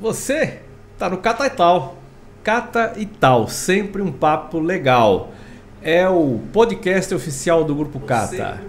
Você 0.00 0.60
tá 0.98 1.10
no 1.10 1.18
Cata 1.18 1.44
e 1.46 1.50
Tal. 1.50 1.98
Cata 2.42 2.94
e 2.96 3.04
Tal, 3.04 3.46
sempre 3.48 4.00
um 4.00 4.10
papo 4.10 4.58
legal. 4.58 5.30
É 5.82 6.08
o 6.08 6.40
podcast 6.54 7.14
oficial 7.14 7.64
do 7.64 7.74
Grupo 7.74 8.00
Cata. 8.00 8.62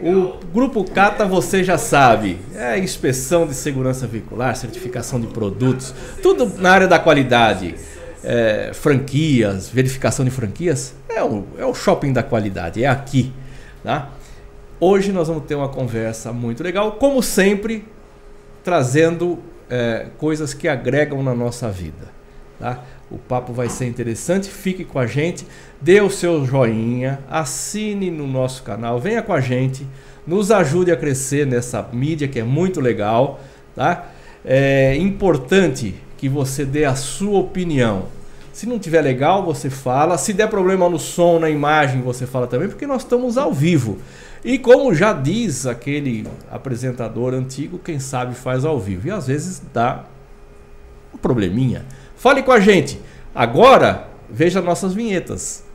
O 0.00 0.38
Grupo 0.46 0.82
Cata 0.90 1.26
você 1.26 1.62
já 1.62 1.76
sabe, 1.76 2.38
é 2.54 2.78
inspeção 2.78 3.46
de 3.46 3.52
segurança 3.52 4.06
veicular, 4.06 4.56
certificação 4.56 5.20
de 5.20 5.26
produtos, 5.26 5.94
tudo 6.22 6.46
na 6.58 6.70
área 6.70 6.88
da 6.88 6.98
qualidade. 6.98 7.74
É, 8.24 8.70
franquias, 8.72 9.68
verificação 9.68 10.24
de 10.24 10.30
franquias, 10.30 10.94
é 11.08 11.22
o, 11.22 11.44
é 11.58 11.66
o 11.66 11.74
shopping 11.74 12.14
da 12.14 12.22
qualidade, 12.22 12.82
é 12.82 12.86
aqui. 12.86 13.30
Tá? 13.84 14.10
Hoje 14.80 15.12
nós 15.12 15.28
vamos 15.28 15.44
ter 15.44 15.54
uma 15.54 15.68
conversa 15.68 16.32
muito 16.32 16.62
legal, 16.62 16.92
como 16.92 17.22
sempre, 17.22 17.86
trazendo 18.64 19.38
é, 19.70 20.06
coisas 20.18 20.54
que 20.54 20.68
agregam 20.68 21.22
na 21.22 21.34
nossa 21.34 21.70
vida. 21.70 22.14
Tá? 22.58 22.82
O 23.10 23.18
papo 23.18 23.52
vai 23.52 23.68
ser 23.68 23.86
interessante, 23.86 24.48
fique 24.48 24.84
com 24.84 24.98
a 24.98 25.06
gente, 25.06 25.46
dê 25.80 26.00
o 26.00 26.10
seu 26.10 26.44
joinha, 26.44 27.20
assine 27.30 28.10
no 28.10 28.26
nosso 28.26 28.62
canal, 28.62 28.98
venha 28.98 29.22
com 29.22 29.32
a 29.32 29.40
gente, 29.40 29.86
nos 30.26 30.50
ajude 30.50 30.90
a 30.90 30.96
crescer 30.96 31.46
nessa 31.46 31.86
mídia 31.92 32.26
que 32.26 32.40
é 32.40 32.44
muito 32.44 32.80
legal. 32.80 33.40
Tá? 33.74 34.06
É 34.44 34.96
importante 34.96 35.94
que 36.16 36.28
você 36.28 36.64
dê 36.64 36.84
a 36.84 36.94
sua 36.94 37.38
opinião. 37.38 38.06
Se 38.52 38.66
não 38.66 38.78
tiver 38.78 39.02
legal, 39.02 39.44
você 39.44 39.68
fala. 39.68 40.16
Se 40.16 40.32
der 40.32 40.48
problema 40.48 40.88
no 40.88 40.98
som, 40.98 41.38
na 41.38 41.50
imagem, 41.50 42.00
você 42.00 42.26
fala 42.26 42.46
também, 42.46 42.68
porque 42.68 42.86
nós 42.86 43.02
estamos 43.02 43.36
ao 43.36 43.52
vivo. 43.52 43.98
E 44.46 44.58
como 44.58 44.94
já 44.94 45.12
diz 45.12 45.66
aquele 45.66 46.24
apresentador 46.48 47.34
antigo, 47.34 47.80
quem 47.80 47.98
sabe 47.98 48.32
faz 48.32 48.64
ao 48.64 48.78
vivo. 48.78 49.08
E 49.08 49.10
às 49.10 49.26
vezes 49.26 49.60
dá 49.74 50.04
um 51.12 51.18
probleminha. 51.18 51.84
Fale 52.16 52.44
com 52.44 52.52
a 52.52 52.60
gente. 52.60 53.00
Agora, 53.34 54.06
veja 54.30 54.62
nossas 54.62 54.94
vinhetas. 54.94 55.65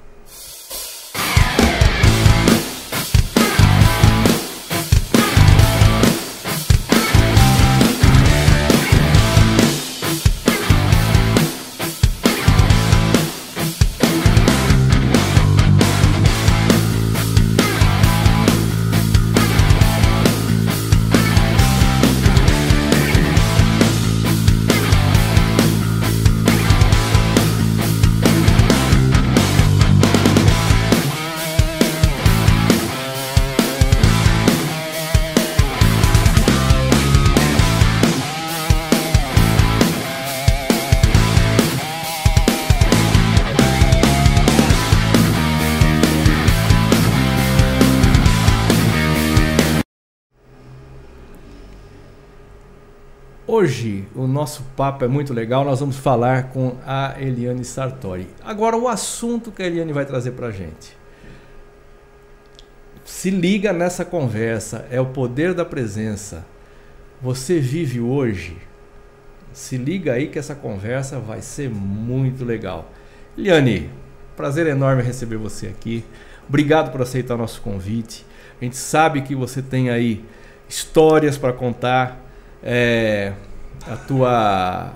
Hoje 53.53 54.06
o 54.16 54.28
nosso 54.28 54.63
papo 54.78 55.03
é 55.03 55.09
muito 55.09 55.34
legal, 55.34 55.66
nós 55.66 55.81
vamos 55.81 55.97
falar 55.97 56.51
com 56.51 56.78
a 56.88 57.16
Eliane 57.19 57.66
Sartori. 57.66 58.25
Agora 58.41 58.78
o 58.78 58.88
assunto 58.88 59.51
que 59.51 59.62
a 59.62 59.67
Eliane 59.67 59.91
vai 59.91 60.06
trazer 60.06 60.31
para 60.31 60.51
gente. 60.51 60.97
Se 63.03 63.29
liga 63.29 63.73
nessa 63.73 64.06
conversa, 64.06 64.88
é 64.89 65.01
o 65.01 65.07
poder 65.07 65.53
da 65.53 65.66
presença. 65.66 66.45
Você 67.22 67.59
vive 67.59 68.00
hoje? 68.00 68.56
Se 69.51 69.75
liga 69.75 70.13
aí 70.13 70.28
que 70.29 70.39
essa 70.39 70.56
conversa 70.56 71.19
vai 71.19 71.41
ser 71.41 71.69
muito 71.69 72.45
legal. 72.45 72.89
Eliane, 73.38 73.89
prazer 74.33 74.66
enorme 74.66 75.03
receber 75.03 75.35
você 75.35 75.68
aqui. 75.68 76.06
Obrigado 76.47 76.89
por 76.89 77.01
aceitar 77.01 77.35
nosso 77.35 77.59
convite. 77.59 78.25
A 78.62 78.63
gente 78.63 78.78
sabe 78.78 79.23
que 79.23 79.35
você 79.35 79.62
tem 79.62 79.89
aí 79.89 80.23
histórias 80.69 81.38
para 81.38 81.51
contar. 81.51 82.31
É, 82.63 83.33
a 83.88 83.95
tua 83.95 84.94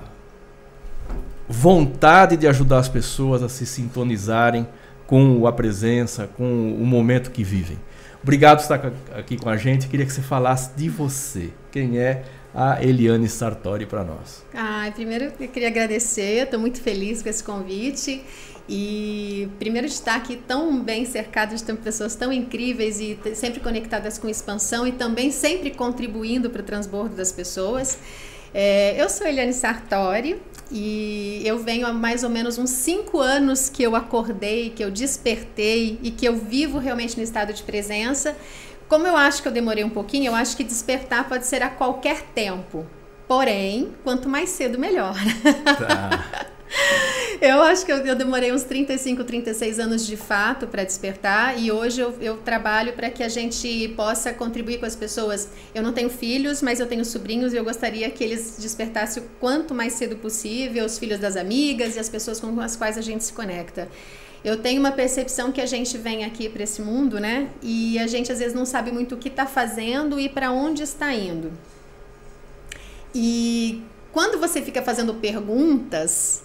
vontade 1.48 2.38
de 2.38 2.48
ajudar 2.48 2.80
as 2.80 2.90
pessoas 2.90 3.44
a 3.44 3.50
se 3.50 3.66
sintonizarem 3.66 4.68
com 5.08 5.46
a 5.46 5.52
presença, 5.52 6.28
com 6.28 6.44
o 6.44 6.86
momento 6.86 7.32
que 7.32 7.44
vivem. 7.44 7.78
Obrigado 8.22 8.58
por 8.58 8.64
estar 8.64 8.92
aqui 9.16 9.38
com 9.38 9.50
a 9.50 9.58
gente. 9.58 9.88
Queria 9.88 10.06
que 10.06 10.12
você 10.12 10.22
falasse 10.22 10.72
de 10.76 10.90
você. 10.90 11.52
Quem 11.72 12.00
é 12.00 12.24
a 12.56 12.84
Eliane 12.84 13.30
Sartori 13.30 13.86
para 13.86 14.04
nós? 14.04 14.44
Ah, 14.54 14.90
primeiro 14.96 15.26
eu 15.26 15.48
queria 15.48 15.68
agradecer, 15.68 16.44
estou 16.44 16.60
muito 16.60 16.82
feliz 16.82 17.22
com 17.22 17.30
esse 17.30 17.44
convite. 17.44 18.24
E 18.68 19.48
primeiro 19.60 19.88
de 19.88 19.94
estar 19.94 20.16
aqui 20.16 20.36
tão 20.36 20.80
bem 20.80 21.06
cercado 21.06 21.56
de 21.56 21.64
pessoas 21.76 22.16
tão 22.16 22.34
incríveis 22.34 23.00
e 23.00 23.18
sempre 23.36 23.60
conectadas 23.60 24.18
com 24.18 24.28
expansão 24.28 24.88
e 24.88 24.92
também 24.92 25.32
sempre 25.32 25.70
contribuindo 25.72 26.50
para 26.50 26.62
o 26.62 26.66
transbordo 26.66 27.16
das 27.16 27.32
pessoas. 27.32 28.00
É, 28.54 29.00
eu 29.00 29.08
sou 29.10 29.28
Eliane 29.28 29.54
Sartori 29.54 30.42
e 30.72 31.42
eu 31.46 31.60
venho 31.60 31.86
há 31.86 31.94
mais 31.94 32.24
ou 32.24 32.30
menos 32.30 32.58
uns 32.58 32.72
cinco 32.72 33.20
anos 33.20 33.70
que 33.70 33.84
eu 33.84 33.96
acordei, 33.96 34.72
que 34.72 34.84
eu 34.84 34.90
despertei 34.90 36.00
e 36.02 36.10
que 36.10 36.26
eu 36.26 36.36
vivo 36.36 36.80
realmente 36.80 37.18
no 37.18 37.24
estado 37.24 37.54
de 37.54 37.62
presença. 37.62 38.36
Como 38.88 39.06
eu 39.06 39.16
acho 39.16 39.42
que 39.42 39.48
eu 39.48 39.52
demorei 39.52 39.84
um 39.84 39.90
pouquinho, 39.90 40.28
eu 40.28 40.36
acho 40.36 40.58
que 40.58 40.64
despertar 40.64 41.28
pode 41.28 41.46
ser 41.46 41.62
a 41.62 41.70
qualquer 41.70 42.22
tempo. 42.34 42.86
Porém, 43.28 43.94
quanto 44.04 44.30
mais 44.30 44.50
cedo, 44.50 44.80
melhor. 44.80 45.16
Tá. 45.64 46.48
Eu 47.42 47.62
acho 47.62 47.86
que 47.86 47.92
eu, 47.92 47.98
eu, 47.98 48.16
demorei 48.16 48.52
uns 48.52 48.64
35, 48.64 49.24
36 49.24 49.80
anos 49.80 50.08
de 50.08 50.16
fato 50.16 50.68
para 50.68 50.84
despertar 50.84 51.60
e 51.60 51.72
hoje 51.72 52.00
eu, 52.00 52.16
eu 52.22 52.38
trabalho 52.38 52.94
para 52.94 53.10
que 53.10 53.22
a 53.22 53.28
gente 53.28 53.90
possa 53.90 54.34
contribuir 54.34 54.80
com 54.80 54.86
as 54.86 54.96
pessoas. 54.96 55.50
Eu 55.74 55.84
não 55.84 55.92
tenho 55.92 56.10
filhos, 56.10 56.62
mas 56.62 56.80
eu 56.80 56.88
tenho 56.88 57.04
sobrinhos 57.04 57.54
e 57.54 57.58
eu 57.58 57.64
gostaria 57.64 58.10
que 58.10 58.24
eles 58.24 58.58
despertassem 58.60 59.22
o 59.22 59.26
quanto 59.40 59.74
mais 59.74 59.94
cedo 59.94 60.16
possível, 60.16 60.86
os 60.86 60.98
filhos 60.98 61.20
das 61.20 61.36
amigas 61.36 61.96
e 61.96 62.00
as 62.00 62.08
pessoas 62.08 62.40
com 62.40 62.60
as 62.62 62.76
quais 62.76 62.98
a 62.98 63.02
gente 63.02 63.24
se 63.24 63.34
conecta. 63.34 63.90
Eu 64.44 64.58
tenho 64.58 64.80
uma 64.80 64.92
percepção 64.92 65.52
que 65.52 65.60
a 65.60 65.66
gente 65.66 65.98
vem 65.98 66.24
aqui 66.24 66.48
para 66.48 66.64
esse 66.64 66.82
mundo, 66.82 67.20
né? 67.20 67.50
E 67.62 68.00
a 68.00 68.08
gente 68.08 68.32
às 68.32 68.40
vezes 68.40 68.54
não 68.54 68.66
sabe 68.66 68.92
muito 68.92 69.16
o 69.16 69.18
que 69.18 69.28
está 69.28 69.46
fazendo 69.46 70.20
e 70.20 70.30
para 70.30 70.52
onde 70.52 70.84
está 70.84 71.14
indo. 71.14 71.52
E 73.14 73.84
quando 74.12 74.40
você 74.40 74.62
fica 74.62 74.82
fazendo 74.82 75.16
perguntas, 75.16 76.45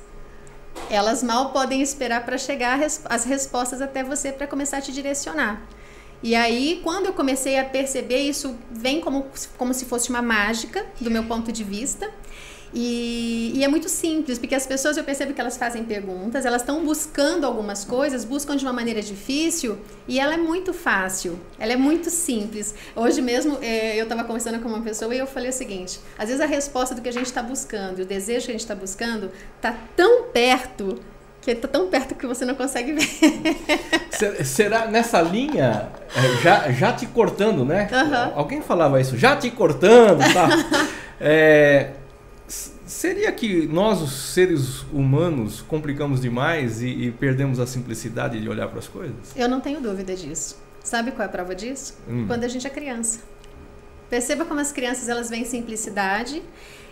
elas 0.89 1.23
mal 1.23 1.51
podem 1.51 1.83
esperar 1.83 2.25
para 2.25 2.39
chegar 2.39 2.81
as 3.05 3.25
respostas 3.25 3.83
até 3.83 4.03
você 4.03 4.33
para 4.33 4.47
começar 4.47 4.79
a 4.79 4.81
te 4.81 4.93
direcionar. 4.93 5.63
E 6.23 6.35
aí, 6.35 6.81
quando 6.85 7.07
eu 7.07 7.13
comecei 7.15 7.59
a 7.59 7.65
perceber, 7.65 8.19
isso 8.19 8.55
vem 8.71 9.01
como, 9.01 9.27
como 9.57 9.73
se 9.73 9.87
fosse 9.87 10.11
uma 10.11 10.21
mágica, 10.21 10.85
do 11.01 11.11
meu 11.11 11.25
ponto 11.25 11.51
de 11.51 11.65
vista. 11.65 12.11
E, 12.73 13.53
e, 13.57 13.65
é 13.65 13.69
muito 13.69 13.89
simples, 13.89 14.39
porque 14.39 14.55
as 14.55 14.65
pessoas 14.65 14.97
eu 14.97 15.03
percebo 15.03 15.33
que 15.33 15.41
elas 15.41 15.57
fazem 15.57 15.83
perguntas, 15.83 16.47
elas 16.47 16.63
estão 16.63 16.85
buscando 16.85 17.45
algumas 17.45 17.85
coisas, 17.85 18.25
buscam 18.25 18.57
de 18.57 18.65
uma 18.65 18.73
maneira 18.73 19.03
difícil 19.03 19.77
e 20.07 20.21
ela 20.21 20.35
é 20.35 20.37
muito 20.37 20.73
fácil, 20.73 21.39
ela 21.59 21.73
é 21.73 21.77
muito 21.77 22.11
simples. 22.11 22.75
Hoje 22.95 23.21
mesmo 23.21 23.59
é, 23.61 23.97
eu 23.97 24.05
estava 24.05 24.23
conversando 24.23 24.61
com 24.61 24.69
uma 24.69 24.83
pessoa 24.83 25.13
e 25.13 25.19
eu 25.19 25.27
falei 25.27 25.51
o 25.51 25.53
seguinte: 25.53 25.99
às 26.17 26.29
vezes 26.29 26.41
a 26.41 26.47
resposta 26.47 26.95
do 26.95 27.03
que 27.03 27.09
a 27.09 27.13
gente 27.13 27.27
está 27.27 27.43
buscando, 27.43 28.03
o 28.03 28.05
desejo 28.05 28.47
que 28.47 28.53
a 28.53 28.55
gente 28.55 28.61
está 28.61 28.75
buscando, 28.77 29.33
está 29.57 29.77
tão 29.97 30.25
perto 30.25 31.01
que 31.41 31.51
está 31.53 31.67
tão 31.67 31.89
perto 31.89 32.15
que 32.15 32.27
você 32.27 32.45
não 32.45 32.55
consegue 32.55 32.93
ver. 32.93 34.45
Será 34.45 34.87
nessa 34.87 35.23
linha, 35.23 35.89
é, 36.15 36.43
já, 36.43 36.71
já 36.71 36.93
te 36.93 37.07
cortando, 37.07 37.65
né? 37.65 37.89
Uhum. 37.91 38.39
Alguém 38.39 38.61
falava 38.61 39.01
isso, 39.01 39.17
já 39.17 39.35
te 39.37 39.51
cortando, 39.51 40.21
tá? 40.33 40.49
é, 41.19 41.93
Seria 42.91 43.31
que 43.31 43.69
nós, 43.69 44.03
os 44.03 44.11
seres 44.11 44.83
humanos, 44.93 45.63
complicamos 45.63 46.21
demais 46.21 46.83
e, 46.83 46.89
e 46.89 47.13
perdemos 47.13 47.61
a 47.61 47.67
simplicidade 47.67 48.41
de 48.41 48.49
olhar 48.49 48.67
para 48.67 48.81
as 48.81 48.89
coisas? 48.89 49.15
Eu 49.37 49.49
não 49.49 49.61
tenho 49.61 49.81
dúvida 49.81 50.17
disso. 50.17 50.59
Sabe 50.83 51.13
qual 51.13 51.23
é 51.23 51.27
a 51.27 51.29
prova 51.29 51.55
disso? 51.55 51.97
Hum. 52.09 52.25
Quando 52.27 52.43
a 52.43 52.49
gente 52.49 52.67
é 52.67 52.71
criança. 52.71 53.21
Perceba 54.11 54.45
como 54.45 54.59
as 54.59 54.73
crianças 54.73 55.09
elas 55.09 55.31
veem 55.31 55.45
simplicidade, 55.45 56.43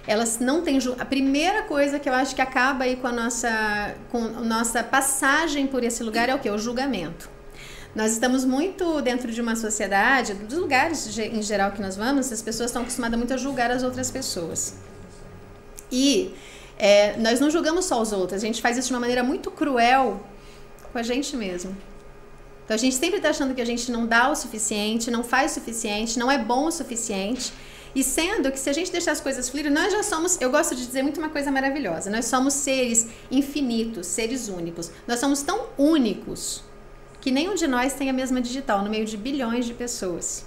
elas 0.06 0.38
não 0.38 0.62
têm 0.62 0.78
a 1.00 1.04
primeira 1.04 1.64
coisa 1.64 1.98
que 1.98 2.08
eu 2.08 2.14
acho 2.14 2.32
que 2.32 2.40
acaba 2.40 2.84
aí 2.84 2.94
com 2.94 3.08
a 3.08 3.12
nossa 3.12 3.96
com 4.08 4.18
a 4.18 4.40
nossa 4.40 4.84
passagem 4.84 5.66
por 5.66 5.82
esse 5.82 6.04
lugar 6.04 6.28
é 6.28 6.34
o 6.34 6.38
que? 6.38 6.48
O 6.48 6.58
julgamento. 6.58 7.28
Nós 7.92 8.12
estamos 8.12 8.44
muito 8.44 9.02
dentro 9.02 9.32
de 9.32 9.40
uma 9.40 9.56
sociedade, 9.56 10.32
dos 10.34 10.58
lugares 10.58 11.18
em 11.18 11.42
geral 11.42 11.72
que 11.72 11.82
nós 11.82 11.96
vamos, 11.96 12.30
as 12.30 12.40
pessoas 12.40 12.70
estão 12.70 12.82
acostumadas 12.82 13.18
muito 13.18 13.34
a 13.34 13.36
julgar 13.36 13.72
as 13.72 13.82
outras 13.82 14.12
pessoas. 14.12 14.76
E 15.90 16.34
é, 16.78 17.16
nós 17.18 17.40
não 17.40 17.50
julgamos 17.50 17.84
só 17.84 18.00
os 18.00 18.12
outros, 18.12 18.42
a 18.42 18.46
gente 18.46 18.62
faz 18.62 18.76
isso 18.76 18.88
de 18.88 18.94
uma 18.94 19.00
maneira 19.00 19.22
muito 19.22 19.50
cruel 19.50 20.20
com 20.92 20.98
a 20.98 21.02
gente 21.02 21.36
mesmo. 21.36 21.76
Então 22.64 22.74
a 22.74 22.78
gente 22.78 22.96
sempre 22.96 23.16
está 23.16 23.30
achando 23.30 23.54
que 23.54 23.60
a 23.60 23.64
gente 23.64 23.90
não 23.90 24.06
dá 24.06 24.30
o 24.30 24.36
suficiente, 24.36 25.10
não 25.10 25.24
faz 25.24 25.52
o 25.52 25.54
suficiente, 25.54 26.18
não 26.18 26.30
é 26.30 26.36
bom 26.36 26.66
o 26.66 26.70
suficiente. 26.70 27.52
E 27.94 28.04
sendo 28.04 28.52
que 28.52 28.58
se 28.58 28.68
a 28.68 28.72
gente 28.72 28.92
deixar 28.92 29.12
as 29.12 29.20
coisas 29.20 29.48
fluírem, 29.48 29.72
nós 29.72 29.90
já 29.90 30.02
somos, 30.02 30.38
eu 30.40 30.50
gosto 30.50 30.74
de 30.74 30.86
dizer 30.86 31.02
muito 31.02 31.18
uma 31.18 31.30
coisa 31.30 31.50
maravilhosa, 31.50 32.10
nós 32.10 32.26
somos 32.26 32.52
seres 32.52 33.08
infinitos, 33.30 34.06
seres 34.06 34.48
únicos. 34.48 34.90
Nós 35.06 35.18
somos 35.18 35.42
tão 35.42 35.66
únicos 35.78 36.62
que 37.20 37.30
nenhum 37.30 37.54
de 37.54 37.66
nós 37.66 37.94
tem 37.94 38.10
a 38.10 38.12
mesma 38.12 38.40
digital 38.40 38.82
no 38.82 38.90
meio 38.90 39.06
de 39.06 39.16
bilhões 39.16 39.64
de 39.64 39.72
pessoas. 39.72 40.44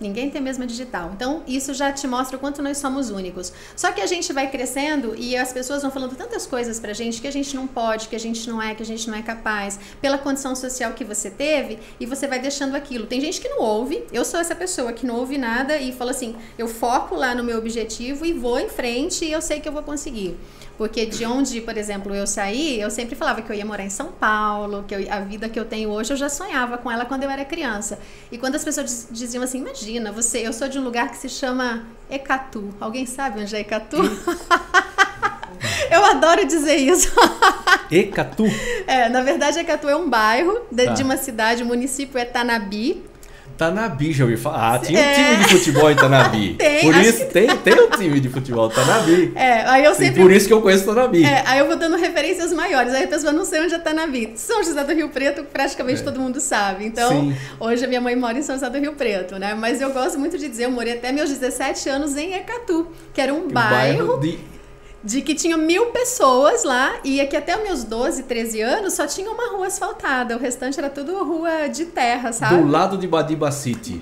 Ninguém 0.00 0.28
tem 0.28 0.40
a 0.40 0.44
mesma 0.44 0.66
digital. 0.66 1.10
Então, 1.14 1.42
isso 1.46 1.72
já 1.72 1.90
te 1.90 2.06
mostra 2.06 2.36
o 2.36 2.40
quanto 2.40 2.62
nós 2.62 2.78
somos 2.78 3.10
únicos. 3.10 3.52
Só 3.74 3.92
que 3.92 4.00
a 4.00 4.06
gente 4.06 4.32
vai 4.32 4.50
crescendo 4.50 5.14
e 5.16 5.36
as 5.36 5.52
pessoas 5.52 5.82
vão 5.82 5.90
falando 5.90 6.14
tantas 6.14 6.46
coisas 6.46 6.78
pra 6.78 6.92
gente 6.92 7.20
que 7.20 7.26
a 7.26 7.32
gente 7.32 7.56
não 7.56 7.66
pode, 7.66 8.08
que 8.08 8.16
a 8.16 8.20
gente 8.20 8.48
não 8.48 8.60
é, 8.60 8.74
que 8.74 8.82
a 8.82 8.86
gente 8.86 9.08
não 9.08 9.16
é 9.16 9.22
capaz, 9.22 9.78
pela 10.00 10.18
condição 10.18 10.54
social 10.54 10.92
que 10.92 11.04
você 11.04 11.30
teve, 11.30 11.78
e 11.98 12.06
você 12.06 12.26
vai 12.26 12.38
deixando 12.38 12.74
aquilo. 12.74 13.06
Tem 13.06 13.20
gente 13.20 13.40
que 13.40 13.48
não 13.48 13.60
ouve, 13.60 14.04
eu 14.12 14.24
sou 14.24 14.38
essa 14.38 14.54
pessoa 14.54 14.92
que 14.92 15.06
não 15.06 15.16
ouve 15.16 15.38
nada 15.38 15.78
e 15.78 15.92
fala 15.92 16.10
assim: 16.10 16.36
eu 16.58 16.68
foco 16.68 17.14
lá 17.14 17.34
no 17.34 17.42
meu 17.42 17.58
objetivo 17.58 18.26
e 18.26 18.32
vou 18.32 18.58
em 18.58 18.68
frente 18.68 19.24
e 19.24 19.32
eu 19.32 19.40
sei 19.40 19.60
que 19.60 19.68
eu 19.68 19.72
vou 19.72 19.82
conseguir. 19.82 20.36
Porque 20.76 21.06
de 21.06 21.24
onde, 21.24 21.60
por 21.60 21.76
exemplo, 21.76 22.14
eu 22.14 22.26
saí, 22.26 22.80
eu 22.80 22.90
sempre 22.90 23.16
falava 23.16 23.40
que 23.40 23.50
eu 23.50 23.56
ia 23.56 23.64
morar 23.64 23.84
em 23.84 23.90
São 23.90 24.12
Paulo, 24.12 24.84
que 24.86 24.94
eu, 24.94 25.06
a 25.10 25.20
vida 25.20 25.48
que 25.48 25.58
eu 25.58 25.64
tenho 25.64 25.90
hoje 25.90 26.12
eu 26.12 26.16
já 26.16 26.28
sonhava 26.28 26.76
com 26.76 26.90
ela 26.90 27.06
quando 27.06 27.22
eu 27.22 27.30
era 27.30 27.44
criança. 27.44 27.98
E 28.30 28.36
quando 28.36 28.56
as 28.56 28.64
pessoas 28.64 29.08
diziam 29.10 29.42
assim, 29.42 29.58
imagina, 29.58 30.12
você, 30.12 30.46
eu 30.46 30.52
sou 30.52 30.68
de 30.68 30.78
um 30.78 30.84
lugar 30.84 31.10
que 31.10 31.16
se 31.16 31.28
chama 31.28 31.86
Ecatu. 32.10 32.74
Alguém 32.78 33.06
sabe 33.06 33.40
onde 33.40 33.56
é 33.56 33.60
Ecatu? 33.60 33.96
eu 35.90 36.04
adoro 36.04 36.46
dizer 36.46 36.76
isso. 36.76 37.10
Ecatu? 37.90 38.44
É, 38.86 39.08
na 39.08 39.22
verdade, 39.22 39.58
Ecatu 39.58 39.88
é 39.88 39.96
um 39.96 40.10
bairro 40.10 40.60
de, 40.70 40.84
tá. 40.84 40.92
de 40.92 41.02
uma 41.02 41.16
cidade, 41.16 41.62
o 41.62 41.66
município 41.66 42.18
é 42.18 42.24
Tanabi. 42.24 43.02
Tanabi, 43.56 44.12
já 44.12 44.24
ouvi 44.24 44.36
falar. 44.36 44.74
Ah, 44.74 44.78
tinha 44.78 44.98
um 44.98 45.02
é. 45.02 45.14
time 45.14 45.36
de 45.36 45.48
futebol 45.48 45.90
em 45.90 45.96
Tanabi. 45.96 46.54
tem, 46.58 46.80
por 46.80 46.96
isso 46.96 47.18
que... 47.18 47.32
tem, 47.32 47.56
tem 47.56 47.80
um 47.80 47.90
time 47.90 48.20
de 48.20 48.28
futebol 48.28 48.68
Tanabi. 48.68 49.32
É, 49.46 49.62
aí 49.68 49.84
eu 49.84 49.94
sempre. 49.94 50.20
por 50.20 50.32
isso 50.32 50.46
que 50.46 50.52
eu 50.52 50.60
conheço 50.60 50.84
Tanabi. 50.84 51.24
É, 51.24 51.42
aí 51.46 51.58
eu 51.58 51.66
vou 51.66 51.76
dando 51.76 51.96
referências 51.96 52.52
maiores. 52.52 52.92
Aí 52.94 53.04
a 53.04 53.08
pessoa 53.08 53.32
não 53.32 53.44
sei 53.44 53.60
onde 53.60 53.74
é 53.74 53.78
Tanabi. 53.78 54.32
São 54.36 54.62
José 54.62 54.82
do 54.82 54.92
Rio 54.92 55.08
Preto, 55.08 55.44
praticamente 55.44 56.00
é. 56.00 56.04
todo 56.04 56.18
mundo 56.18 56.40
sabe. 56.40 56.86
Então, 56.86 57.08
Sim. 57.10 57.36
hoje 57.60 57.84
a 57.84 57.88
minha 57.88 58.00
mãe 58.00 58.16
mora 58.16 58.38
em 58.38 58.42
São 58.42 58.54
José 58.54 58.68
do 58.68 58.78
Rio 58.78 58.94
Preto, 58.94 59.38
né? 59.38 59.54
Mas 59.54 59.80
eu 59.80 59.92
gosto 59.92 60.18
muito 60.18 60.38
de 60.38 60.48
dizer, 60.48 60.64
eu 60.64 60.70
morei 60.70 60.94
até 60.94 61.12
meus 61.12 61.30
17 61.30 61.88
anos 61.88 62.16
em 62.16 62.34
Ecatu, 62.34 62.88
que 63.12 63.20
era 63.20 63.32
um, 63.32 63.48
bairro, 63.48 64.18
bairro 64.18 64.20
de 64.20 64.38
de 65.06 65.22
que 65.22 65.36
tinha 65.36 65.56
mil 65.56 65.86
pessoas 65.86 66.64
lá 66.64 66.96
e 67.04 67.20
aqui 67.20 67.36
até 67.36 67.56
os 67.56 67.62
meus 67.62 67.84
12, 67.84 68.24
13 68.24 68.60
anos 68.60 68.94
só 68.94 69.06
tinha 69.06 69.30
uma 69.30 69.52
rua 69.52 69.68
asfaltada, 69.68 70.36
o 70.36 70.40
restante 70.40 70.80
era 70.80 70.90
tudo 70.90 71.22
rua 71.22 71.68
de 71.68 71.86
terra, 71.86 72.32
sabe? 72.32 72.56
Do 72.56 72.68
lado 72.68 72.98
de 72.98 73.06
Badiba 73.06 73.52
City. 73.52 74.00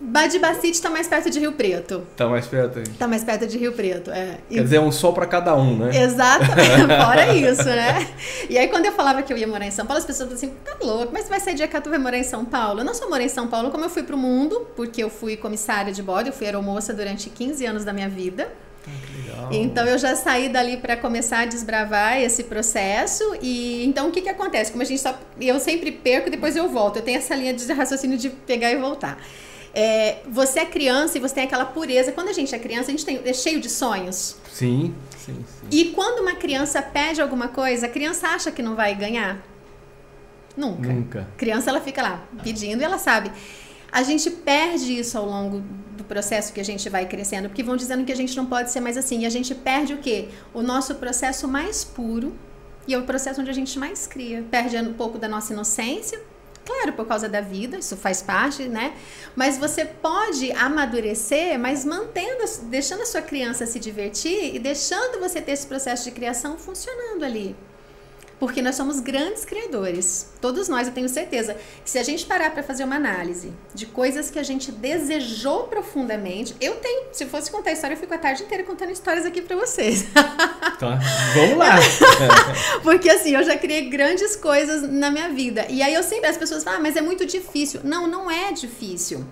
Badiba 0.00 0.54
City 0.54 0.80
tá 0.80 0.88
mais 0.88 1.08
perto 1.08 1.28
de 1.28 1.40
Rio 1.40 1.52
Preto. 1.52 2.06
Tá 2.16 2.28
mais 2.28 2.46
perto 2.46 2.78
aí. 2.78 2.84
Tá 2.86 3.08
mais 3.08 3.24
perto 3.24 3.48
de 3.48 3.58
Rio 3.58 3.72
Preto, 3.72 4.12
é. 4.12 4.38
Quer 4.48 4.60
e... 4.60 4.62
dizer, 4.62 4.78
um 4.78 4.92
sol 4.92 5.12
para 5.12 5.26
cada 5.26 5.56
um, 5.56 5.76
né? 5.76 6.02
Exatamente, 6.02 6.86
fora 7.02 7.34
isso, 7.34 7.64
né? 7.64 8.06
E 8.48 8.56
aí 8.56 8.68
quando 8.68 8.86
eu 8.86 8.92
falava 8.92 9.22
que 9.22 9.32
eu 9.32 9.36
ia 9.36 9.48
morar 9.48 9.66
em 9.66 9.72
São 9.72 9.84
Paulo, 9.84 9.98
as 9.98 10.06
pessoas 10.06 10.28
falavam 10.28 10.50
assim, 10.50 10.56
tá 10.64 10.86
louco, 10.86 11.12
mas 11.12 11.24
você 11.24 11.30
vai 11.30 11.40
sair 11.40 11.54
de 11.54 11.64
Ecatu 11.64 11.88
e 11.88 11.90
vai 11.90 11.98
morar 11.98 12.18
em 12.18 12.22
São 12.22 12.44
Paulo? 12.44 12.78
Eu 12.78 12.84
não 12.84 12.94
só 12.94 13.10
morei 13.10 13.26
em 13.26 13.30
São 13.30 13.48
Paulo, 13.48 13.72
como 13.72 13.84
eu 13.84 13.90
fui 13.90 14.04
pro 14.04 14.16
mundo, 14.16 14.68
porque 14.76 15.02
eu 15.02 15.10
fui 15.10 15.36
comissária 15.36 15.92
de 15.92 16.00
bode, 16.00 16.28
eu 16.28 16.32
fui 16.32 16.46
aeromoça 16.46 16.94
durante 16.94 17.28
15 17.28 17.66
anos 17.66 17.84
da 17.84 17.92
minha 17.92 18.08
vida. 18.08 18.52
Ah, 19.30 19.48
então 19.52 19.86
eu 19.86 19.98
já 19.98 20.16
saí 20.16 20.48
dali 20.48 20.76
para 20.76 20.96
começar 20.96 21.40
a 21.40 21.44
desbravar 21.44 22.20
esse 22.20 22.44
processo 22.44 23.22
e 23.40 23.84
então 23.84 24.08
o 24.08 24.10
que 24.10 24.22
que 24.22 24.28
acontece? 24.28 24.70
Como 24.70 24.82
a 24.82 24.86
gente 24.86 25.00
só 25.00 25.18
eu 25.40 25.58
sempre 25.60 25.92
perco 25.92 26.30
depois 26.30 26.56
eu 26.56 26.68
volto. 26.68 26.96
Eu 26.96 27.02
tenho 27.02 27.18
essa 27.18 27.34
linha 27.34 27.52
de 27.52 27.72
raciocínio 27.72 28.18
de 28.18 28.30
pegar 28.30 28.70
e 28.70 28.76
voltar. 28.76 29.18
É, 29.76 30.18
você 30.28 30.60
é 30.60 30.64
criança 30.64 31.18
e 31.18 31.20
você 31.20 31.34
tem 31.34 31.44
aquela 31.44 31.64
pureza. 31.64 32.12
Quando 32.12 32.28
a 32.28 32.32
gente 32.32 32.54
é 32.54 32.58
criança, 32.58 32.88
a 32.88 32.90
gente 32.92 33.04
tem, 33.04 33.20
é 33.24 33.32
cheio 33.32 33.60
de 33.60 33.68
sonhos. 33.68 34.36
Sim, 34.52 34.94
sim, 35.18 35.34
sim. 35.34 35.66
E 35.70 35.86
quando 35.86 36.20
uma 36.20 36.36
criança 36.36 36.80
pede 36.80 37.20
alguma 37.20 37.48
coisa, 37.48 37.86
a 37.86 37.88
criança 37.88 38.28
acha 38.28 38.52
que 38.52 38.62
não 38.62 38.76
vai 38.76 38.94
ganhar? 38.94 39.44
Nunca. 40.56 40.92
Nunca. 40.92 41.20
A 41.34 41.36
criança 41.36 41.70
ela 41.70 41.80
fica 41.80 42.00
lá 42.00 42.22
pedindo 42.44 42.80
e 42.80 42.84
ela 42.84 42.98
sabe. 42.98 43.32
A 43.94 44.02
gente 44.02 44.28
perde 44.28 44.98
isso 44.98 45.16
ao 45.16 45.24
longo 45.24 45.62
do 45.96 46.02
processo 46.02 46.52
que 46.52 46.60
a 46.60 46.64
gente 46.64 46.88
vai 46.88 47.06
crescendo, 47.06 47.48
porque 47.48 47.62
vão 47.62 47.76
dizendo 47.76 48.04
que 48.04 48.10
a 48.10 48.16
gente 48.16 48.36
não 48.36 48.44
pode 48.44 48.72
ser 48.72 48.80
mais 48.80 48.96
assim. 48.96 49.20
E 49.20 49.26
a 49.26 49.30
gente 49.30 49.54
perde 49.54 49.94
o 49.94 49.98
quê? 49.98 50.30
O 50.52 50.62
nosso 50.62 50.96
processo 50.96 51.46
mais 51.46 51.84
puro 51.84 52.34
e 52.88 52.92
é 52.92 52.98
o 52.98 53.04
processo 53.04 53.40
onde 53.40 53.50
a 53.50 53.54
gente 53.54 53.78
mais 53.78 54.04
cria. 54.04 54.44
Perde 54.50 54.76
um 54.78 54.94
pouco 54.94 55.16
da 55.16 55.28
nossa 55.28 55.52
inocência, 55.52 56.20
claro, 56.66 56.94
por 56.94 57.06
causa 57.06 57.28
da 57.28 57.40
vida, 57.40 57.78
isso 57.78 57.96
faz 57.96 58.20
parte, 58.20 58.64
né? 58.64 58.96
Mas 59.36 59.58
você 59.58 59.84
pode 59.84 60.50
amadurecer, 60.50 61.56
mas 61.56 61.84
mantendo, 61.84 62.42
deixando 62.64 63.02
a 63.02 63.06
sua 63.06 63.22
criança 63.22 63.64
se 63.64 63.78
divertir 63.78 64.56
e 64.56 64.58
deixando 64.58 65.20
você 65.20 65.40
ter 65.40 65.52
esse 65.52 65.68
processo 65.68 66.02
de 66.02 66.10
criação 66.10 66.58
funcionando 66.58 67.24
ali. 67.24 67.54
Porque 68.38 68.60
nós 68.60 68.74
somos 68.74 69.00
grandes 69.00 69.44
criadores. 69.44 70.28
Todos 70.40 70.68
nós, 70.68 70.88
eu 70.88 70.94
tenho 70.94 71.08
certeza. 71.08 71.56
Que 71.84 71.90
se 71.90 71.98
a 71.98 72.02
gente 72.02 72.26
parar 72.26 72.50
para 72.50 72.62
fazer 72.62 72.84
uma 72.84 72.96
análise 72.96 73.52
de 73.74 73.86
coisas 73.86 74.30
que 74.30 74.38
a 74.38 74.42
gente 74.42 74.72
desejou 74.72 75.64
profundamente, 75.64 76.54
eu 76.60 76.74
tenho. 76.76 77.04
Se 77.12 77.26
fosse 77.26 77.50
contar 77.50 77.72
história, 77.72 77.94
eu 77.94 77.98
fico 77.98 78.12
a 78.14 78.18
tarde 78.18 78.42
inteira 78.42 78.64
contando 78.64 78.90
histórias 78.90 79.24
aqui 79.24 79.40
para 79.40 79.56
vocês. 79.56 80.06
Tá, 80.74 80.98
vamos 81.34 81.56
lá. 81.56 81.76
Porque 82.82 83.08
assim, 83.08 83.30
eu 83.30 83.44
já 83.44 83.56
criei 83.56 83.88
grandes 83.88 84.34
coisas 84.34 84.82
na 84.82 85.08
minha 85.08 85.28
vida. 85.28 85.64
E 85.68 85.82
aí 85.82 85.94
eu 85.94 86.02
sempre, 86.02 86.26
as 86.26 86.36
pessoas 86.36 86.64
falam, 86.64 86.80
ah, 86.80 86.82
mas 86.82 86.96
é 86.96 87.00
muito 87.00 87.24
difícil. 87.24 87.80
Não, 87.84 88.08
não 88.08 88.28
é 88.28 88.50
difícil. 88.50 89.24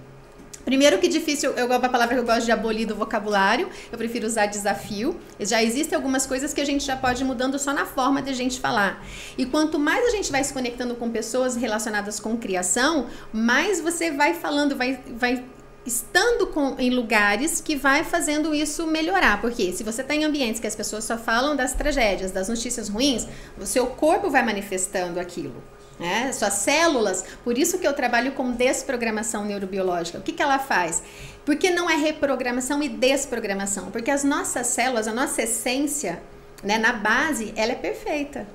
Primeiro 0.65 0.99
que 0.99 1.09
difícil, 1.09 1.51
eu 1.53 1.67
gosto 1.67 1.85
a 1.85 1.89
palavra 1.89 2.15
que 2.15 2.21
eu 2.21 2.25
gosto 2.25 2.45
de 2.45 2.53
abolir 2.53 2.87
do 2.87 2.95
vocabulário, 2.95 3.69
eu 3.91 3.99
prefiro 3.99 4.27
usar 4.27 4.47
desafio. 4.47 5.19
Já 5.41 5.63
existem 5.63 5.97
algumas 5.97 6.25
coisas 6.27 6.55
que 6.55 6.61
a 6.61 6.65
gente 6.65 6.85
já 6.85 6.97
pode 6.97 7.23
ir 7.23 7.27
mudando 7.27 7.59
só 7.59 7.73
na 7.73 7.85
forma 7.85 8.23
de 8.23 8.31
a 8.31 8.33
gente 8.33 8.61
falar. 8.61 9.05
E 9.37 9.45
quanto 9.45 9.79
mais 9.79 10.07
a 10.07 10.11
gente 10.11 10.31
vai 10.31 10.43
se 10.45 10.53
conectando 10.53 10.95
com 10.95 11.11
pessoas 11.11 11.57
relacionadas 11.57 12.21
com 12.21 12.37
criação, 12.37 13.07
mais 13.33 13.81
você 13.81 14.13
vai 14.13 14.35
falando, 14.35 14.77
vai, 14.77 15.01
vai 15.17 15.45
estando 15.85 16.47
com, 16.47 16.77
em 16.79 16.91
lugares 16.91 17.61
que 17.61 17.75
vai 17.75 18.05
fazendo 18.05 18.55
isso 18.55 18.87
melhorar. 18.87 19.41
Porque 19.41 19.73
se 19.73 19.83
você 19.83 20.03
está 20.03 20.15
em 20.15 20.25
ambientes 20.25 20.61
que 20.61 20.67
as 20.67 20.77
pessoas 20.77 21.05
só 21.05 21.19
falam 21.19 21.57
das 21.57 21.73
tragédias, 21.75 22.31
das 22.31 22.49
notícias 22.49 22.89
ruins, 22.89 23.27
o 23.61 23.67
seu 23.67 23.87
corpo 23.87 24.31
vai 24.31 24.45
manifestando 24.45 25.19
aquilo 25.19 25.63
né? 26.03 26.33
Suas 26.33 26.55
células, 26.55 27.25
por 27.45 27.57
isso 27.57 27.79
que 27.79 27.87
eu 27.87 27.93
trabalho 27.93 28.33
com 28.33 28.51
desprogramação 28.51 29.45
neurobiológica. 29.45 30.19
O 30.19 30.23
que, 30.23 30.33
que 30.33 30.43
ela 30.43 30.59
faz? 30.59 31.01
Porque 31.47 31.71
não 31.71 31.89
é 31.89 31.95
reprogramação 31.95 32.83
e 32.83 32.89
desprogramação, 32.89 33.91
porque 33.93 34.11
as 34.11 34.25
nossas 34.25 34.67
células, 34.67 35.07
a 35.07 35.13
nossa 35.13 35.43
essência, 35.43 36.21
né, 36.63 36.77
na 36.77 36.93
base, 36.93 37.55
ela 37.57 37.71
é 37.71 37.77
perfeita. 37.77 38.49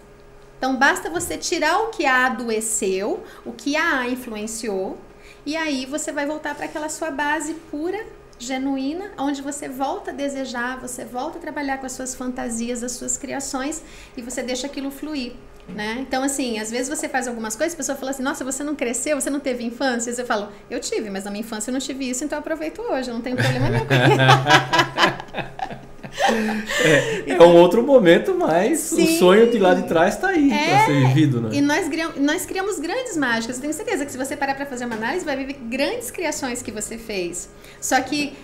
Então 0.57 0.75
basta 0.75 1.09
você 1.09 1.37
tirar 1.37 1.79
o 1.83 1.87
que 1.87 2.05
a 2.05 2.25
adoeceu, 2.25 3.23
o 3.45 3.53
que 3.53 3.77
a 3.77 4.05
influenciou, 4.09 4.97
e 5.45 5.55
aí 5.55 5.85
você 5.85 6.11
vai 6.11 6.25
voltar 6.25 6.53
para 6.53 6.65
aquela 6.65 6.89
sua 6.89 7.11
base 7.11 7.53
pura, 7.71 8.05
genuína, 8.37 9.11
onde 9.17 9.41
você 9.41 9.69
volta 9.69 10.11
a 10.11 10.13
desejar, 10.13 10.79
você 10.79 11.05
volta 11.05 11.37
a 11.37 11.41
trabalhar 11.41 11.77
com 11.77 11.85
as 11.85 11.93
suas 11.93 12.13
fantasias, 12.13 12.83
as 12.83 12.91
suas 12.91 13.17
criações 13.17 13.81
e 14.17 14.21
você 14.21 14.43
deixa 14.43 14.67
aquilo 14.67 14.91
fluir. 14.91 15.33
Né? 15.67 15.97
Então, 15.99 16.23
assim, 16.23 16.59
às 16.59 16.71
vezes 16.71 16.87
você 16.87 17.09
faz 17.09 17.27
algumas 17.27 17.55
coisas, 17.55 17.73
a 17.73 17.77
pessoa 17.77 17.97
fala 17.97 18.11
assim, 18.11 18.23
nossa, 18.23 18.43
você 18.43 18.63
não 18.63 18.73
cresceu, 18.73 19.19
você 19.19 19.29
não 19.29 19.39
teve 19.39 19.65
infância? 19.65 20.09
Eu 20.17 20.25
falo, 20.25 20.47
eu 20.69 20.79
tive, 20.79 21.09
mas 21.09 21.25
na 21.25 21.31
minha 21.31 21.41
infância 21.41 21.69
eu 21.69 21.73
não 21.73 21.79
tive 21.79 22.09
isso, 22.09 22.23
então 22.23 22.37
eu 22.37 22.39
aproveito 22.39 22.81
hoje, 22.81 23.11
não 23.11 23.21
tem 23.21 23.35
problema 23.35 23.69
nenhum. 23.69 23.85
é, 26.83 27.31
é, 27.31 27.41
um 27.41 27.55
outro 27.55 27.83
momento, 27.83 28.35
mas 28.35 28.79
Sim. 28.79 29.03
o 29.03 29.19
sonho 29.19 29.51
de 29.51 29.59
lá 29.59 29.73
de 29.73 29.83
trás 29.87 30.15
está 30.15 30.29
aí 30.29 30.51
é, 30.51 30.69
para 30.69 30.85
ser 30.85 31.07
vivido, 31.07 31.41
né? 31.41 31.49
E 31.53 31.61
nós 31.61 31.87
criamos, 31.87 32.19
nós 32.19 32.45
criamos 32.45 32.79
grandes 32.79 33.15
mágicas. 33.17 33.57
Eu 33.57 33.61
tenho 33.61 33.73
certeza 33.73 34.05
que 34.05 34.11
se 34.11 34.17
você 34.17 34.35
parar 34.35 34.55
para 34.55 34.65
fazer 34.65 34.85
uma 34.85 34.95
análise, 34.95 35.25
vai 35.25 35.35
ver 35.35 35.53
grandes 35.53 36.11
criações 36.11 36.61
que 36.61 36.71
você 36.71 36.97
fez. 36.97 37.49
Só 37.79 37.99
que 38.01 38.35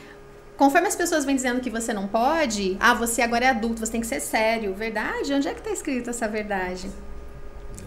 conforme 0.58 0.88
as 0.88 0.96
pessoas 0.96 1.26
vêm 1.26 1.36
dizendo 1.36 1.62
que 1.62 1.70
você 1.70 1.94
não 1.94 2.08
pode, 2.08 2.78
ah, 2.80 2.94
você 2.94 3.22
agora 3.22 3.46
é 3.46 3.50
adulto, 3.50 3.80
você 3.80 3.92
tem 3.92 4.02
que 4.02 4.08
ser 4.08 4.20
sério. 4.20 4.74
Verdade? 4.74 5.34
Onde 5.34 5.48
é 5.48 5.54
que 5.54 5.60
está 5.60 5.72
escrito 5.72 6.10
essa 6.10 6.28
verdade? 6.28 6.90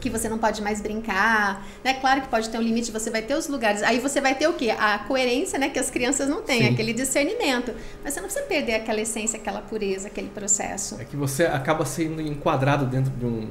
Que 0.07 0.19
você 0.19 0.29
não 0.29 0.39
pode 0.39 0.63
mais 0.63 0.81
brincar, 0.81 1.67
né? 1.83 1.95
Claro 1.95 2.23
que 2.23 2.29
pode 2.29 2.49
ter 2.49 2.59
um 2.59 2.63
limite, 2.63 2.93
você 2.93 3.11
vai 3.11 3.23
ter 3.23 3.35
os 3.35 3.49
lugares. 3.49 3.83
Aí 3.83 3.99
você 3.99 4.21
vai 4.21 4.35
ter 4.35 4.47
o 4.47 4.53
quê? 4.53 4.71
A 4.71 4.99
coerência, 5.01 5.59
né? 5.59 5.69
Que 5.69 5.79
as 5.79 5.91
crianças 5.91 6.29
não 6.29 6.43
têm, 6.43 6.63
Sim. 6.63 6.69
aquele 6.69 6.93
discernimento. 6.93 7.75
Mas 8.05 8.15
você 8.15 8.21
não 8.21 8.29
precisa 8.29 8.47
perder 8.47 8.75
aquela 8.75 9.01
essência, 9.01 9.39
aquela 9.39 9.61
pureza, 9.61 10.09
aquele 10.09 10.29
processo. 10.29 11.01
É 11.01 11.05
que 11.05 11.17
você 11.17 11.45
acaba 11.45 11.85
sendo 11.85 12.23
enquadrado 12.23 12.87
dentro 12.87 13.11
de 13.11 13.27
um, 13.27 13.49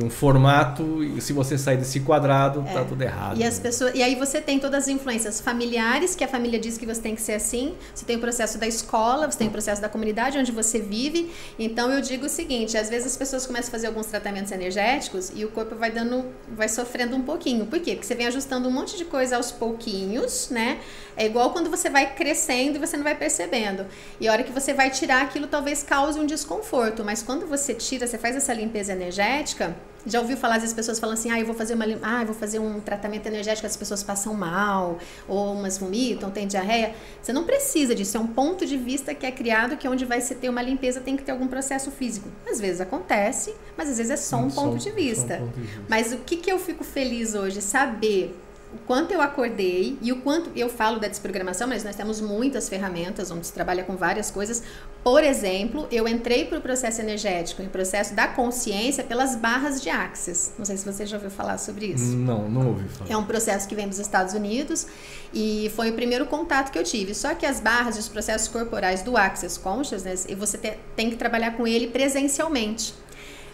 de 0.00 0.06
um 0.06 0.10
formato 0.10 1.04
e 1.04 1.20
se 1.20 1.32
você 1.32 1.58
sair 1.58 1.76
desse 1.76 2.00
quadrado, 2.00 2.62
tá 2.62 2.70
é. 2.70 2.74
tá 2.74 2.84
tudo 2.84 3.02
errado. 3.02 3.38
E 3.38 3.44
as 3.44 3.58
pessoas, 3.58 3.94
e 3.94 4.02
aí 4.02 4.14
você 4.14 4.40
tem 4.40 4.58
todas 4.58 4.84
as 4.84 4.88
influências 4.88 5.40
familiares, 5.40 6.14
que 6.14 6.24
a 6.24 6.28
família 6.28 6.58
diz 6.58 6.78
que 6.78 6.86
você 6.86 7.00
tem 7.00 7.14
que 7.14 7.20
ser 7.20 7.34
assim. 7.34 7.74
Você 7.94 8.04
tem 8.04 8.16
o 8.16 8.20
processo 8.20 8.56
da 8.58 8.66
escola, 8.66 9.30
você 9.30 9.38
tem 9.38 9.48
o 9.48 9.50
processo 9.50 9.80
da 9.80 9.88
comunidade 9.88 10.38
onde 10.38 10.50
você 10.50 10.80
vive. 10.80 11.30
Então 11.58 11.90
eu 11.90 12.00
digo 12.00 12.26
o 12.26 12.28
seguinte, 12.28 12.76
às 12.78 12.88
vezes 12.88 13.08
as 13.08 13.16
pessoas 13.16 13.46
começam 13.46 13.68
a 13.68 13.72
fazer 13.72 13.88
alguns 13.88 14.06
tratamentos 14.06 14.50
energéticos 14.50 15.30
e 15.34 15.44
o 15.44 15.48
corpo 15.50 15.76
vai 15.76 15.90
dando, 15.90 16.24
vai 16.56 16.68
sofrendo 16.68 17.14
um 17.14 17.22
pouquinho. 17.22 17.66
Por 17.66 17.78
quê? 17.80 17.92
Porque 17.92 18.06
você 18.06 18.14
vem 18.14 18.26
ajustando 18.26 18.68
um 18.68 18.72
monte 18.72 18.96
de 18.96 19.04
coisa 19.04 19.36
aos 19.36 19.52
pouquinhos, 19.52 20.48
né? 20.50 20.78
É 21.20 21.26
igual 21.26 21.50
quando 21.50 21.68
você 21.68 21.90
vai 21.90 22.14
crescendo 22.14 22.76
e 22.76 22.78
você 22.78 22.96
não 22.96 23.04
vai 23.04 23.14
percebendo. 23.14 23.84
E 24.18 24.26
a 24.26 24.32
hora 24.32 24.42
que 24.42 24.50
você 24.50 24.72
vai 24.72 24.88
tirar 24.88 25.20
aquilo, 25.20 25.46
talvez 25.46 25.82
cause 25.82 26.18
um 26.18 26.24
desconforto. 26.24 27.04
Mas 27.04 27.22
quando 27.22 27.46
você 27.46 27.74
tira, 27.74 28.06
você 28.06 28.16
faz 28.16 28.36
essa 28.36 28.54
limpeza 28.54 28.94
energética, 28.94 29.76
já 30.06 30.18
ouviu 30.18 30.34
falar 30.34 30.56
as 30.56 30.72
pessoas 30.72 30.98
falam 30.98 31.12
assim, 31.12 31.30
ah, 31.30 31.38
eu 31.38 31.44
vou 31.44 31.54
fazer 31.54 31.74
uma, 31.74 31.84
ah, 32.00 32.22
eu 32.22 32.26
vou 32.26 32.34
fazer 32.34 32.58
um 32.58 32.80
tratamento 32.80 33.26
energético, 33.26 33.66
as 33.66 33.76
pessoas 33.76 34.02
passam 34.02 34.32
mal, 34.32 34.98
ou 35.28 35.52
umas 35.52 35.76
vomitam, 35.76 36.30
tem 36.30 36.46
diarreia. 36.46 36.94
Você 37.20 37.34
não 37.34 37.44
precisa 37.44 37.94
disso, 37.94 38.16
é 38.16 38.20
um 38.20 38.26
ponto 38.26 38.64
de 38.64 38.78
vista 38.78 39.14
que 39.14 39.26
é 39.26 39.30
criado 39.30 39.76
que 39.76 39.86
é 39.86 39.90
onde 39.90 40.06
vai 40.06 40.22
se 40.22 40.34
ter 40.36 40.48
uma 40.48 40.62
limpeza 40.62 41.02
tem 41.02 41.18
que 41.18 41.22
ter 41.22 41.32
algum 41.32 41.48
processo 41.48 41.90
físico. 41.90 42.30
Às 42.50 42.58
vezes 42.58 42.80
acontece, 42.80 43.54
mas 43.76 43.90
às 43.90 43.98
vezes 43.98 44.10
é 44.10 44.16
só 44.16 44.38
um, 44.38 44.50
ponto, 44.50 44.78
de 44.78 44.90
vista. 44.90 45.34
Um 45.34 45.38
ponto 45.40 45.52
de 45.52 45.60
vista. 45.66 45.82
Mas 45.86 46.12
o 46.14 46.16
que, 46.16 46.38
que 46.38 46.50
eu 46.50 46.58
fico 46.58 46.82
feliz 46.82 47.34
hoje? 47.34 47.60
Saber 47.60 48.34
o 48.72 48.78
quanto 48.86 49.12
eu 49.12 49.20
acordei 49.20 49.98
e 50.00 50.12
o 50.12 50.20
quanto 50.20 50.50
eu 50.54 50.68
falo 50.68 50.98
da 51.00 51.08
desprogramação, 51.08 51.66
mas 51.66 51.82
nós 51.82 51.96
temos 51.96 52.20
muitas 52.20 52.68
ferramentas 52.68 53.30
onde 53.30 53.46
se 53.46 53.52
trabalha 53.52 53.82
com 53.82 53.96
várias 53.96 54.30
coisas. 54.30 54.62
Por 55.02 55.24
exemplo, 55.24 55.88
eu 55.90 56.06
entrei 56.06 56.44
para 56.44 56.58
o 56.58 56.60
processo 56.60 57.00
energético, 57.00 57.62
o 57.62 57.68
processo 57.68 58.14
da 58.14 58.28
consciência 58.28 59.02
pelas 59.02 59.34
barras 59.34 59.82
de 59.82 59.90
Axis. 59.90 60.52
Não 60.58 60.64
sei 60.64 60.76
se 60.76 60.84
você 60.84 61.04
já 61.06 61.16
ouviu 61.16 61.30
falar 61.30 61.58
sobre 61.58 61.86
isso. 61.86 62.16
Não, 62.16 62.48
não 62.48 62.68
ouvi 62.68 62.88
falar. 62.88 63.10
É 63.10 63.16
um 63.16 63.24
processo 63.24 63.66
que 63.66 63.74
vem 63.74 63.88
dos 63.88 63.98
Estados 63.98 64.34
Unidos 64.34 64.86
e 65.32 65.72
foi 65.74 65.90
o 65.90 65.94
primeiro 65.94 66.26
contato 66.26 66.70
que 66.70 66.78
eu 66.78 66.84
tive. 66.84 67.14
Só 67.14 67.34
que 67.34 67.46
as 67.46 67.60
barras 67.60 67.96
e 67.96 67.98
os 67.98 68.08
processos 68.08 68.46
corporais 68.48 69.02
do 69.02 69.16
Access 69.16 69.58
Consciousness, 69.58 70.26
você 70.36 70.58
tem 70.94 71.10
que 71.10 71.16
trabalhar 71.16 71.56
com 71.56 71.66
ele 71.66 71.88
presencialmente. 71.88 72.94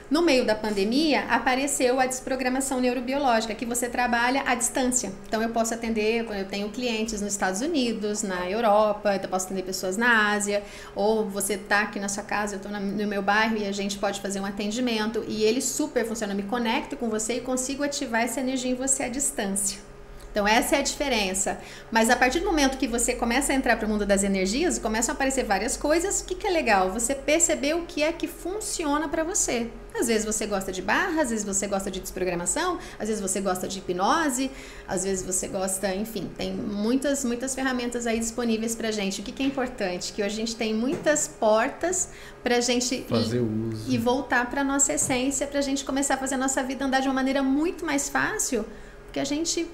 No 0.08 0.22
meio 0.22 0.46
da 0.46 0.54
pandemia, 0.54 1.24
apareceu 1.28 1.98
a 1.98 2.06
desprogramação 2.06 2.80
neurobiológica, 2.80 3.56
que 3.56 3.66
você 3.66 3.88
trabalha 3.88 4.44
à 4.46 4.54
distância. 4.54 5.12
Então, 5.26 5.42
eu 5.42 5.48
posso 5.48 5.74
atender, 5.74 6.24
eu 6.30 6.44
tenho 6.44 6.68
clientes 6.68 7.20
nos 7.20 7.32
Estados 7.32 7.60
Unidos, 7.60 8.22
na 8.22 8.48
Europa, 8.48 9.18
eu 9.20 9.28
posso 9.28 9.46
atender 9.46 9.62
pessoas 9.62 9.96
na 9.96 10.30
Ásia, 10.30 10.62
ou 10.94 11.28
você 11.28 11.54
está 11.54 11.80
aqui 11.80 11.98
na 11.98 12.08
sua 12.08 12.22
casa, 12.22 12.54
eu 12.54 12.58
estou 12.58 12.70
no 12.70 13.06
meu 13.08 13.20
bairro 13.20 13.56
e 13.56 13.66
a 13.66 13.72
gente 13.72 13.98
pode 13.98 14.20
fazer 14.20 14.38
um 14.38 14.46
atendimento. 14.46 15.24
E 15.26 15.42
ele 15.42 15.60
super 15.60 16.06
funciona, 16.06 16.32
eu 16.34 16.36
me 16.36 16.44
conecto 16.44 16.96
com 16.96 17.10
você 17.10 17.38
e 17.38 17.40
consigo 17.40 17.82
ativar 17.82 18.22
essa 18.22 18.38
energia 18.38 18.70
em 18.70 18.74
você 18.74 19.02
à 19.02 19.08
distância. 19.08 19.95
Então, 20.36 20.46
essa 20.46 20.76
é 20.76 20.80
a 20.80 20.82
diferença. 20.82 21.58
Mas 21.90 22.10
a 22.10 22.14
partir 22.14 22.40
do 22.40 22.44
momento 22.44 22.76
que 22.76 22.86
você 22.86 23.14
começa 23.14 23.54
a 23.54 23.56
entrar 23.56 23.74
para 23.78 23.86
o 23.86 23.88
mundo 23.88 24.04
das 24.04 24.22
energias, 24.22 24.78
começam 24.78 25.14
a 25.14 25.16
aparecer 25.16 25.46
várias 25.46 25.78
coisas. 25.78 26.20
O 26.20 26.26
que, 26.26 26.34
que 26.34 26.46
é 26.46 26.50
legal? 26.50 26.92
Você 26.92 27.14
perceber 27.14 27.72
o 27.72 27.86
que 27.86 28.02
é 28.02 28.12
que 28.12 28.28
funciona 28.28 29.08
para 29.08 29.24
você. 29.24 29.70
Às 29.98 30.08
vezes 30.08 30.26
você 30.26 30.46
gosta 30.46 30.70
de 30.70 30.82
barra, 30.82 31.22
às 31.22 31.30
vezes 31.30 31.42
você 31.42 31.66
gosta 31.66 31.90
de 31.90 32.00
desprogramação, 32.00 32.78
às 32.98 33.08
vezes 33.08 33.22
você 33.22 33.40
gosta 33.40 33.66
de 33.66 33.78
hipnose, 33.78 34.50
às 34.86 35.04
vezes 35.04 35.24
você 35.24 35.48
gosta, 35.48 35.94
enfim, 35.94 36.30
tem 36.36 36.52
muitas, 36.52 37.24
muitas 37.24 37.54
ferramentas 37.54 38.06
aí 38.06 38.18
disponíveis 38.18 38.74
pra 38.74 38.90
gente. 38.90 39.22
O 39.22 39.24
que, 39.24 39.32
que 39.32 39.42
é 39.42 39.46
importante? 39.46 40.12
Que 40.12 40.22
hoje 40.22 40.34
a 40.34 40.36
gente 40.36 40.54
tem 40.54 40.74
muitas 40.74 41.26
portas 41.26 42.10
pra 42.42 42.60
gente 42.60 43.06
fazer 43.08 43.38
ir, 43.38 43.40
uso 43.40 43.90
e 43.90 43.96
voltar 43.96 44.50
pra 44.50 44.62
nossa 44.62 44.92
essência, 44.92 45.46
pra 45.46 45.62
gente 45.62 45.82
começar 45.82 46.12
a 46.12 46.18
fazer 46.18 46.34
a 46.34 46.38
nossa 46.38 46.62
vida 46.62 46.84
andar 46.84 47.00
de 47.00 47.08
uma 47.08 47.14
maneira 47.14 47.42
muito 47.42 47.86
mais 47.86 48.10
fácil, 48.10 48.66
porque 49.06 49.18
a 49.18 49.24
gente 49.24 49.66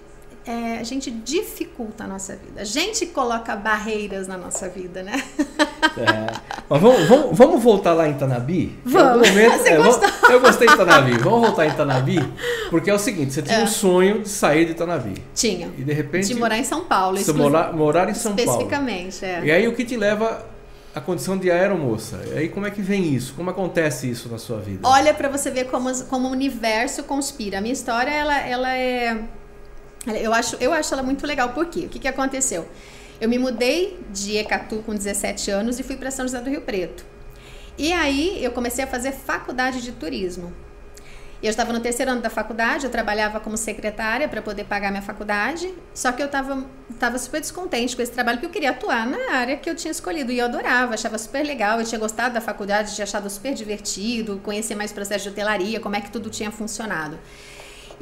é, 0.47 0.79
a 0.79 0.83
gente 0.83 1.11
dificulta 1.11 2.05
a 2.05 2.07
nossa 2.07 2.35
vida. 2.35 2.61
A 2.63 2.65
gente 2.65 3.07
coloca 3.07 3.55
barreiras 3.55 4.27
na 4.27 4.37
nossa 4.37 4.69
vida, 4.69 5.03
né? 5.03 5.23
É. 5.97 6.63
Mas 6.69 6.81
vamos, 6.81 7.09
vamos, 7.09 7.39
vamos, 7.39 7.63
voltar 7.63 7.93
lá 7.93 8.09
em 8.09 8.15
Tanabi? 8.15 8.79
Vamos. 8.85 9.29
Momento, 9.29 9.67
é, 9.67 9.77
vamos, 9.77 9.99
eu 10.31 10.41
gostei 10.41 10.67
de 10.67 10.77
Tanabi. 10.77 11.19
Vamos 11.19 11.41
voltar 11.41 11.67
em 11.67 11.73
Tanabi? 11.73 12.19
Porque 12.71 12.91
é 12.91 12.95
o 12.95 12.99
seguinte, 12.99 13.33
você 13.33 13.43
tinha 13.43 13.59
é. 13.59 13.65
um 13.65 13.67
sonho 13.67 14.23
de 14.23 14.29
sair 14.29 14.65
de 14.65 14.75
Tanabi. 14.75 15.15
Tinha. 15.35 15.71
E 15.79 15.85
de 15.85 15.93
repente... 15.93 16.29
De 16.29 16.35
morar 16.35 16.59
em 16.59 16.65
São 16.65 16.85
Paulo. 16.85 17.19
Você 17.19 17.33
morar, 17.33 17.73
morar 17.73 18.09
em 18.09 18.15
São 18.15 18.33
Especificamente, 18.33 18.47
Paulo. 18.47 19.09
Especificamente, 19.09 19.25
é. 19.25 19.47
E 19.47 19.53
aí 19.53 19.69
o 19.69 19.75
que 19.75 19.85
te 19.85 19.97
leva 19.97 20.45
a 20.95 21.01
condição 21.01 21.37
de 21.39 21.51
aeromoça. 21.51 22.21
E 22.33 22.39
aí 22.39 22.49
como 22.49 22.67
é 22.67 22.71
que 22.71 22.83
vem 22.83 23.15
isso? 23.15 23.35
Como 23.35 23.49
acontece 23.51 24.11
isso 24.11 24.29
na 24.29 24.39
sua 24.39 24.59
vida? 24.59 24.87
Olha 24.87 25.15
para 25.15 25.29
você 25.29 25.51
ver 25.51 25.65
como, 25.67 25.93
como 26.07 26.29
o 26.29 26.31
universo 26.31 27.05
conspira. 27.05 27.59
A 27.59 27.61
minha 27.61 27.73
história, 27.73 28.11
ela, 28.11 28.39
ela 28.41 28.77
é 28.77 29.19
eu 30.07 30.33
acho, 30.33 30.57
eu 30.57 30.73
acho 30.73 30.93
ela 30.93 31.03
muito 31.03 31.27
legal. 31.27 31.51
Por 31.51 31.67
quê? 31.67 31.81
O 31.81 31.89
que, 31.89 31.99
que 31.99 32.09
aconteceu? 32.09 32.69
Eu 33.21 33.29
me 33.29 33.39
mudei 33.39 34.01
de 34.11 34.37
Ecatu 34.37 34.83
com 34.85 34.95
17 34.95 35.51
anos 35.51 35.79
e 35.79 35.83
fui 35.83 35.97
para 35.97 36.11
São 36.11 36.25
José 36.27 36.41
do 36.41 36.51
Rio 36.51 36.63
Preto. 36.63 37.05
E 37.79 37.93
aí 37.93 38.43
eu 38.43 38.51
comecei 38.51 38.85
a 38.85 38.87
fazer 38.87 39.13
faculdade 39.13 39.81
de 39.81 39.93
turismo. 39.93 40.53
Eu 41.43 41.51
estava 41.51 41.73
no 41.73 41.81
terceiro 41.81 42.13
ano 42.13 42.21
da 42.21 42.31
faculdade, 42.31 42.85
eu 42.85 42.91
trabalhava 42.91 43.41
como 43.41 43.57
secretária 43.57 44.29
para 44.29 44.41
poder 44.41 44.63
pagar 44.63 44.91
minha 44.91 45.03
faculdade, 45.03 45.75
só 45.93 46.13
que 46.13 46.23
eu 46.23 46.27
estava 46.27 46.65
tava 47.01 47.19
super 47.19 47.41
descontente 47.41 47.97
com 47.97 48.03
esse 48.03 48.13
trabalho, 48.13 48.39
porque 48.39 48.47
eu 48.47 48.53
queria 48.53 48.71
atuar 48.71 49.05
na 49.05 49.35
área 49.35 49.57
que 49.57 49.69
eu 49.69 49.75
tinha 49.75 49.91
escolhido 49.91 50.31
e 50.31 50.39
eu 50.39 50.45
adorava, 50.45 50.95
achava 50.95 51.19
super 51.19 51.45
legal, 51.45 51.81
eu 51.81 51.85
tinha 51.85 51.99
gostado 51.99 52.35
da 52.35 52.41
faculdade, 52.41 52.95
tinha 52.95 53.03
achado 53.03 53.29
super 53.29 53.55
divertido, 53.55 54.41
conhecer 54.45 54.77
mais 54.77 54.93
processo 54.93 55.25
de 55.25 55.31
hotelaria, 55.31 55.81
como 55.81 55.97
é 55.97 56.01
que 56.01 56.13
tudo 56.13 56.31
tinha 56.31 56.53
funcionado. 56.53 57.19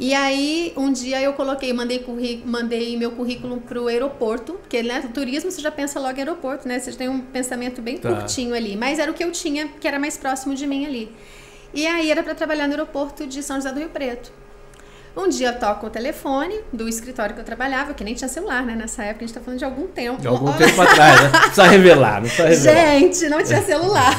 E 0.01 0.15
aí, 0.15 0.73
um 0.79 0.91
dia 0.91 1.21
eu 1.21 1.35
coloquei, 1.35 1.75
mandei, 1.75 2.03
mandei 2.47 2.97
meu 2.97 3.11
currículo 3.11 3.61
para 3.61 3.79
o 3.79 3.87
aeroporto, 3.87 4.55
porque 4.55 4.83
né, 4.83 5.03
turismo 5.13 5.51
você 5.51 5.61
já 5.61 5.71
pensa 5.71 6.01
logo 6.01 6.17
em 6.17 6.21
aeroporto, 6.21 6.67
né? 6.67 6.79
Você 6.79 6.91
tem 6.93 7.07
um 7.07 7.21
pensamento 7.21 7.83
bem 7.83 7.99
tá. 7.99 8.09
curtinho 8.09 8.55
ali. 8.55 8.79
Mas 8.79 8.99
era 8.99 9.11
o 9.11 9.15
que 9.15 9.23
eu 9.23 9.31
tinha, 9.31 9.69
que 9.69 9.87
era 9.87 9.99
mais 9.99 10.17
próximo 10.17 10.55
de 10.55 10.67
mim 10.67 10.87
ali. 10.87 11.15
E 11.75 11.87
aí 11.87 12.11
era 12.11 12.23
para 12.23 12.35
trabalhar 12.35 12.67
no 12.67 12.73
aeroporto 12.73 13.27
de 13.27 13.43
São 13.43 13.57
José 13.57 13.71
do 13.73 13.79
Rio 13.79 13.91
Preto. 13.91 14.33
Um 15.17 15.29
dia 15.29 15.53
toco 15.53 15.87
o 15.87 15.91
telefone 15.91 16.61
do 16.73 16.89
escritório 16.89 17.35
que 17.35 17.41
eu 17.41 17.45
trabalhava, 17.45 17.93
que 17.95 18.05
nem 18.05 18.15
tinha 18.15 18.29
celular, 18.29 18.65
né? 18.65 18.77
Nessa 18.77 19.03
época, 19.05 19.25
a 19.25 19.27
gente 19.27 19.35
tá 19.35 19.41
falando 19.41 19.59
de 19.59 19.65
algum 19.65 19.89
tempo. 19.89 20.21
De 20.21 20.29
algum 20.29 20.53
tempo 20.53 20.81
atrás, 20.83 21.23
né? 21.23 21.29
Precisa 21.31 21.65
revelar, 21.65 22.23
não 22.23 22.29
precisa 22.29 22.71
revelar. 22.73 22.99
Gente, 23.01 23.29
não 23.29 23.43
tinha 23.43 23.63
celular. 23.63 24.15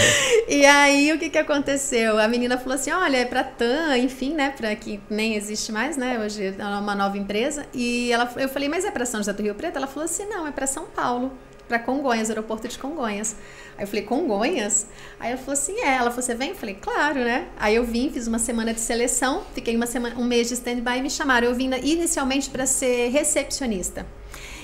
e 0.48 0.64
aí, 0.64 1.12
o 1.12 1.18
que 1.18 1.28
que 1.28 1.38
aconteceu? 1.38 2.18
A 2.18 2.26
menina 2.26 2.56
falou 2.56 2.74
assim, 2.74 2.90
olha, 2.90 3.18
é 3.18 3.24
pra 3.24 3.44
TAM, 3.44 3.98
enfim, 3.98 4.34
né? 4.34 4.54
Pra 4.56 4.74
que 4.74 5.00
nem 5.10 5.34
existe 5.34 5.70
mais, 5.72 5.96
né? 5.96 6.18
Hoje 6.18 6.54
é 6.58 6.64
uma 6.64 6.94
nova 6.94 7.18
empresa. 7.18 7.66
E 7.74 8.10
ela, 8.10 8.30
eu 8.36 8.48
falei, 8.48 8.68
mas 8.68 8.84
é 8.84 8.90
pra 8.90 9.04
São 9.04 9.20
José 9.20 9.32
do 9.32 9.42
Rio 9.42 9.54
Preto? 9.54 9.76
Ela 9.76 9.86
falou 9.86 10.04
assim, 10.04 10.24
não, 10.24 10.46
é 10.46 10.50
pra 10.50 10.66
São 10.66 10.86
Paulo 10.86 11.30
para 11.70 11.78
Congonhas, 11.78 12.28
aeroporto 12.28 12.66
de 12.66 12.76
Congonhas. 12.76 13.36
Aí 13.78 13.84
eu 13.84 13.86
falei, 13.86 14.02
Congonhas? 14.02 14.88
Aí 15.20 15.30
ela 15.30 15.38
falou 15.38 15.52
assim, 15.52 15.78
é. 15.80 15.94
Ela 15.94 16.10
falou, 16.10 16.22
você 16.22 16.34
vem? 16.34 16.48
Eu 16.48 16.56
falei, 16.56 16.74
claro, 16.74 17.20
né? 17.20 17.46
Aí 17.56 17.76
eu 17.76 17.84
vim, 17.84 18.10
fiz 18.10 18.26
uma 18.26 18.40
semana 18.40 18.74
de 18.74 18.80
seleção, 18.80 19.44
fiquei 19.54 19.76
uma 19.76 19.86
semana, 19.86 20.16
um 20.18 20.24
mês 20.24 20.48
de 20.48 20.54
stand-by 20.54 20.98
e 20.98 21.02
me 21.02 21.08
chamaram. 21.08 21.46
Eu 21.46 21.54
vim 21.54 21.70
inicialmente 21.84 22.50
para 22.50 22.66
ser 22.66 23.10
recepcionista. 23.10 24.04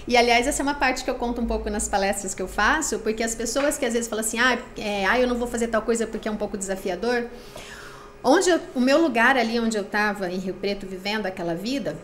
E, 0.09 0.17
aliás, 0.17 0.49
essa 0.49 0.63
é 0.63 0.65
uma 0.65 0.75
parte 0.75 1.05
que 1.05 1.11
eu 1.11 1.15
conto 1.15 1.41
um 1.41 1.47
pouco 1.47 1.71
nas 1.71 1.89
palestras 1.89 2.35
que 2.35 2.43
eu 2.43 2.49
faço, 2.49 2.99
porque 2.99 3.23
as 3.23 3.35
pessoas 3.35 3.79
que 3.79 3.85
às 3.85 3.93
vezes 3.93 4.09
falam 4.09 4.25
assim, 4.25 4.39
ah, 4.39 4.59
é, 4.77 5.05
ah 5.05 5.19
eu 5.19 5.29
não 5.29 5.37
vou 5.37 5.47
fazer 5.47 5.69
tal 5.69 5.83
coisa 5.83 6.07
porque 6.07 6.29
é 6.29 6.31
um 6.31 6.37
pouco 6.37 6.57
desafiador. 6.57 7.27
Onde 8.23 8.51
eu, 8.51 8.61
o 8.75 8.81
meu 8.81 9.01
lugar 9.01 9.37
ali 9.37 9.61
onde 9.61 9.77
eu 9.77 9.83
estava, 9.83 10.29
em 10.29 10.39
Rio 10.39 10.55
Preto, 10.55 10.87
vivendo 10.87 11.27
aquela 11.27 11.55
vida, 11.55 11.97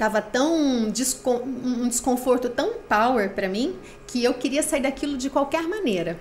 Tava 0.00 0.22
tão 0.22 0.56
um 0.56 0.90
desconforto 0.90 2.48
tão 2.48 2.72
power 2.88 3.34
para 3.34 3.50
mim 3.50 3.76
que 4.06 4.24
eu 4.24 4.32
queria 4.32 4.62
sair 4.62 4.80
daquilo 4.80 5.14
de 5.18 5.28
qualquer 5.28 5.68
maneira. 5.68 6.18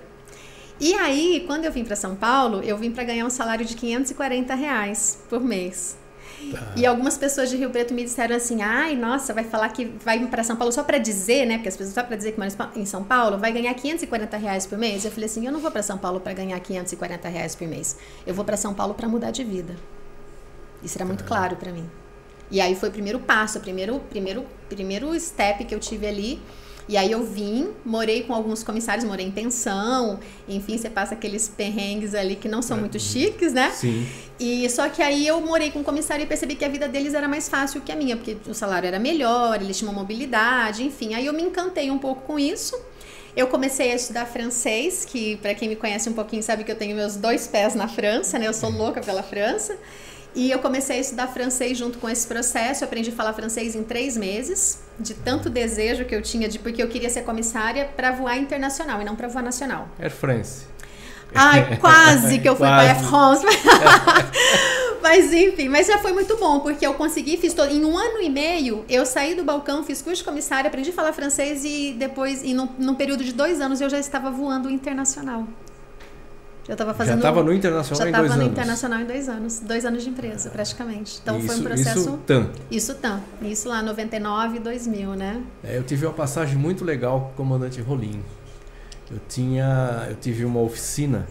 E 0.82 0.94
aí, 0.96 1.46
quando 1.48 1.64
eu 1.64 1.72
vim 1.72 1.86
para 1.86 1.96
São 1.96 2.14
Paulo, 2.14 2.62
eu 2.62 2.78
vim 2.78 2.92
para 2.92 3.06
ganhar 3.06 3.26
um 3.26 3.30
salário 3.30 3.66
de 3.66 3.78
540 3.78 4.54
reais 4.54 5.24
por 5.30 5.40
mês. 5.40 5.96
Tá. 6.52 6.74
E 6.76 6.86
algumas 6.86 7.18
pessoas 7.18 7.50
de 7.50 7.56
Rio 7.56 7.70
Preto 7.70 7.94
me 7.94 8.04
disseram 8.04 8.36
assim: 8.36 8.62
ai, 8.62 8.98
nossa, 8.98 9.34
vai 9.34 9.46
falar 9.46 9.70
que 9.70 9.86
vai 10.04 10.28
para 10.28 10.44
São 10.44 10.58
Paulo 10.58 10.74
só 10.74 10.84
para 10.84 10.98
dizer, 10.98 11.46
né? 11.46 11.56
Porque 11.56 11.70
as 11.70 11.78
pessoas 11.78 11.96
só 11.96 12.04
para 12.04 12.18
dizer 12.18 12.34
que 12.34 12.38
mora 12.38 12.52
em 12.76 12.86
São 12.86 13.02
Paulo, 13.02 13.38
vai 13.38 13.54
ganhar 13.54 13.74
540 13.74 14.36
reais 14.36 14.66
por 14.66 14.78
mês. 14.78 15.06
Eu 15.06 15.12
falei 15.12 15.28
assim: 15.28 15.46
eu 15.46 15.54
não 15.54 15.62
vou 15.62 15.72
para 15.72 15.84
São 15.84 15.98
Paulo 15.98 16.20
para 16.20 16.34
ganhar 16.34 16.60
540 16.60 17.30
reais 17.30 17.56
por 17.56 17.66
mês. 17.66 17.96
Eu 18.28 18.34
vou 18.34 18.44
para 18.44 18.58
São 18.58 18.74
Paulo 18.74 18.94
para 18.94 19.08
mudar 19.08 19.32
de 19.32 19.46
vida. 19.46 19.78
Isso 20.84 20.98
era 20.98 21.06
muito 21.06 21.24
tá. 21.24 21.28
claro 21.30 21.56
para 21.56 21.72
mim. 21.72 21.90
E 22.52 22.60
aí 22.60 22.76
foi 22.76 22.90
o 22.90 22.92
primeiro 22.92 23.20
passo, 23.20 23.60
o 23.60 23.62
primeiro, 23.62 24.00
primeiro, 24.10 24.46
primeiro 24.68 25.20
step 25.20 25.66
que 25.66 25.74
eu 25.74 25.80
tive 25.80 26.08
ali. 26.08 26.42
E 26.90 26.98
aí 26.98 27.12
eu 27.12 27.24
vim, 27.24 27.70
morei 27.86 28.24
com 28.24 28.34
alguns 28.34 28.64
comissários, 28.64 29.06
morei 29.06 29.28
em 29.28 29.30
pensão, 29.30 30.20
enfim, 30.48 30.76
você 30.76 30.90
passa 30.90 31.14
aqueles 31.14 31.48
perrengues 31.48 32.16
ali 32.16 32.36
que 32.36 32.48
não 32.48 32.64
são 32.64 32.78
é, 32.78 32.80
muito 32.80 33.00
chiques, 33.00 33.54
né? 33.54 33.70
Sim. 33.70 34.08
E 34.40 34.68
só 34.72 34.90
que 34.90 35.00
aí 35.04 35.28
eu 35.28 35.40
morei 35.40 35.70
com 35.70 35.80
um 35.80 35.84
comissário 35.84 36.24
e 36.24 36.26
percebi 36.26 36.56
que 36.56 36.66
a 36.66 36.68
vida 36.68 36.88
deles 36.88 37.14
era 37.14 37.28
mais 37.28 37.48
fácil 37.48 37.80
que 37.82 37.92
a 37.92 37.96
minha, 37.96 38.18
porque 38.18 38.38
o 38.48 38.56
salário 38.56 38.88
era 38.88 38.98
melhor, 38.98 39.62
eles 39.62 39.78
tinham 39.78 39.94
mobilidade, 39.94 40.84
enfim. 40.84 41.14
Aí 41.14 41.28
eu 41.28 41.34
me 41.34 41.44
encantei 41.44 41.92
um 41.92 42.00
pouco 42.00 42.24
com 42.24 42.40
isso. 42.40 42.76
Eu 43.36 43.46
comecei 43.46 43.92
a 43.92 43.96
estudar 43.96 44.26
francês, 44.26 45.06
que 45.06 45.38
para 45.38 45.54
quem 45.54 45.70
me 45.70 45.76
conhece 45.76 46.10
um 46.10 46.14
pouquinho 46.14 46.42
sabe 46.42 46.64
que 46.64 46.72
eu 46.72 46.76
tenho 46.76 46.96
meus 46.96 47.16
dois 47.16 47.46
pés 47.48 47.76
na 47.76 47.88
França, 47.88 48.40
né? 48.40 48.48
Eu 48.48 48.54
sou 48.54 48.72
louca 48.72 49.00
pela 49.00 49.22
França. 49.22 49.78
E 50.40 50.50
eu 50.50 50.60
comecei 50.60 50.96
a 50.96 51.00
estudar 51.02 51.28
francês 51.28 51.78
junto 51.78 51.98
com 51.98 52.10
esse 52.10 52.26
processo. 52.26 52.82
Eu 52.82 52.88
aprendi 52.88 53.10
a 53.10 53.14
falar 53.14 53.34
francês 53.34 53.76
em 53.76 53.84
três 53.84 54.16
meses, 54.16 54.80
de 54.98 55.14
tanto 55.14 55.50
desejo 55.50 56.06
que 56.06 56.16
eu 56.16 56.22
tinha, 56.22 56.48
de 56.48 56.58
porque 56.58 56.82
eu 56.82 56.88
queria 56.88 57.10
ser 57.10 57.24
comissária 57.24 57.90
para 57.94 58.12
voar 58.12 58.38
internacional 58.38 59.02
e 59.02 59.04
não 59.04 59.18
para 59.18 59.28
voar 59.28 59.44
nacional. 59.44 59.90
Air 60.00 60.12
France. 60.12 60.62
Ai, 61.36 61.76
quase 61.82 62.40
que 62.40 62.48
eu 62.48 62.56
fui 62.56 62.66
para 62.66 62.84
Air 62.84 63.02
France. 63.02 63.46
mas 65.04 65.34
enfim, 65.34 65.68
mas 65.68 65.88
já 65.88 65.98
foi 65.98 66.14
muito 66.14 66.38
bom, 66.38 66.62
porque 66.62 66.88
eu 66.88 66.94
consegui, 66.94 67.36
fiz 67.36 67.54
todo. 67.54 67.70
Em 67.70 67.84
um 67.84 67.98
ano 67.98 68.22
e 68.22 68.30
meio, 68.30 68.86
eu 68.88 69.06
saí 69.06 69.36
do 69.36 69.44
balcão, 69.44 69.84
fiz 69.84 70.02
curso 70.02 70.22
de 70.22 70.24
comissária, 70.24 70.70
aprendi 70.70 70.92
a 70.92 70.94
falar 70.94 71.12
francês 71.12 71.66
e 71.66 71.94
depois, 72.00 72.44
e 72.46 72.54
num, 72.54 72.70
num 72.78 72.96
período 72.96 73.26
de 73.26 73.34
dois 73.34 73.60
anos, 73.60 73.82
eu 73.82 73.90
já 73.90 74.00
estava 74.00 74.32
voando 74.32 74.70
internacional. 74.70 75.46
Eu 76.70 76.74
estava 76.74 76.94
fazendo. 76.94 77.14
Já 77.14 77.30
estava 77.30 77.44
no 77.44 77.52
internacional 77.52 77.98
já 77.98 78.10
em 78.10 78.12
dois 78.12 78.16
anos. 78.16 78.30
Já 78.30 78.36
estava 78.36 78.44
no 78.44 78.52
internacional 78.52 79.00
em 79.00 79.06
dois 79.06 79.28
anos, 79.28 79.60
dois 79.60 79.86
anos 79.86 80.04
de 80.04 80.10
empresa, 80.12 80.50
praticamente. 80.52 81.20
Então 81.20 81.40
isso, 81.40 81.48
foi 81.48 81.56
um 81.56 81.64
processo. 81.64 82.00
Isso 82.00 82.18
TAM. 82.28 82.50
Isso 82.70 82.96
TAM. 82.96 83.22
Isso 83.42 83.68
lá 83.68 83.82
99 83.82 84.58
e 84.58 84.60
2000, 84.60 85.16
né? 85.16 85.44
É, 85.64 85.78
eu 85.80 85.84
tive 85.84 86.06
uma 86.06 86.14
passagem 86.14 86.56
muito 86.56 86.86
legal 86.86 87.22
com 87.22 87.28
o 87.30 87.48
comandante 87.48 87.82
Rolim. 87.82 88.22
Eu 89.10 89.20
tinha, 89.28 90.06
eu 90.12 90.16
tive 90.16 90.46
uma 90.46 90.60
oficina. 90.60 91.26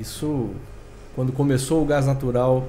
Isso 0.00 0.48
quando 1.14 1.32
começou 1.32 1.82
o 1.82 1.84
gás 1.84 2.06
natural 2.06 2.66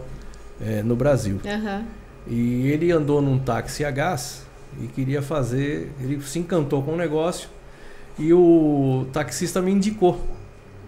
é, 0.60 0.84
no 0.84 0.98
Brasil. 0.98 1.40
Uhum. 1.46 1.86
E 2.28 2.68
ele 2.68 2.92
andou 2.92 3.22
num 3.22 3.40
táxi 3.40 3.86
a 3.86 3.92
gás 3.92 4.46
e 4.78 4.88
queria 4.88 5.22
fazer. 5.22 5.90
Ele 6.02 6.22
se 6.22 6.38
encantou 6.38 6.84
com 6.84 6.96
o 6.96 6.98
negócio 6.98 7.48
e 8.20 8.34
o 8.34 9.08
taxista 9.14 9.62
me 9.62 9.72
indicou. 9.72 10.41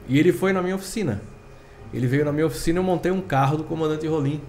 E 0.07 0.19
ele 0.19 0.31
foi 0.31 0.53
na 0.53 0.61
minha 0.61 0.75
oficina. 0.75 1.21
Ele 1.93 2.07
veio 2.07 2.25
na 2.25 2.31
minha 2.31 2.45
oficina 2.45 2.79
e 2.79 2.81
eu 2.81 2.83
montei 2.83 3.11
um 3.11 3.21
carro 3.21 3.57
do 3.57 3.63
comandante 3.63 4.07
Rolim. 4.07 4.41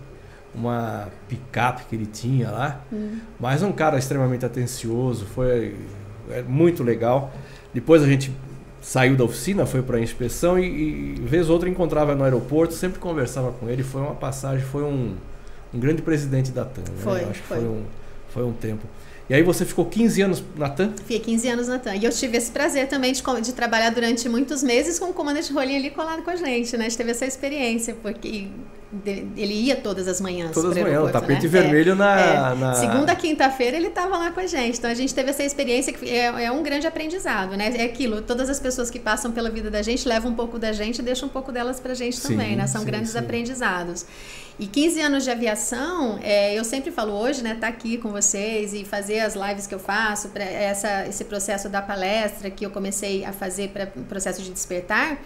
Uma 0.55 1.09
picape 1.29 1.85
que 1.89 1.97
ele 1.97 2.07
tinha 2.07 2.51
lá. 2.51 2.81
Uhum. 2.91 3.19
Mas 3.39 3.63
um 3.63 3.73
cara 3.73 3.99
extremamente 3.99 4.47
atencioso. 4.47 5.27
Foi 5.27 5.75
é, 6.31 6.43
muito 6.43 6.83
legal. 6.83 7.33
Depois 7.73 8.03
a 8.03 8.07
gente 8.07 8.33
saiu 8.81 9.17
da 9.17 9.25
oficina, 9.25 9.65
foi 9.65 9.83
para 9.83 9.97
a 9.97 10.01
inspeção 10.01 10.59
e, 10.59 11.17
e 11.17 11.21
vez 11.23 11.49
ou 11.49 11.55
outra 11.55 11.69
encontrava 11.69 12.15
no 12.15 12.23
aeroporto, 12.23 12.75
sempre 12.75 12.99
conversava 12.99 13.51
com 13.53 13.69
ele. 13.69 13.83
Foi 13.83 14.01
uma 14.01 14.15
passagem, 14.15 14.65
foi 14.65 14.85
um, 14.85 15.15
um 15.73 15.81
grande 15.81 16.03
presidente 16.03 16.51
da 16.53 16.65
TAM. 16.65 16.83
Né? 16.83 16.97
Foi, 16.99 17.25
acho 17.25 17.43
foi. 17.43 17.59
que 17.59 17.65
foi 17.65 17.65
um, 17.65 17.83
foi 18.29 18.45
um 18.45 18.53
tempo. 18.53 18.87
E 19.29 19.35
aí 19.35 19.43
você 19.43 19.65
ficou 19.65 19.87
15 19.87 20.23
anos 20.23 20.45
na 20.57 20.69
TAM? 20.69 20.93
Fiquei 20.99 21.19
15 21.19 21.49
anos 21.49 21.69
na 21.69 21.79
TAM. 21.79 21.95
E 21.97 22.05
eu 22.05 22.11
tive 22.11 22.37
esse 22.37 22.51
prazer 22.51 22.89
também 22.89 23.13
de, 23.13 23.23
de 23.43 23.53
trabalhar 23.53 23.91
durante 23.91 24.29
muitos 24.29 24.63
meses 24.63 24.99
com 24.99 25.07
o 25.07 25.15
comandante 25.15 25.53
Rolim 25.53 25.77
ali 25.77 25.91
colado 25.91 26.23
com 26.23 26.31
a 26.31 26.37
gente, 26.37 26.77
né? 26.77 26.87
A 26.87 26.89
gente 26.89 26.99
teve 26.99 27.11
essa 27.11 27.25
experiência, 27.25 27.97
porque 28.03 28.49
ele 29.37 29.55
ia 29.55 29.77
todas 29.77 30.07
as 30.07 30.21
manhãs. 30.21 30.53
Todas 30.53 30.77
as 30.77 30.83
manhãs, 30.83 31.09
o 31.09 31.11
tapete 31.11 31.45
né? 31.45 31.49
vermelho 31.49 31.93
é, 31.93 31.95
na, 31.95 32.21
é. 32.21 32.55
na, 32.55 32.75
Segunda, 32.75 33.17
quinta-feira 33.17 33.77
ele 33.77 33.89
estava 33.89 34.17
lá 34.17 34.31
com 34.31 34.41
a 34.41 34.47
gente. 34.47 34.79
Então 34.79 34.91
a 34.91 34.95
gente 34.95 35.15
teve 35.15 35.31
essa 35.31 35.43
experiência 35.43 35.93
que 35.93 36.09
é, 36.09 36.45
é, 36.45 36.53
um 36.53 36.63
grande 36.63 36.87
aprendizado, 36.87 37.57
né? 37.57 37.73
É 37.77 37.85
aquilo, 37.85 38.23
todas 38.23 38.49
as 38.49 38.61
pessoas 38.61 38.91
que 38.91 38.99
passam 38.99 39.33
pela 39.33 39.51
vida 39.51 39.71
da 39.71 39.83
gente 39.83 40.07
levam 40.07 40.33
um 40.33 40.35
pouco 40.35 40.59
da 40.59 40.73
gente 40.73 40.99
e 40.99 41.03
deixam 41.03 41.29
um 41.29 41.33
pouco 41.33 41.51
delas 41.51 41.81
pra 41.81 41.95
gente 41.95 42.17
sim, 42.17 42.29
também, 42.29 42.57
né? 42.57 42.67
São 42.67 42.83
sim, 42.83 42.87
grandes 42.87 43.13
sim. 43.13 43.19
aprendizados. 43.19 44.07
E 44.57 44.69
15 44.69 45.01
anos 45.01 45.25
de 45.25 45.31
aviação, 45.33 46.21
é, 46.23 46.57
eu 46.57 46.63
sempre 46.63 46.93
falo 46.93 47.13
hoje, 47.13 47.43
né, 47.43 47.57
tá 47.61 47.67
aqui 47.67 47.99
com 47.99 48.13
vocês 48.13 48.73
e 48.73 48.85
fazer 48.85 49.19
as 49.19 49.35
lives 49.35 49.67
que 49.67 49.75
eu 49.75 49.81
faço, 49.81 50.29
para 50.29 50.45
esse 51.09 51.25
processo 51.25 51.69
da 51.69 51.83
palestra 51.83 52.49
que 52.49 52.65
eu 52.65 52.71
comecei 52.71 53.25
a 53.25 53.33
fazer 53.33 53.71
para 53.71 53.91
o 53.97 54.05
processo 54.05 54.41
de 54.41 54.53
despertar. 54.53 55.19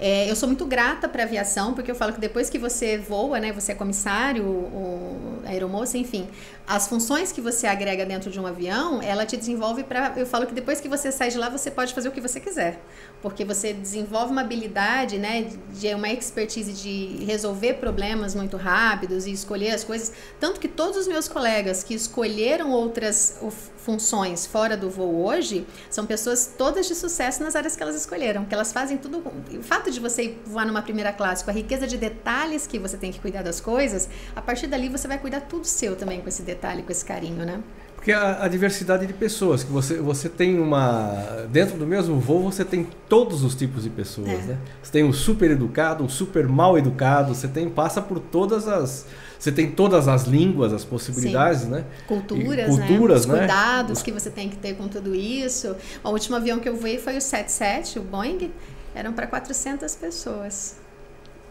É, 0.00 0.28
eu 0.28 0.34
sou 0.34 0.48
muito 0.48 0.66
grata 0.66 1.08
para 1.08 1.22
a 1.22 1.26
aviação, 1.26 1.74
porque 1.74 1.92
eu 1.92 1.94
falo 1.94 2.12
que 2.12 2.18
depois 2.18 2.50
que 2.50 2.58
você 2.58 2.98
voa, 2.98 3.38
né, 3.38 3.52
você 3.52 3.70
é 3.70 3.74
comissário, 3.76 4.44
ou 4.44 5.38
aeromoça, 5.44 5.96
enfim, 5.96 6.26
as 6.66 6.86
funções 6.86 7.32
que 7.32 7.40
você 7.40 7.66
agrega 7.66 8.06
dentro 8.06 8.30
de 8.30 8.38
um 8.38 8.46
avião, 8.46 9.02
ela 9.02 9.26
te 9.26 9.36
desenvolve 9.36 9.82
para. 9.84 10.12
Eu 10.16 10.26
falo 10.26 10.46
que 10.46 10.54
depois 10.54 10.80
que 10.80 10.88
você 10.88 11.10
sai 11.10 11.30
de 11.30 11.38
lá, 11.38 11.48
você 11.48 11.70
pode 11.70 11.92
fazer 11.92 12.08
o 12.08 12.12
que 12.12 12.20
você 12.20 12.40
quiser, 12.40 12.80
porque 13.20 13.44
você 13.44 13.72
desenvolve 13.72 14.32
uma 14.32 14.40
habilidade, 14.40 15.18
né, 15.18 15.48
de 15.70 15.94
uma 15.94 16.08
expertise 16.08 16.72
de 16.72 17.24
resolver 17.24 17.74
problemas 17.74 18.34
muito 18.34 18.56
rápidos 18.56 19.26
e 19.26 19.32
escolher 19.32 19.72
as 19.72 19.84
coisas. 19.84 20.12
Tanto 20.38 20.60
que 20.60 20.68
todos 20.68 20.96
os 20.96 21.08
meus 21.08 21.28
colegas 21.28 21.82
que 21.82 21.94
escolheram 21.94 22.70
outras 22.70 23.38
funções 23.78 24.46
fora 24.46 24.76
do 24.76 24.88
voo 24.88 25.24
hoje 25.24 25.66
são 25.90 26.06
pessoas 26.06 26.54
todas 26.56 26.86
de 26.86 26.94
sucesso 26.94 27.42
nas 27.42 27.56
áreas 27.56 27.74
que 27.74 27.82
elas 27.82 27.96
escolheram, 27.96 28.44
que 28.44 28.54
elas 28.54 28.72
fazem 28.72 28.96
tudo. 28.96 29.18
O 29.58 29.62
fato 29.62 29.90
de 29.90 29.98
você 29.98 30.36
voar 30.46 30.64
numa 30.64 30.82
primeira 30.82 31.12
classe 31.12 31.44
com 31.44 31.50
a 31.50 31.54
riqueza 31.54 31.86
de 31.86 31.96
detalhes 31.96 32.66
que 32.66 32.78
você 32.78 32.96
tem 32.96 33.10
que 33.10 33.18
cuidar 33.18 33.42
das 33.42 33.60
coisas, 33.60 34.08
a 34.36 34.40
partir 34.40 34.68
dali 34.68 34.88
você 34.88 35.08
vai 35.08 35.18
cuidar 35.18 35.40
tudo 35.42 35.66
seu 35.66 35.96
também 35.96 36.20
com 36.20 36.28
esse 36.28 36.42
detalhe, 36.42 36.61
com 36.82 36.92
esse 36.92 37.04
carinho, 37.04 37.44
né? 37.44 37.60
Porque 37.96 38.10
a, 38.10 38.42
a, 38.42 38.48
diversidade 38.48 39.06
de 39.06 39.12
pessoas, 39.12 39.62
que 39.62 39.70
você, 39.70 39.98
você 39.98 40.28
tem 40.28 40.58
uma. 40.58 41.46
Dentro 41.50 41.78
do 41.78 41.86
mesmo 41.86 42.18
voo, 42.18 42.42
você 42.50 42.64
tem 42.64 42.88
todos 43.08 43.44
os 43.44 43.54
tipos 43.54 43.84
de 43.84 43.90
pessoas, 43.90 44.28
é. 44.28 44.36
né? 44.38 44.58
Você 44.82 44.90
tem 44.90 45.04
um 45.04 45.12
super 45.12 45.50
educado, 45.52 46.02
um 46.02 46.08
super 46.08 46.48
mal 46.48 46.76
educado, 46.76 47.32
você 47.32 47.46
tem, 47.46 47.70
passa 47.70 48.02
por 48.02 48.18
todas 48.18 48.66
as 48.66 49.06
você 49.42 49.50
tem 49.50 49.72
todas 49.72 50.06
as 50.06 50.22
línguas, 50.22 50.72
as 50.72 50.84
possibilidades, 50.84 51.62
Sim. 51.62 51.70
né? 51.70 51.84
Culturas, 52.06 52.76
e, 52.76 52.78
culturas 52.78 53.26
né? 53.26 53.34
Os 53.34 53.38
cuidados 53.40 53.98
né? 53.98 54.04
que 54.04 54.12
você 54.12 54.30
tem 54.30 54.48
que 54.48 54.56
ter 54.56 54.76
com 54.76 54.86
tudo 54.86 55.16
isso. 55.16 55.74
O 56.04 56.10
último 56.10 56.36
avião 56.36 56.60
que 56.60 56.68
eu 56.68 56.76
voei 56.76 56.96
foi 56.98 57.16
o 57.16 57.20
77, 57.20 57.98
o 57.98 58.02
Boeing. 58.02 58.52
Eram 58.94 59.12
para 59.12 59.26
400 59.26 59.96
pessoas. 59.96 60.76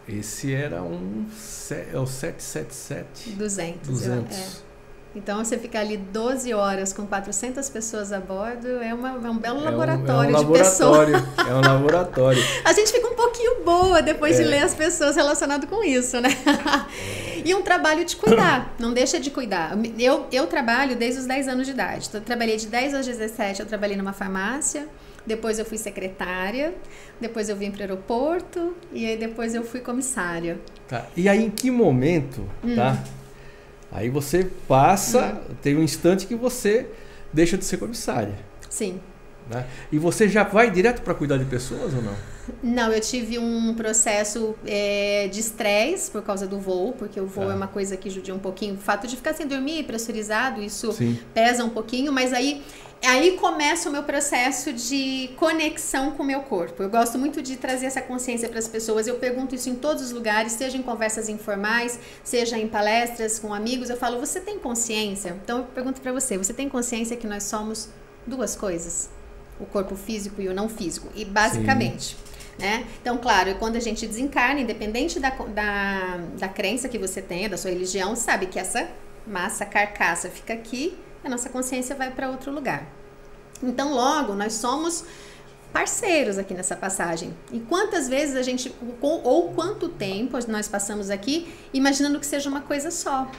Esse 0.08 0.54
era 0.54 0.82
um 0.82 1.26
é 1.70 1.98
o 1.98 2.06
777 2.06 3.32
200. 3.32 3.88
200. 3.88 4.36
É. 4.38 4.71
Então, 5.14 5.44
você 5.44 5.58
ficar 5.58 5.80
ali 5.80 5.98
12 5.98 6.54
horas 6.54 6.92
com 6.92 7.06
400 7.06 7.68
pessoas 7.68 8.12
a 8.12 8.20
bordo 8.20 8.66
é, 8.82 8.94
uma, 8.94 9.10
é 9.10 9.30
um 9.30 9.36
belo 9.36 9.60
é 9.60 9.64
laboratório, 9.64 10.32
um, 10.32 10.36
é 10.36 10.40
um 10.40 10.44
de 10.44 10.60
laboratório 10.60 11.12
pessoas. 11.12 11.48
É 11.48 11.54
um 11.54 11.60
laboratório. 11.60 12.42
a 12.64 12.72
gente 12.72 12.90
fica 12.90 13.08
um 13.08 13.14
pouquinho 13.14 13.62
boa 13.62 14.00
depois 14.00 14.36
de 14.36 14.42
é. 14.42 14.46
ler 14.46 14.62
as 14.62 14.74
pessoas 14.74 15.14
relacionadas 15.14 15.68
com 15.68 15.84
isso, 15.84 16.18
né? 16.20 16.30
e 17.44 17.54
um 17.54 17.60
trabalho 17.60 18.04
de 18.04 18.16
cuidar, 18.16 18.74
não 18.78 18.92
deixa 18.92 19.20
de 19.20 19.30
cuidar. 19.30 19.76
Eu, 19.98 20.26
eu 20.32 20.46
trabalho 20.46 20.96
desde 20.96 21.20
os 21.20 21.26
10 21.26 21.48
anos 21.48 21.66
de 21.66 21.72
idade. 21.72 22.06
Então, 22.08 22.20
eu 22.20 22.24
trabalhei 22.24 22.56
de 22.56 22.66
10 22.66 22.94
aos 22.94 23.06
17, 23.06 23.60
eu 23.60 23.66
trabalhei 23.66 23.96
numa 23.96 24.12
farmácia. 24.12 24.88
Depois 25.24 25.58
eu 25.58 25.64
fui 25.64 25.78
secretária, 25.78 26.74
depois 27.20 27.48
eu 27.48 27.54
vim 27.54 27.70
para 27.70 27.78
o 27.78 27.82
aeroporto 27.82 28.74
e 28.92 29.06
aí 29.06 29.16
depois 29.16 29.54
eu 29.54 29.62
fui 29.62 29.78
comissária. 29.78 30.58
Tá. 30.88 31.06
E 31.16 31.28
aí 31.28 31.44
em 31.44 31.50
que 31.50 31.70
momento, 31.70 32.44
hum. 32.64 32.74
tá? 32.74 32.98
Aí 33.92 34.08
você 34.08 34.50
passa, 34.66 35.34
uhum. 35.48 35.54
tem 35.62 35.76
um 35.76 35.82
instante 35.82 36.26
que 36.26 36.34
você 36.34 36.86
deixa 37.32 37.58
de 37.58 37.64
ser 37.64 37.76
comissária. 37.76 38.34
Sim. 38.68 39.00
Né? 39.50 39.66
E 39.90 39.98
você 39.98 40.28
já 40.28 40.44
vai 40.44 40.70
direto 40.70 41.02
para 41.02 41.14
cuidar 41.14 41.36
de 41.36 41.44
pessoas 41.44 41.92
ou 41.92 42.02
não? 42.02 42.14
Não, 42.62 42.92
eu 42.92 43.00
tive 43.00 43.38
um 43.38 43.74
processo 43.74 44.54
é, 44.66 45.28
de 45.28 45.40
estresse 45.40 46.10
por 46.10 46.22
causa 46.22 46.46
do 46.46 46.58
voo, 46.58 46.92
porque 46.92 47.20
o 47.20 47.26
voo 47.26 47.50
é. 47.50 47.52
é 47.52 47.56
uma 47.56 47.68
coisa 47.68 47.96
que 47.96 48.08
judia 48.10 48.34
um 48.34 48.38
pouquinho. 48.38 48.74
O 48.74 48.78
fato 48.78 49.06
de 49.06 49.16
ficar 49.16 49.34
sem 49.34 49.46
dormir, 49.46 49.84
pressurizado, 49.84 50.62
isso 50.62 50.92
Sim. 50.92 51.18
pesa 51.34 51.64
um 51.64 51.70
pouquinho, 51.70 52.12
mas 52.12 52.32
aí 52.32 52.62
aí 53.08 53.36
começa 53.36 53.88
o 53.88 53.92
meu 53.92 54.04
processo 54.04 54.72
de 54.72 55.30
conexão 55.36 56.12
com 56.12 56.22
o 56.22 56.26
meu 56.26 56.42
corpo. 56.42 56.82
Eu 56.82 56.88
gosto 56.88 57.18
muito 57.18 57.42
de 57.42 57.56
trazer 57.56 57.86
essa 57.86 58.00
consciência 58.00 58.48
para 58.48 58.60
as 58.60 58.68
pessoas. 58.68 59.08
Eu 59.08 59.16
pergunto 59.16 59.56
isso 59.56 59.68
em 59.68 59.74
todos 59.74 60.04
os 60.04 60.12
lugares, 60.12 60.52
seja 60.52 60.76
em 60.76 60.82
conversas 60.82 61.28
informais, 61.28 61.98
seja 62.22 62.56
em 62.56 62.68
palestras 62.68 63.40
com 63.40 63.52
amigos. 63.52 63.90
Eu 63.90 63.96
falo: 63.96 64.20
"Você 64.20 64.40
tem 64.40 64.58
consciência?" 64.58 65.36
Então 65.42 65.58
eu 65.58 65.64
pergunto 65.64 66.00
para 66.00 66.12
você: 66.12 66.38
"Você 66.38 66.54
tem 66.54 66.68
consciência 66.68 67.16
que 67.16 67.26
nós 67.26 67.42
somos 67.42 67.88
duas 68.24 68.54
coisas? 68.54 69.10
O 69.58 69.66
corpo 69.66 69.96
físico 69.96 70.40
e 70.40 70.48
o 70.48 70.54
não 70.54 70.68
físico?" 70.68 71.08
E 71.14 71.24
basicamente, 71.24 72.16
né? 72.56 72.86
Então, 73.00 73.18
claro, 73.18 73.56
quando 73.56 73.74
a 73.74 73.80
gente 73.80 74.06
desencarna, 74.06 74.60
independente 74.60 75.18
da, 75.18 75.30
da, 75.30 76.20
da 76.38 76.48
crença 76.48 76.88
que 76.88 76.98
você 76.98 77.20
tenha, 77.20 77.48
da 77.48 77.56
sua 77.56 77.72
religião, 77.72 78.14
sabe 78.14 78.46
que 78.46 78.60
essa 78.60 78.88
massa 79.26 79.66
carcaça 79.66 80.28
fica 80.28 80.52
aqui 80.52 80.96
a 81.24 81.28
nossa 81.28 81.48
consciência 81.48 81.94
vai 81.94 82.10
para 82.10 82.28
outro 82.28 82.52
lugar. 82.52 82.86
Então, 83.62 83.94
logo, 83.94 84.34
nós 84.34 84.54
somos 84.54 85.04
parceiros 85.72 86.36
aqui 86.36 86.52
nessa 86.52 86.76
passagem. 86.76 87.34
E 87.50 87.60
quantas 87.60 88.08
vezes 88.08 88.36
a 88.36 88.42
gente, 88.42 88.74
ou 89.00 89.52
quanto 89.52 89.88
tempo 89.88 90.38
nós 90.48 90.68
passamos 90.68 91.10
aqui 91.10 91.52
imaginando 91.72 92.20
que 92.20 92.26
seja 92.26 92.48
uma 92.48 92.60
coisa 92.60 92.90
só. 92.90 93.30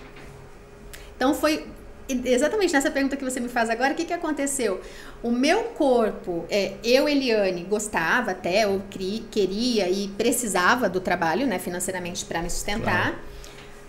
Então, 1.16 1.34
foi 1.34 1.68
exatamente 2.10 2.74
nessa 2.74 2.92
pergunta 2.92 3.16
que 3.16 3.24
você 3.24 3.40
me 3.40 3.48
faz 3.48 3.70
agora, 3.70 3.94
o 3.94 3.96
que, 3.96 4.06
que 4.06 4.14
aconteceu? 4.14 4.82
O 5.22 5.32
meu 5.32 5.64
corpo, 5.66 6.46
é, 6.50 6.74
eu, 6.84 7.08
Eliane, 7.08 7.64
gostava 7.64 8.32
até, 8.32 8.68
ou 8.68 8.82
queria 8.90 9.90
e 9.90 10.08
precisava 10.10 10.90
do 10.90 11.00
trabalho, 11.00 11.48
né, 11.48 11.60
financeiramente, 11.60 12.26
para 12.26 12.42
me 12.42 12.50
sustentar. 12.50 13.12
Claro. 13.12 13.34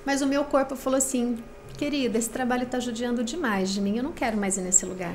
Mas 0.04 0.22
o 0.22 0.26
meu 0.26 0.44
corpo 0.44 0.76
falou 0.76 0.98
assim: 0.98 1.38
querida, 1.76 2.18
esse 2.18 2.30
trabalho 2.30 2.64
está 2.64 2.80
judiando 2.80 3.22
demais 3.22 3.70
de 3.70 3.80
mim, 3.80 3.96
eu 3.96 4.02
não 4.02 4.12
quero 4.12 4.37
mais 4.37 4.56
ir 4.56 4.62
nesse 4.62 4.87
lugar. 4.87 5.14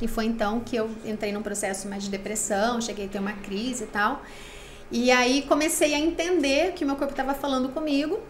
E 0.00 0.06
foi 0.06 0.26
então 0.26 0.60
que 0.60 0.76
eu 0.76 0.90
entrei 1.04 1.32
num 1.32 1.42
processo 1.42 1.88
mais 1.88 2.04
de 2.04 2.10
depressão, 2.10 2.80
cheguei 2.80 3.06
a 3.06 3.08
ter 3.08 3.18
uma 3.18 3.32
crise 3.32 3.84
e 3.84 3.86
tal. 3.86 4.22
E 4.90 5.10
aí 5.10 5.42
comecei 5.42 5.94
a 5.94 5.98
entender 5.98 6.72
que 6.72 6.84
meu 6.84 6.96
corpo 6.96 7.12
estava 7.12 7.34
falando 7.34 7.70
comigo 7.70 8.20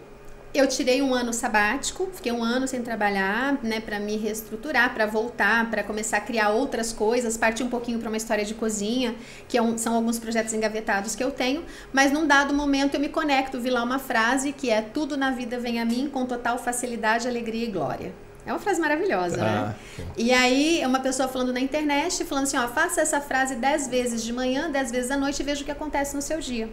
eu 0.53 0.67
tirei 0.67 1.01
um 1.01 1.13
ano 1.13 1.33
sabático, 1.33 2.09
fiquei 2.13 2.31
um 2.31 2.43
ano 2.43 2.67
sem 2.67 2.81
trabalhar, 2.81 3.59
né, 3.63 3.79
para 3.79 3.99
me 3.99 4.17
reestruturar, 4.17 4.93
para 4.93 5.05
voltar, 5.05 5.69
para 5.69 5.83
começar 5.83 6.17
a 6.17 6.21
criar 6.21 6.49
outras 6.49 6.91
coisas, 6.91 7.37
partir 7.37 7.63
um 7.63 7.69
pouquinho 7.69 7.99
para 7.99 8.07
uma 8.07 8.17
história 8.17 8.43
de 8.43 8.53
cozinha, 8.53 9.15
que 9.47 9.57
é 9.57 9.61
um, 9.61 9.77
são 9.77 9.95
alguns 9.95 10.17
projetos 10.17 10.53
engavetados 10.53 11.15
que 11.15 11.23
eu 11.23 11.31
tenho, 11.31 11.63
mas 11.91 12.11
num 12.11 12.25
dado 12.25 12.53
momento 12.53 12.95
eu 12.95 12.99
me 12.99 13.09
conecto, 13.09 13.59
vi 13.59 13.69
lá 13.69 13.83
uma 13.83 13.99
frase 13.99 14.51
que 14.53 14.69
é 14.69 14.81
tudo 14.81 15.17
na 15.17 15.31
vida 15.31 15.59
vem 15.59 15.79
a 15.79 15.85
mim 15.85 16.09
com 16.11 16.25
total 16.25 16.57
facilidade, 16.57 17.27
alegria 17.27 17.65
e 17.65 17.71
glória. 17.71 18.13
É 18.45 18.53
uma 18.53 18.59
frase 18.59 18.79
maravilhosa, 18.79 19.35
né? 19.35 19.43
ah, 19.45 19.75
né? 19.97 20.05
E 20.15 20.31
aí, 20.31 20.81
uma 20.85 21.01
pessoa 21.01 21.27
falando 21.27 21.51
na 21.51 21.59
internet, 21.59 22.23
falando 22.23 22.45
assim, 22.45 22.57
ó, 22.57 22.65
faça 22.69 23.01
essa 23.01 23.19
frase 23.19 23.55
dez 23.55 23.89
vezes 23.89 24.23
de 24.23 24.31
manhã, 24.31 24.71
dez 24.71 24.89
vezes 24.89 25.11
à 25.11 25.17
noite 25.17 25.41
e 25.41 25.43
veja 25.43 25.63
o 25.63 25.65
que 25.65 25.71
acontece 25.71 26.15
no 26.15 26.21
seu 26.21 26.39
dia. 26.39 26.69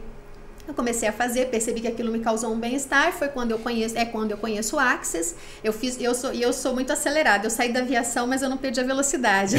Eu 0.66 0.72
comecei 0.72 1.06
a 1.06 1.12
fazer, 1.12 1.50
percebi 1.50 1.82
que 1.82 1.88
aquilo 1.88 2.10
me 2.10 2.20
causou 2.20 2.50
um 2.50 2.58
bem-estar. 2.58 3.12
Foi 3.12 3.28
quando 3.28 3.50
eu 3.50 3.58
conheço, 3.58 3.98
é 3.98 4.04
quando 4.06 4.30
eu 4.30 4.38
conheço 4.38 4.76
o 4.76 4.78
Axis. 4.78 5.34
Eu 5.62 5.74
fiz, 5.74 6.00
eu 6.00 6.14
sou, 6.14 6.32
e 6.32 6.40
eu 6.40 6.54
sou 6.54 6.72
muito 6.72 6.90
acelerada. 6.90 7.46
Eu 7.46 7.50
saí 7.50 7.70
da 7.70 7.80
aviação, 7.80 8.26
mas 8.26 8.40
eu 8.40 8.48
não 8.48 8.56
perdi 8.56 8.80
a 8.80 8.84
velocidade. 8.84 9.56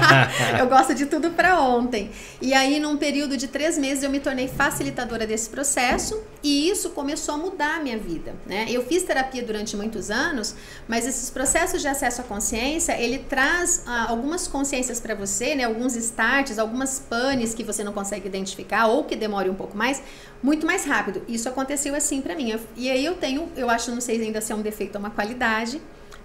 eu 0.60 0.66
gosto 0.66 0.94
de 0.94 1.06
tudo 1.06 1.30
para 1.30 1.58
ontem. 1.60 2.10
E 2.42 2.52
aí, 2.52 2.78
num 2.78 2.98
período 2.98 3.38
de 3.38 3.48
três 3.48 3.78
meses, 3.78 4.04
eu 4.04 4.10
me 4.10 4.20
tornei 4.20 4.46
facilitadora 4.46 5.26
desse 5.26 5.48
processo 5.48 6.22
e 6.42 6.68
isso 6.68 6.90
começou 6.90 7.36
a 7.36 7.38
mudar 7.38 7.76
a 7.76 7.80
minha 7.82 7.96
vida. 7.96 8.34
Né? 8.44 8.66
Eu 8.68 8.84
fiz 8.84 9.02
terapia 9.02 9.42
durante 9.42 9.74
muitos 9.78 10.10
anos, 10.10 10.54
mas 10.86 11.06
esses 11.06 11.30
processos 11.30 11.80
de 11.80 11.88
acesso 11.88 12.20
à 12.20 12.24
consciência, 12.24 13.00
ele 13.00 13.18
traz 13.18 13.82
ah, 13.86 14.10
algumas 14.10 14.46
consciências 14.46 15.00
para 15.00 15.14
você, 15.14 15.54
né? 15.54 15.64
Alguns 15.64 15.96
starts, 15.96 16.58
algumas 16.58 16.98
panes 16.98 17.54
que 17.54 17.64
você 17.64 17.82
não 17.82 17.94
consegue 17.94 18.26
identificar 18.26 18.88
ou 18.88 19.04
que 19.04 19.16
demore 19.16 19.48
um 19.48 19.54
pouco 19.54 19.76
mais 19.76 20.02
muito 20.42 20.66
mais 20.66 20.84
rápido. 20.84 21.22
Isso 21.28 21.48
aconteceu 21.48 21.94
assim 21.94 22.20
para 22.20 22.34
mim. 22.34 22.58
E 22.76 22.90
aí 22.90 23.04
eu 23.04 23.14
tenho, 23.14 23.48
eu 23.56 23.70
acho, 23.70 23.90
não 23.90 24.00
sei 24.00 24.20
ainda 24.20 24.40
se 24.40 24.52
é 24.52 24.54
um 24.54 24.62
defeito 24.62 24.96
ou 24.96 25.00
uma 25.00 25.10
qualidade. 25.10 25.80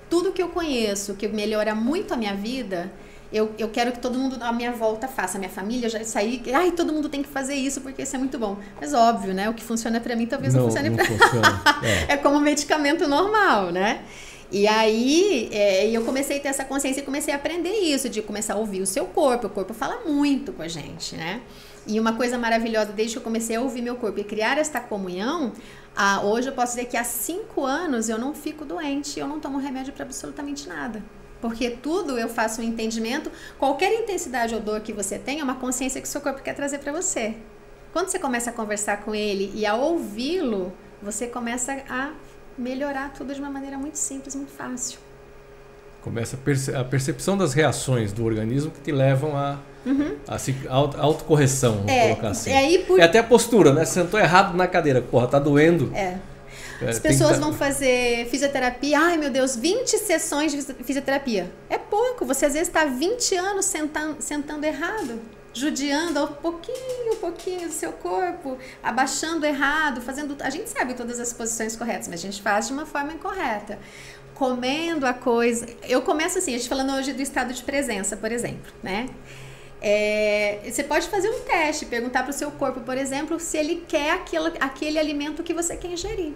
Tudo 0.09 0.31
que 0.31 0.41
eu 0.41 0.49
conheço, 0.49 1.13
que 1.15 1.27
melhora 1.27 1.75
muito 1.75 2.13
a 2.13 2.17
minha 2.17 2.33
vida, 2.33 2.91
eu, 3.31 3.51
eu 3.59 3.69
quero 3.69 3.91
que 3.91 3.99
todo 3.99 4.17
mundo 4.17 4.37
à 4.41 4.51
minha 4.51 4.71
volta 4.71 5.07
faça. 5.07 5.37
A 5.37 5.39
minha 5.39 5.51
família 5.51 5.87
já 5.87 6.03
sair, 6.03 6.41
ai, 6.53 6.71
todo 6.71 6.91
mundo 6.91 7.07
tem 7.09 7.21
que 7.21 7.29
fazer 7.29 7.53
isso 7.53 7.81
porque 7.81 8.01
isso 8.01 8.15
é 8.15 8.19
muito 8.19 8.37
bom. 8.39 8.57
Mas 8.81 8.93
óbvio, 8.93 9.33
né? 9.33 9.49
O 9.49 9.53
que 9.53 9.63
funciona 9.63 9.99
para 9.99 10.15
mim 10.15 10.25
talvez 10.25 10.53
não, 10.53 10.63
não 10.63 10.71
funcione 10.71 10.95
para 10.95 11.05
é. 11.87 12.13
é 12.13 12.17
como 12.17 12.39
medicamento 12.39 13.07
normal, 13.07 13.71
né? 13.71 14.03
E 14.51 14.67
aí 14.67 15.47
é, 15.51 15.87
eu 15.89 16.03
comecei 16.03 16.37
a 16.37 16.39
ter 16.39 16.47
essa 16.47 16.65
consciência 16.65 17.01
e 17.01 17.03
comecei 17.03 17.33
a 17.33 17.37
aprender 17.37 17.69
isso, 17.69 18.09
de 18.09 18.21
começar 18.21 18.55
a 18.55 18.57
ouvir 18.57 18.81
o 18.81 18.85
seu 18.85 19.05
corpo. 19.05 19.45
O 19.45 19.49
corpo 19.49 19.75
fala 19.75 20.01
muito 20.07 20.51
com 20.51 20.63
a 20.63 20.67
gente, 20.67 21.15
né? 21.15 21.41
E 21.89 21.99
uma 21.99 22.13
coisa 22.13 22.37
maravilhosa, 22.37 22.93
desde 22.93 23.15
que 23.15 23.17
eu 23.17 23.23
comecei 23.23 23.55
a 23.55 23.61
ouvir 23.61 23.81
meu 23.81 23.95
corpo 23.95 24.19
e 24.19 24.23
criar 24.23 24.59
esta 24.59 24.79
comunhão, 24.79 25.51
ah, 25.95 26.21
hoje 26.21 26.47
eu 26.47 26.53
posso 26.53 26.75
dizer 26.75 26.85
que 26.85 26.95
há 26.95 27.03
cinco 27.03 27.65
anos 27.65 28.09
eu 28.09 28.19
não 28.19 28.31
fico 28.31 28.63
doente, 28.63 29.19
eu 29.19 29.27
não 29.27 29.39
tomo 29.39 29.57
remédio 29.57 29.91
para 29.91 30.05
absolutamente 30.05 30.69
nada. 30.69 31.03
Porque 31.41 31.71
tudo 31.71 32.15
eu 32.19 32.29
faço 32.29 32.61
um 32.61 32.63
entendimento, 32.63 33.31
qualquer 33.57 33.91
intensidade 33.91 34.53
ou 34.53 34.61
dor 34.61 34.81
que 34.81 34.93
você 34.93 35.17
tem 35.17 35.39
é 35.39 35.43
uma 35.43 35.55
consciência 35.55 35.99
que 35.99 36.07
o 36.07 36.11
seu 36.11 36.21
corpo 36.21 36.43
quer 36.43 36.53
trazer 36.53 36.77
para 36.77 36.91
você. 36.91 37.37
Quando 37.91 38.09
você 38.09 38.19
começa 38.19 38.51
a 38.51 38.53
conversar 38.53 38.97
com 38.97 39.15
ele 39.15 39.51
e 39.55 39.65
a 39.65 39.73
ouvi-lo, 39.75 40.71
você 41.01 41.25
começa 41.25 41.73
a 41.89 42.11
melhorar 42.55 43.13
tudo 43.13 43.33
de 43.33 43.39
uma 43.39 43.49
maneira 43.49 43.79
muito 43.79 43.97
simples, 43.97 44.35
muito 44.35 44.51
fácil. 44.51 44.99
Começa 46.01 46.35
a, 46.35 46.39
perce 46.39 46.75
a 46.75 46.83
percepção 46.83 47.35
das 47.35 47.53
reações 47.53 48.13
do 48.13 48.23
organismo 48.23 48.69
que 48.69 48.79
te 48.79 48.91
levam 48.91 49.35
a 49.35 49.57
Uhum. 49.85 50.17
Assim, 50.27 50.55
auto, 50.67 50.99
autocorreção, 50.99 51.77
vamos 51.77 51.91
é, 51.91 52.09
colocar 52.09 52.29
assim. 52.29 52.51
É, 52.51 52.77
por... 52.79 52.99
é 52.99 53.03
até 53.03 53.19
a 53.19 53.23
postura, 53.23 53.73
né? 53.73 53.85
Sentou 53.85 54.19
errado 54.19 54.55
na 54.55 54.67
cadeira, 54.67 55.01
porra, 55.01 55.27
tá 55.27 55.39
doendo. 55.39 55.91
É. 55.95 56.17
é 56.81 56.89
As 56.89 56.99
pessoas 56.99 57.33
que... 57.33 57.39
vão 57.39 57.53
fazer 57.53 58.27
fisioterapia, 58.29 58.99
ai 58.99 59.17
meu 59.17 59.29
Deus, 59.29 59.55
20 59.55 59.97
sessões 59.97 60.51
de 60.51 60.61
fisioterapia. 60.83 61.49
É 61.69 61.77
pouco, 61.77 62.25
você 62.25 62.45
às 62.45 62.53
vezes 62.53 62.67
está 62.67 62.85
20 62.85 63.35
anos 63.35 63.65
sentando, 63.65 64.21
sentando 64.21 64.65
errado, 64.65 65.19
judiando 65.53 66.23
um 66.23 66.27
pouquinho, 66.27 67.13
um 67.13 67.17
pouquinho 67.17 67.67
do 67.67 67.73
seu 67.73 67.93
corpo, 67.93 68.57
abaixando 68.83 69.45
errado, 69.45 70.01
fazendo. 70.01 70.35
A 70.41 70.49
gente 70.49 70.69
sabe 70.69 70.93
todas 70.93 71.19
as 71.19 71.31
posições 71.31 71.75
corretas, 71.75 72.07
mas 72.09 72.19
a 72.19 72.23
gente 72.23 72.41
faz 72.41 72.67
de 72.67 72.73
uma 72.73 72.85
forma 72.85 73.13
incorreta 73.13 73.79
comendo 74.39 75.05
a 75.05 75.13
coisa. 75.13 75.67
Eu 75.83 76.01
começo 76.01 76.37
assim, 76.37 76.55
a 76.55 76.57
gente 76.57 76.69
falando 76.69 76.93
hoje 76.93 77.11
do 77.11 77.21
estado 77.21 77.53
de 77.53 77.61
presença, 77.61 78.15
por 78.15 78.31
exemplo, 78.31 78.71
né? 78.81 79.09
É, 79.81 80.59
você 80.65 80.83
pode 80.83 81.07
fazer 81.07 81.29
um 81.29 81.39
teste, 81.41 81.85
perguntar 81.85 82.23
para 82.23 82.31
o 82.31 82.33
seu 82.33 82.51
corpo, 82.51 82.81
por 82.81 82.97
exemplo, 82.97 83.39
se 83.39 83.57
ele 83.57 83.83
quer 83.87 84.11
aquilo, 84.11 84.47
aquele 84.59 84.99
alimento 84.99 85.41
que 85.41 85.53
você 85.53 85.77
quer 85.77 85.91
ingerir. 85.91 86.33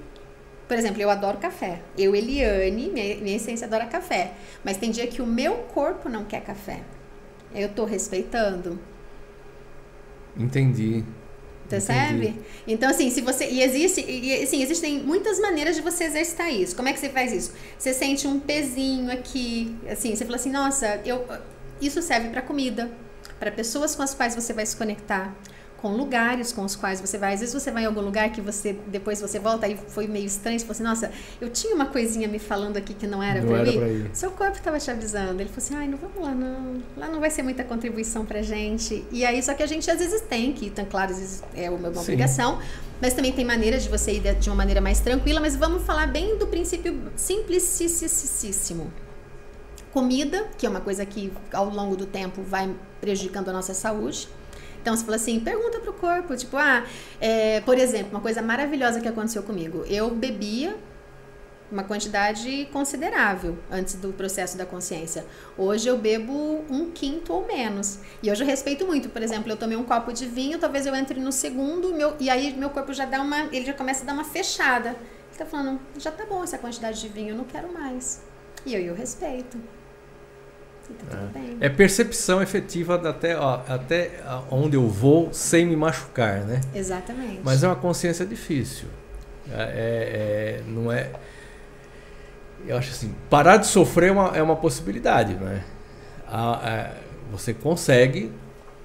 Por 0.68 0.78
exemplo, 0.78 1.02
eu 1.02 1.10
adoro 1.10 1.38
café. 1.38 1.82
Eu, 1.98 2.16
Eliane, 2.16 2.90
minha, 2.90 3.16
minha 3.18 3.36
essência 3.36 3.68
adora 3.68 3.86
café. 3.86 4.32
Mas 4.64 4.78
tem 4.78 4.92
dia 4.92 5.06
que 5.08 5.22
o 5.22 5.26
meu 5.26 5.56
corpo 5.74 6.08
não 6.08 6.24
quer 6.24 6.42
café. 6.42 6.82
Eu 7.54 7.68
estou 7.68 7.86
respeitando. 7.86 8.80
Entendi. 10.38 11.04
Percebe? 11.70 12.28
Entendi. 12.28 12.40
Então, 12.66 12.90
assim, 12.90 13.10
se 13.10 13.22
você. 13.22 13.46
E 13.50 13.62
existe. 13.62 14.02
E, 14.10 14.42
assim, 14.42 14.64
existem 14.64 15.00
muitas 15.00 15.38
maneiras 15.40 15.76
de 15.76 15.82
você 15.82 16.06
exercitar 16.06 16.52
isso. 16.52 16.76
Como 16.76 16.88
é 16.88 16.94
que 16.94 17.00
você 17.00 17.10
faz 17.10 17.34
isso? 17.34 17.54
Você 17.78 17.94
sente 17.94 18.26
um 18.26 18.40
pezinho 18.40 19.12
aqui. 19.12 19.76
Assim, 19.92 20.16
você 20.16 20.24
fala 20.24 20.38
assim, 20.38 20.52
nossa, 20.52 21.02
eu, 21.06 21.28
isso 21.82 22.02
serve 22.02 22.30
para 22.30 22.42
comida 22.42 22.90
para 23.44 23.52
pessoas 23.52 23.94
com 23.94 24.02
as 24.02 24.14
quais 24.14 24.34
você 24.34 24.54
vai 24.54 24.66
se 24.66 24.74
conectar, 24.78 25.36
com 25.82 25.90
lugares 25.90 26.54
com 26.54 26.64
os 26.64 26.78
quais 26.78 27.02
você 27.02 27.18
vai. 27.18 27.34
Às 27.34 27.42
vezes 27.42 27.54
você 27.54 27.70
vai 27.70 27.84
em 27.84 27.86
algum 27.86 28.00
lugar 28.00 28.32
que 28.32 28.40
você 28.40 28.72
depois 28.88 29.20
você 29.20 29.38
volta 29.38 29.68
e 29.68 29.76
foi 29.76 30.08
meio 30.08 30.26
estranho, 30.26 30.58
você 30.58 30.72
assim, 30.72 30.84
nossa, 30.84 31.12
eu 31.42 31.50
tinha 31.50 31.76
uma 31.76 31.88
coisinha 31.88 32.26
me 32.26 32.40
falando 32.40 32.78
aqui 32.78 32.94
que 32.94 33.06
não 33.06 33.22
era 33.22 33.46
para 33.46 33.70
ir. 33.70 34.10
Seu 34.14 34.32
corpo 34.32 34.56
estava 34.56 34.80
te 34.80 34.90
avisando. 34.90 35.42
Ele 35.42 35.50
falou 35.50 35.58
assim, 35.58 35.76
ai, 35.76 35.90
não 35.90 35.98
vamos 35.98 36.22
lá 36.22 36.34
não. 36.34 36.82
Lá 36.96 37.10
não 37.10 37.20
vai 37.20 37.30
ser 37.30 37.44
muita 37.44 37.66
contribuição 37.66 38.26
pra 38.26 38.42
gente. 38.42 39.04
E 39.12 39.26
aí 39.26 39.44
só 39.44 39.54
que 39.54 39.62
a 39.62 39.68
gente 39.68 39.92
às 39.92 40.00
vezes 40.00 40.22
tem 40.22 40.54
que, 40.54 40.68
então 40.68 40.86
claro, 40.86 41.12
às 41.12 41.20
vezes 41.20 41.44
é 41.54 41.70
uma 41.70 41.94
Sim. 41.94 42.00
obrigação, 42.00 42.62
mas 43.02 43.14
também 43.14 43.34
tem 43.34 43.44
maneiras 43.44 43.84
de 43.84 43.90
você 43.90 44.14
ir 44.14 44.36
de 44.36 44.50
uma 44.50 44.56
maneira 44.56 44.80
mais 44.80 45.02
tranquila, 45.02 45.42
mas 45.42 45.58
vamos 45.58 45.84
falar 45.84 46.08
bem 46.08 46.38
do 46.38 46.48
princípio 46.48 47.12
simplicíssimo 47.18 48.90
comida, 49.94 50.48
que 50.58 50.66
é 50.66 50.70
uma 50.70 50.82
coisa 50.82 51.06
que 51.06 51.32
ao 51.54 51.70
longo 51.70 51.96
do 51.96 52.06
tempo 52.06 52.42
vai 52.42 52.76
prejudicando 53.00 53.50
a 53.50 53.54
nossa 53.54 53.74
saúde. 53.74 54.28
Então, 54.82 54.98
você 54.98 55.06
fala 55.06 55.16
assim, 55.16 55.40
pergunta 55.40 55.80
pro 55.80 55.94
corpo, 55.94 56.36
tipo, 56.36 56.58
ah, 56.58 56.84
é, 57.22 57.62
por 57.62 57.78
exemplo, 57.78 58.10
uma 58.12 58.20
coisa 58.20 58.42
maravilhosa 58.42 59.00
que 59.00 59.08
aconteceu 59.08 59.44
comigo. 59.44 59.86
Eu 59.88 60.10
bebia 60.10 60.76
uma 61.72 61.84
quantidade 61.84 62.68
considerável 62.72 63.58
antes 63.72 63.96
do 63.96 64.12
processo 64.12 64.58
da 64.58 64.66
consciência. 64.66 65.26
Hoje 65.58 65.88
eu 65.88 65.98
bebo 65.98 66.64
um 66.70 66.92
quinto 66.92 67.32
ou 67.34 67.48
menos. 67.48 68.00
E 68.22 68.30
hoje 68.30 68.44
eu 68.44 68.48
respeito 68.48 68.86
muito. 68.86 69.10
Por 69.10 69.22
exemplo, 69.22 69.52
eu 69.52 69.58
tomei 69.58 69.78
um 69.78 69.84
copo 69.84 70.12
de 70.12 70.26
vinho, 70.26 70.60
talvez 70.60 70.86
eu 70.86 70.94
entre 70.96 71.20
no 71.20 71.32
segundo, 71.32 71.94
meu, 71.94 72.16
e 72.20 72.30
aí 72.30 72.54
meu 72.54 72.70
corpo 72.70 72.94
já 72.94 73.06
dá 73.06 73.22
uma, 73.22 73.46
ele 73.52 73.66
já 73.66 73.74
começa 73.74 74.04
a 74.04 74.06
dar 74.06 74.14
uma 74.14 74.26
fechada. 74.26 74.90
Ele 74.90 75.38
tá 75.38 75.46
falando, 75.46 75.80
já 75.98 76.12
tá 76.12 76.26
bom 76.26 76.44
essa 76.44 76.58
quantidade 76.58 77.00
de 77.00 77.08
vinho, 77.08 77.30
eu 77.30 77.38
não 77.38 77.46
quero 77.46 77.74
mais. 77.74 78.22
E 78.66 78.76
eu, 78.76 78.82
eu 78.82 78.94
respeito. 78.94 79.58
Tá 81.10 81.18
é. 81.62 81.68
é. 81.68 81.70
percepção 81.70 82.42
efetiva 82.42 82.96
até, 83.10 83.38
ó, 83.38 83.62
até 83.68 84.20
onde 84.52 84.76
eu 84.76 84.88
vou 84.88 85.34
sem 85.34 85.66
me 85.66 85.76
machucar, 85.76 86.42
né? 86.42 86.62
Exatamente. 86.74 87.42
Mas 87.44 87.64
é 87.64 87.68
uma 87.68 87.76
consciência 87.76 88.26
difícil. 88.26 88.88
É, 89.52 89.62
é, 89.62 90.60
é, 90.60 90.64
não 90.68 90.92
é. 90.92 91.12
Eu 92.66 92.78
acho 92.78 92.92
assim, 92.92 93.14
parar 93.30 93.58
de 93.58 93.68
sofrer 93.68 94.10
é 94.10 94.12
uma, 94.12 94.38
é 94.38 94.42
uma 94.42 94.56
possibilidade, 94.56 95.36
né? 95.36 95.64
A, 96.28 96.54
a, 96.54 96.90
você 97.32 97.54
consegue. 97.54 98.32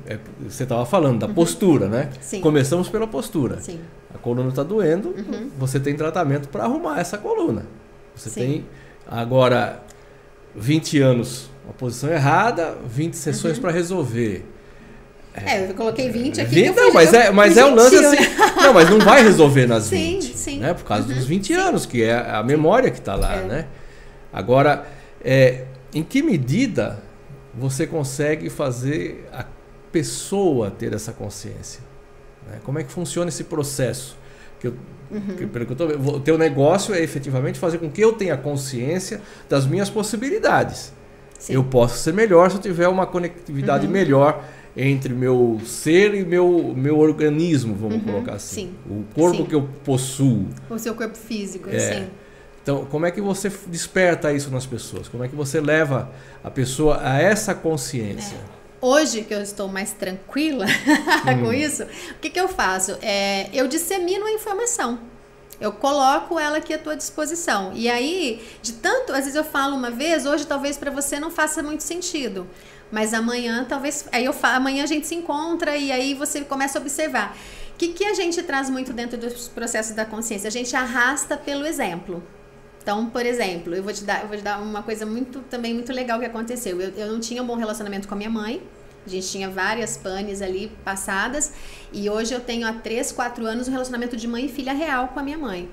É, 0.07 0.19
você 0.41 0.63
estava 0.63 0.87
falando 0.87 1.19
da 1.19 1.27
uhum. 1.27 1.35
postura, 1.35 1.89
né? 1.89 2.11
Sim. 2.21 2.41
Começamos 2.41 2.89
pela 2.89 3.07
postura. 3.07 3.61
Sim. 3.61 3.81
A 4.15 4.19
coluna 4.19 4.49
está 4.49 4.63
doendo, 4.63 5.11
uhum. 5.11 5.51
você 5.59 5.79
tem 5.79 5.95
tratamento 5.95 6.49
para 6.49 6.65
arrumar 6.65 6.99
essa 6.99 7.19
coluna. 7.19 7.67
Você 8.15 8.31
Sim. 8.31 8.41
tem 8.41 8.67
agora 9.07 9.83
20 10.55 11.01
anos 11.01 11.51
uma 11.68 11.74
posição 11.74 12.11
errada, 12.11 12.78
20 12.88 13.14
sessões 13.14 13.57
uhum. 13.57 13.62
para 13.62 13.70
resolver. 13.70 14.44
É, 15.35 15.70
eu 15.70 15.74
coloquei 15.74 16.11
20 16.11 16.40
aqui. 16.40 16.54
20, 16.54 16.74
não, 16.74 16.92
mas 16.92 17.12
é, 17.12 17.31
mas 17.31 17.57
é 17.57 17.64
o 17.64 17.74
lance 17.74 17.94
assim. 17.94 18.16
Não, 18.57 18.72
mas 18.72 18.90
não 18.90 18.98
vai 18.98 19.22
resolver 19.22 19.66
nas 19.66 19.85
sim, 19.85 20.18
20. 20.18 20.37
Sim. 20.37 20.59
Né? 20.59 20.74
Por 20.74 20.85
causa 20.85 21.07
uhum, 21.07 21.14
dos 21.14 21.26
20 21.26 21.46
sim. 21.46 21.52
anos, 21.52 21.87
que 21.87 22.02
é 22.02 22.14
a 22.14 22.42
memória 22.42 22.90
que 22.90 22.98
está 22.98 23.14
lá. 23.14 23.37
É. 23.37 23.44
Né? 23.44 23.66
Agora, 24.33 24.87
é, 25.22 25.66
em 25.94 26.02
que 26.02 26.22
medida 26.22 27.00
você 27.54 27.87
consegue 27.87 28.48
fazer 28.48 29.28
a 29.33 29.44
pessoa 29.92 30.70
ter 30.70 30.94
essa 30.94 31.12
consciência? 31.12 31.83
Né? 32.50 32.59
Como 32.64 32.78
é 32.78 32.83
que 32.83 32.90
funciona 32.90 33.28
esse 33.28 33.44
processo? 33.44 34.16
Que 34.59 34.68
eu, 34.68 34.74
uhum. 35.11 35.37
que, 35.37 35.46
pelo 35.46 35.66
que 35.66 35.72
eu 35.72 35.76
tô, 35.76 35.87
o 35.87 36.20
teu 36.20 36.38
negócio 36.38 36.94
é 36.94 37.00
efetivamente 37.00 37.59
fazer 37.59 37.78
com 37.78 37.90
que 37.90 38.00
eu 38.00 38.12
tenha 38.14 38.37
consciência 38.37 39.20
das 39.48 39.66
minhas 39.66 39.90
possibilidades. 39.90 40.92
Sim. 41.38 41.55
Eu 41.55 41.64
posso 41.64 41.98
ser 41.98 42.12
melhor 42.12 42.51
se 42.51 42.57
eu 42.57 42.61
tiver 42.61 42.88
uma 42.88 43.07
conectividade 43.07 43.87
uhum. 43.87 43.92
melhor 43.92 44.44
entre 44.77 45.12
meu 45.12 45.61
ser 45.64 46.14
e 46.14 46.24
meu, 46.24 46.72
meu 46.77 46.98
organismo, 46.98 47.74
vamos 47.74 47.96
uhum, 47.96 48.05
colocar 48.05 48.35
assim. 48.35 48.66
Sim, 48.66 48.74
o 48.88 49.05
corpo 49.14 49.38
sim. 49.38 49.44
que 49.44 49.55
eu 49.55 49.68
possuo. 49.85 50.46
O 50.70 50.79
seu 50.79 50.94
corpo 50.94 51.16
físico, 51.16 51.68
é. 51.70 51.79
sim. 51.79 52.07
Então, 52.62 52.85
como 52.85 53.07
é 53.07 53.11
que 53.11 53.20
você 53.20 53.51
desperta 53.66 54.33
isso 54.33 54.51
nas 54.51 54.66
pessoas? 54.66 55.09
Como 55.09 55.24
é 55.24 55.29
que 55.29 55.35
você 55.35 55.61
leva 55.61 56.11
a 56.44 56.51
pessoa 56.51 57.01
a 57.03 57.18
essa 57.18 57.55
consciência? 57.55 58.37
É. 58.37 58.59
Hoje 58.81 59.22
que 59.22 59.35
eu 59.35 59.40
estou 59.40 59.66
mais 59.68 59.92
tranquila 59.92 60.66
com 61.40 61.48
hum. 61.48 61.53
isso, 61.53 61.83
o 61.83 62.18
que, 62.20 62.31
que 62.31 62.38
eu 62.38 62.46
faço? 62.46 62.96
É, 63.03 63.48
eu 63.53 63.66
dissemino 63.66 64.27
a 64.27 64.33
informação. 64.33 65.01
Eu 65.61 65.73
coloco 65.73 66.38
ela 66.38 66.59
aqui 66.59 66.73
à 66.73 66.79
tua 66.79 66.97
disposição. 66.97 67.73
E 67.75 67.88
aí, 67.88 68.47
de 68.62 68.75
tanto, 68.75 69.12
às 69.12 69.21
vezes 69.21 69.35
eu 69.35 69.44
falo 69.44 69.75
uma 69.75 69.90
vez, 69.90 70.25
hoje 70.25 70.47
talvez 70.47 70.77
para 70.77 70.90
você 70.90 71.18
não 71.18 71.31
faça 71.31 71.62
muito 71.62 71.83
sentido. 71.83 72.47
Mas 72.92 73.12
amanhã 73.12 73.66
talvez. 73.68 74.07
Aí 74.12 74.25
eu 74.25 74.33
falo, 74.33 74.57
amanhã 74.57 74.85
a 74.85 74.87
gente 74.87 75.07
se 75.07 75.14
encontra 75.14 75.77
e 75.77 75.90
aí 75.90 76.14
você 76.14 76.42
começa 76.42 76.79
a 76.79 76.81
observar. 76.81 77.37
O 77.75 77.79
que, 77.79 77.88
que 77.88 78.05
a 78.05 78.14
gente 78.14 78.42
traz 78.42 78.71
muito 78.71 78.92
dentro 78.92 79.18
dos 79.18 79.49
processos 79.49 79.94
da 79.94 80.05
consciência? 80.05 80.49
A 80.49 80.51
gente 80.51 80.75
arrasta 80.75 81.37
pelo 81.37 81.66
exemplo. 81.66 82.23
Então, 82.83 83.11
por 83.11 83.27
exemplo, 83.27 83.75
eu 83.75 83.83
vou 83.83 83.92
te 83.92 84.03
dar, 84.03 84.27
vou 84.27 84.37
te 84.37 84.42
dar 84.42 84.59
uma 84.61 84.83
coisa 84.83 85.05
muito 85.05 85.40
também 85.42 85.75
muito 85.75 85.92
legal 85.92 86.18
que 86.18 86.25
aconteceu. 86.25 86.81
Eu, 86.81 86.90
eu 86.90 87.12
não 87.12 87.21
tinha 87.21 87.42
um 87.42 87.47
bom 87.47 87.57
relacionamento 87.57 88.09
com 88.09 88.14
a 88.14 88.16
minha 88.16 88.31
mãe. 88.31 88.62
A 89.07 89.11
gente 89.11 89.29
tinha 89.29 89.49
várias 89.49 89.97
panes 89.97 90.43
ali 90.43 90.71
passadas. 90.85 91.53
E 91.93 92.09
hoje 92.11 92.35
eu 92.35 92.41
tenho 92.41 92.67
há 92.67 92.73
3, 92.73 93.13
4 93.13 93.47
anos 93.47 93.69
um 93.69 93.71
relacionamento 93.71 94.17
de 94.17 94.27
mãe 94.29 94.47
e 94.47 94.49
filha 94.49 94.73
real 94.73 95.09
com 95.09 95.21
a 95.21 95.23
minha 95.23 95.39
mãe. 95.39 95.69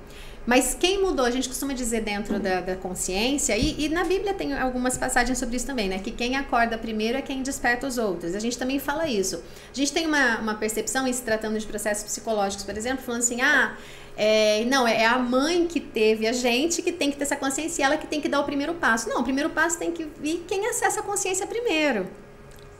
Mas 0.45 0.75
quem 0.79 1.01
mudou, 1.01 1.25
a 1.25 1.31
gente 1.31 1.47
costuma 1.47 1.73
dizer 1.73 2.01
dentro 2.01 2.39
da, 2.39 2.61
da 2.61 2.75
consciência, 2.75 3.57
e, 3.57 3.85
e, 3.85 3.89
na 3.89 4.03
Bíblia 4.03 4.33
tem 4.33 4.53
algumas 4.53 4.95
passagens 4.95 5.39
sobre 5.39 5.55
isso 5.55 5.65
também, 5.65 5.89
né? 5.89 5.97
Que 5.97 6.11
quem 6.11 6.35
acorda 6.35 6.77
primeiro 6.77 7.17
é 7.17 7.21
quem 7.21 7.41
desperta 7.41 7.87
os 7.87 7.97
outros. 7.97 8.35
A 8.35 8.39
gente 8.39 8.57
também 8.57 8.77
fala 8.77 9.07
isso. 9.07 9.37
A 9.37 9.75
gente 9.75 9.91
tem 9.91 10.05
uma, 10.05 10.37
uma 10.39 10.53
percepção, 10.53 11.07
em 11.07 11.13
se 11.13 11.23
tratando 11.23 11.57
de 11.57 11.65
processos 11.65 12.03
psicológicos, 12.03 12.63
por 12.63 12.77
exemplo, 12.77 13.03
falando 13.03 13.21
assim, 13.21 13.41
ah, 13.41 13.75
é, 14.15 14.63
não, 14.65 14.87
é 14.87 15.05
a 15.05 15.17
mãe 15.17 15.65
que 15.65 15.79
teve 15.79 16.27
a 16.27 16.31
gente 16.31 16.81
que 16.83 16.91
tem 16.91 17.09
que 17.09 17.17
ter 17.17 17.23
essa 17.23 17.35
consciência 17.35 17.81
e 17.81 17.85
ela 17.85 17.97
que 17.97 18.05
tem 18.05 18.21
que 18.21 18.29
dar 18.29 18.39
o 18.39 18.43
primeiro 18.43 18.75
passo. 18.75 19.09
Não, 19.09 19.21
o 19.21 19.23
primeiro 19.23 19.49
passo 19.49 19.79
tem 19.79 19.91
que 19.91 20.05
vir 20.21 20.45
quem 20.47 20.67
acessa 20.67 20.99
a 20.99 21.03
consciência 21.03 21.47
primeiro. 21.47 22.07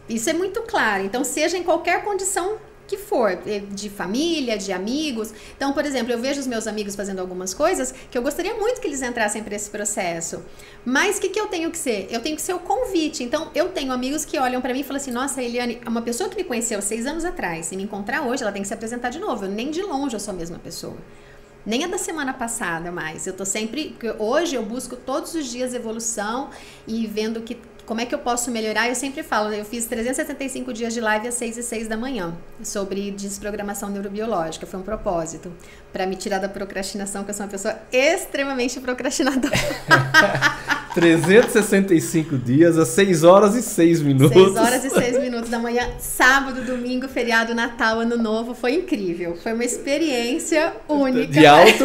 Isso 0.07 0.29
é 0.29 0.33
muito 0.33 0.61
claro. 0.61 1.03
Então, 1.03 1.23
seja 1.23 1.57
em 1.57 1.63
qualquer 1.63 2.03
condição 2.03 2.57
que 2.87 2.97
for, 2.97 3.31
eh, 3.47 3.63
de 3.71 3.89
família, 3.89 4.57
de 4.57 4.71
amigos. 4.71 5.33
Então, 5.55 5.73
por 5.73 5.85
exemplo, 5.85 6.13
eu 6.13 6.19
vejo 6.19 6.39
os 6.39 6.47
meus 6.47 6.67
amigos 6.67 6.95
fazendo 6.95 7.19
algumas 7.19 7.53
coisas 7.53 7.93
que 8.11 8.17
eu 8.17 8.21
gostaria 8.21 8.53
muito 8.53 8.79
que 8.79 8.87
eles 8.87 9.01
entrassem 9.01 9.43
para 9.43 9.55
esse 9.55 9.69
processo. 9.69 10.43
Mas 10.83 11.17
o 11.17 11.21
que, 11.21 11.29
que 11.29 11.39
eu 11.39 11.47
tenho 11.47 11.71
que 11.71 11.77
ser? 11.77 12.07
Eu 12.11 12.21
tenho 12.21 12.35
que 12.35 12.41
ser 12.41 12.53
o 12.53 12.59
convite. 12.59 13.23
Então, 13.23 13.49
eu 13.55 13.69
tenho 13.69 13.91
amigos 13.91 14.23
que 14.23 14.37
olham 14.37 14.61
para 14.61 14.73
mim 14.73 14.81
e 14.81 14.83
falam 14.83 15.01
assim: 15.01 15.11
nossa, 15.11 15.41
Eliane, 15.41 15.81
uma 15.87 16.01
pessoa 16.01 16.29
que 16.29 16.35
me 16.35 16.43
conheceu 16.43 16.81
seis 16.81 17.05
anos 17.05 17.25
atrás, 17.25 17.67
se 17.67 17.75
me 17.75 17.83
encontrar 17.83 18.21
hoje, 18.21 18.43
ela 18.43 18.51
tem 18.51 18.61
que 18.61 18.67
se 18.67 18.73
apresentar 18.73 19.09
de 19.09 19.19
novo. 19.19 19.45
Eu, 19.45 19.49
nem 19.49 19.71
de 19.71 19.81
longe 19.81 20.15
eu 20.15 20.19
sou 20.19 20.33
a 20.33 20.37
mesma 20.37 20.59
pessoa. 20.59 20.97
Nem 21.65 21.83
a 21.83 21.87
da 21.87 21.97
semana 21.97 22.31
passada 22.31 22.91
mais. 22.91 23.25
Eu 23.25 23.33
tô 23.33 23.43
sempre. 23.43 23.95
Hoje 24.19 24.55
eu 24.55 24.63
busco 24.63 24.95
todos 24.95 25.33
os 25.33 25.47
dias 25.47 25.73
evolução 25.73 26.51
e 26.87 27.07
vendo 27.07 27.41
que 27.41 27.57
como 27.85 28.01
é 28.01 28.05
que 28.05 28.13
eu 28.13 28.19
posso 28.19 28.49
melhorar? 28.51 28.89
Eu 28.89 28.95
sempre 28.95 29.21
falo, 29.23 29.53
eu 29.53 29.63
fiz 29.63 29.85
375 29.85 30.73
dias 30.73 30.93
de 30.93 31.01
live 31.01 31.27
às 31.27 31.35
6 31.35 31.57
e 31.57 31.63
6 31.63 31.87
da 31.87 31.95
manhã 31.95 32.33
sobre 32.63 33.11
desprogramação 33.11 33.89
neurobiológica. 33.89 34.65
Foi 34.65 34.79
um 34.79 34.83
propósito 34.83 35.51
para 35.93 36.05
me 36.05 36.15
tirar 36.15 36.39
da 36.39 36.49
procrastinação, 36.49 37.23
que 37.23 37.29
eu 37.29 37.33
sou 37.33 37.45
uma 37.45 37.51
pessoa 37.51 37.75
extremamente 37.91 38.79
procrastinadora. 38.79 39.55
365 40.95 42.37
dias 42.37 42.77
às 42.77 42.87
6 42.87 43.25
horas 43.25 43.53
e 43.55 43.61
6 43.61 44.01
minutos. 44.01 44.53
6 44.53 44.55
horas 44.55 44.85
e 44.85 44.89
6 44.89 45.19
minutos 45.19 45.49
da 45.49 45.59
manhã, 45.59 45.89
sábado, 45.99 46.61
domingo, 46.61 47.09
feriado, 47.09 47.53
Natal, 47.53 47.99
Ano 47.99 48.17
Novo. 48.17 48.55
Foi 48.55 48.75
incrível. 48.75 49.35
Foi 49.35 49.51
uma 49.53 49.65
experiência 49.65 50.73
única. 50.87 51.27
De 51.33 51.45
alto. 51.45 51.83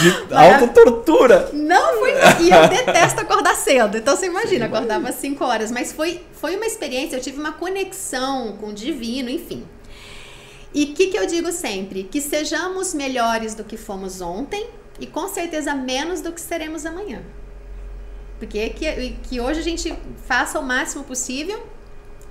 De 0.00 0.34
autotortura. 0.34 1.50
Não 1.52 1.98
foi. 1.98 2.12
E 2.40 2.50
eu 2.50 2.68
detesto 2.68 3.20
acordar 3.20 3.54
cedo. 3.54 3.96
Então 3.98 4.16
você 4.16 4.26
imagina, 4.26 4.66
acordava 4.66 5.08
às 5.08 5.16
5 5.16 5.44
horas. 5.44 5.70
Mas 5.70 5.92
foi, 5.92 6.24
foi 6.32 6.56
uma 6.56 6.66
experiência, 6.66 7.16
eu 7.16 7.20
tive 7.20 7.38
uma 7.38 7.52
conexão 7.52 8.56
com 8.58 8.68
o 8.68 8.72
divino, 8.72 9.28
enfim. 9.28 9.64
E 10.74 10.84
o 10.84 10.94
que, 10.94 11.08
que 11.08 11.18
eu 11.18 11.26
digo 11.26 11.52
sempre? 11.52 12.04
Que 12.04 12.20
sejamos 12.20 12.94
melhores 12.94 13.54
do 13.54 13.62
que 13.62 13.76
fomos 13.76 14.20
ontem 14.20 14.66
e 14.98 15.06
com 15.06 15.28
certeza 15.28 15.74
menos 15.74 16.20
do 16.20 16.32
que 16.32 16.40
seremos 16.40 16.86
amanhã. 16.86 17.22
Porque 18.38 18.70
que, 18.70 19.16
que 19.22 19.40
hoje 19.40 19.60
a 19.60 19.62
gente 19.62 19.94
faça 20.26 20.58
o 20.58 20.62
máximo 20.62 21.04
possível 21.04 21.62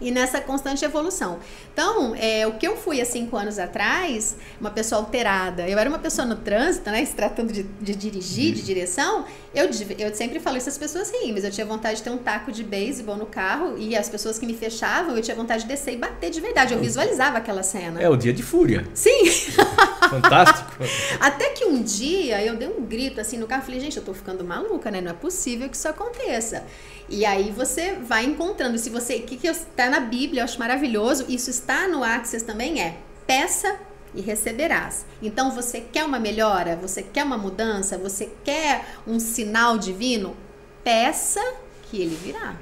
e 0.02 0.12
nessa 0.12 0.42
constante 0.42 0.84
evolução. 0.84 1.40
Então, 1.72 2.16
é, 2.16 2.46
o 2.48 2.54
que 2.54 2.68
eu 2.68 2.76
fui 2.76 3.00
há 3.00 3.06
cinco 3.06 3.38
anos 3.38 3.60
atrás, 3.60 4.36
uma 4.60 4.72
pessoa 4.72 5.00
alterada, 5.00 5.68
eu 5.70 5.78
era 5.78 5.90
uma 5.90 6.00
pessoa 6.00 6.26
no 6.26 6.36
trânsito, 6.36 6.90
né, 6.90 7.04
se 7.06 7.16
tratando 7.16 7.54
de, 7.54 7.64
de 7.64 7.96
dirigir, 7.96 8.54
de 8.54 8.64
direção, 8.64 9.26
eu, 9.54 9.70
eu 10.00 10.14
sempre 10.16 10.40
falo 10.40 10.58
isso, 10.58 10.70
as 10.70 10.78
pessoas 10.78 11.12
riem, 11.12 11.34
mas 11.34 11.44
eu 11.44 11.52
tinha 11.52 11.66
vontade 11.66 11.98
de 11.98 12.04
ter 12.04 12.10
um 12.10 12.18
taco 12.18 12.52
de 12.52 12.64
beisebol 12.64 13.16
no 13.16 13.26
carro 13.26 13.78
e 13.78 13.96
as 13.96 14.10
pessoas 14.10 14.40
que 14.40 14.46
me 14.46 14.54
fechavam, 14.54 15.16
eu 15.16 15.22
tinha 15.22 15.36
vontade 15.36 15.64
de 15.64 15.70
descer 15.70 15.94
e 15.94 15.98
bater 15.98 16.32
de 16.32 16.42
verdade, 16.42 16.74
eu 16.74 16.80
visualizava 16.80 17.38
aquela 17.38 17.62
cena. 17.62 18.02
É 18.02 18.10
o 18.10 18.16
dia 18.16 18.34
de 18.34 18.42
fúria. 18.42 18.88
Sim! 18.94 19.26
Fantástico. 20.10 20.72
Até 21.20 21.50
que 21.50 21.66
um 21.66 21.82
dia 21.82 22.44
eu 22.44 22.56
dei 22.56 22.68
um 22.68 22.84
grito 22.86 23.22
assim 23.22 23.38
no 23.38 23.46
carro, 23.46 23.64
falei, 23.64 23.80
gente, 23.80 23.98
eu 23.98 24.04
tô 24.04 24.14
ficando 24.14 24.44
maluca, 24.44 24.90
né, 24.90 25.00
não 25.00 25.12
é 25.12 25.14
possível 25.14 25.70
que 25.70 25.76
isso 25.76 25.88
aconteça. 25.88 26.66
E 27.12 27.26
aí 27.26 27.52
você 27.52 27.98
vai 28.02 28.24
encontrando. 28.24 28.78
Se 28.78 28.90
você. 28.90 29.18
O 29.18 29.24
que, 29.24 29.36
que 29.36 29.48
está 29.48 29.90
na 29.92 30.00
Bíblia, 30.00 30.42
eu 30.42 30.46
acho 30.46 30.58
maravilhoso, 30.58 31.26
isso 31.30 31.50
está 31.50 31.88
no 31.88 32.04
Access 32.04 32.44
também, 32.44 32.82
é 32.82 32.98
peça 33.28 33.78
e 34.16 34.22
receberás. 34.22 35.06
Então 35.22 35.52
você 35.52 35.82
quer 35.82 36.04
uma 36.04 36.20
melhora, 36.20 36.76
você 36.76 37.04
quer 37.04 37.24
uma 37.24 37.38
mudança, 37.38 37.98
você 37.98 38.32
quer 38.44 38.96
um 39.06 39.20
sinal 39.20 39.78
divino? 39.78 40.36
Peça 40.84 41.42
que 41.84 42.02
ele 42.02 42.16
virá. 42.16 42.56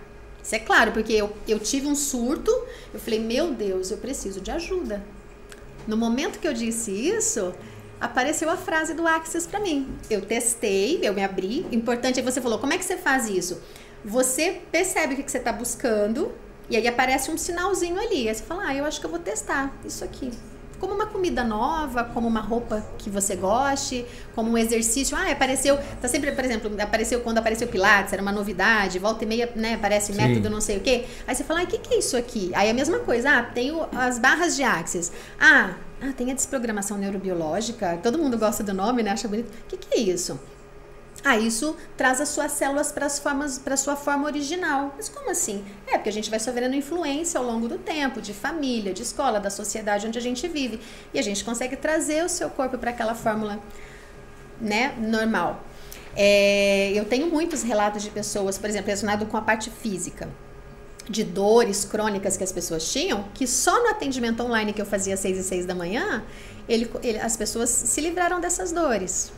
Isso 0.44 0.56
é 0.56 0.60
claro, 0.60 0.92
porque 0.92 1.14
eu, 1.14 1.36
eu 1.48 1.60
tive 1.60 1.88
um 1.88 1.96
surto, 1.96 2.52
eu 2.94 3.00
falei, 3.00 3.20
meu 3.20 3.54
Deus, 3.54 3.92
eu 3.92 3.98
preciso 3.98 4.42
de 4.42 4.52
ajuda. 4.52 5.02
No 5.88 5.96
momento 5.96 6.40
que 6.40 6.48
eu 6.48 6.54
disse 6.54 6.92
isso, 6.92 7.54
apareceu 8.02 8.50
a 8.50 8.58
frase 8.58 8.94
do 8.94 9.08
Access 9.08 9.48
para 9.48 9.60
mim. 9.60 9.88
Eu 10.10 10.22
testei, 10.22 11.00
eu 11.02 11.14
me 11.14 11.24
abri. 11.24 11.66
Importante 11.72 12.20
é 12.20 12.24
você 12.24 12.42
falou, 12.42 12.60
como 12.60 12.74
é 12.74 12.78
que 12.78 12.86
você 12.86 12.98
faz 12.98 13.30
isso? 13.30 13.62
você 14.04 14.62
percebe 14.72 15.14
o 15.14 15.18
que 15.18 15.30
você 15.30 15.38
está 15.38 15.52
buscando 15.52 16.32
e 16.70 16.78
aí 16.78 16.88
aparece 16.88 17.32
um 17.32 17.38
sinalzinho 17.38 18.00
ali. 18.00 18.30
Aí 18.30 18.36
você 18.36 18.44
fala, 18.44 18.68
ah, 18.68 18.76
eu 18.76 18.86
acho 18.86 19.00
que 19.00 19.06
eu 19.06 19.10
vou 19.10 19.20
testar 19.20 19.74
isso 19.84 20.04
aqui. 20.04 20.32
Como 20.80 20.94
uma 20.94 21.08
comida 21.08 21.44
nova, 21.44 22.06
como 22.06 22.26
uma 22.26 22.40
roupa 22.40 22.86
que 22.98 23.10
você 23.10 23.36
goste, 23.36 24.06
como 24.34 24.52
um 24.52 24.58
exercício. 24.58 25.18
Ah, 25.18 25.30
apareceu, 25.30 25.78
tá 26.02 26.08
sempre, 26.08 26.32
por 26.32 26.46
exemplo, 26.46 26.72
apareceu 26.80 27.20
quando 27.20 27.40
apareceu 27.40 27.68
Pilates, 27.68 28.14
era 28.14 28.22
uma 28.22 28.32
novidade, 28.32 28.98
volta 28.98 29.26
e 29.26 29.28
meia, 29.28 29.52
né, 29.56 29.74
aparece 29.74 30.14
Sim. 30.14 30.22
método 30.22 30.50
não 30.50 30.62
sei 30.62 30.78
o 30.78 30.80
quê. 30.80 31.06
Aí 31.28 31.36
você 31.36 31.44
fala, 31.44 31.62
ah, 31.62 31.64
o 31.64 31.68
que, 31.68 31.80
que 31.80 31.96
é 31.96 32.00
isso 32.00 32.16
aqui? 32.16 32.52
Aí 32.54 32.70
a 32.70 32.74
mesma 32.74 33.00
coisa, 33.00 33.40
ah, 33.40 33.44
tem 33.44 33.72
o, 33.72 33.86
as 33.92 34.20
barras 34.20 34.56
de 34.56 34.64
Axis. 34.64 35.12
Ah, 35.38 35.76
ah, 36.02 36.14
tem 36.16 36.32
a 36.32 36.34
desprogramação 36.34 36.98
neurobiológica. 36.98 38.00
Todo 38.02 38.18
mundo 38.18 38.38
gosta 38.38 38.64
do 38.64 38.74
nome, 38.74 39.04
né? 39.04 39.12
Acha 39.12 39.28
bonito. 39.28 39.50
O 39.50 39.68
que, 39.68 39.76
que 39.76 40.00
é 40.00 40.00
isso? 40.00 40.40
Ah, 41.24 41.38
isso 41.38 41.76
traz 41.98 42.22
as 42.22 42.30
suas 42.30 42.52
células 42.54 42.92
para 42.92 43.08
para 43.64 43.78
sua 43.78 43.96
forma 43.96 44.26
original. 44.26 44.94
Mas 44.96 45.10
como 45.10 45.30
assim? 45.30 45.66
É 45.88 45.98
porque 45.98 46.10
a 46.10 46.14
gente 46.14 46.30
vai 46.30 46.40
sofrendo 46.40 46.76
influência 46.76 47.38
ao 47.40 47.46
longo 47.46 47.68
do 47.68 47.78
tempo, 47.78 48.22
de 48.22 48.34
família, 48.34 48.94
de 48.94 49.04
escola, 49.04 49.40
da 49.40 49.50
sociedade 49.50 50.08
onde 50.08 50.18
a 50.18 50.22
gente 50.22 50.48
vive, 50.48 50.80
e 51.14 51.20
a 51.20 51.22
gente 51.22 51.44
consegue 51.44 51.76
trazer 51.76 52.24
o 52.24 52.30
seu 52.30 52.50
corpo 52.50 52.78
para 52.78 52.92
aquela 52.92 53.16
fórmula, 53.16 53.60
né, 54.62 54.96
normal. 54.98 55.64
É, 56.16 56.92
eu 56.94 57.06
tenho 57.06 57.28
muitos 57.28 57.64
relatos 57.64 58.02
de 58.02 58.10
pessoas, 58.10 58.58
por 58.58 58.70
exemplo, 58.70 58.88
relacionado 58.88 59.26
com 59.26 59.38
a 59.38 59.42
parte 59.42 59.70
física, 59.70 60.30
de 61.10 61.24
dores 61.24 61.84
crônicas 61.84 62.38
que 62.38 62.44
as 62.44 62.52
pessoas 62.52 62.90
tinham, 62.92 63.26
que 63.34 63.46
só 63.46 63.84
no 63.84 63.90
atendimento 63.90 64.42
online 64.44 64.72
que 64.72 64.82
eu 64.82 64.86
fazia 64.86 65.16
às 65.16 65.20
seis 65.20 65.38
e 65.38 65.44
seis 65.44 65.66
da 65.66 65.76
manhã, 65.76 66.24
ele, 66.68 66.90
ele, 67.04 67.20
as 67.20 67.36
pessoas 67.36 67.70
se 67.70 68.00
livraram 68.00 68.40
dessas 68.40 68.72
dores 68.72 69.32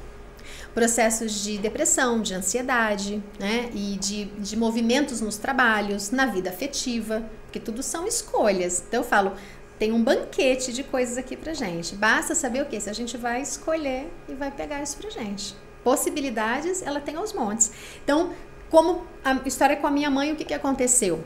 processos 0.73 1.43
de 1.43 1.57
depressão, 1.57 2.21
de 2.21 2.33
ansiedade, 2.33 3.21
né? 3.39 3.69
E 3.73 3.97
de, 3.97 4.25
de 4.25 4.55
movimentos 4.55 5.21
nos 5.21 5.37
trabalhos, 5.37 6.11
na 6.11 6.25
vida 6.25 6.49
afetiva, 6.49 7.23
porque 7.45 7.59
tudo 7.59 7.83
são 7.83 8.07
escolhas. 8.07 8.83
Então 8.87 9.01
eu 9.01 9.05
falo, 9.05 9.33
tem 9.77 9.91
um 9.91 10.03
banquete 10.03 10.71
de 10.71 10.83
coisas 10.83 11.17
aqui 11.17 11.35
pra 11.35 11.53
gente. 11.53 11.95
Basta 11.95 12.35
saber 12.35 12.61
o 12.61 12.65
que? 12.65 12.79
Se 12.79 12.89
a 12.89 12.93
gente 12.93 13.17
vai 13.17 13.41
escolher 13.41 14.11
e 14.29 14.33
vai 14.33 14.51
pegar 14.51 14.81
isso 14.81 14.95
pra 14.97 15.09
gente. 15.09 15.55
Possibilidades, 15.83 16.81
ela 16.83 16.99
tem 16.99 17.15
aos 17.15 17.33
montes. 17.33 17.71
Então, 18.03 18.31
como 18.69 19.03
a 19.25 19.41
história 19.45 19.75
com 19.75 19.87
a 19.87 19.91
minha 19.91 20.09
mãe, 20.09 20.31
o 20.31 20.35
que, 20.35 20.45
que 20.45 20.53
aconteceu? 20.53 21.23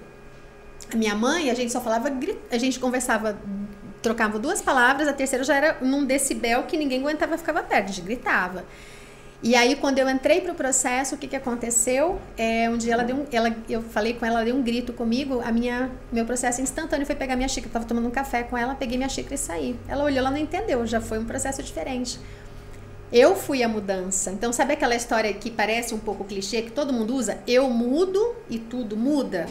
A 0.91 0.95
minha 0.95 1.13
mãe, 1.13 1.49
a 1.49 1.53
gente 1.53 1.71
só 1.71 1.81
falava, 1.81 2.09
a 2.49 2.57
gente 2.57 2.79
conversava, 2.79 3.37
trocava 4.01 4.39
duas 4.39 4.61
palavras, 4.61 5.07
a 5.07 5.13
terceira 5.13 5.43
já 5.43 5.55
era 5.55 5.77
num 5.81 6.05
decibel 6.05 6.63
que 6.63 6.77
ninguém 6.77 7.01
aguentava, 7.01 7.37
ficava 7.37 7.61
perto, 7.61 7.89
a 7.89 7.91
gente 7.91 8.01
gritava. 8.01 8.65
E 9.43 9.53
aí, 9.55 9.75
quando 9.75 9.99
eu 9.99 10.09
entrei 10.09 10.41
para 10.41 10.53
o 10.53 10.55
processo, 10.55 11.15
o 11.15 11.17
que, 11.17 11.27
que 11.27 11.35
aconteceu? 11.35 12.19
É, 12.37 12.69
um 12.69 12.77
dia 12.77 12.93
ela 12.93 13.03
deu 13.03 13.15
um, 13.15 13.25
ela, 13.31 13.55
eu 13.69 13.81
falei 13.81 14.13
com 14.13 14.25
ela, 14.25 14.37
ela 14.37 14.45
deu 14.45 14.55
um 14.55 14.63
grito 14.63 14.93
comigo, 14.93 15.41
a 15.43 15.51
minha, 15.51 15.91
meu 16.11 16.25
processo 16.25 16.61
instantâneo 16.61 17.05
foi 17.05 17.15
pegar 17.15 17.35
minha 17.35 17.47
xícara, 17.47 17.67
eu 17.67 17.69
estava 17.69 17.85
tomando 17.85 18.07
um 18.07 18.11
café 18.11 18.43
com 18.43 18.57
ela, 18.57 18.73
peguei 18.75 18.97
minha 18.97 19.09
xícara 19.09 19.35
e 19.35 19.37
saí. 19.37 19.79
Ela 19.87 20.03
olhou, 20.03 20.19
ela 20.19 20.31
não 20.31 20.37
entendeu, 20.37 20.85
já 20.87 21.01
foi 21.01 21.19
um 21.19 21.25
processo 21.25 21.61
diferente. 21.61 22.19
Eu 23.11 23.35
fui 23.35 23.61
a 23.61 23.67
mudança. 23.67 24.31
Então, 24.31 24.51
sabe 24.51 24.73
aquela 24.73 24.95
história 24.95 25.31
que 25.33 25.51
parece 25.51 25.93
um 25.93 25.99
pouco 25.99 26.23
clichê, 26.23 26.61
que 26.63 26.71
todo 26.71 26.91
mundo 26.91 27.13
usa? 27.13 27.37
Eu 27.45 27.69
mudo 27.69 28.35
e 28.49 28.57
tudo 28.57 28.97
muda? 28.97 29.45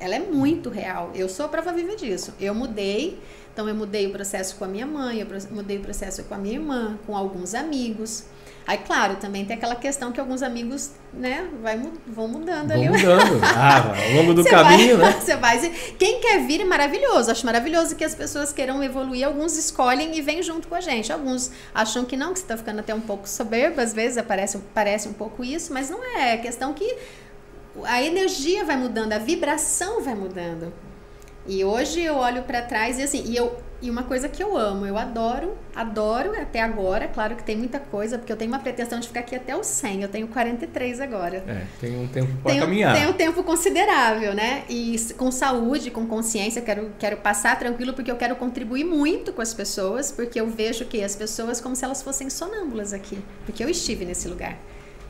Ela 0.00 0.16
é 0.16 0.18
muito 0.20 0.70
real. 0.70 1.10
Eu 1.14 1.28
sou 1.28 1.46
a 1.46 1.48
prova 1.48 1.72
viva 1.72 1.94
disso. 1.94 2.32
Eu 2.40 2.54
mudei, 2.54 3.18
então 3.52 3.68
eu 3.68 3.74
mudei 3.74 4.06
o 4.06 4.12
processo 4.12 4.56
com 4.56 4.64
a 4.64 4.68
minha 4.68 4.86
mãe, 4.86 5.20
eu 5.20 5.26
mudei 5.50 5.78
o 5.78 5.80
processo 5.80 6.24
com 6.24 6.34
a 6.34 6.38
minha 6.38 6.54
irmã, 6.54 6.98
com 7.06 7.16
alguns 7.16 7.54
amigos. 7.54 8.24
Aí, 8.66 8.78
claro, 8.78 9.14
também 9.16 9.44
tem 9.44 9.56
aquela 9.56 9.76
questão 9.76 10.10
que 10.10 10.18
alguns 10.18 10.42
amigos, 10.42 10.90
né, 11.12 11.48
vai, 11.62 11.80
vão 12.04 12.26
mudando 12.26 12.68
vão 12.68 12.76
ali. 12.76 12.88
mudando. 12.88 13.40
Ah, 13.56 13.94
ao 13.94 14.16
longo 14.16 14.34
do 14.34 14.44
caminho, 14.44 14.98
vai, 14.98 15.12
né? 15.12 15.18
Você 15.20 15.36
vai. 15.36 15.58
Quem 15.98 16.20
quer 16.20 16.44
vir 16.44 16.60
é 16.60 16.64
maravilhoso. 16.64 17.30
Acho 17.30 17.46
maravilhoso 17.46 17.94
que 17.94 18.04
as 18.04 18.14
pessoas 18.14 18.52
queiram 18.52 18.82
evoluir. 18.82 19.24
Alguns 19.24 19.56
escolhem 19.56 20.16
e 20.16 20.20
vêm 20.20 20.42
junto 20.42 20.66
com 20.66 20.74
a 20.74 20.80
gente. 20.80 21.12
Alguns 21.12 21.52
acham 21.72 22.04
que 22.04 22.16
não, 22.16 22.32
que 22.32 22.40
você 22.40 22.44
está 22.44 22.56
ficando 22.56 22.80
até 22.80 22.92
um 22.92 23.00
pouco 23.00 23.28
soberbo. 23.28 23.80
Às 23.80 23.94
vezes 23.94 24.22
parece, 24.26 24.58
parece 24.74 25.06
um 25.06 25.12
pouco 25.12 25.44
isso, 25.44 25.72
mas 25.72 25.88
não 25.88 26.04
é. 26.04 26.34
É 26.34 26.36
questão 26.36 26.74
que 26.74 26.96
a 27.84 28.02
energia 28.02 28.64
vai 28.64 28.76
mudando, 28.76 29.12
a 29.12 29.18
vibração 29.18 30.02
vai 30.02 30.14
mudando. 30.14 30.72
E 31.48 31.64
hoje 31.64 32.00
eu 32.00 32.16
olho 32.16 32.42
para 32.42 32.62
trás 32.62 32.98
e 32.98 33.02
assim, 33.02 33.22
e 33.26 33.36
eu 33.36 33.56
e 33.80 33.90
uma 33.90 34.04
coisa 34.04 34.26
que 34.28 34.42
eu 34.42 34.56
amo, 34.56 34.86
eu 34.86 34.96
adoro, 34.96 35.54
adoro 35.74 36.32
até 36.40 36.62
agora, 36.62 37.08
claro 37.08 37.36
que 37.36 37.44
tem 37.44 37.56
muita 37.56 37.78
coisa, 37.78 38.16
porque 38.16 38.32
eu 38.32 38.36
tenho 38.36 38.50
uma 38.50 38.58
pretensão 38.58 38.98
de 38.98 39.06
ficar 39.06 39.20
aqui 39.20 39.36
até 39.36 39.54
os 39.54 39.66
100, 39.66 40.02
eu 40.02 40.08
tenho 40.08 40.26
43 40.28 41.00
agora. 41.00 41.44
É, 41.46 41.62
tem 41.78 41.98
um 41.98 42.08
tempo 42.08 42.32
para 42.42 42.58
caminhar. 42.58 42.96
Tem 42.96 43.06
um 43.06 43.12
tempo 43.12 43.42
considerável, 43.44 44.34
né? 44.34 44.64
E 44.68 44.96
com 45.18 45.30
saúde, 45.30 45.90
com 45.90 46.06
consciência, 46.06 46.62
quero, 46.62 46.90
quero 46.98 47.18
passar 47.18 47.58
tranquilo, 47.58 47.92
porque 47.92 48.10
eu 48.10 48.16
quero 48.16 48.34
contribuir 48.36 48.84
muito 48.84 49.32
com 49.32 49.42
as 49.42 49.52
pessoas, 49.52 50.10
porque 50.10 50.40
eu 50.40 50.48
vejo 50.48 50.86
que 50.86 51.02
as 51.04 51.14
pessoas 51.14 51.60
como 51.60 51.76
se 51.76 51.84
elas 51.84 52.02
fossem 52.02 52.30
sonâmbulas 52.30 52.94
aqui, 52.94 53.18
porque 53.44 53.62
eu 53.62 53.68
estive 53.68 54.06
nesse 54.06 54.26
lugar. 54.26 54.56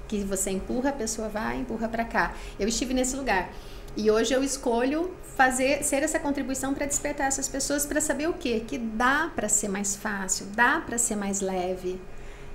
Que 0.09 0.18
você 0.25 0.51
empurra, 0.51 0.90
a 0.90 0.92
pessoa 0.92 1.29
vai, 1.29 1.59
empurra 1.59 1.88
para 1.88 2.05
cá. 2.05 2.35
Eu 2.59 2.68
estive 2.68 2.94
nesse 2.94 3.16
lugar. 3.16 3.49
E 3.97 4.11
hoje 4.11 4.35
eu 4.35 4.45
escolho 4.45 5.11
fazer 5.37 5.83
ser 5.83 6.03
essa 6.03 6.19
contribuição 6.19 6.75
para 6.75 6.87
despertar 6.87 7.27
essas 7.27 7.49
pessoas 7.49 7.87
para 7.87 8.01
saber 8.01 8.29
o 8.29 8.35
quê? 8.35 8.63
Que 8.67 8.77
dá 8.77 9.31
para 9.35 9.49
ser 9.49 9.69
mais 9.69 9.97
fácil, 9.97 10.47
dá 10.55 10.83
para 10.85 10.99
ser 10.99 11.17
mais 11.17 11.41
leve. 11.41 12.01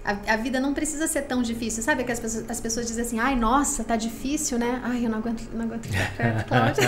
A, 0.04 0.34
a, 0.34 0.38
vida 0.38 0.60
não 0.60 0.74
precisa 0.74 1.06
ser 1.06 1.22
tão 1.24 1.44
difícil. 1.44 1.84
Sabe 1.84 2.04
que 2.04 2.12
as 2.12 2.20
pessoas, 2.20 2.50
as 2.50 2.60
pessoas 2.60 2.88
dizem 2.88 3.06
assim, 3.06 3.20
ai, 3.20 3.36
nossa, 3.36 3.84
tá 3.84 3.96
difícil, 3.96 4.58
né? 4.58 4.82
Ai, 4.84 5.06
eu 5.06 5.10
não 5.12 5.20
aguento, 5.20 5.48
não 5.54 5.66
aguento 5.66 5.86
ficar 5.86 6.12
perto, 6.18 6.48
Cláudia. 6.48 6.84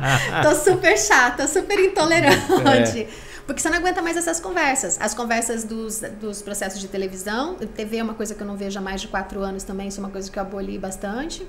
tô 0.42 0.54
super 0.54 0.98
chata, 0.98 1.46
super 1.46 1.78
intolerante. 1.78 3.00
É. 3.00 3.08
Porque 3.46 3.62
você 3.62 3.70
não 3.70 3.78
aguenta 3.78 4.02
mais 4.02 4.18
essas 4.18 4.38
conversas. 4.38 4.98
As 5.00 5.14
conversas 5.14 5.64
dos, 5.64 6.00
dos 6.20 6.42
processos 6.42 6.78
de 6.78 6.88
televisão. 6.88 7.54
TV 7.54 7.96
é 7.96 8.02
uma 8.02 8.12
coisa 8.12 8.34
que 8.34 8.42
eu 8.42 8.46
não 8.46 8.56
vejo 8.56 8.78
há 8.78 8.82
mais 8.82 9.00
de 9.00 9.08
quatro 9.08 9.40
anos 9.40 9.64
também. 9.64 9.88
Isso 9.88 10.00
é 10.00 10.04
uma 10.04 10.10
coisa 10.10 10.30
que 10.30 10.38
eu 10.38 10.42
aboli 10.42 10.78
bastante 10.78 11.46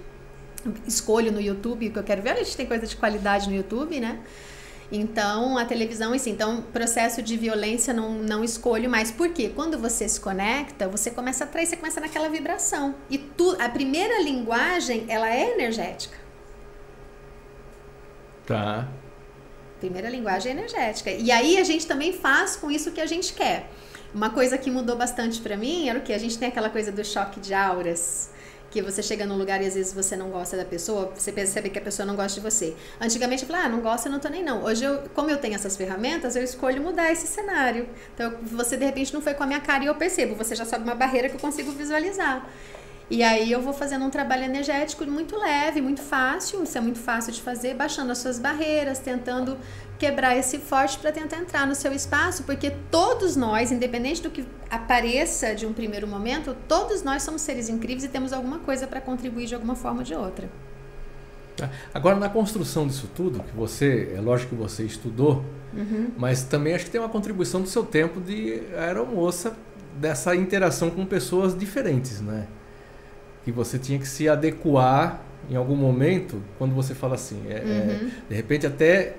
escolho 0.88 1.32
no 1.32 1.42
YouTube, 1.42 1.90
que 1.90 2.00
eu 2.00 2.04
quero 2.04 2.22
ver, 2.22 2.32
a 2.32 2.36
gente 2.36 2.56
tem 2.56 2.66
coisa 2.66 2.86
de 2.86 2.96
qualidade 2.96 3.50
no 3.50 3.56
YouTube, 3.56 4.00
né? 4.00 4.20
Então, 4.92 5.58
a 5.58 5.66
televisão, 5.66 6.14
assim, 6.14 6.32
então, 6.32 6.64
processo 6.74 7.22
de 7.22 7.38
violência 7.38 7.94
não, 7.94 8.14
não 8.14 8.44
escolho 8.44 8.90
mais. 8.90 9.12
Por 9.12 9.30
quê? 9.30 9.52
Quando 9.56 9.78
você 9.78 10.10
se 10.10 10.20
conecta, 10.20 10.88
você 10.88 11.12
começa 11.12 11.44
a 11.44 11.48
atrair, 11.48 11.68
você 11.68 11.78
começa 11.78 12.02
naquela 12.02 12.28
vibração. 12.28 12.96
E 13.10 13.18
tu, 13.18 13.56
a 13.60 13.70
primeira 13.70 14.22
linguagem, 14.22 15.06
ela 15.08 15.30
é 15.30 15.54
energética. 15.54 16.18
Tá. 18.48 18.88
Primeira 19.80 20.10
linguagem 20.10 20.54
é 20.54 20.56
energética. 20.56 21.12
E 21.12 21.32
aí 21.32 21.58
a 21.58 21.64
gente 21.64 21.86
também 21.86 22.12
faz 22.12 22.56
com 22.56 22.72
isso 22.72 22.90
o 22.90 22.92
que 22.92 23.00
a 23.00 23.06
gente 23.06 23.34
quer. 23.34 23.70
Uma 24.12 24.32
coisa 24.32 24.58
que 24.58 24.72
mudou 24.72 24.96
bastante 24.96 25.40
para 25.40 25.56
mim 25.56 25.88
era 25.88 26.00
o 26.00 26.02
que? 26.02 26.12
A 26.12 26.18
gente 26.18 26.36
tem 26.36 26.48
aquela 26.48 26.70
coisa 26.70 26.92
do 26.92 27.06
choque 27.06 27.40
de 27.40 27.54
auras 27.54 28.32
que 28.72 28.82
você 28.82 29.02
chega 29.02 29.26
num 29.26 29.38
lugar 29.38 29.62
e 29.62 29.66
às 29.66 29.76
vezes 29.76 29.94
você 29.94 30.16
não 30.16 30.30
gosta 30.30 30.56
da 30.56 30.66
pessoa, 30.66 31.12
você 31.16 31.32
percebe 31.32 31.70
que 31.70 31.80
a 31.80 31.82
pessoa 31.82 32.06
não 32.06 32.16
gosta 32.16 32.40
de 32.40 32.46
você. 32.46 32.76
Antigamente 33.00 33.44
eu 33.44 33.48
falava, 33.48 33.66
ah, 33.66 33.70
não 33.70 33.82
gosta, 33.82 34.10
não 34.10 34.20
tô 34.20 34.30
nem 34.30 34.44
não. 34.44 34.64
Hoje, 34.64 34.84
eu, 34.84 35.04
como 35.14 35.30
eu 35.30 35.38
tenho 35.38 35.56
essas 35.56 35.76
ferramentas, 35.76 36.36
eu 36.36 36.44
escolho 36.44 36.82
mudar 36.82 37.12
esse 37.12 37.28
cenário. 37.28 37.88
Então, 38.14 38.36
você 38.44 38.78
de 38.78 38.86
repente 38.86 39.14
não 39.14 39.22
foi 39.22 39.34
com 39.34 39.44
a 39.44 39.48
minha 39.48 39.60
cara 39.60 39.84
e 39.84 39.88
eu 39.88 39.96
percebo, 39.96 40.36
você 40.36 40.56
já 40.56 40.66
sobe 40.66 40.84
uma 40.84 40.96
barreira 40.96 41.30
que 41.30 41.36
eu 41.36 41.40
consigo 41.40 41.72
visualizar. 41.72 42.48
E 43.10 43.24
aí 43.24 43.52
eu 43.52 43.60
vou 43.60 43.74
fazendo 43.74 44.06
um 44.06 44.10
trabalho 44.10 44.44
energético 44.44 45.04
muito 45.06 45.36
leve, 45.36 45.82
muito 45.82 46.02
fácil, 46.02 46.64
isso 46.64 46.78
é 46.78 46.82
muito 46.82 47.00
fácil 47.00 47.34
de 47.34 47.42
fazer, 47.42 47.74
baixando 47.74 48.12
as 48.12 48.20
suas 48.20 48.38
barreiras, 48.38 49.00
tentando 49.00 49.58
quebrar 49.98 50.38
esse 50.38 50.60
forte 50.60 51.00
para 51.00 51.12
tentar 51.12 51.38
entrar 51.38 51.66
no 51.66 51.74
seu 51.74 51.92
espaço, 51.92 52.44
porque 52.44 52.72
todos 52.92 53.36
nós, 53.36 53.72
independente 53.72 54.22
do 54.22 54.30
que 54.30 54.46
apareça 54.70 55.56
de 55.56 55.66
um 55.66 55.74
primeiro 55.74 56.08
momento, 56.08 56.56
todos 56.68 57.02
nós 57.02 57.24
somos 57.24 57.42
seres 57.42 57.68
incríveis 57.68 58.04
e 58.04 58.08
temos 58.08 58.32
alguma 58.32 58.60
coisa 58.60 58.86
para 58.86 59.02
contribuir 59.02 59.48
de 59.48 59.56
alguma 59.56 59.76
forma 59.76 60.00
ou 60.00 60.04
de 60.04 60.14
outra. 60.14 60.48
Tá. 61.58 61.70
Agora, 61.92 62.16
na 62.16 62.30
construção 62.30 62.88
disso 62.88 63.10
tudo, 63.14 63.42
que 63.42 63.56
você, 63.56 64.14
é 64.16 64.22
lógico 64.22 64.56
que 64.56 64.62
você 64.62 64.84
estudou, 64.84 65.44
uhum. 65.74 66.12
mas 66.16 66.44
também 66.44 66.76
acho 66.76 66.86
que 66.86 66.92
tem 66.92 67.02
uma 67.02 67.10
contribuição 67.10 67.60
do 67.60 67.68
seu 67.68 67.84
tempo 67.84 68.22
de 68.22 68.62
aeromoça, 68.78 69.58
dessa 70.00 70.36
interação 70.36 70.92
com 70.92 71.06
pessoas 71.06 71.58
diferentes, 71.58 72.22
né? 72.22 72.48
Que 73.44 73.52
você 73.52 73.80
tinha 73.80 73.98
que 73.98 74.08
se 74.08 74.28
adequar 74.28 75.22
em 75.50 75.56
algum 75.56 75.76
momento, 75.76 76.42
quando 76.58 76.76
você 76.76 76.94
fala 76.94 77.16
assim, 77.16 77.42
é, 77.50 77.54
é 77.54 77.64
uhum. 77.64 78.08
é, 78.08 78.12
de 78.30 78.36
repente 78.36 78.68
até 78.68 79.16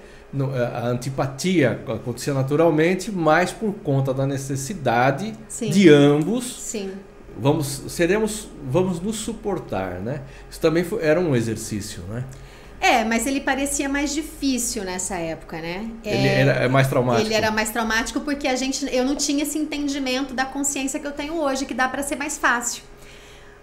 a 0.75 0.87
antipatia 0.87 1.81
acontecia 1.89 2.33
naturalmente, 2.33 3.11
mas 3.11 3.51
por 3.51 3.75
conta 3.75 4.15
da 4.15 4.27
necessidade 4.27 5.35
Sim. 5.49 5.71
de 5.71 5.89
ambos. 5.89 6.57
Sim. 6.61 6.93
Vamos, 7.37 7.83
seremos, 7.89 8.49
vamos 8.65 9.01
nos 9.01 9.17
suportar, 9.17 10.01
né? 10.01 10.23
Isso 10.49 10.61
também 10.61 10.85
foi, 10.85 11.03
era 11.03 11.19
um 11.19 11.35
exercício, 11.35 12.03
né? 12.09 12.25
É, 12.81 13.05
mas 13.05 13.27
ele 13.27 13.41
parecia 13.41 13.89
mais 13.89 14.13
difícil 14.15 14.85
nessa 14.85 15.17
época, 15.17 15.61
né? 15.61 15.91
Ele 16.05 16.27
é, 16.27 16.41
era 16.41 16.69
mais 16.69 16.89
traumático. 16.89 17.27
Ele 17.27 17.35
era 17.35 17.51
mais 17.51 17.71
traumático 17.71 18.21
porque 18.21 18.47
a 18.47 18.57
gente, 18.57 18.87
eu 18.95 19.05
não 19.05 19.17
tinha 19.17 19.43
esse 19.43 19.59
entendimento 19.59 20.33
da 20.33 20.45
consciência 20.45 20.99
que 20.99 21.07
eu 21.07 21.13
tenho 21.13 21.35
hoje, 21.35 21.67
que 21.67 21.75
dá 21.75 21.89
para 21.89 22.03
ser 22.03 22.17
mais 22.17 22.39
fácil 22.39 22.83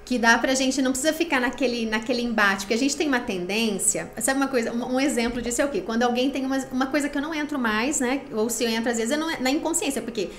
que 0.08 0.18
dá 0.18 0.38
pra 0.38 0.56
gente, 0.56 0.82
não 0.82 0.92
precisa 0.92 1.12
ficar 1.12 1.42
naquele, 1.42 1.86
naquele 1.86 2.22
embate, 2.22 2.60
porque 2.60 2.74
a 2.74 2.78
gente 2.78 2.96
tem 2.96 3.10
uma 3.10 3.20
tendência, 3.20 4.10
sabe 4.22 4.40
uma 4.40 4.48
coisa, 4.48 4.72
um, 4.72 4.96
um 4.96 5.00
exemplo 5.02 5.42
disso 5.42 5.62
é 5.62 5.66
o 5.66 5.68
quê? 5.68 5.82
Quando 5.82 6.04
alguém 6.04 6.30
tem 6.30 6.46
uma, 6.46 6.58
uma 6.72 6.86
coisa 6.86 7.10
que 7.10 7.18
eu 7.18 7.22
não 7.22 7.36
entro 7.36 7.60
mais, 7.60 8.00
né, 8.00 8.22
ou 8.32 8.50
se 8.50 8.64
eu 8.64 8.70
entro 8.70 8.90
às 8.90 8.98
vezes 8.98 9.12
é 9.12 9.18
na 9.18 9.52
inconsciência, 9.52 10.02
porque 10.02 10.30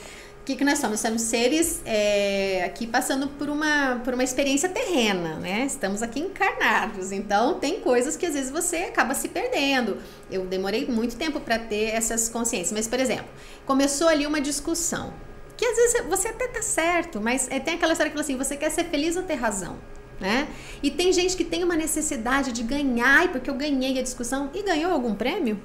o 0.40 0.44
que, 0.46 0.57
que 0.57 0.64
nós 0.64 0.78
somos? 0.78 0.92
Nós 0.92 1.00
somos 1.00 1.20
seres 1.20 1.83
é, 1.85 2.64
aqui 2.64 2.87
passando 2.87 3.28
por 3.28 3.50
uma, 3.50 4.00
por 4.02 4.14
uma 4.14 4.24
experiência 4.24 4.70
terrena, 4.70 5.35
né? 5.35 5.66
Estamos 5.66 6.02
aqui 6.02 6.20
encarnados, 6.20 7.12
então 7.12 7.59
tem 7.59 7.81
coisas 7.81 8.16
que 8.16 8.24
às 8.24 8.33
vezes 8.33 8.50
você 8.50 8.76
acaba 8.85 9.12
se 9.12 9.28
perdendo. 9.28 9.98
Eu 10.31 10.46
demorei 10.46 10.87
muito 10.87 11.14
tempo 11.16 11.40
para 11.40 11.59
ter 11.59 11.90
essas 11.90 12.31
consciências, 12.31 12.72
mas 12.72 12.88
por 12.88 12.98
exemplo, 12.98 13.26
começou 13.66 14.09
ali 14.09 14.26
uma 14.26 14.40
discussão, 14.40 15.12
que 15.58 15.64
às 15.66 15.76
vezes 15.76 16.06
você 16.06 16.28
até 16.28 16.46
tá 16.46 16.62
certo, 16.62 17.20
mas 17.20 17.48
é, 17.50 17.58
tem 17.58 17.74
aquela 17.74 17.92
história 17.92 18.10
que 18.10 18.16
fala 18.16 18.24
assim, 18.24 18.36
você 18.36 18.56
quer 18.56 18.70
ser 18.70 18.84
feliz 18.84 19.16
ou 19.16 19.24
ter 19.24 19.34
razão? 19.34 19.76
Né? 20.20 20.48
E 20.82 20.90
tem 20.90 21.12
gente 21.12 21.36
que 21.36 21.44
tem 21.44 21.62
uma 21.64 21.76
necessidade 21.76 22.52
de 22.52 22.62
ganhar, 22.62 23.30
porque 23.32 23.50
eu 23.50 23.54
ganhei 23.54 23.98
a 23.98 24.02
discussão 24.02 24.50
e 24.54 24.62
ganhou 24.62 24.92
algum 24.92 25.14
prêmio. 25.14 25.60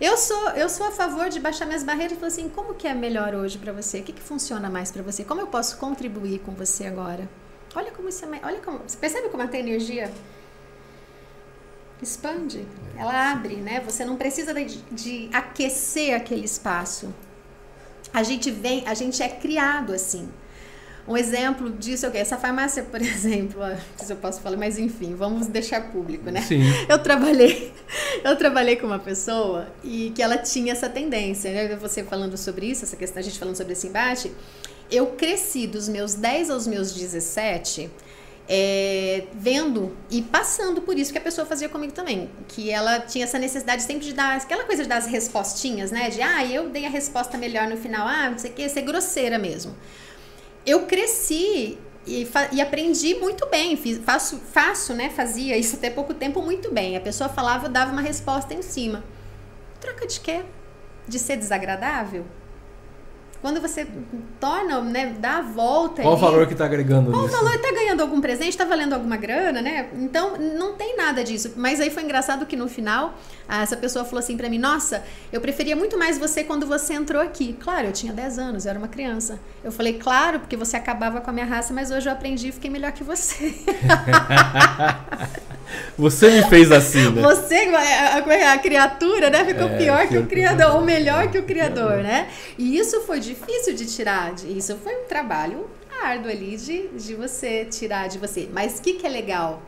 Eu 0.00 0.16
sou, 0.16 0.50
eu 0.50 0.68
sou 0.68 0.86
a 0.86 0.92
favor 0.92 1.28
de 1.28 1.40
baixar 1.40 1.66
minhas 1.66 1.82
barreiras 1.82 2.12
e 2.12 2.14
falar 2.16 2.28
assim, 2.28 2.48
como 2.48 2.74
que 2.74 2.86
é 2.86 2.94
melhor 2.94 3.34
hoje 3.34 3.58
para 3.58 3.72
você? 3.72 3.98
O 3.98 4.02
que, 4.04 4.12
que 4.12 4.22
funciona 4.22 4.70
mais 4.70 4.92
para 4.92 5.02
você? 5.02 5.24
Como 5.24 5.40
eu 5.40 5.48
posso 5.48 5.76
contribuir 5.78 6.38
com 6.38 6.52
você 6.52 6.86
agora? 6.86 7.28
Olha 7.74 7.90
como 7.90 8.08
isso 8.08 8.24
é, 8.24 8.40
olha 8.44 8.60
como, 8.60 8.78
você 8.86 8.96
percebe 8.96 9.28
como 9.30 9.42
a 9.42 9.58
energia 9.58 10.12
expande, 12.00 12.66
ela 12.96 13.32
abre, 13.32 13.56
né? 13.56 13.80
Você 13.80 14.04
não 14.04 14.16
precisa 14.16 14.52
de, 14.52 14.78
de 14.92 15.30
aquecer 15.32 16.14
aquele 16.14 16.44
espaço. 16.44 17.12
A 18.12 18.22
gente 18.22 18.50
vem, 18.50 18.84
a 18.86 18.94
gente 18.94 19.22
é 19.22 19.28
criado 19.28 19.92
assim. 19.92 20.28
Um 21.06 21.16
exemplo 21.16 21.68
disso 21.68 22.06
é 22.06 22.08
o 22.08 22.12
quê? 22.12 22.18
Essa 22.18 22.36
farmácia, 22.36 22.82
por 22.84 23.00
exemplo, 23.02 23.60
não 23.60 23.76
sei 23.96 24.06
se 24.06 24.12
eu 24.12 24.16
posso 24.16 24.40
falar, 24.40 24.56
mas 24.56 24.78
enfim, 24.78 25.14
vamos 25.14 25.46
deixar 25.46 25.90
público, 25.90 26.30
né? 26.30 26.42
Sim. 26.42 26.62
Eu 26.88 26.98
trabalhei, 26.98 27.72
eu 28.22 28.36
trabalhei 28.36 28.76
com 28.76 28.86
uma 28.86 28.98
pessoa 28.98 29.66
e 29.82 30.12
que 30.14 30.22
ela 30.22 30.38
tinha 30.38 30.72
essa 30.72 30.88
tendência, 30.88 31.52
né? 31.52 31.76
Você 31.76 32.04
falando 32.04 32.36
sobre 32.36 32.66
isso, 32.66 32.84
essa 32.84 32.96
questão, 32.96 33.20
a 33.20 33.22
gente 33.22 33.38
falando 33.38 33.56
sobre 33.56 33.72
esse 33.72 33.86
embate, 33.88 34.32
eu 34.90 35.06
cresci 35.08 35.66
dos 35.66 35.88
meus 35.88 36.14
10 36.14 36.50
aos 36.50 36.66
meus 36.66 36.92
17 36.92 37.90
é, 38.48 39.24
vendo 39.34 39.96
e 40.10 40.20
passando 40.22 40.82
por 40.82 40.98
isso 40.98 41.12
que 41.12 41.18
a 41.18 41.20
pessoa 41.20 41.46
fazia 41.46 41.68
comigo 41.68 41.92
também. 41.92 42.30
Que 42.48 42.70
ela 42.70 43.00
tinha 43.00 43.24
essa 43.24 43.38
necessidade 43.38 43.82
sempre 43.82 44.04
de 44.04 44.12
dar 44.12 44.36
aquela 44.36 44.64
coisa 44.64 44.82
de 44.82 44.88
dar 44.88 44.98
as 44.98 45.06
respostinhas, 45.06 45.90
né? 45.90 46.10
De 46.10 46.20
ah, 46.20 46.44
eu 46.44 46.68
dei 46.68 46.84
a 46.86 46.90
resposta 46.90 47.38
melhor 47.38 47.68
no 47.68 47.76
final, 47.76 48.06
ah, 48.06 48.30
não 48.30 48.38
sei 48.38 48.50
o 48.50 48.54
que, 48.54 48.68
ser 48.68 48.82
grosseira 48.82 49.38
mesmo. 49.38 49.74
Eu 50.66 50.86
cresci 50.86 51.78
e, 52.06 52.28
e, 52.52 52.60
aprendi 52.60 53.14
muito 53.14 53.46
bem, 53.46 53.76
fiz, 53.76 53.98
faço, 53.98 54.38
faço, 54.38 54.92
né? 54.92 55.08
Fazia 55.10 55.56
isso 55.56 55.76
até 55.76 55.88
pouco 55.88 56.12
tempo 56.12 56.42
muito 56.42 56.70
bem. 56.70 56.96
A 56.96 57.00
pessoa 57.00 57.28
falava, 57.28 57.66
eu 57.66 57.70
dava 57.70 57.92
uma 57.92 58.02
resposta 58.02 58.52
em 58.52 58.62
cima. 58.62 59.04
Troca 59.80 60.06
de 60.06 60.20
quê? 60.20 60.42
De 61.06 61.18
ser 61.18 61.36
desagradável? 61.36 62.24
Quando 63.42 63.60
você 63.60 63.84
torna, 64.38 64.80
né, 64.82 65.16
dá 65.18 65.38
a 65.38 65.42
volta. 65.42 66.00
Qual 66.00 66.14
ali, 66.14 66.22
o 66.22 66.24
valor 66.24 66.46
que 66.46 66.52
está 66.52 66.64
agregando 66.64 67.10
Qual 67.10 67.24
nisso? 67.24 67.34
o 67.34 67.38
valor? 67.40 67.56
Está 67.56 67.72
ganhando 67.72 68.00
algum 68.00 68.20
presente? 68.20 68.50
Está 68.50 68.64
valendo 68.64 68.92
alguma 68.92 69.16
grana, 69.16 69.60
né? 69.60 69.88
Então, 69.94 70.38
não 70.38 70.74
tem 70.74 70.96
nada 70.96 71.24
disso. 71.24 71.52
Mas 71.56 71.80
aí 71.80 71.90
foi 71.90 72.04
engraçado 72.04 72.46
que 72.46 72.54
no 72.54 72.68
final, 72.68 73.14
essa 73.48 73.76
pessoa 73.76 74.04
falou 74.04 74.20
assim 74.20 74.36
para 74.36 74.48
mim: 74.48 74.58
Nossa, 74.58 75.02
eu 75.32 75.40
preferia 75.40 75.74
muito 75.74 75.98
mais 75.98 76.18
você 76.18 76.44
quando 76.44 76.68
você 76.68 76.94
entrou 76.94 77.20
aqui. 77.20 77.56
Claro, 77.58 77.88
eu 77.88 77.92
tinha 77.92 78.12
10 78.12 78.38
anos, 78.38 78.64
eu 78.64 78.70
era 78.70 78.78
uma 78.78 78.86
criança. 78.86 79.40
Eu 79.64 79.72
falei: 79.72 79.94
Claro, 79.94 80.38
porque 80.38 80.56
você 80.56 80.76
acabava 80.76 81.20
com 81.20 81.28
a 81.28 81.32
minha 81.32 81.46
raça, 81.46 81.74
mas 81.74 81.90
hoje 81.90 82.08
eu 82.08 82.12
aprendi 82.12 82.50
e 82.50 82.52
fiquei 82.52 82.70
melhor 82.70 82.92
que 82.92 83.02
você. 83.02 83.52
Você 85.96 86.30
me 86.30 86.42
fez 86.48 86.70
assim, 86.72 87.10
né? 87.10 87.22
Você, 87.22 87.54
a, 87.54 88.18
a, 88.18 88.52
a 88.52 88.58
criatura, 88.58 89.30
né? 89.30 89.44
Ficou 89.44 89.68
é, 89.68 89.76
pior 89.76 90.08
que 90.08 90.18
o 90.18 90.26
criador, 90.26 90.76
ou 90.76 90.82
melhor 90.82 91.28
que 91.28 91.38
o 91.38 91.42
criador, 91.42 91.98
né? 91.98 92.28
E 92.58 92.76
isso 92.76 93.02
foi 93.02 93.20
difícil 93.32 93.74
de 93.74 93.86
tirar. 93.86 94.34
Isso 94.44 94.76
foi 94.76 95.02
um 95.02 95.06
trabalho 95.06 95.68
árduo 96.02 96.30
ali 96.30 96.56
de, 96.56 96.88
de 96.88 97.14
você 97.14 97.64
tirar 97.64 98.08
de 98.08 98.18
você. 98.18 98.48
Mas 98.52 98.78
o 98.78 98.82
que, 98.82 98.94
que 98.94 99.06
é 99.06 99.10
legal? 99.10 99.62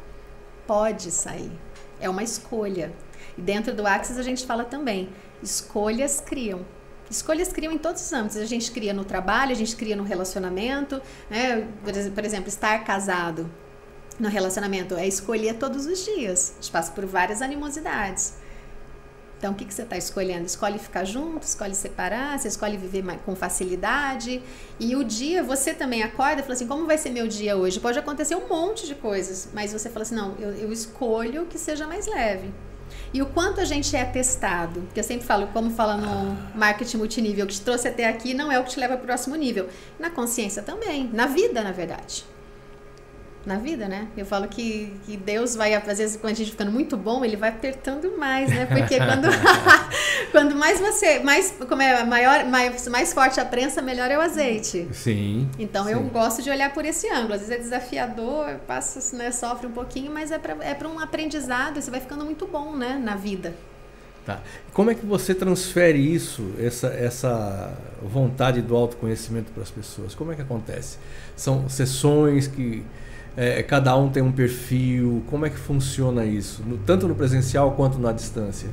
Pode 0.67 1.11
sair. 1.11 1.53
É 2.01 2.09
uma 2.09 2.23
escolha. 2.23 2.93
E 3.37 3.43
dentro 3.43 3.75
do 3.75 3.87
Axis 3.87 4.19
a 4.19 4.23
gente 4.23 4.47
fala 4.47 4.65
também: 4.65 5.09
escolhas 5.43 6.21
criam. 6.21 6.65
Escolhas 7.11 7.53
criam 7.53 7.73
em 7.73 7.79
todos 7.79 8.03
os 8.03 8.13
âmbitos. 8.13 8.37
A 8.39 8.47
gente 8.47 8.71
cria 8.73 8.93
no 8.93 9.05
trabalho, 9.05 9.53
a 9.53 9.57
gente 9.57 9.77
cria 9.77 9.95
no 9.95 10.05
relacionamento. 10.05 11.01
Né? 11.31 11.69
Por 12.15 12.25
exemplo, 12.25 12.49
estar 12.49 12.83
casado 12.85 13.51
no 14.19 14.29
relacionamento 14.29 14.95
é 14.95 15.07
escolher 15.07 15.55
todos 15.55 15.87
os 15.87 16.05
dias. 16.05 16.53
A 16.53 16.63
gente 16.63 16.73
passa 16.73 16.93
por 16.93 17.05
várias 17.05 17.43
animosidades. 17.43 18.35
Então, 19.45 19.53
o 19.53 19.55
que, 19.55 19.67
que 19.67 19.75
você 19.75 19.83
está 19.83 19.99
escolhendo? 19.99 20.47
Escolhe 20.47 20.79
ficar 20.79 21.05
junto, 21.05 21.43
escolhe 21.43 21.75
separar, 21.75 22.39
você 22.39 22.49
escolhe 22.49 22.79
viver 22.79 23.05
com 23.27 23.37
facilidade. 23.37 24.43
E 24.81 24.97
o 24.97 25.05
dia, 25.05 25.43
você 25.43 25.75
também 25.75 26.03
acorda 26.03 26.41
e 26.41 26.43
fala 26.43 26.55
assim: 26.55 26.67
como 26.67 26.87
vai 26.87 26.97
ser 26.97 27.11
meu 27.11 27.29
dia 27.29 27.55
hoje? 27.55 27.79
Pode 27.79 27.99
acontecer 27.99 28.35
um 28.37 28.49
monte 28.49 28.87
de 28.87 28.95
coisas, 28.95 29.51
mas 29.53 29.71
você 29.71 29.91
fala 29.91 30.05
assim: 30.05 30.15
não, 30.15 30.35
eu, 30.39 30.49
eu 30.53 30.73
escolho 30.73 31.45
que 31.45 31.59
seja 31.59 31.87
mais 31.87 32.07
leve. 32.07 32.51
E 33.13 33.21
o 33.21 33.27
quanto 33.27 33.61
a 33.61 33.67
gente 33.67 33.95
é 33.95 34.07
testado, 34.07 34.81
porque 34.81 35.01
eu 35.01 35.05
sempre 35.05 35.27
falo, 35.27 35.49
como 35.49 35.71
fala 35.71 35.99
no 35.99 36.35
marketing 36.57 36.97
multinível, 36.97 37.45
o 37.45 37.49
que 37.49 37.53
te 37.53 37.61
trouxe 37.61 37.87
até 37.87 38.09
aqui 38.09 38.33
não 38.33 38.51
é 38.51 38.59
o 38.59 38.65
que 38.65 38.71
te 38.71 38.81
leva 38.81 38.97
para 38.97 39.03
o 39.03 39.07
próximo 39.07 39.37
nível. 39.37 39.69
Na 39.99 40.09
consciência 40.09 40.63
também, 40.63 41.11
na 41.13 41.27
vida, 41.27 41.63
na 41.63 41.71
verdade 41.71 42.25
na 43.47 43.57
vida, 43.57 43.87
né? 43.87 44.09
Eu 44.17 44.25
falo 44.25 44.49
que, 44.49 44.93
que 45.05 45.17
Deus 45.17 45.55
vai, 45.55 45.75
às 45.75 45.99
vezes, 45.99 46.17
quando 46.17 46.33
a 46.33 46.37
gente 46.37 46.51
ficando 46.51 46.73
muito 46.73 46.97
bom, 46.97 47.25
ele 47.25 47.37
vai 47.37 47.51
apertando 47.51 48.17
mais, 48.17 48.49
né? 48.49 48.67
Porque 48.67 48.97
quando, 48.97 49.29
quando 50.33 50.57
mais 50.57 50.81
você, 50.81 51.19
mais, 51.21 51.55
como 51.69 51.83
é 51.83 52.05
maior, 52.05 52.45
mais, 52.47 52.89
mais 52.89 53.13
forte 53.13 53.39
a 53.39 53.45
prensa, 53.45 53.83
melhor 53.83 54.11
é 54.11 54.17
o 54.17 54.21
azeite. 54.21 54.89
Sim. 54.93 55.49
Então 55.59 55.85
sim. 55.85 55.93
eu 55.93 56.01
gosto 56.05 56.43
de 56.43 56.51
olhar 56.51 56.73
por 56.73 56.85
esse 56.85 57.09
ângulo. 57.09 57.35
Às 57.35 57.41
vezes 57.41 57.55
é 57.55 57.59
desafiador, 57.59 58.57
passa, 58.67 59.17
né, 59.17 59.31
sofre 59.31 59.67
um 59.67 59.73
pouquinho, 59.73 60.11
mas 60.11 60.31
é 60.31 60.39
para 60.39 60.55
é 60.65 60.87
um 60.87 60.99
aprendizado, 60.99 61.81
você 61.81 61.91
vai 61.91 62.01
ficando 62.01 62.25
muito 62.25 62.47
bom, 62.47 62.75
né, 62.75 63.01
na 63.03 63.17
vida. 63.17 63.55
Tá. 64.25 64.41
Como 64.73 64.91
é 64.91 64.95
que 64.95 65.05
você 65.05 65.35
transfere 65.35 65.99
isso, 65.99 66.55
essa, 66.59 66.87
essa 66.89 67.77
vontade 68.03 68.63
do 68.63 68.75
autoconhecimento 68.75 69.53
para 69.53 69.63
as 69.63 69.71
pessoas? 69.71 70.15
Como 70.15 70.33
é 70.33 70.35
que 70.35 70.41
acontece? 70.41 70.97
São 71.37 71.69
sessões 71.69 72.47
que 72.47 72.83
é, 73.37 73.63
cada 73.63 73.97
um 73.97 74.09
tem 74.09 74.23
um 74.23 74.33
perfil? 74.33 75.23
Como 75.29 75.45
é 75.45 75.51
que 75.51 75.57
funciona 75.57 76.25
isso? 76.25 76.63
No, 76.63 76.79
tanto 76.79 77.09
no 77.09 77.15
presencial 77.15 77.73
quanto 77.73 77.99
na 77.99 78.13
distância? 78.13 78.69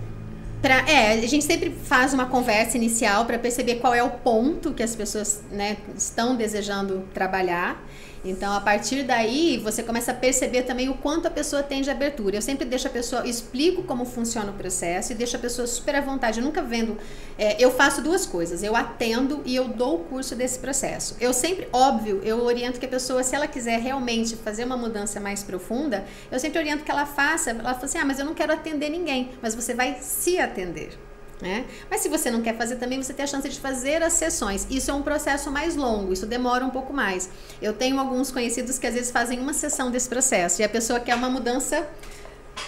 Pra, 0.61 0.87
é, 0.87 1.13
a 1.13 1.27
gente 1.27 1.43
sempre 1.43 1.71
faz 1.71 2.13
uma 2.13 2.27
conversa 2.27 2.77
inicial 2.77 3.25
para 3.25 3.39
perceber 3.39 3.75
qual 3.75 3.95
é 3.95 4.03
o 4.03 4.11
ponto 4.11 4.73
que 4.73 4.83
as 4.83 4.95
pessoas 4.95 5.41
né, 5.51 5.77
estão 5.97 6.35
desejando 6.35 7.03
trabalhar. 7.13 7.83
Então, 8.23 8.53
a 8.53 8.61
partir 8.61 9.03
daí, 9.03 9.57
você 9.57 9.81
começa 9.81 10.11
a 10.11 10.13
perceber 10.13 10.63
também 10.63 10.89
o 10.89 10.93
quanto 10.93 11.27
a 11.27 11.31
pessoa 11.31 11.63
tem 11.63 11.81
de 11.81 11.89
abertura. 11.89 12.35
Eu 12.35 12.41
sempre 12.41 12.65
deixo 12.65 12.87
a 12.87 12.89
pessoa, 12.89 13.27
explico 13.27 13.81
como 13.83 14.05
funciona 14.05 14.51
o 14.51 14.53
processo 14.53 15.11
e 15.11 15.15
deixo 15.15 15.35
a 15.35 15.39
pessoa 15.39 15.65
super 15.67 15.95
à 15.95 16.01
vontade. 16.01 16.39
Eu 16.39 16.45
nunca 16.45 16.61
vendo. 16.61 16.97
É, 17.37 17.61
eu 17.63 17.71
faço 17.71 18.01
duas 18.01 18.25
coisas. 18.25 18.61
Eu 18.61 18.75
atendo 18.75 19.41
e 19.43 19.55
eu 19.55 19.67
dou 19.67 19.95
o 19.95 19.99
curso 20.03 20.35
desse 20.35 20.59
processo. 20.59 21.15
Eu 21.19 21.33
sempre, 21.33 21.67
óbvio, 21.73 22.21
eu 22.23 22.43
oriento 22.43 22.79
que 22.79 22.85
a 22.85 22.89
pessoa, 22.89 23.23
se 23.23 23.35
ela 23.35 23.47
quiser 23.47 23.79
realmente 23.79 24.35
fazer 24.35 24.65
uma 24.65 24.77
mudança 24.77 25.19
mais 25.19 25.43
profunda, 25.43 26.05
eu 26.31 26.39
sempre 26.39 26.59
oriento 26.59 26.83
que 26.83 26.91
ela 26.91 27.07
faça. 27.07 27.49
Ela 27.49 27.73
fala 27.73 27.85
assim: 27.85 27.97
ah, 27.97 28.05
mas 28.05 28.19
eu 28.19 28.25
não 28.25 28.35
quero 28.35 28.53
atender 28.53 28.89
ninguém. 28.89 29.31
Mas 29.41 29.55
você 29.55 29.73
vai 29.73 29.97
se 29.99 30.37
atender. 30.37 31.10
Né? 31.41 31.65
Mas 31.89 32.01
se 32.01 32.09
você 32.09 32.29
não 32.29 32.41
quer 32.41 32.55
fazer 32.55 32.75
também, 32.75 33.01
você 33.01 33.13
tem 33.13 33.23
a 33.23 33.27
chance 33.27 33.49
de 33.49 33.59
fazer 33.59 34.03
as 34.03 34.13
sessões. 34.13 34.67
Isso 34.69 34.91
é 34.91 34.93
um 34.93 35.01
processo 35.01 35.49
mais 35.49 35.75
longo, 35.75 36.13
isso 36.13 36.27
demora 36.27 36.63
um 36.63 36.69
pouco 36.69 36.93
mais. 36.93 37.29
Eu 37.59 37.73
tenho 37.73 37.99
alguns 37.99 38.29
conhecidos 38.29 38.77
que 38.77 38.85
às 38.85 38.93
vezes 38.93 39.09
fazem 39.09 39.39
uma 39.39 39.51
sessão 39.51 39.89
desse 39.89 40.07
processo 40.07 40.61
e 40.61 40.63
a 40.63 40.69
pessoa 40.69 40.99
quer 40.99 41.15
uma 41.15 41.31
mudança 41.31 41.87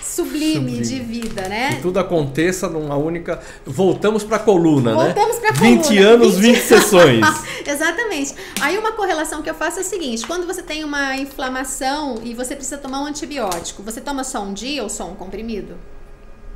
sublime, 0.02 0.54
sublime. 0.56 0.82
de 0.82 1.00
vida, 1.00 1.48
né? 1.48 1.76
Que 1.76 1.82
tudo 1.82 2.00
aconteça 2.00 2.68
numa 2.68 2.96
única. 2.96 3.40
Voltamos 3.66 4.24
para 4.24 4.38
a 4.38 4.40
coluna, 4.40 4.94
Voltamos 4.94 5.08
né? 5.08 5.14
Voltamos 5.14 5.40
para 5.40 5.50
a 5.50 5.54
coluna. 5.54 5.84
20 5.84 5.98
anos, 6.00 6.38
20, 6.38 6.54
20 6.54 6.64
sessões. 6.64 7.26
Exatamente. 7.66 8.36
Aí 8.62 8.78
uma 8.78 8.94
correlação 8.94 9.42
que 9.42 9.50
eu 9.50 9.56
faço 9.56 9.80
é 9.80 9.82
a 9.82 9.86
seguinte: 9.86 10.26
quando 10.26 10.48
você 10.48 10.64
tem 10.64 10.84
uma 10.84 11.16
inflamação 11.16 12.20
e 12.24 12.34
você 12.34 12.56
precisa 12.56 12.78
tomar 12.78 13.02
um 13.02 13.06
antibiótico, 13.06 13.84
você 13.84 14.02
toma 14.02 14.24
só 14.24 14.42
um 14.42 14.54
dia 14.54 14.84
ou 14.84 14.90
só 14.90 15.06
um 15.06 15.16
comprimido? 15.16 15.78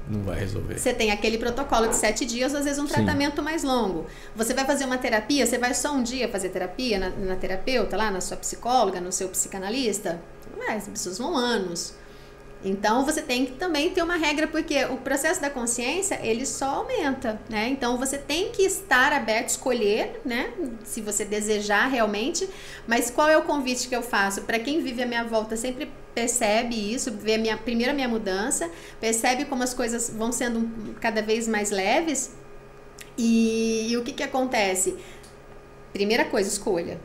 Não 0.10 0.22
vai 0.24 0.40
resolver. 0.40 0.78
Você 0.78 0.94
tem 0.94 1.12
aquele 1.12 1.38
protocolo 1.38 1.88
de 1.88 1.96
sete 1.96 2.26
dias, 2.26 2.56
às 2.56 2.66
vezes 2.66 2.80
um 2.80 2.86
tratamento 2.86 3.38
Sim. 3.38 3.42
mais 3.42 3.64
longo. 3.64 4.06
Você 4.36 4.54
vai 4.54 4.66
fazer 4.66 4.86
uma 4.86 4.98
terapia, 4.98 5.46
você 5.46 5.58
vai 5.58 5.74
só 5.74 5.94
um 5.94 6.02
dia 6.02 6.30
fazer 6.30 6.50
terapia 6.50 6.98
na, 6.98 7.10
na 7.10 7.36
terapeuta, 7.36 7.98
lá 7.98 8.10
na 8.10 8.22
sua 8.22 8.38
psicóloga, 8.38 9.02
no 9.02 9.12
seu 9.12 9.28
psicanalista? 9.30 10.20
É, 10.68 10.74
as 10.74 10.88
pessoas 10.88 11.18
vão 11.18 11.36
anos. 11.36 11.94
Então 12.68 13.06
você 13.06 13.22
tem 13.22 13.46
que 13.46 13.54
também 13.54 13.90
ter 13.90 14.02
uma 14.02 14.16
regra 14.18 14.48
porque 14.48 14.86
o 14.86 14.98
processo 14.98 15.42
da 15.42 15.50
consciência 15.50 16.20
ele 16.22 16.46
só 16.46 16.66
aumenta, 16.66 17.40
né? 17.50 17.70
Então 17.70 17.98
você 17.98 18.18
tem 18.18 18.52
que 18.52 18.64
estar 18.64 19.14
aberto, 19.14 19.50
escolher, 19.50 20.22
né? 20.26 20.52
Se 20.84 21.02
você 21.02 21.26
desejar 21.26 21.88
realmente. 21.88 22.48
Mas 22.86 23.10
qual 23.10 23.30
é 23.30 23.38
o 23.38 23.44
convite 23.44 23.88
que 23.88 23.96
eu 23.96 24.04
faço 24.04 24.42
para 24.44 24.60
quem 24.60 24.82
vive 24.82 25.04
a 25.04 25.06
minha 25.06 25.24
volta 25.24 25.56
sempre 25.56 25.92
percebe 26.14 26.76
isso, 26.76 27.12
vê 27.12 27.36
a 27.36 27.38
minha 27.38 27.56
primeira 27.56 27.94
minha 27.94 28.08
mudança, 28.08 28.72
percebe 29.00 29.46
como 29.46 29.62
as 29.62 29.74
coisas 29.74 30.10
vão 30.10 30.32
sendo 30.32 30.96
cada 31.00 31.22
vez 31.22 31.48
mais 31.48 31.70
leves. 31.70 32.36
E, 33.18 33.92
e 33.92 33.98
o 33.98 34.04
que 34.04 34.14
que 34.14 34.24
acontece? 34.24 34.96
Primeira 35.94 36.26
coisa, 36.26 36.50
escolha. 36.50 37.00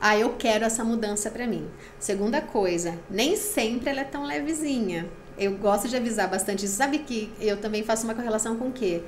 Ah, 0.00 0.16
eu 0.16 0.34
quero 0.38 0.64
essa 0.64 0.84
mudança 0.84 1.30
para 1.30 1.46
mim. 1.46 1.68
Segunda 1.98 2.40
coisa, 2.40 2.96
nem 3.10 3.36
sempre 3.36 3.90
ela 3.90 4.00
é 4.00 4.04
tão 4.04 4.24
levezinha. 4.24 5.08
Eu 5.36 5.56
gosto 5.56 5.88
de 5.88 5.96
avisar 5.96 6.28
bastante. 6.28 6.66
Sabe 6.68 6.98
que 6.98 7.32
eu 7.40 7.56
também 7.60 7.82
faço 7.82 8.04
uma 8.04 8.14
correlação 8.14 8.56
com 8.56 8.68
o 8.68 8.72
quê? 8.72 9.02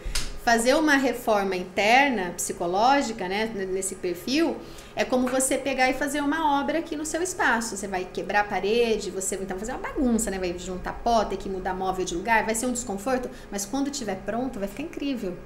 Fazer 0.44 0.74
uma 0.74 0.96
reforma 0.96 1.54
interna, 1.54 2.32
psicológica, 2.36 3.28
né, 3.28 3.46
nesse 3.46 3.96
perfil, 3.96 4.56
é 4.96 5.04
como 5.04 5.28
você 5.28 5.58
pegar 5.58 5.90
e 5.90 5.94
fazer 5.94 6.20
uma 6.20 6.60
obra 6.60 6.78
aqui 6.78 6.96
no 6.96 7.04
seu 7.04 7.22
espaço. 7.22 7.76
Você 7.76 7.86
vai 7.86 8.04
quebrar 8.04 8.40
a 8.40 8.44
parede, 8.44 9.10
você 9.10 9.36
vai 9.36 9.44
então 9.44 9.58
fazer 9.58 9.72
uma 9.72 9.80
bagunça, 9.80 10.30
né? 10.30 10.38
Vai 10.38 10.58
juntar 10.58 10.94
pó, 11.04 11.24
ter 11.24 11.36
que 11.36 11.48
mudar 11.48 11.74
móvel 11.74 12.04
de 12.04 12.14
lugar, 12.14 12.44
vai 12.44 12.54
ser 12.54 12.66
um 12.66 12.72
desconforto, 12.72 13.28
mas 13.50 13.66
quando 13.66 13.90
estiver 13.90 14.16
pronto, 14.24 14.58
vai 14.58 14.66
ficar 14.66 14.84
incrível. 14.84 15.36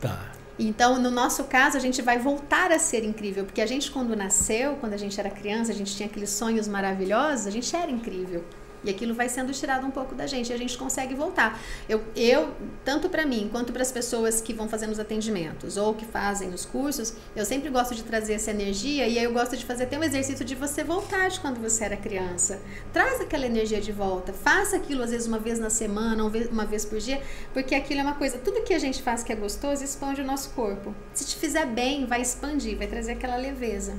Tá. 0.00 0.41
Então, 0.58 1.00
no 1.00 1.10
nosso 1.10 1.44
caso, 1.44 1.76
a 1.76 1.80
gente 1.80 2.02
vai 2.02 2.18
voltar 2.18 2.70
a 2.70 2.78
ser 2.78 3.04
incrível, 3.04 3.44
porque 3.44 3.60
a 3.60 3.66
gente, 3.66 3.90
quando 3.90 4.14
nasceu, 4.14 4.76
quando 4.76 4.92
a 4.92 4.96
gente 4.98 5.18
era 5.18 5.30
criança, 5.30 5.72
a 5.72 5.74
gente 5.74 5.94
tinha 5.96 6.08
aqueles 6.08 6.30
sonhos 6.30 6.68
maravilhosos, 6.68 7.46
a 7.46 7.50
gente 7.50 7.74
era 7.74 7.90
incrível. 7.90 8.44
E 8.84 8.90
aquilo 8.90 9.14
vai 9.14 9.28
sendo 9.28 9.52
tirado 9.52 9.86
um 9.86 9.90
pouco 9.90 10.14
da 10.14 10.26
gente 10.26 10.50
e 10.50 10.52
a 10.52 10.56
gente 10.56 10.76
consegue 10.76 11.14
voltar. 11.14 11.60
Eu, 11.88 12.02
eu 12.16 12.52
tanto 12.84 13.08
para 13.08 13.24
mim 13.24 13.48
quanto 13.50 13.72
para 13.72 13.82
as 13.82 13.92
pessoas 13.92 14.40
que 14.40 14.52
vão 14.52 14.68
fazendo 14.68 14.92
os 14.92 14.98
atendimentos 14.98 15.76
ou 15.76 15.94
que 15.94 16.04
fazem 16.04 16.50
os 16.50 16.64
cursos, 16.64 17.14
eu 17.34 17.44
sempre 17.44 17.70
gosto 17.70 17.94
de 17.94 18.02
trazer 18.02 18.34
essa 18.34 18.50
energia 18.50 19.06
e 19.06 19.18
aí 19.18 19.24
eu 19.24 19.32
gosto 19.32 19.56
de 19.56 19.64
fazer 19.64 19.84
até 19.84 19.98
um 19.98 20.04
exercício 20.04 20.44
de 20.44 20.54
você 20.54 20.82
voltar 20.82 21.28
de 21.28 21.40
quando 21.40 21.60
você 21.60 21.84
era 21.84 21.96
criança. 21.96 22.60
Traz 22.92 23.20
aquela 23.20 23.46
energia 23.46 23.80
de 23.80 23.92
volta. 23.92 24.32
Faça 24.32 24.76
aquilo 24.76 25.02
às 25.02 25.10
vezes 25.10 25.26
uma 25.26 25.38
vez 25.38 25.58
na 25.58 25.70
semana, 25.70 26.24
uma 26.24 26.64
vez 26.64 26.84
por 26.84 26.98
dia, 26.98 27.22
porque 27.52 27.74
aquilo 27.74 28.00
é 28.00 28.02
uma 28.02 28.14
coisa, 28.14 28.38
tudo 28.38 28.62
que 28.62 28.74
a 28.74 28.78
gente 28.78 29.02
faz 29.02 29.22
que 29.22 29.32
é 29.32 29.36
gostoso 29.36 29.84
expande 29.84 30.20
o 30.20 30.24
nosso 30.24 30.50
corpo. 30.50 30.94
Se 31.12 31.24
te 31.24 31.36
fizer 31.36 31.66
bem, 31.66 32.06
vai 32.06 32.20
expandir, 32.20 32.76
vai 32.76 32.86
trazer 32.86 33.12
aquela 33.12 33.36
leveza. 33.36 33.94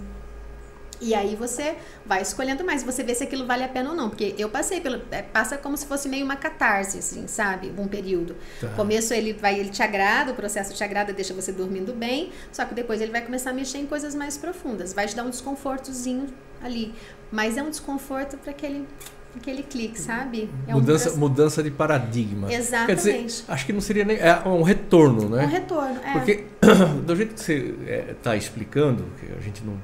E 1.04 1.14
aí 1.14 1.36
você 1.36 1.76
vai 2.06 2.22
escolhendo 2.22 2.64
mais, 2.64 2.82
você 2.84 3.04
vê 3.04 3.14
se 3.14 3.24
aquilo 3.24 3.46
vale 3.46 3.64
a 3.64 3.68
pena 3.68 3.90
ou 3.90 3.96
não. 3.96 4.10
Porque 4.10 4.34
eu 4.38 4.50
passei 4.50 4.80
pelo. 4.80 5.02
é, 5.12 5.22
Passa 5.22 5.58
como 5.58 5.76
se 5.76 5.86
fosse 5.86 6.08
meio 6.08 6.24
uma 6.24 6.36
catarse, 6.38 7.00
assim, 7.00 7.28
sabe? 7.28 7.74
Um 7.78 7.88
período. 7.88 8.36
Tá. 8.62 8.70
Começo 8.70 9.14
ele 9.14 9.34
vai, 9.34 9.60
ele 9.60 9.70
te 9.70 9.84
agrada, 9.84 10.32
o 10.32 10.36
processo 10.36 10.74
te 10.74 10.84
agrada, 10.84 11.12
deixa 11.12 11.34
você 11.34 11.52
dormindo 11.52 11.94
bem. 11.94 12.32
Só 12.52 12.64
que 12.66 12.74
depois 12.74 13.02
ele 13.02 13.12
vai 13.12 13.22
começar 13.22 13.50
a 13.50 13.54
mexer 13.54 13.80
em 13.80 13.86
coisas 13.86 14.16
mais 14.16 14.38
profundas. 14.38 14.94
Vai 14.94 15.06
te 15.08 15.16
dar 15.16 15.24
um 15.24 15.30
desconfortozinho 15.30 16.28
ali. 16.62 16.94
Mas 17.32 17.58
é 17.58 17.64
um 17.64 17.70
desconforto 17.70 18.38
para 18.38 18.52
aquele, 18.52 18.88
aquele 19.36 19.64
clique, 19.64 20.00
sabe? 20.00 20.50
É 20.68 20.72
um 20.74 20.80
mudança, 20.80 21.04
processo- 21.06 21.20
mudança 21.20 21.64
de 21.64 21.72
paradigma. 21.72 22.48
Quer 22.48 22.60
Exatamente. 22.60 22.96
dizer, 23.26 23.44
acho 23.48 23.66
que 23.66 23.74
não 23.74 23.82
seria 23.82 24.06
nem. 24.06 24.18
É 24.18 24.40
um 24.48 24.62
retorno, 24.62 25.28
né? 25.28 25.44
Um 25.44 25.50
retorno. 25.50 26.00
É. 26.06 26.12
Porque, 26.14 26.46
do 27.06 27.16
jeito 27.16 27.34
que 27.34 27.42
você 27.42 27.76
está 28.12 28.36
explicando, 28.38 29.04
que 29.20 29.26
a 29.38 29.42
gente 29.42 29.64
não 29.64 29.78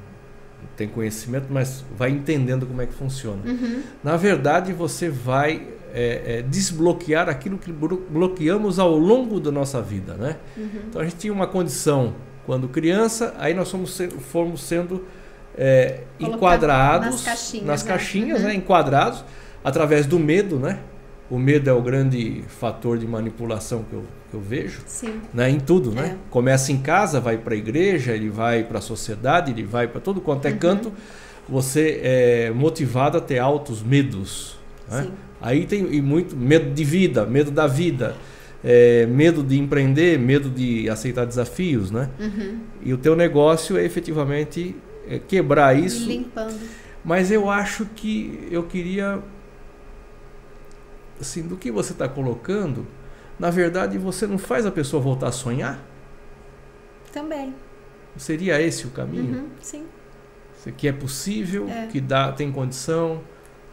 tem 0.79 0.87
conhecimento, 0.87 1.45
mas 1.49 1.83
vai 1.97 2.09
entendendo 2.09 2.65
como 2.65 2.81
é 2.81 2.85
que 2.85 2.93
funciona. 2.93 3.41
Uhum. 3.45 3.81
Na 4.03 4.15
verdade, 4.17 4.71
você 4.73 5.09
vai 5.09 5.67
é, 5.93 6.37
é, 6.37 6.41
desbloquear 6.41 7.27
aquilo 7.29 7.57
que 7.57 7.71
blo- 7.71 8.03
bloqueamos 8.09 8.79
ao 8.79 8.95
longo 8.97 9.39
da 9.39 9.51
nossa 9.51 9.81
vida, 9.81 10.13
né? 10.13 10.37
Uhum. 10.57 10.69
Então 10.89 11.01
a 11.01 11.03
gente 11.03 11.17
tinha 11.17 11.33
uma 11.33 11.47
condição 11.47 12.15
quando 12.45 12.67
criança, 12.69 13.33
aí 13.37 13.53
nós 13.53 13.69
fomos, 13.69 13.99
fomos 14.31 14.63
sendo 14.63 15.05
é, 15.57 16.01
enquadrados 16.19 17.07
nas 17.11 17.23
caixinhas, 17.23 17.65
nas 17.67 17.83
né? 17.83 17.89
caixinhas, 17.89 18.39
Uhum. 18.41 18.47
né? 18.47 18.53
enquadrados 18.55 19.25
através 19.63 20.05
do 20.05 20.17
medo, 20.17 20.57
né? 20.57 20.79
O 21.29 21.37
medo 21.37 21.69
é 21.69 21.73
o 21.73 21.81
grande 21.81 22.43
fator 22.47 22.97
de 22.97 23.05
manipulação 23.05 23.83
que 23.83 23.93
eu, 23.93 24.03
eu 24.33 24.39
vejo 24.41 24.81
Sim. 24.85 25.21
né, 25.33 25.49
em 25.49 25.59
tudo, 25.59 25.91
É. 25.97 26.01
né? 26.01 26.17
Começa 26.29 26.71
em 26.71 26.77
casa, 26.77 27.19
vai 27.19 27.37
para 27.37 27.53
a 27.53 27.57
igreja, 27.57 28.13
ele 28.13 28.29
vai 28.29 28.63
para 28.63 28.79
a 28.79 28.81
sociedade, 28.81 29.51
ele 29.51 29.63
vai 29.63 29.87
para 29.87 29.99
todo 30.01 30.21
quanto 30.21 30.45
é 30.47 30.51
Uhum. 30.51 30.57
canto. 30.57 30.93
Você 31.47 31.99
é 32.03 32.51
motivado 32.51 33.17
a 33.17 33.21
ter 33.21 33.39
altos 33.39 33.81
medos. 33.81 34.57
Né? 34.89 35.07
Aí 35.41 35.65
tem 35.65 35.85
e 35.93 36.01
muito 36.01 36.35
medo 36.35 36.73
de 36.73 36.83
vida, 36.83 37.25
medo 37.25 37.49
da 37.49 37.65
vida, 37.65 38.15
é, 38.63 39.05
medo 39.05 39.41
de 39.41 39.57
empreender, 39.57 40.19
medo 40.19 40.49
de 40.49 40.89
aceitar 40.89 41.25
desafios, 41.25 41.89
né? 41.91 42.09
Uhum. 42.19 42.59
E 42.83 42.93
o 42.93 42.97
teu 42.97 43.15
negócio 43.15 43.77
é 43.77 43.83
efetivamente 43.85 44.75
é, 45.07 45.17
quebrar 45.17 45.77
isso. 45.77 46.07
Limpando. 46.07 46.59
Mas 47.05 47.31
eu 47.31 47.49
acho 47.49 47.85
que 47.95 48.47
eu 48.51 48.63
queria, 48.63 49.19
assim, 51.19 51.41
do 51.43 51.55
que 51.55 51.71
você 51.71 51.93
está 51.93 52.07
colocando, 52.07 52.85
na 53.39 53.49
verdade 53.49 53.97
você 53.97 54.27
não 54.27 54.37
faz 54.37 54.65
a 54.65 54.71
pessoa 54.71 55.01
voltar 55.01 55.27
a 55.29 55.31
sonhar? 55.31 55.79
Também. 57.11 57.53
Seria 58.17 58.61
esse 58.61 58.85
o 58.85 58.89
caminho? 58.91 59.39
Uhum. 59.39 59.49
Sim. 59.61 59.85
Que 60.77 60.87
é 60.89 60.91
possível, 60.91 61.69
É. 61.69 61.87
que 61.87 62.01
dá, 62.01 62.31
tem 62.33 62.51
condição. 62.51 63.21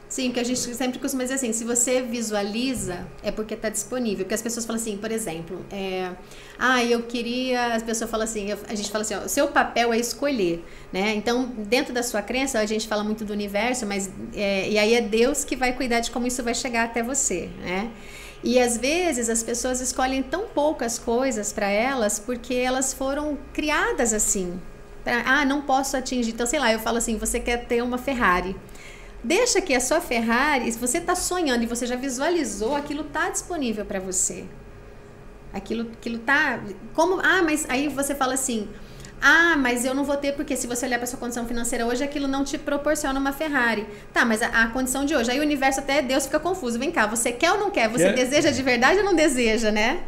Sim, 0.09 0.31
que 0.31 0.39
a 0.39 0.45
gente 0.45 0.61
sempre 0.61 1.01
costuma 1.01 1.25
dizer 1.25 1.35
assim, 1.35 1.53
se 1.53 1.65
você 1.65 2.01
visualiza, 2.01 3.05
é 3.25 3.33
porque 3.33 3.55
está 3.55 3.69
disponível. 3.69 4.25
Porque 4.25 4.35
as 4.35 4.41
pessoas 4.41 4.65
falam 4.65 4.81
assim, 4.81 4.97
por 4.97 5.11
exemplo, 5.11 5.67
é, 5.69 6.13
ah, 6.57 6.83
eu 6.85 7.03
queria, 7.03 7.75
as 7.75 7.83
pessoas 7.83 8.09
falam 8.09 8.23
assim, 8.23 8.49
eu- 8.53 8.59
a 8.69 8.75
gente 8.77 8.89
fala 8.89 9.03
assim, 9.03 9.17
ó, 9.17 9.25
o 9.25 9.29
seu 9.29 9.49
papel 9.49 9.93
é 9.93 9.99
escolher, 9.99 10.65
né? 10.93 11.13
Então, 11.17 11.47
dentro 11.69 11.93
da 11.93 12.05
sua 12.05 12.23
crença, 12.23 12.61
a 12.61 12.67
gente 12.67 12.87
fala 12.87 13.03
muito 13.03 13.25
do 13.25 13.33
universo, 13.33 13.85
mas 13.85 14.09
é, 14.33 14.71
e 14.71 14.79
aí 14.79 14.95
é 14.95 15.01
Deus 15.01 15.45
que 15.45 15.57
vai 15.57 15.73
cuidar 15.73 15.99
de 15.99 16.13
como 16.13 16.25
isso 16.29 16.41
vai 16.41 16.55
chegar 16.55 16.85
até 16.85 17.03
você, 17.03 17.51
né? 17.61 17.91
E 18.45 18.61
às 18.61 18.77
vezes 18.77 19.29
as 19.29 19.43
pessoas 19.43 19.81
escolhem 19.81 20.23
tão 20.23 20.47
poucas 20.47 20.99
coisas 20.99 21.53
para 21.53 21.69
elas 21.69 22.19
porque 22.19 22.55
elas 22.55 22.93
foram 22.93 23.39
criadas 23.53 24.13
assim. 24.13 24.61
Pra- 25.03 25.23
ah, 25.25 25.45
não 25.45 25.63
posso 25.63 25.97
atingir. 25.97 26.31
Então, 26.33 26.47
sei 26.47 26.59
lá, 26.59 26.73
eu 26.73 26.79
falo 26.79 26.99
assim, 26.99 27.17
você 27.17 27.41
quer 27.41 27.67
ter 27.67 27.83
uma 27.83 27.99
Ferrari. 27.99 28.57
Deixa 29.25 29.61
que 29.61 29.75
a 29.75 29.81
sua 29.81 30.01
Ferrari, 30.01 30.71
se 30.71 30.79
você 30.79 30.99
está 30.99 31.15
sonhando 31.17 31.65
e 31.65 31.67
você 31.67 31.87
já 31.87 31.97
visualizou, 31.97 32.77
aquilo 32.77 33.03
está 33.03 33.29
disponível 33.31 33.85
para 33.85 33.99
você. 33.99 34.45
Aquilo, 35.53 35.91
aquilo 35.93 36.19
tá. 36.19 36.61
Como, 36.95 37.21
ah, 37.21 37.43
mas 37.43 37.67
aí 37.69 37.89
você 37.89 38.15
fala 38.15 38.35
assim: 38.35 38.69
ah, 39.21 39.57
mas 39.57 39.85
eu 39.85 39.95
não 39.95 40.05
vou 40.05 40.17
ter, 40.17 40.33
porque 40.33 40.57
se 40.57 40.67
você 40.67 40.87
olhar 40.87 40.99
para 40.99 41.07
sua 41.07 41.19
condição 41.19 41.47
financeira 41.47 41.87
hoje, 41.87 42.05
aquilo 42.05 42.29
não 42.29 42.45
te 42.45 42.59
proporciona 42.59 43.19
uma 43.19 43.33
Ferrari. 43.33 43.87
Tá, 44.13 44.25
mas 44.25 44.43
a, 44.43 44.49
a 44.49 44.67
condição 44.69 45.05
de 45.05 45.15
hoje, 45.15 45.31
aí 45.31 45.39
o 45.39 45.43
universo 45.43 45.81
até 45.81 46.03
Deus 46.03 46.27
fica 46.27 46.39
confuso. 46.39 46.79
Vem 46.79 46.91
cá, 46.91 47.07
você 47.07 47.33
quer 47.33 47.53
ou 47.53 47.59
não 47.59 47.71
quer? 47.71 47.89
Você 47.89 48.05
Quer. 48.05 48.15
deseja 48.15 48.51
de 48.51 48.63
verdade 48.63 48.99
ou 48.99 49.05
não 49.05 49.15
deseja, 49.15 49.71
né? 49.71 50.01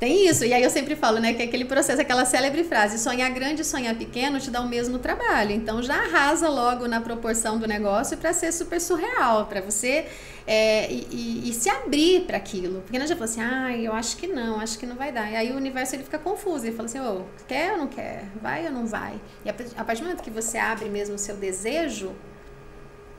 Tem 0.00 0.26
isso. 0.26 0.46
E 0.46 0.52
aí 0.54 0.62
eu 0.62 0.70
sempre 0.70 0.96
falo, 0.96 1.18
né, 1.20 1.34
que 1.34 1.42
é 1.42 1.44
aquele 1.44 1.66
processo, 1.66 2.00
aquela 2.00 2.24
célebre 2.24 2.64
frase, 2.64 2.98
sonhar 2.98 3.30
grande 3.32 3.60
e 3.60 3.64
sonhar 3.64 3.94
pequeno 3.94 4.40
te 4.40 4.50
dá 4.50 4.62
o 4.62 4.66
mesmo 4.66 4.98
trabalho. 4.98 5.52
Então 5.52 5.82
já 5.82 5.94
arrasa 5.94 6.48
logo 6.48 6.88
na 6.88 7.02
proporção 7.02 7.58
do 7.58 7.68
negócio 7.68 8.16
para 8.16 8.32
ser 8.32 8.50
super 8.50 8.80
surreal, 8.80 9.44
para 9.44 9.60
você 9.60 10.06
é, 10.46 10.90
e, 10.90 11.06
e- 11.44 11.50
e 11.50 11.52
se 11.52 11.68
abrir 11.68 12.22
para 12.22 12.38
aquilo. 12.38 12.80
Porque 12.80 12.98
não 12.98 13.06
já 13.06 13.14
falou 13.14 13.26
assim, 13.30 13.42
ah, 13.42 13.76
eu 13.76 13.92
acho 13.92 14.16
que 14.16 14.26
não, 14.26 14.58
acho 14.58 14.78
que 14.78 14.86
não 14.86 14.96
vai 14.96 15.12
dar. 15.12 15.30
E 15.30 15.36
aí 15.36 15.52
o 15.52 15.56
universo 15.56 15.94
ele 15.94 16.02
fica 16.04 16.18
confuso, 16.18 16.64
ele 16.66 16.74
fala 16.74 16.88
assim, 16.88 16.98
ô, 17.00 17.22
quer 17.46 17.72
ou 17.72 17.78
não 17.78 17.86
quer? 17.86 18.24
Vai 18.40 18.64
ou 18.64 18.72
não 18.72 18.86
vai? 18.86 19.20
E 19.44 19.50
a 19.50 19.84
partir 19.84 20.00
do 20.00 20.06
momento 20.06 20.22
que 20.22 20.30
você 20.30 20.56
abre 20.56 20.88
mesmo 20.88 21.14
o 21.16 21.18
seu 21.18 21.36
desejo, 21.36 22.12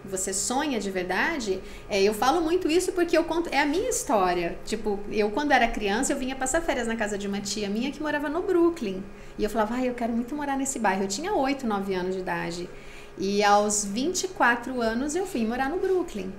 você 0.03 0.33
sonha 0.33 0.79
de 0.79 0.89
verdade, 0.89 1.61
é, 1.89 2.01
eu 2.01 2.13
falo 2.13 2.41
muito 2.41 2.69
isso 2.69 2.91
porque 2.91 3.17
eu 3.17 3.23
conto, 3.23 3.49
é 3.51 3.59
a 3.59 3.65
minha 3.65 3.89
história. 3.89 4.57
Tipo, 4.65 4.99
eu 5.11 5.29
quando 5.31 5.51
era 5.51 5.67
criança, 5.67 6.13
eu 6.13 6.17
vinha 6.17 6.35
passar 6.35 6.61
férias 6.61 6.87
na 6.87 6.95
casa 6.95 7.17
de 7.17 7.27
uma 7.27 7.39
tia 7.39 7.69
minha 7.69 7.91
que 7.91 8.01
morava 8.01 8.29
no 8.29 8.41
Brooklyn. 8.41 9.03
E 9.37 9.43
eu 9.43 9.49
falava, 9.49 9.75
ai, 9.75 9.89
eu 9.89 9.93
quero 9.93 10.13
muito 10.13 10.35
morar 10.35 10.57
nesse 10.57 10.79
bairro. 10.79 11.03
Eu 11.03 11.07
tinha 11.07 11.33
8, 11.33 11.65
9 11.65 11.93
anos 11.93 12.15
de 12.15 12.21
idade. 12.21 12.69
E 13.17 13.43
aos 13.43 13.85
24 13.85 14.81
anos 14.81 15.15
eu 15.15 15.25
fui 15.25 15.45
morar 15.45 15.69
no 15.69 15.77
Brooklyn. 15.77 16.31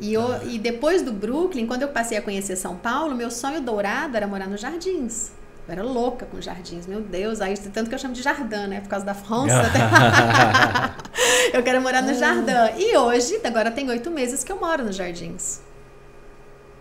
E, 0.00 0.12
eu, 0.12 0.48
e 0.48 0.58
depois 0.58 1.02
do 1.02 1.12
Brooklyn, 1.12 1.66
quando 1.66 1.82
eu 1.82 1.88
passei 1.88 2.18
a 2.18 2.22
conhecer 2.22 2.56
São 2.56 2.76
Paulo, 2.76 3.14
meu 3.14 3.30
sonho 3.30 3.60
dourado 3.60 4.16
era 4.16 4.26
morar 4.26 4.48
nos 4.48 4.60
Jardins. 4.60 5.30
Eu 5.68 5.72
era 5.72 5.82
louca 5.82 6.26
com 6.26 6.40
jardins, 6.40 6.86
meu 6.86 7.00
Deus. 7.00 7.40
Aí, 7.40 7.56
tanto 7.56 7.88
que 7.88 7.94
eu 7.94 7.98
chamo 7.98 8.14
de 8.14 8.22
jardim, 8.22 8.66
né? 8.66 8.80
Por 8.80 8.88
causa 8.88 9.06
da 9.06 9.14
França. 9.14 9.62
eu 11.52 11.62
quero 11.62 11.80
morar 11.80 12.02
no 12.02 12.14
jardim. 12.14 12.52
E 12.78 12.96
hoje, 12.96 13.40
agora 13.44 13.70
tem 13.70 13.88
oito 13.88 14.10
meses 14.10 14.42
que 14.42 14.50
eu 14.50 14.58
moro 14.58 14.84
nos 14.84 14.96
jardins. 14.96 15.60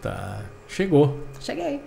Tá. 0.02 0.40
Chegou. 0.68 1.20
Cheguei. 1.40 1.82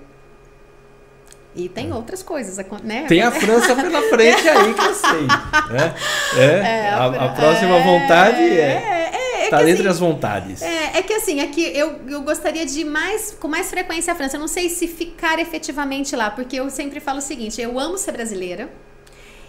E 1.57 1.69
tem 1.69 1.93
outras 1.93 2.23
coisas, 2.23 2.57
né? 2.83 3.05
Tem 3.07 3.23
a 3.23 3.31
França 3.31 3.77
pela 3.77 4.03
frente 4.03 4.49
aí 4.49 4.75
que 4.75 4.81
eu 4.81 4.95
sei. 4.95 5.23
Né? 5.23 5.95
É, 6.37 6.89
a, 6.91 7.07
a 7.07 7.13
Fra- 7.13 7.29
próxima 7.29 7.79
vontade 7.79 8.43
é. 8.59 9.11
É, 9.55 9.59
é, 9.59 9.61
é 9.61 9.65
Tá 9.65 9.65
que, 9.65 9.71
entre 9.71 9.89
assim, 9.89 9.97
as 9.97 9.99
vontades. 9.99 10.63
É, 10.63 10.99
é 10.99 11.03
que 11.03 11.13
assim, 11.13 11.41
aqui 11.41 11.63
eu, 11.63 12.01
eu 12.09 12.23
gostaria 12.23 12.65
de 12.67 12.81
ir 12.81 12.85
mais, 12.85 13.37
com 13.39 13.49
mais 13.49 13.71
frequência 13.71 14.13
à 14.13 14.17
França. 14.17 14.37
Eu 14.37 14.41
não 14.41 14.49
sei 14.49 14.69
se 14.69 14.87
ficar 14.87 15.39
efetivamente 15.39 16.15
lá, 16.15 16.31
porque 16.31 16.57
eu 16.57 16.71
sempre 16.71 17.01
falo 17.01 17.19
o 17.19 17.23
seguinte: 17.23 17.61
eu 17.61 17.79
amo 17.79 17.97
ser 17.99 18.13
brasileira. 18.13 18.69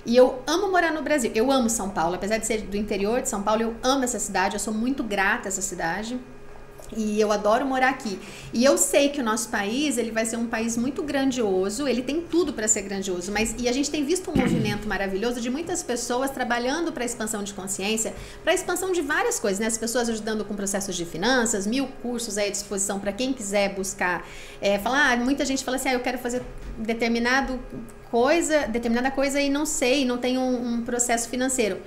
E 0.05 0.15
eu 0.15 0.39
amo 0.45 0.69
morar 0.69 0.91
no 0.91 1.01
Brasil. 1.01 1.31
Eu 1.33 1.51
amo 1.51 1.67
São 1.67 1.89
Paulo. 1.89 2.13
Apesar 2.13 2.37
de 2.37 2.45
ser 2.45 2.61
do 2.61 2.77
interior 2.77 3.21
de 3.21 3.29
São 3.29 3.41
Paulo, 3.41 3.63
eu 3.63 3.75
amo 3.81 4.03
essa 4.03 4.19
cidade. 4.19 4.53
Eu 4.55 4.59
sou 4.59 4.71
muito 4.71 5.03
grata 5.03 5.47
a 5.47 5.49
essa 5.49 5.63
cidade. 5.63 6.19
E 6.95 7.19
eu 7.19 7.31
adoro 7.31 7.65
morar 7.65 7.89
aqui. 7.89 8.19
E 8.53 8.63
eu 8.63 8.77
sei 8.77 9.09
que 9.09 9.19
o 9.19 9.23
nosso 9.23 9.49
país, 9.49 9.97
ele 9.97 10.11
vai 10.11 10.25
ser 10.25 10.37
um 10.37 10.47
país 10.47 10.77
muito 10.77 11.03
grandioso, 11.03 11.87
ele 11.87 12.01
tem 12.01 12.21
tudo 12.21 12.53
para 12.53 12.67
ser 12.67 12.83
grandioso, 12.83 13.31
mas 13.31 13.53
e 13.57 13.67
a 13.67 13.71
gente 13.71 13.91
tem 13.91 14.05
visto 14.05 14.31
um 14.31 14.35
movimento 14.39 14.87
maravilhoso 14.87 15.41
de 15.41 15.49
muitas 15.49 15.83
pessoas 15.83 16.31
trabalhando 16.31 16.91
para 16.91 17.03
a 17.03 17.05
expansão 17.05 17.43
de 17.43 17.53
consciência, 17.53 18.13
para 18.43 18.53
a 18.53 18.55
expansão 18.55 18.91
de 18.91 19.01
várias 19.01 19.39
coisas, 19.39 19.59
né? 19.59 19.67
As 19.67 19.77
pessoas 19.77 20.09
ajudando 20.09 20.45
com 20.45 20.55
processos 20.55 20.95
de 20.95 21.05
finanças, 21.05 21.67
mil 21.67 21.87
cursos 22.01 22.37
aí 22.37 22.47
à 22.47 22.51
disposição 22.51 22.99
para 22.99 23.11
quem 23.11 23.33
quiser 23.33 23.73
buscar. 23.75 24.25
É, 24.61 24.79
falar, 24.79 25.11
ah, 25.11 25.17
muita 25.17 25.43
gente 25.45 25.63
fala 25.63 25.77
assim, 25.77 25.89
ah, 25.89 25.93
eu 25.93 25.99
quero 25.99 26.17
fazer 26.17 26.41
determinado 26.77 27.59
coisa, 28.09 28.67
determinada 28.67 29.11
coisa 29.11 29.41
e 29.41 29.49
não 29.49 29.65
sei, 29.65 30.05
não 30.05 30.17
tenho 30.17 30.39
um, 30.39 30.75
um 30.75 30.81
processo 30.83 31.27
financeiro. 31.27 31.81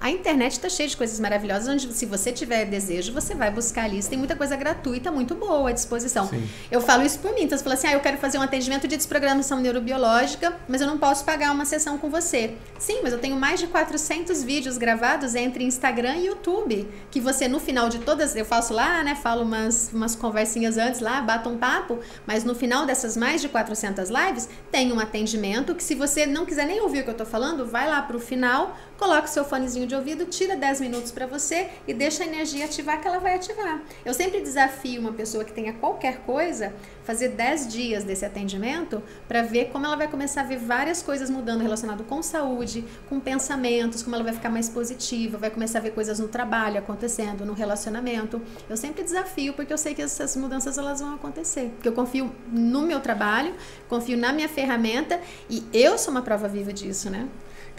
A 0.00 0.10
internet 0.10 0.52
está 0.52 0.68
cheia 0.68 0.88
de 0.88 0.96
coisas 0.96 1.18
maravilhosas, 1.18 1.68
onde 1.68 1.92
se 1.92 2.06
você 2.06 2.30
tiver 2.30 2.64
desejo, 2.64 3.12
você 3.12 3.34
vai 3.34 3.50
buscar 3.50 3.84
ali. 3.84 4.00
Tem 4.02 4.16
muita 4.16 4.36
coisa 4.36 4.54
gratuita, 4.54 5.10
muito 5.10 5.34
boa 5.34 5.70
à 5.70 5.72
disposição. 5.72 6.28
Sim. 6.28 6.48
Eu 6.70 6.80
falo 6.80 7.02
isso 7.02 7.18
por 7.18 7.34
mim. 7.34 7.42
Então, 7.42 7.58
você 7.58 7.64
fala 7.64 7.74
assim, 7.74 7.88
ah, 7.88 7.94
eu 7.94 8.00
quero 8.00 8.16
fazer 8.16 8.38
um 8.38 8.42
atendimento 8.42 8.86
de 8.86 8.96
desprogramação 8.96 9.58
neurobiológica, 9.58 10.56
mas 10.68 10.80
eu 10.80 10.86
não 10.86 10.98
posso 10.98 11.24
pagar 11.24 11.50
uma 11.52 11.64
sessão 11.64 11.98
com 11.98 12.08
você. 12.08 12.54
Sim, 12.78 13.00
mas 13.02 13.12
eu 13.12 13.18
tenho 13.18 13.34
mais 13.34 13.58
de 13.58 13.66
400 13.66 14.44
vídeos 14.44 14.78
gravados 14.78 15.34
entre 15.34 15.64
Instagram 15.64 16.16
e 16.18 16.26
YouTube, 16.26 16.88
que 17.10 17.20
você, 17.20 17.48
no 17.48 17.58
final 17.58 17.88
de 17.88 17.98
todas, 17.98 18.36
eu 18.36 18.44
faço 18.44 18.72
lá, 18.72 19.02
né, 19.02 19.16
falo 19.16 19.42
umas, 19.42 19.90
umas 19.92 20.14
conversinhas 20.14 20.78
antes 20.78 21.00
lá, 21.00 21.20
bato 21.20 21.48
um 21.48 21.58
papo, 21.58 21.98
mas 22.24 22.44
no 22.44 22.54
final 22.54 22.86
dessas 22.86 23.16
mais 23.16 23.40
de 23.40 23.48
400 23.48 24.08
lives, 24.10 24.48
tem 24.70 24.92
um 24.92 25.00
atendimento 25.00 25.74
que 25.74 25.82
se 25.82 25.96
você 25.96 26.24
não 26.24 26.46
quiser 26.46 26.66
nem 26.66 26.80
ouvir 26.80 27.00
o 27.00 27.04
que 27.04 27.10
eu 27.10 27.16
tô 27.16 27.26
falando, 27.26 27.66
vai 27.66 27.88
lá 27.88 28.00
pro 28.00 28.20
final, 28.20 28.76
coloca 28.96 29.24
o 29.24 29.28
seu 29.28 29.44
fonezinho 29.44 29.87
de 29.88 29.94
ouvido, 29.94 30.26
tira 30.26 30.54
10 30.54 30.82
minutos 30.82 31.10
para 31.10 31.26
você 31.26 31.68
e 31.86 31.94
deixa 31.94 32.22
a 32.22 32.26
energia 32.26 32.66
ativar 32.66 33.00
que 33.00 33.08
ela 33.08 33.18
vai 33.18 33.34
ativar. 33.34 33.82
Eu 34.04 34.14
sempre 34.14 34.40
desafio 34.40 35.00
uma 35.00 35.12
pessoa 35.12 35.44
que 35.44 35.52
tenha 35.52 35.72
qualquer 35.72 36.18
coisa 36.18 36.72
fazer 37.04 37.30
10 37.30 37.68
dias 37.68 38.04
desse 38.04 38.24
atendimento 38.24 39.02
para 39.26 39.42
ver 39.42 39.70
como 39.70 39.86
ela 39.86 39.96
vai 39.96 40.06
começar 40.06 40.42
a 40.42 40.44
ver 40.44 40.58
várias 40.58 41.02
coisas 41.02 41.30
mudando 41.30 41.62
relacionado 41.62 42.04
com 42.04 42.22
saúde, 42.22 42.84
com 43.08 43.18
pensamentos, 43.18 44.02
como 44.02 44.14
ela 44.14 44.24
vai 44.24 44.34
ficar 44.34 44.50
mais 44.50 44.68
positiva, 44.68 45.38
vai 45.38 45.50
começar 45.50 45.78
a 45.78 45.82
ver 45.82 45.92
coisas 45.92 46.18
no 46.18 46.28
trabalho 46.28 46.78
acontecendo, 46.78 47.46
no 47.46 47.54
relacionamento. 47.54 48.40
Eu 48.68 48.76
sempre 48.76 49.02
desafio 49.02 49.54
porque 49.54 49.72
eu 49.72 49.78
sei 49.78 49.94
que 49.94 50.02
essas 50.02 50.36
mudanças 50.36 50.76
elas 50.76 51.00
vão 51.00 51.14
acontecer, 51.14 51.70
porque 51.74 51.88
eu 51.88 51.94
confio 51.94 52.30
no 52.52 52.82
meu 52.82 53.00
trabalho, 53.00 53.54
confio 53.88 54.18
na 54.18 54.32
minha 54.32 54.48
ferramenta 54.48 55.18
e 55.48 55.64
eu 55.72 55.96
sou 55.96 56.10
uma 56.10 56.22
prova 56.22 56.46
viva 56.46 56.72
disso, 56.74 57.08
né? 57.08 57.26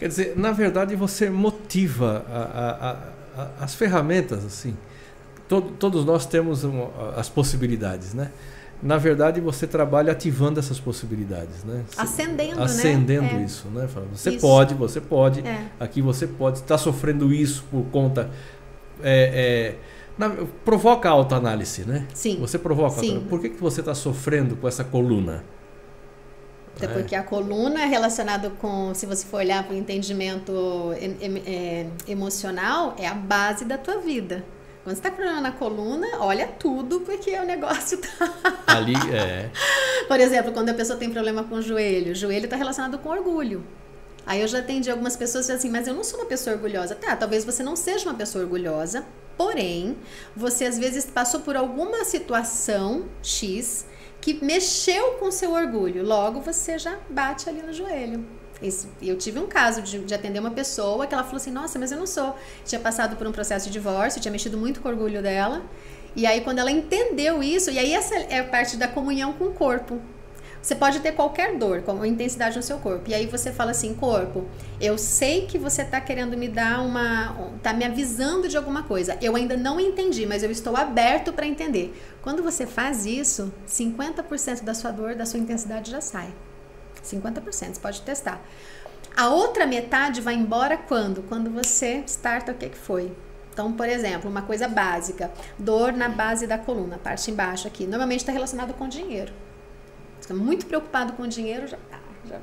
Quer 0.00 0.08
dizer, 0.08 0.32
na 0.34 0.50
verdade 0.50 0.96
você 0.96 1.28
motiva 1.28 2.24
a, 2.26 2.40
a, 3.38 3.42
a, 3.42 3.64
as 3.64 3.74
ferramentas 3.74 4.44
assim. 4.46 4.74
Todo, 5.46 5.72
todos 5.72 6.04
nós 6.06 6.24
temos 6.24 6.62
as 7.16 7.28
possibilidades, 7.28 8.14
né? 8.14 8.30
na 8.82 8.96
verdade 8.96 9.42
você 9.42 9.66
trabalha 9.66 10.12
ativando 10.12 10.58
essas 10.58 10.80
possibilidades, 10.80 11.64
né? 11.64 11.84
Acendendo, 11.98 12.62
Acendendo 12.62 13.34
né? 13.34 13.44
isso, 13.44 13.68
né? 13.68 13.86
Você 14.10 14.30
isso. 14.30 14.40
pode, 14.40 14.72
você 14.72 15.02
pode. 15.02 15.40
É. 15.46 15.66
Aqui 15.78 16.00
você 16.00 16.26
pode 16.26 16.60
estar 16.60 16.76
tá 16.76 16.78
sofrendo 16.78 17.30
isso 17.30 17.62
por 17.70 17.84
conta 17.92 18.30
é, 19.02 19.74
é, 19.74 19.76
na, 20.16 20.30
provoca 20.64 21.10
autoanálise, 21.10 21.84
né? 21.84 22.06
Sim. 22.14 22.38
Você 22.40 22.58
provoca. 22.58 23.00
Sim. 23.00 23.26
Por 23.28 23.38
que, 23.40 23.50
que 23.50 23.60
você 23.60 23.80
está 23.80 23.94
sofrendo 23.94 24.56
com 24.56 24.66
essa 24.66 24.82
coluna? 24.82 25.44
Até 26.80 26.86
é. 26.86 26.88
porque 26.94 27.14
a 27.14 27.22
coluna 27.22 27.82
é 27.82 27.84
relacionada 27.84 28.48
com, 28.48 28.94
se 28.94 29.04
você 29.04 29.26
for 29.26 29.36
olhar 29.38 29.62
para 29.64 29.74
o 29.74 29.76
entendimento 29.76 30.92
é, 31.46 31.86
emocional, 32.08 32.94
é 32.98 33.06
a 33.06 33.12
base 33.12 33.66
da 33.66 33.76
tua 33.76 33.98
vida. 33.98 34.42
Quando 34.82 34.96
você 34.96 35.00
está 35.00 35.10
com 35.10 35.16
problema 35.16 35.42
na 35.42 35.52
coluna, 35.52 36.06
olha 36.20 36.46
tudo, 36.46 37.00
porque 37.00 37.38
o 37.38 37.44
negócio 37.44 37.98
tá. 37.98 38.32
Ali 38.66 38.94
é. 39.12 39.50
Por 40.08 40.18
exemplo, 40.18 40.52
quando 40.52 40.70
a 40.70 40.74
pessoa 40.74 40.98
tem 40.98 41.10
problema 41.10 41.44
com 41.44 41.56
o 41.56 41.62
joelho, 41.62 42.12
o 42.12 42.14
joelho 42.14 42.44
está 42.44 42.56
relacionado 42.56 42.98
com 42.98 43.10
orgulho. 43.10 43.62
Aí 44.24 44.40
eu 44.40 44.48
já 44.48 44.60
atendi 44.60 44.90
algumas 44.90 45.16
pessoas 45.16 45.46
que 45.46 45.52
assim, 45.52 45.68
mas 45.68 45.86
eu 45.86 45.92
não 45.92 46.02
sou 46.02 46.20
uma 46.20 46.26
pessoa 46.26 46.56
orgulhosa. 46.56 46.94
Tá, 46.94 47.14
talvez 47.14 47.44
você 47.44 47.62
não 47.62 47.76
seja 47.76 48.08
uma 48.08 48.14
pessoa 48.14 48.42
orgulhosa, 48.42 49.04
porém, 49.36 49.98
você 50.34 50.64
às 50.64 50.78
vezes 50.78 51.04
passou 51.04 51.40
por 51.40 51.56
alguma 51.56 52.04
situação 52.06 53.04
X 53.22 53.84
que 54.20 54.44
mexeu 54.44 55.12
com 55.12 55.30
seu 55.30 55.52
orgulho. 55.52 56.04
Logo 56.04 56.40
você 56.40 56.78
já 56.78 56.98
bate 57.08 57.48
ali 57.48 57.62
no 57.62 57.72
joelho. 57.72 58.24
Esse, 58.62 58.88
eu 59.00 59.16
tive 59.16 59.38
um 59.38 59.46
caso 59.46 59.80
de, 59.80 60.00
de, 60.00 60.12
atender 60.12 60.38
uma 60.38 60.50
pessoa 60.50 61.06
que 61.06 61.14
ela 61.14 61.24
falou 61.24 61.38
assim: 61.38 61.50
Nossa, 61.50 61.78
mas 61.78 61.90
eu 61.90 61.98
não 61.98 62.06
sou. 62.06 62.36
Tinha 62.64 62.80
passado 62.80 63.16
por 63.16 63.26
um 63.26 63.32
processo 63.32 63.66
de 63.66 63.72
divórcio, 63.72 64.20
tinha 64.20 64.30
mexido 64.30 64.58
muito 64.58 64.80
com 64.80 64.88
o 64.88 64.90
orgulho 64.90 65.22
dela. 65.22 65.62
E 66.14 66.26
aí, 66.26 66.42
quando 66.42 66.58
ela 66.58 66.70
entendeu 66.70 67.42
isso, 67.42 67.70
e 67.70 67.78
aí 67.78 67.94
essa 67.94 68.14
é 68.16 68.40
a 68.40 68.44
parte 68.44 68.76
da 68.76 68.86
comunhão 68.86 69.32
com 69.32 69.44
o 69.44 69.52
corpo. 69.52 70.00
Você 70.62 70.74
pode 70.74 71.00
ter 71.00 71.12
qualquer 71.12 71.56
dor, 71.56 71.80
com 71.82 72.04
intensidade 72.04 72.56
no 72.56 72.62
seu 72.62 72.78
corpo. 72.78 73.08
E 73.08 73.14
aí 73.14 73.26
você 73.26 73.50
fala 73.50 73.70
assim, 73.70 73.94
corpo, 73.94 74.46
eu 74.78 74.98
sei 74.98 75.46
que 75.46 75.58
você 75.58 75.82
está 75.82 76.00
querendo 76.00 76.36
me 76.36 76.48
dar 76.48 76.82
uma, 76.82 77.34
tá 77.62 77.72
me 77.72 77.84
avisando 77.84 78.46
de 78.46 78.56
alguma 78.56 78.82
coisa. 78.82 79.16
Eu 79.22 79.36
ainda 79.36 79.56
não 79.56 79.80
entendi, 79.80 80.26
mas 80.26 80.42
eu 80.42 80.50
estou 80.50 80.76
aberto 80.76 81.32
para 81.32 81.46
entender. 81.46 81.94
Quando 82.20 82.42
você 82.42 82.66
faz 82.66 83.06
isso, 83.06 83.52
50% 83.66 84.62
da 84.62 84.74
sua 84.74 84.90
dor, 84.90 85.14
da 85.14 85.24
sua 85.24 85.40
intensidade 85.40 85.90
já 85.90 86.00
sai. 86.00 86.32
50%, 87.02 87.42
você 87.50 87.80
pode 87.80 88.02
testar. 88.02 88.40
A 89.16 89.28
outra 89.30 89.66
metade 89.66 90.20
vai 90.20 90.34
embora 90.34 90.76
quando? 90.76 91.22
Quando 91.22 91.50
você 91.50 92.02
starta 92.06 92.52
o 92.52 92.54
que, 92.54 92.68
que 92.68 92.78
foi. 92.78 93.10
Então, 93.52 93.72
por 93.72 93.88
exemplo, 93.88 94.30
uma 94.30 94.42
coisa 94.42 94.68
básica, 94.68 95.30
dor 95.58 95.92
na 95.92 96.08
base 96.08 96.46
da 96.46 96.56
coluna, 96.56 96.98
parte 96.98 97.30
embaixo 97.30 97.66
aqui, 97.66 97.86
normalmente 97.86 98.20
está 98.20 98.32
relacionado 98.32 98.74
com 98.74 98.88
dinheiro. 98.88 99.32
Fica 100.20 100.34
muito 100.34 100.66
preocupado 100.66 101.12
com 101.14 101.26
dinheiro, 101.26 101.66
já, 101.66 101.78
já, 102.28 102.38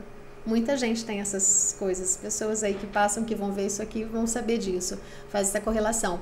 muita 0.46 0.78
gente 0.78 1.06
tem 1.06 1.20
essas 1.20 1.76
coisas, 1.78 2.18
pessoas 2.18 2.64
aí 2.64 2.74
que 2.74 2.88
passam, 2.88 3.24
que 3.24 3.36
vão 3.36 3.52
ver 3.52 3.68
isso 3.68 3.82
aqui, 3.82 4.04
vão 4.04 4.26
saber 4.26 4.58
disso, 4.58 4.98
faz 5.30 5.50
essa 5.50 5.60
correlação. 5.60 6.20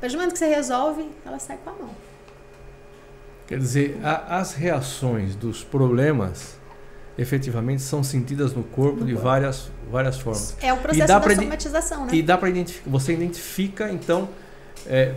Do 0.00 0.12
momento 0.12 0.32
que 0.32 0.38
você 0.38 0.46
resolve, 0.46 1.08
ela 1.24 1.38
sai 1.38 1.58
com 1.64 1.70
a 1.70 1.72
mão. 1.72 1.90
Quer 3.46 3.58
dizer, 3.58 3.98
a, 4.04 4.38
as 4.38 4.52
reações 4.52 5.34
dos 5.34 5.64
problemas 5.64 6.58
efetivamente 7.16 7.82
são 7.82 8.04
sentidas 8.04 8.52
no 8.54 8.62
corpo 8.62 9.00
no 9.00 9.06
de 9.06 9.12
corpo. 9.12 9.26
várias, 9.26 9.70
várias 9.90 10.20
formas. 10.20 10.56
É 10.60 10.72
o 10.72 10.76
processo 10.76 11.06
da 11.06 11.34
somatização, 11.34 12.06
né? 12.06 12.14
E 12.14 12.22
dá 12.22 12.38
para 12.38 12.48
identificar, 12.48 12.88
você 12.88 13.12
identifica 13.12 13.90
então 13.90 14.28
é, 14.86 15.16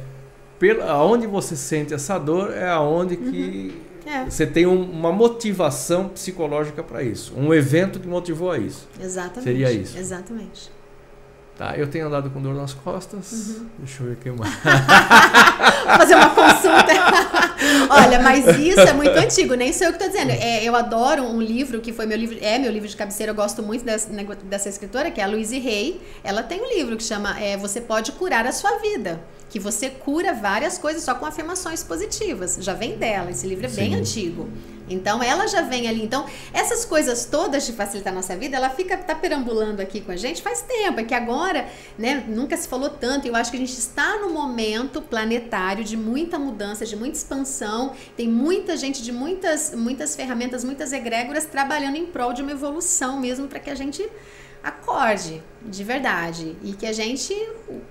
pela, 0.57 0.91
aonde 0.91 1.27
você 1.27 1.55
sente 1.55 1.93
essa 1.93 2.17
dor 2.17 2.51
é 2.53 2.69
aonde 2.69 3.15
uhum. 3.15 3.71
É. 4.05 4.25
você 4.25 4.45
tem 4.45 4.65
um, 4.65 4.81
uma 4.81 5.11
motivação 5.11 6.09
psicológica 6.09 6.83
para 6.83 7.03
isso, 7.03 7.33
um 7.35 7.53
evento 7.53 7.99
que 7.99 8.07
motivou 8.07 8.51
a 8.51 8.57
isso. 8.57 8.87
Exatamente. 8.99 9.43
Seria 9.43 9.71
isso. 9.71 9.97
Exatamente. 9.97 10.71
Tá, 11.57 11.77
eu 11.77 11.85
tenho 11.85 12.07
andado 12.07 12.29
com 12.31 12.41
dor 12.41 12.55
nas 12.55 12.73
costas. 12.73 13.31
Uhum. 13.31 13.67
Deixa 13.77 14.01
eu 14.01 14.07
ver 14.07 14.17
quem 14.17 14.31
mais. 14.31 14.51
Fazer 15.95 16.15
uma 16.15 16.29
consulta. 16.31 16.91
Olha, 17.87 18.19
mas 18.19 18.57
isso 18.57 18.79
é 18.79 18.93
muito 18.93 19.11
antigo, 19.11 19.53
nem 19.53 19.71
sou 19.71 19.85
eu 19.85 19.93
que 19.93 20.03
estou 20.03 20.11
dizendo. 20.11 20.31
É, 20.31 20.63
eu 20.63 20.75
adoro 20.75 21.23
um 21.23 21.39
livro 21.39 21.79
que 21.79 21.93
foi 21.93 22.07
meu 22.07 22.17
livro, 22.17 22.35
é 22.41 22.57
meu 22.57 22.71
livro 22.71 22.87
de 22.87 22.97
cabeceira, 22.97 23.31
eu 23.31 23.35
gosto 23.35 23.61
muito 23.61 23.85
dessa, 23.85 24.09
dessa 24.45 24.69
escritora, 24.69 25.11
que 25.11 25.21
é 25.21 25.23
a 25.23 25.27
Louise 25.27 25.55
Hay. 25.55 26.01
Ela 26.23 26.41
tem 26.41 26.59
um 26.59 26.67
livro 26.75 26.97
que 26.97 27.03
chama 27.03 27.39
é, 27.39 27.55
Você 27.57 27.79
Pode 27.79 28.11
Curar 28.13 28.47
a 28.47 28.51
Sua 28.51 28.79
Vida 28.79 29.19
que 29.51 29.59
você 29.59 29.89
cura 29.89 30.33
várias 30.33 30.77
coisas 30.77 31.03
só 31.03 31.13
com 31.13 31.25
afirmações 31.25 31.83
positivas. 31.83 32.57
Já 32.61 32.73
vem 32.73 32.97
dela, 32.97 33.31
esse 33.31 33.45
livro 33.45 33.65
é 33.65 33.69
Sim. 33.69 33.75
bem 33.75 33.95
antigo. 33.95 34.49
Então 34.89 35.21
ela 35.21 35.45
já 35.45 35.61
vem 35.61 35.89
ali. 35.89 36.01
Então, 36.03 36.25
essas 36.53 36.85
coisas 36.85 37.25
todas 37.25 37.65
de 37.65 37.73
facilitar 37.73 38.13
a 38.13 38.15
nossa 38.15 38.35
vida, 38.35 38.55
ela 38.55 38.69
fica 38.69 38.97
tá 38.97 39.13
perambulando 39.13 39.81
aqui 39.81 39.99
com 39.99 40.11
a 40.11 40.15
gente 40.15 40.41
faz 40.41 40.61
tempo. 40.61 41.01
É 41.01 41.03
que 41.03 41.13
agora, 41.13 41.67
né, 41.97 42.23
nunca 42.27 42.55
se 42.55 42.65
falou 42.65 42.89
tanto. 42.89 43.27
Eu 43.27 43.35
acho 43.35 43.51
que 43.51 43.57
a 43.57 43.59
gente 43.59 43.77
está 43.77 44.19
no 44.19 44.29
momento 44.29 45.01
planetário 45.01 45.83
de 45.83 45.97
muita 45.97 46.39
mudança, 46.39 46.85
de 46.85 46.95
muita 46.95 47.17
expansão. 47.17 47.93
Tem 48.15 48.29
muita 48.29 48.77
gente 48.77 49.03
de 49.03 49.11
muitas, 49.11 49.75
muitas 49.75 50.15
ferramentas, 50.15 50.63
muitas 50.63 50.93
egrégoras 50.93 51.43
trabalhando 51.43 51.97
em 51.97 52.05
prol 52.05 52.31
de 52.31 52.41
uma 52.41 52.51
evolução 52.51 53.19
mesmo 53.19 53.49
para 53.49 53.59
que 53.59 53.69
a 53.69 53.75
gente 53.75 54.09
acorde 54.63 55.41
de 55.61 55.83
verdade 55.83 56.55
e 56.63 56.73
que 56.73 56.85
a 56.85 56.93
gente 56.93 57.33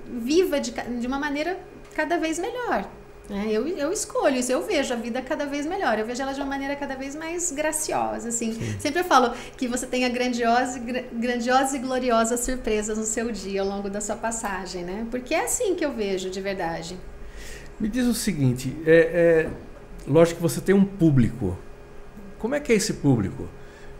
viva 0.07 0.61
de, 0.61 0.73
de 0.73 1.07
uma 1.07 1.19
maneira 1.19 1.59
cada 1.95 2.19
vez 2.19 2.39
melhor. 2.39 2.89
É, 3.33 3.49
eu, 3.49 3.67
eu 3.69 3.93
escolho 3.93 4.37
isso, 4.37 4.51
eu 4.51 4.67
vejo 4.67 4.93
a 4.93 4.97
vida 4.97 5.23
cada 5.23 5.47
vez 5.47 5.65
melhor, 5.65 5.97
eu 5.97 6.05
vejo 6.05 6.21
ela 6.21 6.33
de 6.33 6.41
uma 6.41 6.49
maneira 6.49 6.75
cada 6.75 6.97
vez 6.97 7.15
mais 7.15 7.53
graciosa, 7.53 8.29
assim. 8.29 8.53
Sim. 8.55 8.81
Sempre 8.81 9.01
eu 9.01 9.05
falo 9.05 9.33
que 9.57 9.69
você 9.69 9.87
tenha 9.87 10.09
grandiosas, 10.09 10.83
grandiosas 11.13 11.75
e 11.75 11.79
gloriosas 11.79 12.41
surpresas 12.41 12.99
no 12.99 13.05
seu 13.05 13.31
dia, 13.31 13.61
ao 13.61 13.69
longo 13.69 13.89
da 13.89 14.01
sua 14.01 14.17
passagem, 14.17 14.83
né? 14.83 15.07
Porque 15.13 15.33
é 15.33 15.45
assim 15.45 15.77
que 15.77 15.85
eu 15.85 15.93
vejo 15.93 16.29
de 16.29 16.41
verdade. 16.41 16.99
Me 17.79 17.89
diz 17.89 18.05
o 18.05 18.15
seguinte, 18.15 18.77
é, 18.85 19.47
é 19.47 19.51
lógico 20.11 20.39
que 20.39 20.43
você 20.43 20.61
tem 20.61 20.75
um 20.75 20.85
público. 20.85 21.57
Como 22.37 22.57
é 22.57 22.61
que 22.61 22.73
é 22.73 22.75
esse 22.75 22.95
público? 22.95 23.49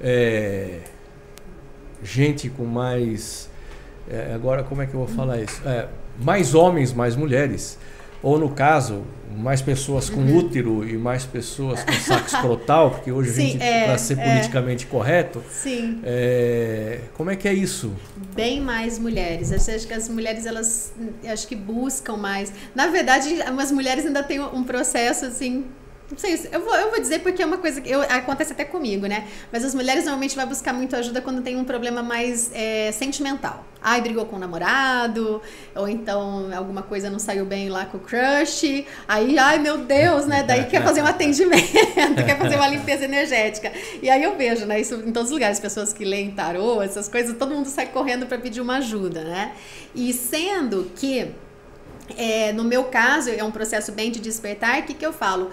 É, 0.01 0.81
gente 2.03 2.49
com 2.49 2.65
mais. 2.65 3.49
É, 4.09 4.33
agora, 4.35 4.63
como 4.63 4.83
é 4.83 4.87
que 4.87 4.95
eu 4.95 5.01
vou 5.01 5.09
falar 5.09 5.41
isso? 5.41 5.61
É, 5.67 5.89
mais 6.19 6.55
homens, 6.55 6.93
mais 6.93 7.17
mulheres. 7.17 7.79
Ou, 8.23 8.39
no 8.39 8.51
caso, 8.51 9.03
mais 9.35 9.63
pessoas 9.63 10.11
com 10.11 10.21
uhum. 10.21 10.39
útero 10.39 10.87
e 10.87 10.99
mais 10.99 11.25
pessoas 11.25 11.83
com 11.83 11.93
saco 11.93 12.27
escrotal, 12.27 12.91
porque 12.91 13.11
hoje 13.11 13.31
Sim, 13.31 13.41
a 13.41 13.47
gente, 13.47 13.63
é, 13.63 13.85
para 13.87 13.99
ser 13.99 14.19
é. 14.19 14.25
politicamente 14.25 14.87
correto. 14.87 15.43
Sim. 15.51 16.01
É, 16.05 17.01
como 17.15 17.31
é 17.31 17.37
que 17.37 17.49
é 17.49 17.55
isso? 17.55 17.93
Bem 18.35 18.61
mais 18.61 18.99
mulheres. 18.99 19.51
Eu 19.51 19.75
acho 19.75 19.87
que 19.87 19.95
as 19.95 20.09
mulheres, 20.09 20.45
elas 20.45 20.93
acho 21.27 21.49
que 21.49 21.57
buscam 21.57 22.17
mais. 22.17 22.53
Na 22.75 22.89
verdade, 22.89 23.41
as 23.43 23.73
mulheres 23.73 24.05
ainda 24.05 24.23
têm 24.23 24.41
um 24.41 24.65
processo 24.65 25.25
assim 25.25 25.65
não 26.11 26.19
sei, 26.19 26.41
eu 26.51 26.61
vou, 26.61 26.75
eu 26.75 26.91
vou 26.91 27.01
dizer 27.01 27.21
porque 27.21 27.41
é 27.41 27.47
uma 27.47 27.59
coisa 27.59 27.81
que 27.81 27.89
eu, 27.89 28.03
acontece 28.03 28.53
até 28.53 28.65
comigo, 28.65 29.07
né? 29.07 29.29
Mas 29.53 29.65
as 29.65 29.75
mulheres 29.75 30.05
normalmente 30.05 30.35
vão 30.35 30.45
buscar 30.47 30.73
muito 30.73 30.97
ajuda 30.97 31.21
quando 31.21 31.41
tem 31.41 31.57
um 31.57 31.65
problema 31.65 32.03
mais 32.03 32.51
é, 32.53 32.91
sentimental. 32.91 33.65
Ai, 33.81 34.01
brigou 34.01 34.27
com 34.27 34.35
o 34.35 34.39
namorado, 34.39 35.41
ou 35.75 35.89
então 35.89 36.51
alguma 36.53 36.83
coisa 36.83 37.09
não 37.09 37.21
saiu 37.21 37.47
bem 37.47 37.69
lá 37.69 37.87
com 37.87 37.97
o 37.97 38.01
crush. 38.01 38.85
Aí, 39.07 39.39
ai 39.39 39.61
meu 39.61 39.79
Deus, 39.79 40.27
né? 40.27 40.43
Daí 40.43 40.65
quer 40.65 40.83
fazer 40.83 41.01
um 41.01 41.07
atendimento, 41.09 41.65
quer 42.27 42.37
fazer 42.37 42.57
uma 42.57 42.69
limpeza 42.69 43.05
energética. 43.05 43.73
E 44.03 44.11
aí 44.11 44.23
eu 44.23 44.37
vejo, 44.37 44.67
né? 44.67 44.81
Isso 44.81 44.97
em 44.97 45.13
todos 45.13 45.31
os 45.31 45.33
lugares, 45.33 45.61
pessoas 45.61 45.93
que 45.93 46.05
leem 46.05 46.33
tarô, 46.33 46.83
essas 46.83 47.09
coisas, 47.09 47.37
todo 47.37 47.55
mundo 47.55 47.67
sai 47.67 47.87
correndo 47.87 48.27
para 48.27 48.37
pedir 48.37 48.61
uma 48.61 48.79
ajuda, 48.79 49.23
né? 49.23 49.53
E 49.95 50.13
sendo 50.13 50.91
que, 50.97 51.31
é, 52.19 52.53
no 52.53 52.65
meu 52.65 52.85
caso, 52.85 53.31
é 53.31 53.45
um 53.45 53.53
processo 53.53 53.93
bem 53.93 54.11
de 54.11 54.19
despertar, 54.19 54.81
o 54.81 54.83
que, 54.83 54.95
que 54.95 55.07
eu 55.07 55.13
falo? 55.13 55.51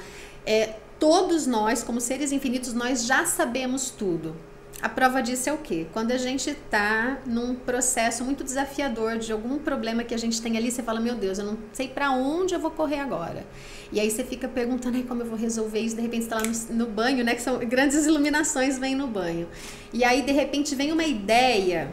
É, 0.47 0.75
todos 0.97 1.45
nós, 1.45 1.83
como 1.83 1.99
seres 1.99 2.31
infinitos, 2.31 2.73
nós 2.73 3.05
já 3.05 3.25
sabemos 3.25 3.89
tudo. 3.91 4.35
A 4.79 4.87
prova 4.87 5.21
disso 5.21 5.49
é 5.49 5.53
o 5.53 5.57
quê? 5.57 5.87
Quando 5.91 6.11
a 6.11 6.17
gente 6.17 6.51
está 6.51 7.19
num 7.25 7.55
processo 7.55 8.23
muito 8.23 8.43
desafiador 8.43 9.17
de 9.17 9.31
algum 9.31 9.57
problema 9.57 10.03
que 10.03 10.13
a 10.13 10.17
gente 10.17 10.39
tem 10.39 10.55
ali, 10.55 10.71
você 10.71 10.83
fala: 10.83 10.99
Meu 10.99 11.15
Deus, 11.15 11.39
eu 11.39 11.45
não 11.45 11.57
sei 11.73 11.87
para 11.87 12.11
onde 12.11 12.53
eu 12.53 12.59
vou 12.59 12.69
correr 12.69 12.99
agora. 12.99 13.43
E 13.91 13.99
aí 13.99 14.09
você 14.09 14.23
fica 14.23 14.47
perguntando: 14.47 15.01
como 15.03 15.23
eu 15.23 15.25
vou 15.25 15.37
resolver 15.37 15.79
isso? 15.79 15.95
De 15.95 16.01
repente 16.01 16.25
você 16.25 16.35
está 16.35 16.37
lá 16.37 16.43
no, 16.43 16.85
no, 16.85 16.91
banho, 16.91 17.25
né? 17.25 17.33
Que 17.33 17.41
são 17.41 17.57
grandes 17.57 18.05
iluminações 18.05 18.77
vêm 18.77 18.95
no 18.95 19.07
banho. 19.07 19.47
E 19.91 20.03
aí 20.03 20.21
de 20.21 20.31
repente 20.31 20.75
vem 20.75 20.91
uma 20.91 21.05
ideia 21.05 21.89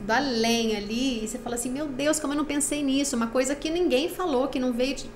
do 0.00 0.12
além 0.12 0.76
ali 0.76 1.24
e 1.24 1.28
você 1.28 1.38
fala 1.38 1.54
assim: 1.54 1.70
Meu 1.70 1.86
Deus, 1.86 2.18
como 2.18 2.32
eu 2.32 2.36
não 2.36 2.44
pensei 2.44 2.82
nisso? 2.82 3.14
Uma 3.14 3.28
coisa 3.28 3.54
que 3.54 3.70
ninguém 3.70 4.08
falou, 4.08 4.48
que 4.48 4.58
não 4.58 4.72
veio. 4.72 4.96
De... 4.96 5.06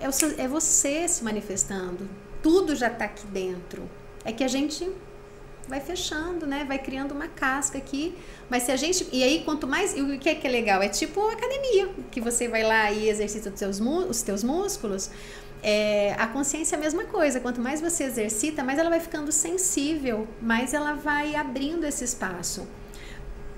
É, 0.00 0.42
é 0.42 0.48
você 0.48 1.06
se 1.06 1.22
manifestando. 1.22 2.08
Tudo 2.42 2.74
já 2.74 2.88
está 2.88 3.04
aqui 3.04 3.26
dentro. 3.26 3.88
É 4.24 4.32
que 4.32 4.42
a 4.42 4.48
gente 4.48 4.90
vai 5.68 5.80
fechando, 5.80 6.46
né? 6.46 6.64
Vai 6.66 6.78
criando 6.78 7.12
uma 7.12 7.28
casca 7.28 7.78
aqui. 7.78 8.14
Mas 8.50 8.64
se 8.64 8.72
a 8.72 8.76
gente. 8.76 9.06
E 9.12 9.22
aí, 9.22 9.42
quanto 9.44 9.66
mais. 9.66 9.96
E 9.96 10.02
o 10.02 10.18
que 10.18 10.28
é 10.28 10.34
que 10.34 10.46
é 10.46 10.50
legal? 10.50 10.82
É 10.82 10.88
tipo 10.88 11.20
academia, 11.28 11.90
que 12.10 12.20
você 12.20 12.48
vai 12.48 12.62
lá 12.62 12.90
e 12.90 13.08
exercita 13.08 13.50
os 13.50 13.58
teus, 13.58 13.80
os 13.80 14.22
teus 14.22 14.42
músculos. 14.42 15.10
É, 15.62 16.14
a 16.18 16.26
consciência 16.26 16.74
é 16.74 16.78
a 16.78 16.80
mesma 16.80 17.04
coisa. 17.04 17.38
Quanto 17.40 17.60
mais 17.60 17.80
você 17.80 18.04
exercita, 18.04 18.64
mais 18.64 18.78
ela 18.78 18.90
vai 18.90 19.00
ficando 19.00 19.30
sensível, 19.30 20.26
mais 20.40 20.74
ela 20.74 20.94
vai 20.94 21.34
abrindo 21.34 21.84
esse 21.84 22.04
espaço. 22.04 22.66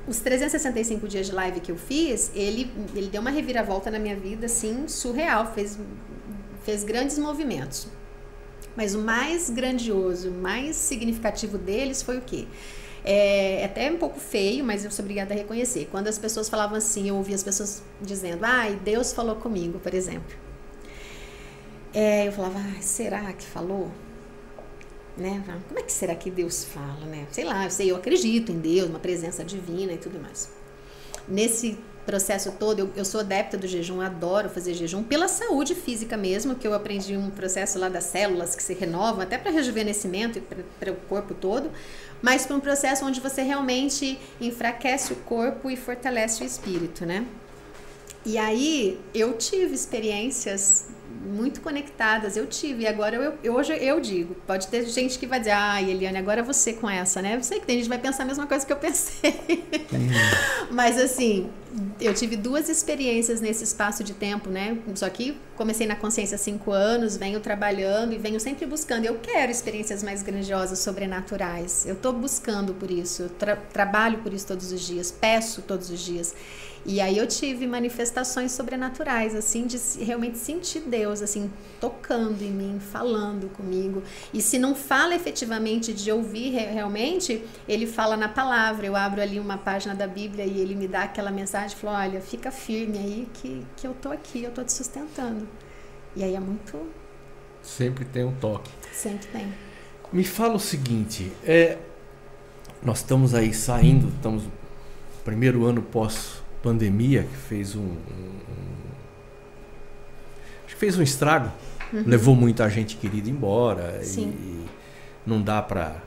Os 0.07 0.19
365 0.19 1.07
dias 1.07 1.27
de 1.27 1.33
live 1.33 1.61
que 1.61 1.71
eu 1.71 1.77
fiz, 1.77 2.33
ele, 2.35 2.73
ele 2.93 3.07
deu 3.07 3.21
uma 3.21 3.31
reviravolta 3.31 3.89
na 3.89 4.01
minha 4.01 4.17
vida, 4.17 4.47
assim, 4.47 4.89
surreal. 4.89 5.53
Fez, 5.55 5.79
fez 6.65 6.85
grandes 6.85 7.19
movimentos. 7.19 7.89
Mas 8.77 8.95
o 8.95 8.99
mais 8.99 9.51
grandioso, 9.51 10.31
o 10.31 10.35
mais 10.35 10.77
significativo 10.77 11.59
deles 11.59 12.03
foi 12.03 12.19
o 12.19 12.21
quê? 12.23 12.47
É, 13.05 13.63
é 13.63 13.65
até 13.65 13.91
um 13.91 13.99
pouco 13.99 14.19
feio, 14.19 14.65
mas 14.65 14.85
eu 14.85 14.91
sou 14.91 15.03
obrigada 15.05 15.35
a 15.35 15.37
reconhecer. 15.37 15.89
Quando 15.91 16.09
as 16.09 16.19
pessoas 16.19 16.49
falavam 16.49 16.77
assim, 16.77 17.09
eu 17.09 17.17
ouvia 17.17 17.35
as 17.35 17.43
pessoas 17.43 17.83
dizendo, 18.01 18.45
ai, 18.45 18.79
Deus 18.83 19.13
falou 19.13 19.37
comigo, 19.37 19.79
por 19.79 19.93
exemplo. 19.93 20.35
É, 21.93 22.27
eu 22.29 22.33
falava, 22.33 22.59
ah, 22.59 22.81
será 22.81 23.33
que 23.33 23.45
falou? 23.45 23.91
Né? 25.17 25.43
Como 25.69 25.79
é 25.79 25.83
que 25.83 25.93
será 25.93 26.15
que 26.15 26.31
Deus 26.31 26.65
fala, 26.65 27.05
né? 27.05 27.27
Sei 27.31 27.45
lá, 27.45 27.65
eu 27.65 27.71
sei, 27.71 27.91
eu 27.91 27.97
acredito 27.97 28.51
em 28.51 28.59
Deus, 28.59 28.89
uma 28.89 28.99
presença 28.99 29.45
divina 29.45 29.93
e 29.93 29.99
tudo 29.99 30.19
mais. 30.19 30.51
Nesse 31.29 31.79
processo 32.05 32.53
todo, 32.59 32.81
eu, 32.81 32.91
eu 32.97 33.05
sou 33.05 33.21
adepta 33.21 33.57
do 33.57 33.67
jejum, 33.67 34.01
adoro 34.01 34.49
fazer 34.49 34.75
jejum, 34.75 35.03
pela 35.03 35.29
saúde 35.29 35.75
física 35.75 36.17
mesmo, 36.17 36.55
que 36.55 36.67
eu 36.67 36.75
aprendi 36.75 37.17
um 37.17 37.31
processo 37.31 37.79
lá 37.79 37.89
das 37.89 38.05
células 38.05 38.55
que 38.55 38.63
se 38.63 38.75
renovam, 38.75 39.23
até 39.23 39.39
para 39.39 39.51
rejuvenescimento 39.51 40.39
e 40.39 40.43
para 40.81 40.93
o 40.93 40.97
corpo 41.09 41.35
todo, 41.35 41.71
mas 42.21 42.47
para 42.47 42.57
um 42.57 42.61
processo 42.61 43.05
onde 43.05 43.21
você 43.21 43.43
realmente 43.43 44.19
enfraquece 44.41 45.13
o 45.13 45.17
corpo 45.17 45.71
e 45.71 45.77
fortalece 45.77 46.43
o 46.43 46.47
espírito, 46.47 47.05
né? 47.07 47.27
E 48.25 48.39
aí 48.39 49.01
eu 49.13 49.37
tive 49.37 49.75
experiências 49.75 50.87
muito 51.25 51.61
conectadas, 51.61 52.37
eu 52.37 52.47
tive, 52.47 52.85
e 52.85 52.87
agora 52.87 53.17
eu, 53.17 53.35
eu, 53.43 53.55
hoje 53.55 53.73
eu 53.73 54.01
digo, 54.01 54.35
pode 54.47 54.69
ter 54.69 54.85
gente 54.87 55.19
que 55.19 55.27
vai 55.27 55.39
dizer, 55.39 55.53
ai 55.53 55.91
Eliane, 55.91 56.19
agora 56.19 56.43
você 56.43 56.73
com 56.73 56.89
essa, 56.89 57.21
né? 57.21 57.37
Eu 57.37 57.43
sei 57.43 57.61
que 57.61 57.67
tem 57.67 57.77
gente 57.77 57.85
que 57.85 57.89
vai 57.91 57.99
pensar 57.99 58.23
a 58.23 58.27
mesma 58.27 58.47
coisa 58.47 58.65
que 58.65 58.73
eu 58.73 58.77
pensei. 58.77 59.65
Mas 60.71 60.99
assim, 60.99 61.51
eu 62.01 62.13
tive 62.13 62.37
duas 62.37 62.69
experiências 62.69 63.41
nesse 63.41 63.65
espaço 63.65 64.05
de 64.05 64.13
tempo, 64.13 64.51
né? 64.51 64.79
Só 64.95 65.09
que 65.09 65.37
comecei 65.57 65.87
na 65.87 65.97
consciência 65.97 66.35
há 66.35 66.39
cinco 66.39 66.71
anos, 66.71 67.17
venho 67.17 67.41
trabalhando 67.41 68.13
e 68.13 68.19
venho 68.19 68.39
sempre 68.39 68.67
buscando. 68.67 69.05
Eu 69.05 69.19
quero 69.19 69.51
experiências 69.51 70.03
mais 70.03 70.23
grandiosas, 70.23 70.79
sobrenaturais. 70.81 71.87
Eu 71.87 71.95
estou 71.95 72.13
buscando 72.13 72.75
por 72.75 72.91
isso, 72.91 73.23
eu 73.23 73.29
tra 73.31 73.57
trabalho 73.57 74.19
por 74.19 74.33
isso 74.33 74.47
todos 74.47 74.71
os 74.73 74.81
dias, 74.81 75.11
peço 75.11 75.63
todos 75.63 75.91
os 75.91 76.01
dias. 76.01 76.35
E 76.85 77.01
aí 77.01 77.17
eu 77.17 77.29
tive 77.29 77.65
manifestações 77.65 78.51
sobrenaturais, 78.51 79.37
assim, 79.37 79.67
de 79.67 79.79
realmente 80.03 80.37
sentir 80.37 80.81
Deus, 80.81 81.23
assim, 81.23 81.49
tocando 81.81 82.43
em 82.43 82.51
mim, 82.51 82.81
falando 82.81 83.49
comigo. 83.53 84.03
E 84.35 84.43
se 84.43 84.59
não 84.59 84.75
fala 84.75 85.15
efetivamente 85.15 85.93
de 85.93 86.11
ouvir 86.11 86.51
realmente, 86.51 87.45
ele 87.69 87.87
fala 87.87 88.17
na 88.17 88.29
palavra. 88.29 88.85
Eu 88.85 88.97
abro 88.97 89.23
ali 89.23 89.39
uma 89.39 89.57
página 89.57 89.95
da 89.95 90.09
Bíblia 90.09 90.45
e 90.45 90.59
ele 90.59 90.75
me 90.75 90.89
dá 90.89 91.05
aquela 91.05 91.31
mensagem, 91.31 91.62
falou, 91.71 91.97
olha, 91.97 92.21
fica 92.21 92.51
firme 92.51 92.99
aí 92.99 93.29
que, 93.35 93.67
que 93.77 93.87
eu 93.87 93.95
tô 93.95 94.11
aqui, 94.11 94.43
eu 94.43 94.51
tô 94.51 94.63
te 94.65 94.73
sustentando. 94.73 95.47
E 96.17 96.23
aí 96.23 96.35
é 96.35 96.41
muito... 96.41 96.91
Sempre 97.63 98.05
tem 98.05 98.25
um 98.25 98.35
toque. 98.35 98.71
Sempre 98.93 99.27
tem. 99.29 99.53
Me 100.13 100.25
fala 100.25 100.55
o 100.55 100.61
seguinte, 100.61 101.33
é, 101.45 101.79
nós 102.83 102.99
estamos 102.99 103.35
aí 103.35 103.55
saindo, 103.55 104.09
estamos 104.09 104.43
primeiro 105.25 105.65
ano 105.65 105.81
pós 105.81 106.43
pandemia 106.63 107.25
que 107.25 107.37
fez 107.37 107.75
um, 107.75 107.81
um, 107.81 107.85
um 107.85 108.73
acho 110.65 110.75
que 110.75 110.81
fez 110.81 110.99
um 110.99 111.03
estrago, 111.03 111.51
uhum. 111.93 112.05
levou 112.07 112.35
muita 112.37 112.69
gente 112.69 112.97
querida 112.97 113.31
embora 113.31 114.01
e, 114.05 114.21
e, 114.21 114.67
não 115.25 115.41
dá 115.41 115.63
para 115.63 116.03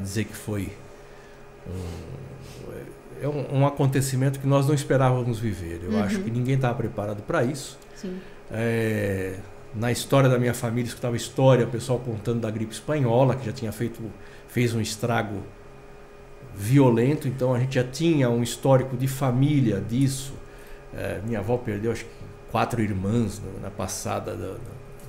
dizer 0.00 0.24
que 0.24 0.34
foi 0.34 0.72
um, 1.66 2.31
é 3.22 3.28
um, 3.28 3.60
um, 3.60 3.66
acontecimento 3.66 4.40
que 4.40 4.46
nós 4.46 4.66
não 4.66 4.74
esperávamos 4.74 5.38
viver. 5.38 5.80
Eu 5.84 5.92
uhum. 5.92 6.02
acho 6.02 6.20
que 6.20 6.30
ninguém 6.30 6.56
estava 6.56 6.74
preparado 6.74 7.22
para 7.22 7.44
isso. 7.44 7.78
É, 8.50 9.36
na 9.74 9.92
história 9.92 10.28
da 10.28 10.38
minha 10.38 10.52
família, 10.52 10.88
escutava 10.88 11.16
história, 11.16 11.64
o 11.64 11.70
pessoal 11.70 11.98
contando 12.00 12.40
da 12.40 12.50
gripe 12.50 12.72
espanhola, 12.72 13.36
que 13.36 13.46
já 13.46 13.52
tinha 13.52 13.70
feito, 13.70 14.02
fez 14.48 14.74
um 14.74 14.80
estrago 14.80 15.42
violento, 16.54 17.26
então 17.28 17.54
a 17.54 17.58
gente 17.58 17.76
já 17.76 17.84
tinha 17.84 18.28
um 18.28 18.42
histórico 18.42 18.96
de 18.96 19.06
família 19.06 19.80
disso. 19.80 20.34
É, 20.92 21.20
minha 21.24 21.38
avó 21.38 21.56
perdeu 21.56 21.92
acho 21.92 22.04
que 22.04 22.10
quatro 22.50 22.82
irmãs 22.82 23.40
na 23.62 23.70
passada 23.70 24.36
da, 24.36 24.56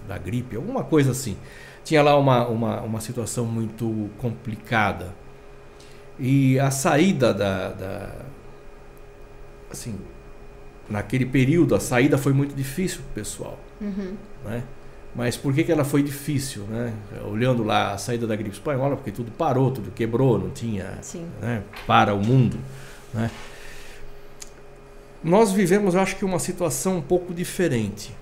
da, 0.07 0.17
gripe, 0.17 0.55
alguma 0.55 0.83
coisa 0.83 1.11
assim. 1.11 1.35
Tinha 1.83 2.01
lá 2.01 2.17
uma, 2.17 2.47
uma, 2.47 2.81
uma 2.81 3.01
situação 3.01 3.45
muito 3.45 4.09
complicada. 4.17 5.13
E 6.25 6.57
a 6.57 6.71
saída 6.71 7.33
da, 7.33 7.67
da 7.73 8.09
assim, 9.69 9.99
naquele 10.89 11.25
período, 11.25 11.75
a 11.75 11.81
saída 11.81 12.17
foi 12.17 12.31
muito 12.31 12.55
difícil 12.55 12.99
para 13.01 13.11
o 13.11 13.13
pessoal. 13.13 13.59
Uhum. 13.81 14.15
Né? 14.45 14.63
Mas 15.13 15.35
por 15.35 15.53
que, 15.53 15.65
que 15.65 15.71
ela 15.71 15.83
foi 15.83 16.01
difícil, 16.01 16.63
né? 16.63 16.93
Olhando 17.29 17.61
lá 17.61 17.91
a 17.91 17.97
saída 17.97 18.25
da 18.25 18.37
gripe 18.37 18.55
espanhola, 18.55 18.95
porque 18.95 19.11
tudo 19.11 19.31
parou, 19.31 19.69
tudo 19.69 19.91
quebrou, 19.91 20.39
não 20.39 20.49
tinha 20.49 20.97
né? 21.41 21.61
para 21.85 22.13
o 22.13 22.23
mundo, 22.23 22.57
né? 23.13 23.29
Nós 25.21 25.51
vivemos, 25.51 25.93
eu 25.93 25.99
acho 25.99 26.15
que 26.15 26.23
uma 26.23 26.39
situação 26.39 26.97
um 26.97 27.01
pouco 27.01 27.33
diferente. 27.33 28.15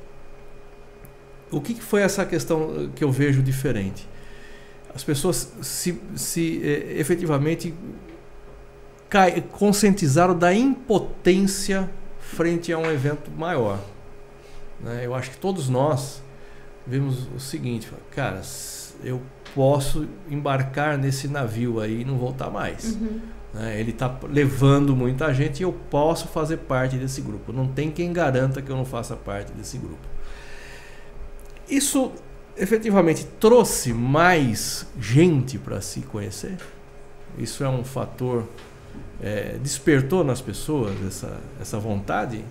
O 1.52 1.62
que, 1.62 1.76
que 1.76 1.84
foi 1.84 2.02
essa 2.02 2.26
questão 2.26 2.92
que 2.96 3.04
eu 3.04 3.12
vejo 3.12 3.44
diferente? 3.44 4.08
As 4.94 5.04
pessoas 5.04 5.52
se, 5.62 6.02
se 6.16 6.62
eh, 6.64 7.00
efetivamente 7.00 7.74
cai, 9.10 9.42
conscientizaram 9.42 10.38
da 10.38 10.54
impotência 10.54 11.90
frente 12.20 12.72
a 12.72 12.78
um 12.78 12.90
evento 12.90 13.30
maior. 13.32 13.80
Né? 14.80 15.06
Eu 15.06 15.14
acho 15.14 15.32
que 15.32 15.38
todos 15.38 15.70
nós 15.70 16.22
vimos 16.86 17.28
o 17.36 17.40
seguinte, 17.40 17.90
cara, 18.12 18.42
eu 19.04 19.22
posso 19.54 20.08
embarcar 20.30 20.98
nesse 20.98 21.28
navio 21.28 21.80
aí 21.80 22.02
e 22.02 22.06
não 22.06 22.18
voltar 22.18 22.50
mais. 22.50 22.96
Uhum. 22.96 23.20
Né? 23.54 23.80
Ele 23.80 23.92
está 23.92 24.18
levando 24.30 24.96
muita 24.96 25.34
gente 25.34 25.60
e 25.60 25.64
eu 25.64 25.74
posso 25.74 26.28
fazer 26.28 26.58
parte 26.58 26.96
desse 26.96 27.22
grupo. 27.22 27.52
Não 27.52 27.68
tem 27.68 27.92
quem 27.92 28.14
garanta 28.14 28.62
que 28.62 28.72
eu 28.72 28.76
não 28.76 28.86
faça 28.86 29.16
parte 29.16 29.52
desse 29.52 29.78
grupo. 29.78 30.08
Isso 31.70 32.12
efetivamente 32.58 33.26
trouxe 33.40 33.94
mais 33.94 34.86
gente 35.00 35.58
para 35.58 35.82
se 35.82 36.02
conhecer. 36.02 36.58
Isso 37.38 37.64
é 37.64 37.70
um 37.70 37.84
fator 37.84 38.46
é, 39.22 39.58
despertou 39.62 40.24
nas 40.24 40.42
pessoas 40.42 40.94
essa, 41.06 41.40
essa 41.62 41.80
vontade. 41.80 42.44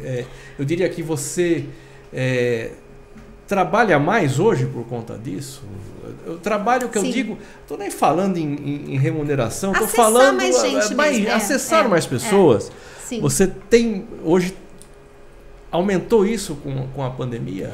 É, 0.00 0.24
eu 0.58 0.64
diria 0.64 0.88
que 0.88 1.02
você 1.02 1.66
é, 2.12 2.72
trabalha 3.48 3.98
mais 3.98 4.38
hoje 4.38 4.64
por 4.64 4.86
conta 4.86 5.18
disso? 5.18 5.62
O 6.26 6.34
trabalho 6.34 6.88
que 6.88 7.00
Sim. 7.00 7.06
eu 7.06 7.12
digo, 7.12 7.38
estou 7.62 7.76
nem 7.76 7.90
falando 7.90 8.36
em, 8.36 8.54
em, 8.54 8.94
em 8.94 8.98
remuneração, 8.98 9.72
estou 9.72 9.88
falando 9.88 10.36
mais 10.36 10.60
gente 10.60 10.94
mais, 10.94 11.16
mesmo. 11.16 11.28
É, 11.28 11.34
acessar 11.34 11.84
é, 11.84 11.88
mais 11.88 12.06
pessoas. 12.06 12.70
É. 13.10 13.18
Você 13.20 13.46
tem 13.46 14.06
hoje 14.24 14.56
aumentou 15.72 16.26
isso 16.26 16.54
com, 16.56 16.86
com 16.88 17.02
a 17.02 17.10
pandemia? 17.10 17.72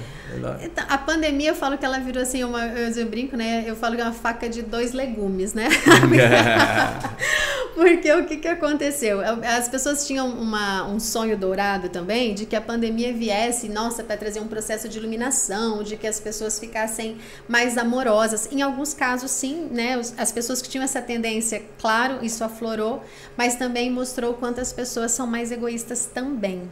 Então, 0.62 0.84
a 0.88 0.96
pandemia 0.96 1.50
eu 1.50 1.54
falo 1.54 1.76
que 1.76 1.84
ela 1.84 1.98
virou 1.98 2.22
assim 2.22 2.44
uma 2.44 2.64
eu, 2.66 2.90
eu 2.90 3.06
brinco, 3.06 3.36
né? 3.36 3.64
Eu 3.66 3.74
falo 3.74 3.96
que 3.96 4.00
é 4.00 4.04
uma 4.04 4.12
faca 4.12 4.48
de 4.48 4.62
dois 4.62 4.92
legumes, 4.92 5.52
né? 5.52 5.68
Porque 7.74 8.12
o 8.12 8.26
que, 8.26 8.36
que 8.36 8.48
aconteceu? 8.48 9.20
As 9.44 9.68
pessoas 9.68 10.06
tinham 10.06 10.28
uma, 10.28 10.86
um 10.86 11.00
sonho 11.00 11.36
dourado 11.36 11.88
também 11.88 12.34
de 12.34 12.44
que 12.44 12.54
a 12.54 12.60
pandemia 12.60 13.12
viesse, 13.12 13.68
nossa, 13.68 14.02
para 14.02 14.16
trazer 14.16 14.40
um 14.40 14.48
processo 14.48 14.88
de 14.88 14.98
iluminação, 14.98 15.82
de 15.82 15.96
que 15.96 16.06
as 16.06 16.20
pessoas 16.20 16.58
ficassem 16.58 17.16
mais 17.48 17.78
amorosas. 17.78 18.48
Em 18.52 18.62
alguns 18.62 18.94
casos, 18.94 19.30
sim, 19.30 19.68
né? 19.70 20.00
As 20.16 20.30
pessoas 20.30 20.60
que 20.60 20.68
tinham 20.68 20.84
essa 20.84 21.00
tendência, 21.00 21.62
claro, 21.80 22.18
isso 22.22 22.44
aflorou, 22.44 23.02
mas 23.36 23.54
também 23.54 23.90
mostrou 23.90 24.34
quantas 24.34 24.72
pessoas 24.72 25.12
são 25.12 25.26
mais 25.26 25.50
egoístas 25.50 26.08
também. 26.12 26.68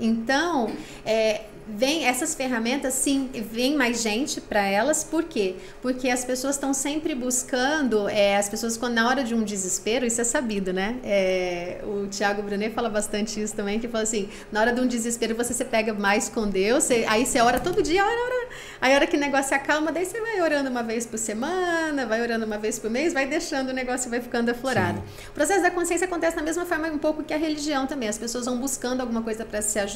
Então, 0.00 0.70
é, 1.04 1.42
vem 1.76 2.04
essas 2.06 2.34
ferramentas, 2.34 2.94
sim, 2.94 3.30
vem 3.32 3.76
mais 3.76 4.02
gente 4.02 4.40
para 4.40 4.62
elas. 4.62 5.04
Por 5.04 5.24
quê? 5.24 5.56
Porque 5.80 6.08
as 6.08 6.24
pessoas 6.24 6.56
estão 6.56 6.74
sempre 6.74 7.14
buscando, 7.14 8.08
é, 8.08 8.36
as 8.36 8.48
pessoas 8.48 8.76
quando 8.76 8.94
na 8.94 9.08
hora 9.08 9.22
de 9.22 9.34
um 9.34 9.42
desespero, 9.42 10.04
isso 10.04 10.20
é 10.20 10.24
sabido, 10.24 10.72
né? 10.72 10.96
É, 11.02 11.80
o 11.84 12.06
Tiago 12.08 12.42
Brunet 12.42 12.74
fala 12.74 12.88
bastante 12.88 13.40
isso 13.40 13.54
também, 13.54 13.78
que 13.78 13.88
fala 13.88 14.04
assim, 14.04 14.28
na 14.50 14.60
hora 14.60 14.72
de 14.72 14.80
um 14.80 14.86
desespero 14.86 15.34
você 15.34 15.54
se 15.54 15.64
pega 15.64 15.92
mais 15.94 16.28
com 16.28 16.48
Deus, 16.48 16.84
você, 16.84 17.04
aí 17.08 17.24
você 17.24 17.40
ora 17.40 17.60
todo 17.60 17.82
dia, 17.82 18.04
ora, 18.04 18.12
ora, 18.12 18.48
aí 18.80 18.92
a 18.92 18.96
hora 18.96 19.06
que 19.06 19.16
o 19.16 19.20
negócio 19.20 19.54
acalma, 19.54 19.92
daí 19.92 20.04
você 20.04 20.20
vai 20.20 20.40
orando 20.40 20.70
uma 20.70 20.82
vez 20.82 21.06
por 21.06 21.18
semana, 21.18 22.06
vai 22.06 22.20
orando 22.20 22.44
uma 22.44 22.58
vez 22.58 22.78
por 22.78 22.90
mês, 22.90 23.12
vai 23.12 23.26
deixando 23.26 23.70
o 23.70 23.72
negócio 23.72 24.10
vai 24.10 24.20
ficando 24.20 24.50
aflorado. 24.50 24.98
Sim. 24.98 25.28
O 25.30 25.32
processo 25.32 25.62
da 25.62 25.70
consciência 25.70 26.06
acontece 26.06 26.36
da 26.36 26.42
mesma 26.42 26.66
forma 26.66 26.88
um 26.88 26.98
pouco 26.98 27.22
que 27.22 27.32
a 27.32 27.36
religião 27.36 27.86
também, 27.86 28.08
as 28.08 28.18
pessoas 28.18 28.46
vão 28.46 28.58
buscando 28.58 29.00
alguma 29.00 29.22
coisa 29.22 29.44
para 29.44 29.62
se 29.62 29.78
ajudar, 29.78 29.89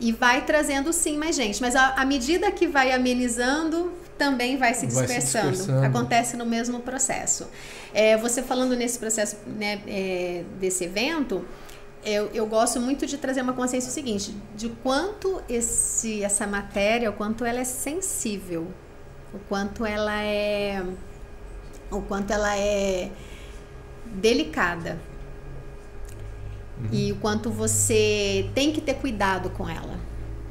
e 0.00 0.12
vai 0.12 0.44
trazendo 0.44 0.92
sim 0.92 1.16
mais 1.16 1.36
gente. 1.36 1.60
Mas 1.60 1.76
à 1.76 2.04
medida 2.04 2.50
que 2.50 2.66
vai 2.66 2.92
amenizando, 2.92 3.92
também 4.18 4.56
vai 4.56 4.74
se 4.74 4.86
dispersando. 4.86 5.12
Vai 5.12 5.20
se 5.20 5.50
dispersando. 5.50 5.86
Acontece 5.86 6.36
no 6.36 6.44
mesmo 6.44 6.80
processo. 6.80 7.48
É, 7.92 8.16
você 8.16 8.42
falando 8.42 8.76
nesse 8.76 8.98
processo 8.98 9.36
né, 9.46 9.80
é, 9.86 10.44
desse 10.58 10.84
evento, 10.84 11.44
eu, 12.04 12.30
eu, 12.34 12.46
gosto 12.46 12.80
muito 12.80 13.06
de 13.06 13.16
trazer 13.16 13.40
uma 13.40 13.54
consciência 13.54 13.90
seguinte, 13.90 14.34
de 14.54 14.68
quanto 14.68 15.42
esse, 15.48 16.22
essa 16.22 16.46
matéria, 16.46 17.08
o 17.10 17.14
quanto 17.14 17.44
ela 17.44 17.60
é 17.60 17.64
sensível, 17.64 18.66
o 19.32 19.38
quanto 19.48 19.86
ela 19.86 20.22
é, 20.22 20.82
o 21.90 22.02
quanto 22.02 22.30
ela 22.30 22.56
é 22.56 23.10
delicada 24.06 24.98
uhum. 26.78 26.88
e 26.92 27.12
o 27.12 27.16
quanto 27.16 27.50
você 27.50 28.48
tem 28.54 28.72
que 28.72 28.80
ter 28.80 28.94
cuidado 28.94 29.50
com 29.50 29.68
ela. 29.68 29.98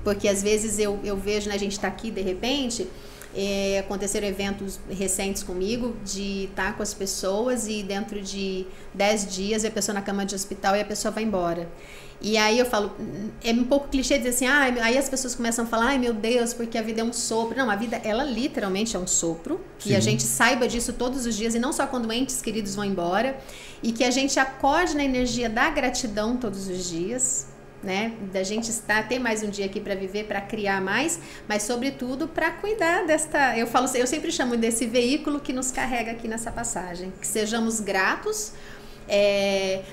Porque 0.03 0.27
às 0.27 0.43
vezes 0.43 0.79
eu, 0.79 0.99
eu 1.03 1.15
vejo, 1.15 1.49
né, 1.49 1.55
a 1.55 1.59
gente 1.59 1.73
está 1.73 1.87
aqui 1.87 2.11
de 2.11 2.21
repente, 2.21 2.87
é, 3.35 3.79
aconteceram 3.79 4.27
eventos 4.27 4.79
recentes 4.89 5.41
comigo 5.41 5.95
de 6.05 6.45
estar 6.45 6.71
tá 6.71 6.73
com 6.73 6.83
as 6.83 6.93
pessoas 6.93 7.67
e 7.67 7.81
dentro 7.81 8.21
de 8.21 8.65
10 8.93 9.33
dias 9.33 9.65
a 9.65 9.71
pessoa 9.71 9.93
na 9.93 10.01
cama 10.01 10.25
de 10.25 10.35
hospital 10.35 10.75
e 10.75 10.81
a 10.81 10.85
pessoa 10.85 11.11
vai 11.11 11.23
embora. 11.23 11.67
E 12.23 12.37
aí 12.37 12.57
eu 12.57 12.65
falo, 12.65 12.95
é 13.43 13.51
um 13.51 13.65
pouco 13.65 13.89
clichê 13.89 14.17
dizer 14.17 14.29
assim, 14.29 14.47
ah, 14.47 14.61
aí 14.81 14.97
as 14.97 15.09
pessoas 15.09 15.35
começam 15.35 15.65
a 15.65 15.67
falar, 15.67 15.87
ai 15.87 15.99
meu 15.99 16.13
Deus, 16.13 16.53
porque 16.53 16.77
a 16.77 16.81
vida 16.81 17.01
é 17.01 17.03
um 17.03 17.11
sopro. 17.11 17.57
Não, 17.57 17.69
a 17.69 17.75
vida, 17.75 17.97
ela 18.01 18.23
literalmente 18.23 18.95
é 18.95 18.99
um 18.99 19.05
sopro. 19.05 19.59
Sim. 19.77 19.89
E 19.89 19.95
a 19.95 19.99
gente 19.99 20.23
saiba 20.23 20.65
disso 20.65 20.93
todos 20.93 21.25
os 21.25 21.35
dias, 21.35 21.53
e 21.53 21.59
não 21.59 21.73
só 21.73 21.85
quando 21.85 22.09
entes 22.13 22.41
queridos 22.41 22.75
vão 22.75 22.85
embora. 22.85 23.37
E 23.83 23.91
que 23.91 24.05
a 24.05 24.09
gente 24.09 24.39
acorde 24.39 24.95
na 24.95 25.03
energia 25.03 25.49
da 25.49 25.69
gratidão 25.69 26.37
todos 26.37 26.69
os 26.69 26.89
dias, 26.89 27.47
né? 27.83 28.13
Da 28.31 28.41
gente 28.41 28.69
estar, 28.69 29.05
ter 29.09 29.19
mais 29.19 29.43
um 29.43 29.49
dia 29.49 29.65
aqui 29.65 29.81
para 29.81 29.93
viver, 29.93 30.23
para 30.23 30.39
criar 30.39 30.79
mais, 30.79 31.19
mas 31.45 31.63
sobretudo 31.63 32.29
para 32.29 32.51
cuidar 32.51 33.05
desta. 33.05 33.57
Eu 33.57 33.67
falo, 33.67 33.89
eu 33.95 34.07
sempre 34.07 34.31
chamo 34.31 34.55
desse 34.55 34.85
veículo 34.85 35.41
que 35.41 35.51
nos 35.51 35.71
carrega 35.71 36.11
aqui 36.11 36.29
nessa 36.29 36.53
passagem. 36.53 37.11
Que 37.19 37.27
sejamos 37.27 37.81
gratos 37.81 38.53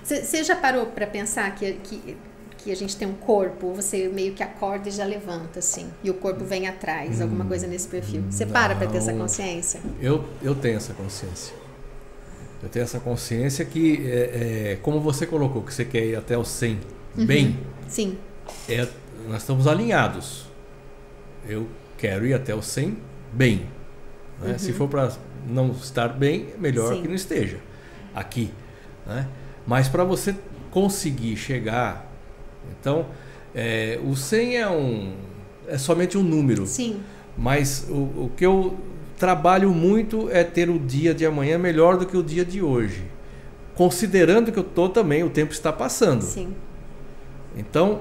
você 0.02 0.38
é, 0.38 0.44
já 0.44 0.56
parou 0.56 0.86
para 0.86 1.06
pensar 1.06 1.54
que, 1.54 1.72
que, 1.74 2.16
que, 2.58 2.72
a 2.72 2.76
gente 2.76 2.96
tem 2.96 3.08
um 3.08 3.14
corpo, 3.14 3.72
você 3.72 4.08
meio 4.08 4.34
que 4.34 4.42
acorda 4.42 4.88
e 4.88 4.92
já 4.92 5.04
levanta, 5.04 5.58
assim, 5.58 5.90
e 6.02 6.10
o 6.10 6.14
corpo 6.14 6.44
vem 6.44 6.68
atrás, 6.68 7.18
hum, 7.18 7.24
alguma 7.24 7.44
coisa 7.44 7.66
nesse 7.66 7.88
perfil? 7.88 8.24
Você 8.30 8.46
para 8.46 8.74
para 8.74 8.86
ter 8.86 8.98
essa 8.98 9.12
consciência? 9.12 9.80
Eu, 10.00 10.24
eu 10.42 10.54
tenho 10.54 10.76
essa 10.76 10.94
consciência. 10.94 11.54
Eu 12.62 12.68
tenho 12.68 12.82
essa 12.82 13.00
consciência 13.00 13.64
que, 13.64 14.06
é, 14.06 14.72
é, 14.72 14.78
como 14.82 15.00
você 15.00 15.26
colocou, 15.26 15.62
que 15.62 15.72
você 15.72 15.84
quer 15.84 16.04
ir 16.04 16.16
até 16.16 16.36
o 16.36 16.44
100 16.44 16.78
uhum, 17.16 17.26
bem. 17.26 17.58
Sim. 17.88 18.18
É, 18.68 18.86
nós 19.26 19.42
estamos 19.42 19.66
alinhados. 19.66 20.46
Eu 21.48 21.66
quero 21.96 22.26
ir 22.26 22.34
até 22.34 22.54
o 22.54 22.60
100 22.60 22.98
bem. 23.32 23.66
Né? 24.40 24.52
Uhum. 24.52 24.58
Se 24.58 24.72
for 24.74 24.88
para 24.88 25.10
não 25.48 25.70
estar 25.70 26.08
bem, 26.08 26.48
melhor 26.58 26.94
Sim. 26.94 27.02
que 27.02 27.08
não 27.08 27.14
esteja 27.14 27.58
aqui. 28.14 28.50
Né? 29.06 29.26
Mas 29.66 29.88
para 29.88 30.04
você 30.04 30.34
conseguir 30.70 31.36
chegar, 31.36 32.10
então 32.70 33.06
é, 33.54 33.98
o 34.04 34.16
100 34.16 34.56
é 34.56 34.68
um 34.68 35.12
é 35.68 35.78
somente 35.78 36.18
um 36.18 36.22
número. 36.22 36.66
Sim. 36.66 37.00
Mas 37.36 37.86
o, 37.88 37.94
o 37.94 38.32
que 38.36 38.44
eu 38.44 38.76
trabalho 39.16 39.70
muito 39.70 40.28
é 40.30 40.42
ter 40.42 40.68
o 40.68 40.78
dia 40.78 41.14
de 41.14 41.24
amanhã 41.24 41.58
melhor 41.58 41.96
do 41.96 42.06
que 42.06 42.16
o 42.16 42.22
dia 42.22 42.44
de 42.44 42.62
hoje, 42.62 43.04
considerando 43.74 44.50
que 44.50 44.58
eu 44.58 44.64
tô 44.64 44.88
também 44.88 45.22
o 45.22 45.30
tempo 45.30 45.52
está 45.52 45.72
passando. 45.72 46.22
Sim. 46.22 46.54
Então 47.56 48.00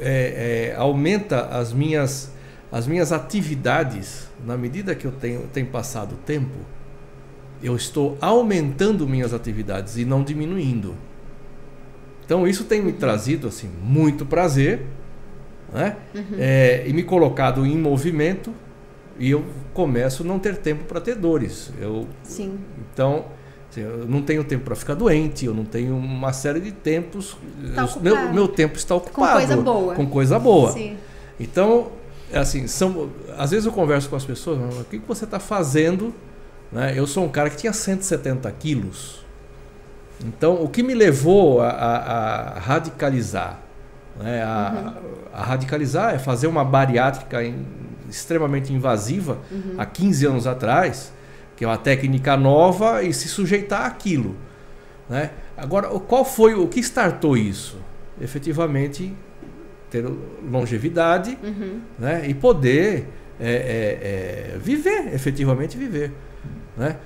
é, 0.00 0.72
é, 0.72 0.76
aumenta 0.76 1.46
as 1.46 1.72
minhas 1.72 2.34
as 2.70 2.86
minhas 2.86 3.12
atividades 3.12 4.26
na 4.44 4.56
medida 4.56 4.94
que 4.94 5.06
eu 5.06 5.12
tenho, 5.12 5.42
tenho 5.52 5.68
passado 5.68 6.12
o 6.12 6.18
tempo 6.18 6.56
eu 7.66 7.74
estou 7.74 8.16
aumentando 8.20 9.08
minhas 9.08 9.34
atividades 9.34 9.96
e 9.96 10.04
não 10.04 10.22
diminuindo. 10.22 10.94
Então 12.24 12.46
isso 12.46 12.64
tem 12.64 12.80
me 12.80 12.92
trazido 12.92 13.48
assim 13.48 13.68
muito 13.82 14.24
prazer, 14.24 14.82
né? 15.72 15.96
Uhum. 16.14 16.22
É, 16.38 16.84
e 16.86 16.92
me 16.92 17.02
colocado 17.02 17.66
em 17.66 17.76
movimento 17.76 18.52
e 19.18 19.30
eu 19.30 19.44
começo 19.74 20.22
a 20.22 20.26
não 20.26 20.38
ter 20.38 20.56
tempo 20.58 20.84
para 20.84 21.00
ter 21.00 21.16
dores. 21.16 21.72
Eu, 21.80 22.06
Sim. 22.22 22.56
Então 22.92 23.24
assim, 23.68 23.80
eu 23.80 24.06
não 24.06 24.22
tenho 24.22 24.44
tempo 24.44 24.64
para 24.64 24.76
ficar 24.76 24.94
doente, 24.94 25.44
eu 25.44 25.54
não 25.54 25.64
tenho 25.64 25.96
uma 25.96 26.32
série 26.32 26.60
de 26.60 26.70
tempos. 26.70 27.36
Tá 27.74 27.82
eu, 27.82 28.00
meu, 28.00 28.32
meu 28.32 28.48
tempo 28.48 28.76
está 28.76 28.94
ocupado 28.94 29.32
com 29.32 29.38
coisa 29.38 29.56
boa. 29.56 29.94
Com 29.94 30.06
coisa 30.06 30.38
boa. 30.38 30.72
Sim. 30.72 30.96
Então 31.38 31.90
assim 32.32 32.68
são 32.68 33.10
às 33.36 33.50
vezes 33.50 33.66
eu 33.66 33.72
converso 33.72 34.08
com 34.08 34.16
as 34.16 34.24
pessoas, 34.24 34.58
o 34.78 34.84
que 34.84 34.98
você 34.98 35.24
está 35.24 35.40
fazendo 35.40 36.14
né? 36.70 36.94
Eu 36.96 37.06
sou 37.06 37.24
um 37.24 37.28
cara 37.28 37.50
que 37.50 37.56
tinha 37.56 37.72
170 37.72 38.50
quilos. 38.52 39.24
Então, 40.24 40.62
o 40.62 40.68
que 40.68 40.82
me 40.82 40.94
levou 40.94 41.60
a, 41.60 41.68
a, 41.68 41.96
a 42.56 42.58
radicalizar? 42.58 43.60
Né? 44.18 44.42
A, 44.42 44.72
uhum. 44.74 45.12
a, 45.32 45.42
radicalizar 45.42 46.14
é 46.14 46.18
fazer 46.18 46.46
uma 46.46 46.64
bariátrica 46.64 47.42
em, 47.44 47.66
extremamente 48.08 48.72
invasiva 48.72 49.38
uhum. 49.50 49.74
há 49.76 49.84
15 49.84 50.26
anos 50.26 50.46
atrás, 50.46 51.12
que 51.54 51.64
é 51.64 51.68
uma 51.68 51.76
técnica 51.76 52.36
nova, 52.36 53.02
e 53.02 53.12
se 53.12 53.28
sujeitar 53.28 53.84
àquilo. 53.84 54.36
Né? 55.08 55.30
Agora, 55.56 55.88
qual 56.00 56.24
foi 56.24 56.54
o 56.54 56.66
que 56.66 56.80
startou 56.80 57.36
isso? 57.36 57.78
Efetivamente, 58.20 59.14
ter 59.90 60.04
longevidade 60.50 61.36
uhum. 61.42 61.80
né? 61.98 62.26
e 62.26 62.34
poder 62.34 63.06
é, 63.38 63.50
é, 63.50 64.54
é, 64.54 64.58
viver, 64.58 65.14
efetivamente 65.14 65.76
viver. 65.76 66.12
Né? 66.76 66.96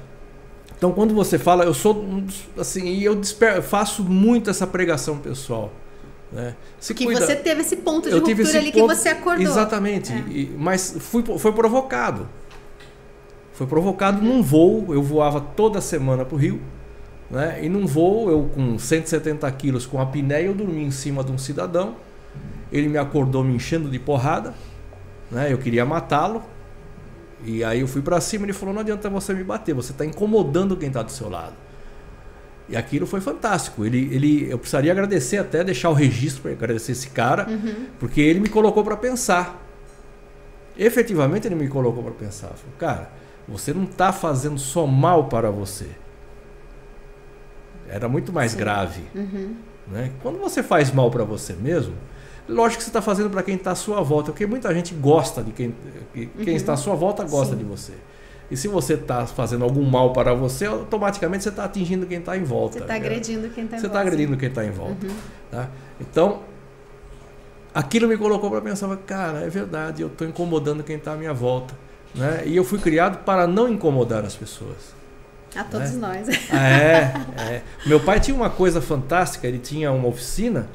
Então, 0.76 0.92
quando 0.92 1.14
você 1.14 1.38
fala, 1.38 1.64
eu 1.64 1.74
sou 1.74 2.24
assim, 2.58 2.86
e 2.86 3.04
eu 3.04 3.20
faço 3.62 4.02
muito 4.02 4.48
essa 4.48 4.66
pregação 4.66 5.18
pessoal. 5.18 5.70
Né? 6.32 6.54
Se 6.78 6.94
que 6.94 7.04
cuida, 7.04 7.20
você 7.20 7.36
teve 7.36 7.60
esse 7.60 7.76
ponto 7.76 8.08
de 8.08 8.14
ruptura 8.14 8.58
ali 8.58 8.72
ponto, 8.72 8.88
que 8.88 8.96
você 8.96 9.08
acordou. 9.08 9.44
Exatamente, 9.44 10.12
é. 10.12 10.24
e, 10.30 10.56
mas 10.56 10.96
fui, 10.98 11.22
foi 11.38 11.52
provocado. 11.52 12.28
Foi 13.52 13.66
provocado 13.66 14.22
num 14.22 14.42
voo, 14.42 14.86
eu 14.94 15.02
voava 15.02 15.40
toda 15.40 15.82
semana 15.82 16.24
para 16.24 16.34
o 16.34 16.38
Rio, 16.38 16.62
né? 17.30 17.58
e 17.62 17.68
num 17.68 17.86
voo, 17.86 18.30
eu 18.30 18.50
com 18.54 18.78
170 18.78 19.50
quilos, 19.52 19.84
com 19.84 19.98
a 19.98 20.02
apneia, 20.02 20.46
eu 20.46 20.54
dormi 20.54 20.82
em 20.82 20.90
cima 20.90 21.22
de 21.22 21.30
um 21.30 21.36
cidadão, 21.36 21.96
ele 22.72 22.88
me 22.88 22.96
acordou 22.96 23.44
me 23.44 23.54
enchendo 23.54 23.90
de 23.90 23.98
porrada, 23.98 24.54
né? 25.30 25.52
eu 25.52 25.58
queria 25.58 25.84
matá-lo, 25.84 26.42
e 27.44 27.64
aí 27.64 27.80
eu 27.80 27.88
fui 27.88 28.02
para 28.02 28.20
cima 28.20 28.44
e 28.44 28.46
ele 28.46 28.52
falou: 28.52 28.74
não 28.74 28.80
adianta 28.80 29.08
você 29.08 29.32
me 29.34 29.44
bater, 29.44 29.74
você 29.74 29.92
está 29.92 30.04
incomodando 30.04 30.76
quem 30.76 30.88
está 30.88 31.02
do 31.02 31.10
seu 31.10 31.28
lado. 31.28 31.54
E 32.68 32.76
aquilo 32.76 33.04
foi 33.06 33.20
fantástico. 33.20 33.84
Ele, 33.84 34.14
ele, 34.14 34.50
eu 34.50 34.56
precisaria 34.56 34.92
agradecer 34.92 35.38
até, 35.38 35.64
deixar 35.64 35.90
o 35.90 35.92
registro 35.92 36.42
para 36.42 36.52
agradecer 36.52 36.92
esse 36.92 37.10
cara, 37.10 37.48
uhum. 37.48 37.86
porque 37.98 38.20
ele 38.20 38.38
me 38.38 38.48
colocou 38.48 38.84
para 38.84 38.96
pensar. 38.96 39.60
Efetivamente 40.78 41.48
ele 41.48 41.56
me 41.56 41.68
colocou 41.68 42.02
para 42.02 42.12
pensar. 42.12 42.48
Falei, 42.48 42.76
cara, 42.78 43.10
você 43.48 43.74
não 43.74 43.84
está 43.84 44.12
fazendo 44.12 44.58
só 44.58 44.86
mal 44.86 45.24
para 45.24 45.50
você. 45.50 45.88
Era 47.88 48.08
muito 48.08 48.32
mais 48.32 48.52
Sim. 48.52 48.58
grave. 48.58 49.02
Uhum. 49.16 49.56
Né? 49.90 50.12
Quando 50.22 50.38
você 50.38 50.62
faz 50.62 50.92
mal 50.92 51.10
para 51.10 51.24
você 51.24 51.54
mesmo, 51.54 51.94
Lógico 52.50 52.78
que 52.78 52.84
você 52.84 52.90
está 52.90 53.00
fazendo 53.00 53.30
para 53.30 53.42
quem 53.42 53.54
está 53.54 53.70
à 53.70 53.74
sua 53.74 54.02
volta, 54.02 54.32
porque 54.32 54.46
muita 54.46 54.72
gente 54.74 54.94
gosta 54.94 55.42
de 55.42 55.52
quem. 55.52 55.74
Quem 56.12 56.28
uhum. 56.36 56.56
está 56.56 56.72
à 56.72 56.76
sua 56.76 56.94
volta 56.94 57.24
gosta 57.24 57.54
Sim. 57.54 57.58
de 57.58 57.64
você. 57.64 57.92
E 58.50 58.56
se 58.56 58.66
você 58.66 58.94
está 58.94 59.26
fazendo 59.26 59.62
algum 59.62 59.88
mal 59.88 60.12
para 60.12 60.34
você, 60.34 60.66
automaticamente 60.66 61.44
você 61.44 61.50
está 61.50 61.64
atingindo 61.64 62.04
quem 62.06 62.18
está 62.18 62.36
em 62.36 62.42
volta. 62.42 62.78
Você 62.78 62.80
está 62.80 62.94
agredindo 62.94 63.48
quem 63.50 63.64
está 63.64 63.76
em 63.76 63.80
você 63.80 63.86
volta. 63.86 63.86
Você 63.86 63.86
está 63.86 64.00
agredindo 64.00 64.36
quem 64.36 64.48
está 64.48 64.64
em 64.64 64.70
volta. 64.70 65.06
Uhum. 65.06 65.16
Tá? 65.50 65.68
Então, 66.00 66.40
aquilo 67.72 68.08
me 68.08 68.16
colocou 68.16 68.50
para 68.50 68.60
pensar, 68.60 68.94
cara, 69.06 69.40
é 69.40 69.48
verdade, 69.48 70.02
eu 70.02 70.08
estou 70.08 70.26
incomodando 70.26 70.82
quem 70.82 70.96
está 70.96 71.12
à 71.12 71.16
minha 71.16 71.32
volta. 71.32 71.74
Né? 72.12 72.42
E 72.46 72.56
eu 72.56 72.64
fui 72.64 72.80
criado 72.80 73.24
para 73.24 73.46
não 73.46 73.68
incomodar 73.68 74.24
as 74.24 74.34
pessoas. 74.34 74.98
A 75.54 75.62
todos 75.62 75.92
né? 75.92 76.24
nós. 76.24 76.28
É, 76.52 77.14
é. 77.40 77.62
Meu 77.86 78.00
pai 78.00 78.18
tinha 78.18 78.36
uma 78.36 78.50
coisa 78.50 78.80
fantástica, 78.80 79.46
ele 79.46 79.58
tinha 79.58 79.92
uma 79.92 80.08
oficina 80.08 80.68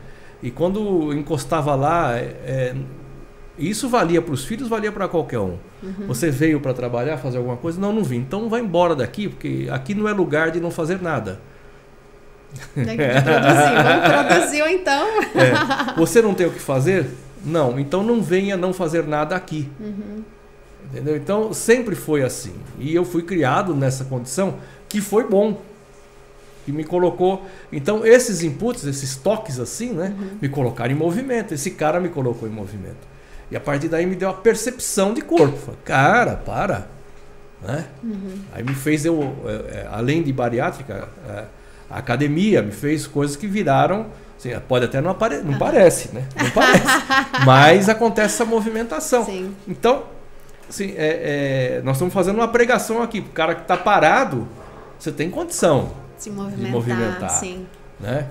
e 0.46 0.52
quando 0.52 1.12
encostava 1.12 1.74
lá, 1.74 2.16
é, 2.16 2.36
é 2.46 2.76
isso 3.58 3.90
valia 3.90 4.22
para 4.22 4.32
os 4.32 4.46
filhos, 4.46 4.68
valia 4.68 4.92
para 4.92 5.08
qualquer 5.08 5.40
um. 5.40 5.58
Uhum. 5.82 6.06
Você 6.08 6.30
veio 6.30 6.60
para 6.60 6.72
trabalhar, 6.72 7.18
fazer 7.18 7.38
alguma 7.38 7.58
coisa? 7.58 7.82
Não, 7.82 7.92
não 7.92 8.04
vim. 8.04 8.18
Então 8.18 8.48
vai 8.48 8.62
embora 8.62 8.96
daqui, 8.96 9.28
porque 9.28 9.68
aqui 9.72 9.96
não 9.96 10.08
é 10.08 10.14
lugar 10.14 10.52
de 10.52 10.60
não 10.60 10.70
fazer 10.70 11.02
nada. 11.02 11.40
Tem 12.76 12.86
que 12.86 13.22
produzir. 13.24 13.74
Vamos 13.84 14.28
produzir 14.30 14.62
então. 14.70 15.08
É. 15.34 15.98
Você 15.98 16.22
não 16.22 16.36
tem 16.36 16.46
o 16.46 16.52
que 16.52 16.60
fazer? 16.60 17.08
Não. 17.44 17.80
Então 17.80 18.04
não 18.04 18.22
venha 18.22 18.56
não 18.56 18.72
fazer 18.72 19.08
nada 19.08 19.36
aqui. 19.36 19.68
Uhum. 19.80 20.24
Entendeu? 20.92 21.18
Então 21.18 21.54
sempre 21.54 21.96
foi 21.96 22.22
assim. 22.22 22.54
E 22.78 22.94
eu 22.94 23.04
fui 23.04 23.24
criado 23.24 23.74
nessa 23.74 24.06
condição 24.06 24.58
que 24.88 25.02
foi 25.02 25.28
bom. 25.28 25.60
Que 26.66 26.72
me 26.72 26.84
colocou. 26.84 27.46
Então 27.72 28.06
esses 28.06 28.42
inputs, 28.42 28.86
esses 28.86 29.16
toques 29.16 29.60
assim, 29.60 29.94
né? 29.94 30.16
Uhum. 30.18 30.38
Me 30.42 30.50
colocaram 30.50 30.92
em 30.92 30.98
movimento. 30.98 31.54
Esse 31.54 31.72
cara 31.72 32.00
me 32.00 32.10
colocou 32.10 32.50
em 32.50 32.52
movimento. 32.52 33.16
E 33.52 33.56
a 33.56 33.60
partir 33.60 33.88
daí 33.88 34.06
me 34.06 34.16
deu 34.16 34.30
a 34.30 34.34
percepção 34.34 35.14
de 35.14 35.22
corpo. 35.22 35.56
Falei, 35.58 35.80
cara, 35.84 36.36
para. 36.38 36.88
Né? 37.62 37.86
Uhum. 38.04 38.40
Aí 38.54 38.64
me 38.64 38.74
fez 38.74 39.06
eu, 39.06 39.36
é, 39.46 39.52
é, 39.52 39.88
além 39.92 40.22
de 40.22 40.32
bariátrica, 40.34 41.08
é, 41.28 41.46
a 41.90 41.98
academia 41.98 42.62
me 42.62 42.72
fez 42.72 43.06
coisas 43.08 43.36
que 43.36 43.48
viraram. 43.48 44.08
Assim, 44.38 44.50
pode 44.68 44.86
até 44.86 45.00
não, 45.00 45.12
apare 45.12 45.38
não 45.38 45.58
parece, 45.58 46.14
né? 46.14 46.26
Não 46.42 46.50
parece. 46.52 46.84
mas 47.46 47.88
acontece 47.88 48.36
essa 48.36 48.46
movimentação. 48.46 49.26
Sim. 49.26 49.56
Então, 49.68 50.04
assim, 50.68 50.94
é, 50.98 51.78
é, 51.78 51.82
nós 51.84 51.96
estamos 51.96 52.14
fazendo 52.14 52.36
uma 52.36 52.48
pregação 52.48 53.02
aqui. 53.02 53.20
O 53.20 53.30
cara 53.30 53.56
que 53.56 53.62
está 53.62 53.78
parado, 53.78 54.48
você 55.00 55.12
tem 55.12 55.30
condição 55.30 56.05
Se 56.18 56.30
movimentar, 56.30 56.72
movimentar. 56.72 57.30
Sim. 57.30 57.68
Né? 58.00 58.28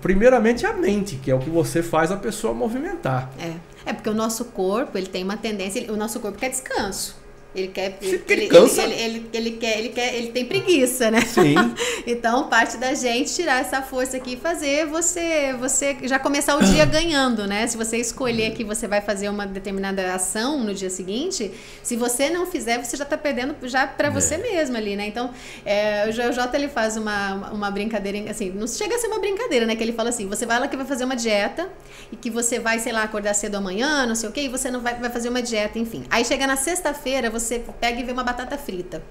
Primeiramente 0.00 0.66
a 0.66 0.72
mente, 0.72 1.16
que 1.16 1.30
é 1.30 1.34
o 1.34 1.38
que 1.38 1.50
você 1.50 1.82
faz 1.82 2.10
a 2.10 2.16
pessoa 2.16 2.52
movimentar. 2.52 3.30
É. 3.38 3.54
É 3.86 3.92
porque 3.92 4.10
o 4.10 4.14
nosso 4.14 4.46
corpo, 4.46 4.98
ele 4.98 5.06
tem 5.06 5.24
uma 5.24 5.36
tendência, 5.36 5.90
o 5.92 5.96
nosso 5.96 6.20
corpo 6.20 6.38
quer 6.38 6.50
descanso. 6.50 7.16
Ele 7.54 7.68
quer. 7.68 7.98
Ele, 8.00 8.22
ele, 8.28 8.46
cansa. 8.46 8.82
Ele, 8.82 8.94
ele, 8.94 9.30
ele, 9.32 9.50
quer, 9.52 9.78
ele 9.78 9.88
quer, 9.88 10.14
ele 10.14 10.28
tem 10.28 10.44
preguiça, 10.44 11.10
né? 11.10 11.20
Sim. 11.22 11.54
então, 12.06 12.48
parte 12.48 12.76
da 12.76 12.94
gente 12.94 13.34
tirar 13.34 13.60
essa 13.60 13.82
força 13.82 14.16
aqui 14.16 14.34
e 14.34 14.36
fazer 14.36 14.86
você, 14.86 15.52
você 15.58 15.96
já 16.04 16.18
começar 16.18 16.56
o 16.56 16.62
dia 16.62 16.84
ganhando, 16.86 17.48
né? 17.48 17.66
Se 17.66 17.76
você 17.76 17.96
escolher 17.96 18.52
que 18.52 18.62
você 18.62 18.86
vai 18.86 19.00
fazer 19.00 19.28
uma 19.28 19.46
determinada 19.46 20.14
ação 20.14 20.62
no 20.62 20.72
dia 20.72 20.88
seguinte, 20.90 21.50
se 21.82 21.96
você 21.96 22.30
não 22.30 22.46
fizer, 22.46 22.78
você 22.78 22.96
já 22.96 23.02
está 23.02 23.18
perdendo 23.18 23.56
já 23.64 23.84
para 23.84 24.08
é. 24.08 24.10
você 24.10 24.36
mesmo 24.36 24.76
ali, 24.76 24.94
né? 24.94 25.08
Então, 25.08 25.30
é, 25.66 26.08
o 26.08 26.32
Jota 26.32 26.56
ele 26.56 26.68
faz 26.68 26.96
uma, 26.96 27.50
uma 27.50 27.70
brincadeira, 27.70 28.30
assim, 28.30 28.50
não 28.50 28.66
chega 28.68 28.94
a 28.94 28.98
ser 28.98 29.08
uma 29.08 29.18
brincadeira, 29.18 29.66
né? 29.66 29.74
Que 29.74 29.82
ele 29.82 29.92
fala 29.92 30.10
assim: 30.10 30.28
você 30.28 30.46
vai 30.46 30.60
lá 30.60 30.68
que 30.68 30.76
vai 30.76 30.86
fazer 30.86 31.04
uma 31.04 31.16
dieta 31.16 31.68
e 32.12 32.16
que 32.16 32.30
você 32.30 32.60
vai, 32.60 32.78
sei 32.78 32.92
lá, 32.92 33.02
acordar 33.02 33.34
cedo 33.34 33.56
amanhã, 33.56 34.06
não 34.06 34.14
sei 34.14 34.28
o 34.28 34.32
quê, 34.32 34.42
e 34.42 34.48
você 34.48 34.70
não 34.70 34.80
vai, 34.80 34.94
vai 34.94 35.10
fazer 35.10 35.28
uma 35.28 35.42
dieta, 35.42 35.80
enfim. 35.80 36.04
Aí 36.10 36.24
chega 36.24 36.46
na 36.46 36.56
sexta-feira, 36.56 37.28
você 37.28 37.39
você 37.40 37.64
pega 37.80 38.00
e 38.00 38.04
vê 38.04 38.12
uma 38.12 38.24
batata 38.24 38.56
frita. 38.56 39.02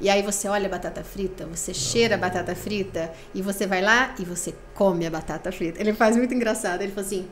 E 0.00 0.10
aí 0.10 0.22
você 0.22 0.48
olha 0.48 0.66
a 0.66 0.68
batata 0.68 1.02
frita, 1.04 1.46
você 1.46 1.72
cheira 1.72 2.16
a 2.16 2.18
batata 2.18 2.54
frita 2.54 3.12
e 3.34 3.40
você 3.40 3.66
vai 3.66 3.80
lá 3.80 4.14
e 4.18 4.24
você 4.24 4.54
come 4.74 5.06
a 5.06 5.10
batata 5.10 5.50
frita. 5.52 5.80
Ele 5.80 5.92
faz 5.92 6.16
muito 6.16 6.34
engraçado. 6.34 6.82
Ele 6.82 6.92
fala 6.92 7.06
assim: 7.06 7.28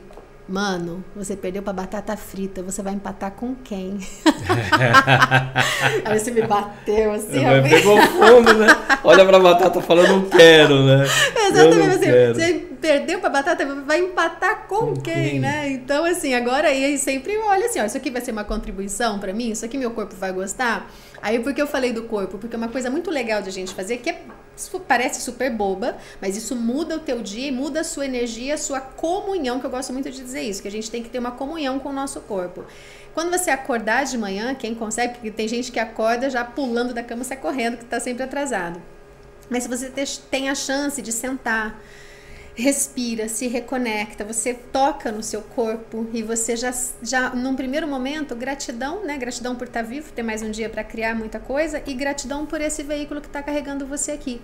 Mano, 0.47 1.03
você 1.15 1.37
perdeu 1.37 1.63
pra 1.63 1.71
batata 1.71 2.17
frita, 2.17 2.61
você 2.61 2.81
vai 2.81 2.93
empatar 2.93 3.31
com 3.31 3.55
quem? 3.55 3.99
aí 6.03 6.19
você 6.19 6.31
me 6.31 6.41
bateu 6.41 7.13
assim. 7.13 7.45
É, 7.45 7.61
pegou 7.61 8.01
fundo, 8.01 8.53
né? 8.53 8.67
Olha 9.03 9.25
pra 9.25 9.39
batata 9.39 9.81
falando, 9.81 10.09
não 10.09 10.29
quero, 10.29 10.85
né? 10.85 11.05
Exatamente 11.47 11.95
assim. 11.95 12.05
Quero. 12.05 12.35
Você 12.35 12.72
perdeu 12.83 13.21
pra 13.21 13.29
batata, 13.29 13.65
vai 13.65 14.01
empatar 14.01 14.67
com, 14.67 14.93
quem, 14.93 15.13
quem, 15.13 15.39
né? 15.39 15.69
Então, 15.69 16.03
assim, 16.03 16.33
agora 16.33 16.67
aí 16.67 16.97
sempre 16.97 17.37
olha 17.37 17.67
assim, 17.67 17.79
ó, 17.79 17.85
isso 17.85 17.95
aqui 17.95 18.11
vai 18.11 18.21
ser 18.21 18.33
uma 18.33 18.43
contribuição 18.43 19.19
para 19.19 19.31
mim, 19.31 19.51
isso 19.51 19.63
aqui 19.63 19.77
meu 19.77 19.91
corpo 19.91 20.13
vai 20.17 20.33
gostar. 20.33 20.91
Aí 21.21 21.39
por 21.39 21.53
que 21.53 21.61
eu 21.61 21.67
falei 21.67 21.93
do 21.93 22.03
corpo? 22.03 22.37
Porque 22.37 22.53
é 22.53 22.57
uma 22.57 22.67
coisa 22.67 22.89
muito 22.89 23.09
legal 23.09 23.41
de 23.41 23.47
a 23.47 23.51
gente 23.53 23.73
fazer, 23.73 23.99
que 23.99 24.09
é, 24.09 24.21
parece 24.85 25.21
super 25.21 25.49
boba, 25.49 25.95
mas 26.21 26.35
isso 26.35 26.57
muda 26.57 26.97
o 26.97 26.99
teu 26.99 27.21
dia, 27.21 27.53
muda 27.53 27.79
a 27.79 27.83
sua 27.85 28.05
energia, 28.05 28.55
a 28.55 28.57
sua 28.57 28.81
comunhão, 28.81 29.61
que 29.61 29.65
eu 29.65 29.71
gosto 29.71 29.93
muito 29.93 30.11
de 30.11 30.21
dizer 30.21 30.41
isso, 30.41 30.61
que 30.61 30.67
a 30.67 30.71
gente 30.71 30.91
tem 30.91 31.01
que 31.01 31.09
ter 31.09 31.19
uma 31.19 31.31
comunhão 31.31 31.79
com 31.79 31.87
o 31.87 31.93
nosso 31.93 32.19
corpo. 32.19 32.65
Quando 33.13 33.31
você 33.31 33.49
acordar 33.49 34.03
de 34.03 34.17
manhã, 34.17 34.53
quem 34.53 34.75
consegue, 34.75 35.13
porque 35.13 35.31
tem 35.31 35.47
gente 35.47 35.71
que 35.71 35.79
acorda 35.79 36.29
já 36.29 36.43
pulando 36.43 36.93
da 36.93 37.01
cama, 37.01 37.23
sai 37.23 37.37
correndo, 37.37 37.77
que 37.77 37.85
está 37.85 38.01
sempre 38.01 38.23
atrasado. 38.23 38.81
Mas 39.49 39.63
se 39.63 39.69
você 39.69 39.89
tem 40.29 40.49
a 40.49 40.55
chance 40.55 41.01
de 41.01 41.13
sentar, 41.13 41.79
respira, 42.55 43.27
se 43.27 43.47
reconecta, 43.47 44.23
você 44.23 44.53
toca 44.53 45.11
no 45.11 45.23
seu 45.23 45.41
corpo 45.41 46.07
e 46.13 46.21
você 46.21 46.55
já, 46.55 46.73
já 47.01 47.29
num 47.31 47.55
primeiro 47.55 47.87
momento, 47.87 48.35
gratidão, 48.35 49.03
né? 49.03 49.17
Gratidão 49.17 49.55
por 49.55 49.67
estar 49.67 49.81
vivo, 49.81 50.11
ter 50.11 50.23
mais 50.23 50.41
um 50.41 50.51
dia 50.51 50.69
para 50.69 50.83
criar 50.83 51.15
muita 51.15 51.39
coisa 51.39 51.81
e 51.85 51.93
gratidão 51.93 52.45
por 52.45 52.61
esse 52.61 52.83
veículo 52.83 53.21
que 53.21 53.27
está 53.27 53.41
carregando 53.41 53.85
você 53.85 54.11
aqui. 54.11 54.39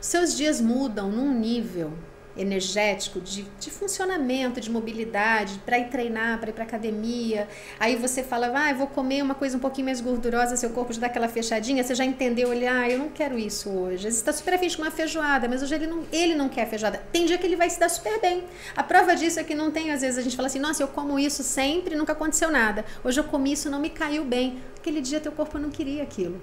Seus 0.00 0.36
dias 0.36 0.60
mudam 0.60 1.10
num 1.10 1.32
nível 1.32 1.92
energético, 2.36 3.20
de, 3.20 3.42
de 3.60 3.70
funcionamento, 3.70 4.60
de 4.60 4.70
mobilidade, 4.70 5.60
para 5.64 5.78
ir 5.78 5.88
treinar, 5.88 6.38
para 6.38 6.50
ir 6.50 6.52
para 6.52 6.64
academia. 6.64 7.48
Aí 7.78 7.96
você 7.96 8.22
fala, 8.22 8.50
ah, 8.54 8.70
eu 8.70 8.76
vou 8.76 8.86
comer 8.86 9.22
uma 9.22 9.34
coisa 9.34 9.56
um 9.56 9.60
pouquinho 9.60 9.86
mais 9.86 10.00
gordurosa, 10.00 10.56
seu 10.56 10.70
corpo 10.70 10.92
já 10.92 11.00
dá 11.00 11.06
aquela 11.06 11.28
fechadinha, 11.28 11.82
você 11.82 11.94
já 11.94 12.04
entendeu, 12.04 12.52
ele, 12.52 12.66
ah, 12.66 12.88
eu 12.88 12.98
não 12.98 13.08
quero 13.08 13.38
isso 13.38 13.70
hoje. 13.70 14.04
Vezes 14.04 14.18
está 14.18 14.32
super 14.32 14.54
afim 14.54 14.68
de 14.68 14.76
uma 14.78 14.90
feijoada, 14.90 15.48
mas 15.48 15.62
hoje 15.62 15.74
ele 15.74 15.86
não, 15.86 16.04
ele 16.12 16.34
não 16.34 16.48
quer 16.48 16.66
feijoada. 16.66 17.02
Tem 17.12 17.26
dia 17.26 17.38
que 17.38 17.46
ele 17.46 17.56
vai 17.56 17.68
se 17.68 17.78
dar 17.78 17.88
super 17.88 18.20
bem. 18.20 18.44
A 18.76 18.82
prova 18.82 19.14
disso 19.14 19.38
é 19.38 19.44
que 19.44 19.54
não 19.54 19.70
tem, 19.70 19.90
às 19.90 20.00
vezes 20.00 20.18
a 20.18 20.22
gente 20.22 20.36
fala 20.36 20.46
assim, 20.46 20.58
nossa, 20.58 20.82
eu 20.82 20.88
como 20.88 21.18
isso 21.18 21.42
sempre, 21.42 21.94
nunca 21.94 22.12
aconteceu 22.12 22.50
nada. 22.50 22.84
Hoje 23.04 23.20
eu 23.20 23.24
comi 23.24 23.52
isso, 23.52 23.70
não 23.70 23.80
me 23.80 23.90
caiu 23.90 24.24
bem. 24.24 24.62
Aquele 24.78 25.00
dia 25.00 25.20
teu 25.20 25.32
corpo 25.32 25.58
não 25.58 25.70
queria 25.70 26.02
aquilo. 26.02 26.40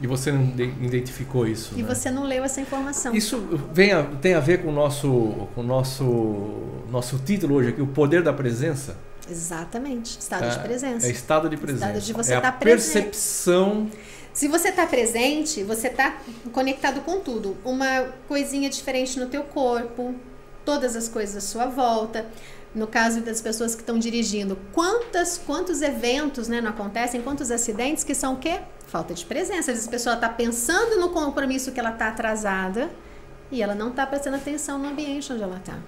E 0.00 0.06
você 0.06 0.30
não 0.30 0.42
identificou 0.82 1.46
isso. 1.46 1.72
E 1.76 1.82
né? 1.82 1.94
você 1.94 2.10
não 2.10 2.24
leu 2.24 2.44
essa 2.44 2.60
informação. 2.60 3.14
Isso 3.14 3.38
vem 3.72 3.92
a, 3.92 4.02
tem 4.02 4.34
a 4.34 4.40
ver 4.40 4.62
com 4.62 4.68
o 4.68 4.72
nosso, 4.72 5.48
com 5.54 5.62
nosso, 5.62 6.04
nosso 6.90 7.18
título 7.18 7.56
hoje 7.56 7.70
aqui, 7.70 7.80
o 7.80 7.86
poder 7.86 8.22
da 8.22 8.32
presença. 8.32 8.96
Exatamente, 9.28 10.18
estado 10.18 10.44
é, 10.44 10.48
de 10.50 10.58
presença. 10.60 11.06
É 11.06 11.10
estado 11.10 11.48
de 11.48 11.56
presença. 11.56 11.86
Estado 11.86 12.00
de 12.00 12.12
você 12.12 12.34
é 12.34 12.40
tá 12.40 12.48
a 12.48 12.52
percepção. 12.52 13.90
Se 14.32 14.48
você 14.48 14.68
está 14.68 14.86
presente, 14.86 15.64
você 15.64 15.88
está 15.88 16.18
conectado 16.52 17.00
com 17.00 17.20
tudo. 17.20 17.56
Uma 17.64 18.06
coisinha 18.28 18.68
diferente 18.68 19.18
no 19.18 19.26
teu 19.26 19.42
corpo, 19.42 20.14
todas 20.64 20.94
as 20.94 21.08
coisas 21.08 21.36
à 21.36 21.40
sua 21.40 21.66
volta 21.66 22.26
no 22.76 22.86
caso 22.86 23.22
das 23.22 23.40
pessoas 23.40 23.74
que 23.74 23.80
estão 23.80 23.98
dirigindo, 23.98 24.56
quantas, 24.72 25.38
quantos 25.38 25.80
eventos 25.80 26.46
né, 26.46 26.60
não 26.60 26.70
acontecem, 26.70 27.22
quantos 27.22 27.50
acidentes 27.50 28.04
que 28.04 28.14
são 28.14 28.34
o 28.34 28.36
quê? 28.36 28.60
Falta 28.86 29.14
de 29.14 29.24
presença. 29.24 29.72
Às 29.72 29.78
vezes 29.78 29.88
a 29.88 29.90
pessoa 29.90 30.14
está 30.14 30.28
pensando 30.28 31.00
no 31.00 31.08
compromisso 31.08 31.72
que 31.72 31.80
ela 31.80 31.92
está 31.92 32.08
atrasada 32.08 32.90
e 33.50 33.62
ela 33.62 33.74
não 33.74 33.88
está 33.88 34.06
prestando 34.06 34.36
atenção 34.36 34.78
no 34.78 34.88
ambiente 34.88 35.32
onde 35.32 35.42
ela 35.42 35.56
está. 35.56 35.78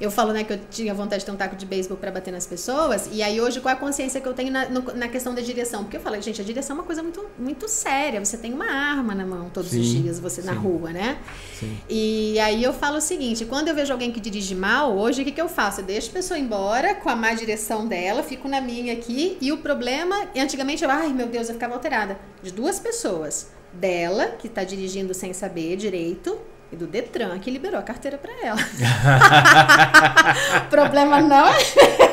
Eu 0.00 0.10
falo, 0.10 0.32
né, 0.32 0.44
que 0.44 0.52
eu 0.52 0.60
tinha 0.70 0.92
vontade 0.92 1.20
de 1.20 1.26
ter 1.26 1.32
um 1.32 1.36
taco 1.36 1.56
de 1.56 1.66
beisebol 1.66 1.96
para 1.96 2.10
bater 2.10 2.32
nas 2.32 2.46
pessoas, 2.46 3.08
e 3.12 3.22
aí 3.22 3.40
hoje 3.40 3.60
qual 3.60 3.72
é 3.72 3.76
a 3.76 3.80
consciência 3.80 4.20
que 4.20 4.28
eu 4.28 4.34
tenho 4.34 4.50
na, 4.50 4.68
no, 4.68 4.82
na 4.94 5.08
questão 5.08 5.34
da 5.34 5.40
direção? 5.40 5.84
Porque 5.84 5.96
eu 5.96 6.00
falo, 6.00 6.20
gente, 6.20 6.40
a 6.40 6.44
direção 6.44 6.76
é 6.76 6.80
uma 6.80 6.84
coisa 6.84 7.02
muito, 7.02 7.24
muito 7.38 7.68
séria. 7.68 8.24
Você 8.24 8.36
tem 8.36 8.52
uma 8.52 8.66
arma 8.66 9.14
na 9.14 9.24
mão 9.24 9.50
todos 9.50 9.70
sim, 9.70 9.80
os 9.80 9.86
dias, 9.86 10.20
você 10.20 10.42
sim. 10.42 10.46
na 10.46 10.54
rua, 10.54 10.90
né? 10.90 11.18
Sim. 11.58 11.78
E 11.88 12.38
aí 12.40 12.62
eu 12.62 12.72
falo 12.72 12.98
o 12.98 13.00
seguinte: 13.00 13.44
quando 13.44 13.68
eu 13.68 13.74
vejo 13.74 13.92
alguém 13.92 14.10
que 14.10 14.20
dirige 14.20 14.54
mal, 14.54 14.96
hoje 14.96 15.22
o 15.22 15.24
que, 15.24 15.32
que 15.32 15.40
eu 15.40 15.48
faço? 15.48 15.80
Eu 15.80 15.84
deixo 15.84 16.10
a 16.10 16.12
pessoa 16.12 16.38
embora 16.38 16.94
com 16.94 17.08
a 17.08 17.16
má 17.16 17.32
direção 17.34 17.86
dela, 17.86 18.22
fico 18.22 18.48
na 18.48 18.60
minha 18.60 18.92
aqui, 18.92 19.38
e 19.40 19.52
o 19.52 19.58
problema, 19.58 20.28
antigamente 20.36 20.84
eu, 20.84 20.90
ai 20.90 21.12
meu 21.12 21.26
Deus, 21.26 21.48
eu 21.48 21.54
ficava 21.54 21.74
alterada. 21.74 22.18
De 22.42 22.50
duas 22.50 22.78
pessoas. 22.78 23.52
Dela, 23.72 24.28
que 24.38 24.46
está 24.46 24.62
dirigindo 24.62 25.12
sem 25.12 25.32
saber 25.32 25.76
direito, 25.76 26.38
e 26.74 26.76
do 26.76 26.86
Detran 26.86 27.38
que 27.38 27.50
liberou 27.50 27.78
a 27.78 27.82
carteira 27.82 28.18
para 28.18 28.32
ela. 28.42 28.60
o 30.66 30.70
problema 30.70 31.20
não 31.20 31.48
é 31.48 31.58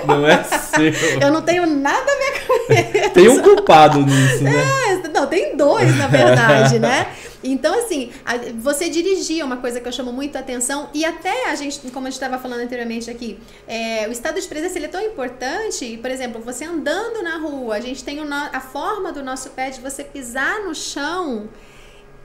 Não 0.05 0.25
é 0.25 0.43
seu. 0.43 1.21
Eu 1.21 1.31
não 1.31 1.41
tenho 1.41 1.65
nada 1.65 2.11
a 2.11 2.15
ver 2.15 2.45
com 2.45 2.73
isso. 2.73 3.09
Tem 3.11 3.29
um 3.29 3.41
culpado 3.41 3.99
nisso, 3.99 4.43
né? 4.43 4.53
É, 4.89 5.07
não, 5.09 5.27
tem 5.27 5.55
dois, 5.55 5.95
na 5.97 6.07
verdade, 6.07 6.79
né? 6.79 7.07
Então, 7.43 7.73
assim, 7.73 8.11
você 8.59 8.87
dirigir 8.87 9.41
é 9.41 9.43
uma 9.43 9.57
coisa 9.57 9.79
que 9.79 9.87
eu 9.87 9.91
chamo 9.91 10.13
muito 10.13 10.35
a 10.35 10.41
atenção 10.41 10.91
e 10.93 11.03
até 11.03 11.49
a 11.49 11.55
gente, 11.55 11.79
como 11.89 12.05
a 12.05 12.09
gente 12.11 12.21
estava 12.21 12.37
falando 12.37 12.61
anteriormente 12.61 13.09
aqui, 13.09 13.39
é, 13.67 14.07
o 14.07 14.11
estado 14.11 14.39
de 14.39 14.47
presença 14.47 14.77
ele 14.77 14.85
é 14.85 14.89
tão 14.89 15.01
importante, 15.01 15.97
por 15.97 16.11
exemplo, 16.11 16.39
você 16.39 16.65
andando 16.65 17.23
na 17.23 17.37
rua, 17.37 17.77
a 17.77 17.79
gente 17.79 18.03
tem 18.03 18.17
no, 18.17 18.31
a 18.31 18.59
forma 18.59 19.11
do 19.11 19.23
nosso 19.23 19.49
pé 19.49 19.71
de 19.71 19.81
você 19.81 20.03
pisar 20.03 20.59
no 20.59 20.75
chão. 20.75 21.49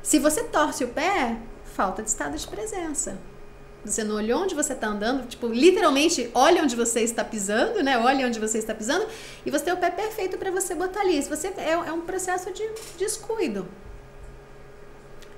Se 0.02 0.18
você 0.18 0.44
torce 0.44 0.84
o 0.84 0.88
pé, 0.88 1.38
falta 1.76 2.02
de 2.02 2.08
estado 2.08 2.36
de 2.36 2.46
presença. 2.46 3.18
Você 3.84 4.02
não 4.02 4.16
olhou 4.16 4.42
onde 4.42 4.54
você 4.54 4.72
está 4.72 4.88
andando, 4.88 5.28
tipo, 5.28 5.46
literalmente 5.46 6.28
olha 6.34 6.62
onde 6.62 6.74
você 6.74 7.00
está 7.02 7.22
pisando, 7.22 7.82
né? 7.84 7.96
Olha 7.98 8.26
onde 8.26 8.40
você 8.40 8.58
está 8.58 8.74
pisando 8.74 9.06
e 9.44 9.50
você 9.50 9.66
tem 9.66 9.74
o 9.74 9.76
pé 9.76 9.90
perfeito 9.90 10.38
para 10.38 10.50
você 10.50 10.74
botar 10.74 11.02
ali. 11.02 11.22
Se 11.22 11.28
você 11.28 11.48
é, 11.48 11.72
é 11.72 11.92
um 11.92 12.00
processo 12.00 12.52
de 12.52 12.64
descuido. 12.98 13.68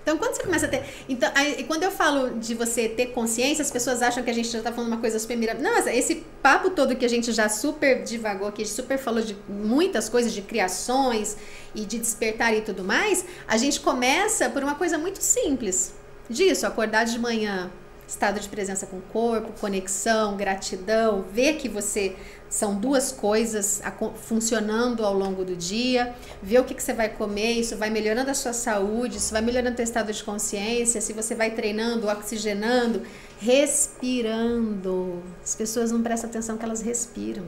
Então, 0.03 0.17
quando 0.17 0.37
você 0.37 0.43
começa 0.43 0.65
a 0.65 0.69
ter. 0.71 0.83
Então, 1.07 1.31
aí, 1.35 1.65
quando 1.65 1.83
eu 1.83 1.91
falo 1.91 2.39
de 2.39 2.55
você 2.55 2.89
ter 2.89 3.09
consciência, 3.09 3.61
as 3.61 3.71
pessoas 3.71 4.01
acham 4.01 4.23
que 4.23 4.31
a 4.31 4.33
gente 4.33 4.49
já 4.49 4.57
está 4.57 4.73
falando 4.73 4.91
uma 4.91 5.01
coisa 5.01 5.19
super 5.19 5.37
mirabolante. 5.37 5.85
Não, 5.85 5.93
esse 5.93 6.25
papo 6.41 6.71
todo 6.71 6.97
que 6.97 7.05
a 7.05 7.09
gente 7.09 7.31
já 7.33 7.51
super 7.51 8.03
divagou 8.03 8.49
aqui, 8.49 8.65
super 8.65 8.97
falou 8.97 9.21
de 9.21 9.37
muitas 9.47 10.09
coisas, 10.09 10.33
de 10.33 10.41
criações 10.41 11.37
e 11.75 11.85
de 11.85 11.99
despertar 11.99 12.55
e 12.57 12.63
tudo 12.63 12.83
mais, 12.83 13.27
a 13.47 13.59
gente 13.59 13.81
começa 13.81 14.49
por 14.49 14.63
uma 14.63 14.77
coisa 14.77 14.97
muito 14.97 15.21
simples. 15.21 15.98
Disso, 16.29 16.67
acordar 16.67 17.05
de 17.05 17.19
manhã, 17.19 17.71
estado 18.07 18.41
de 18.41 18.49
presença 18.49 18.87
com 18.87 18.99
o 18.99 19.03
corpo, 19.03 19.53
conexão, 19.61 20.37
gratidão, 20.37 21.23
ver 21.31 21.55
que 21.57 21.69
você 21.69 22.17
são 22.51 22.75
duas 22.75 23.13
coisas 23.13 23.83
funcionando 24.17 25.05
ao 25.05 25.13
longo 25.13 25.45
do 25.45 25.55
dia, 25.55 26.15
ver 26.43 26.61
o 26.61 26.65
que, 26.65 26.75
que 26.75 26.83
você 26.83 26.95
vai 26.95 27.09
comer, 27.11 27.53
isso 27.53 27.77
vai 27.77 27.91
melhorando 27.91 28.31
a 28.31 28.35
sua 28.35 28.55
saúde, 28.55 29.19
isso 29.19 29.33
vai 29.33 29.43
melhorando 29.43 29.73
o 29.73 29.77
teu 29.77 29.85
estado 29.85 30.13
de 30.13 30.25
consciência, 30.25 31.01
se 31.01 31.13
você 31.13 31.35
vai 31.35 31.51
treinando, 31.51 32.09
oxigenando, 32.09 33.03
respirando. 33.39 35.23
As 35.43 35.55
pessoas 35.55 35.93
não 35.93 36.03
prestam 36.03 36.31
atenção 36.31 36.57
que 36.57 36.65
elas 36.65 36.81
respiram. 36.81 37.45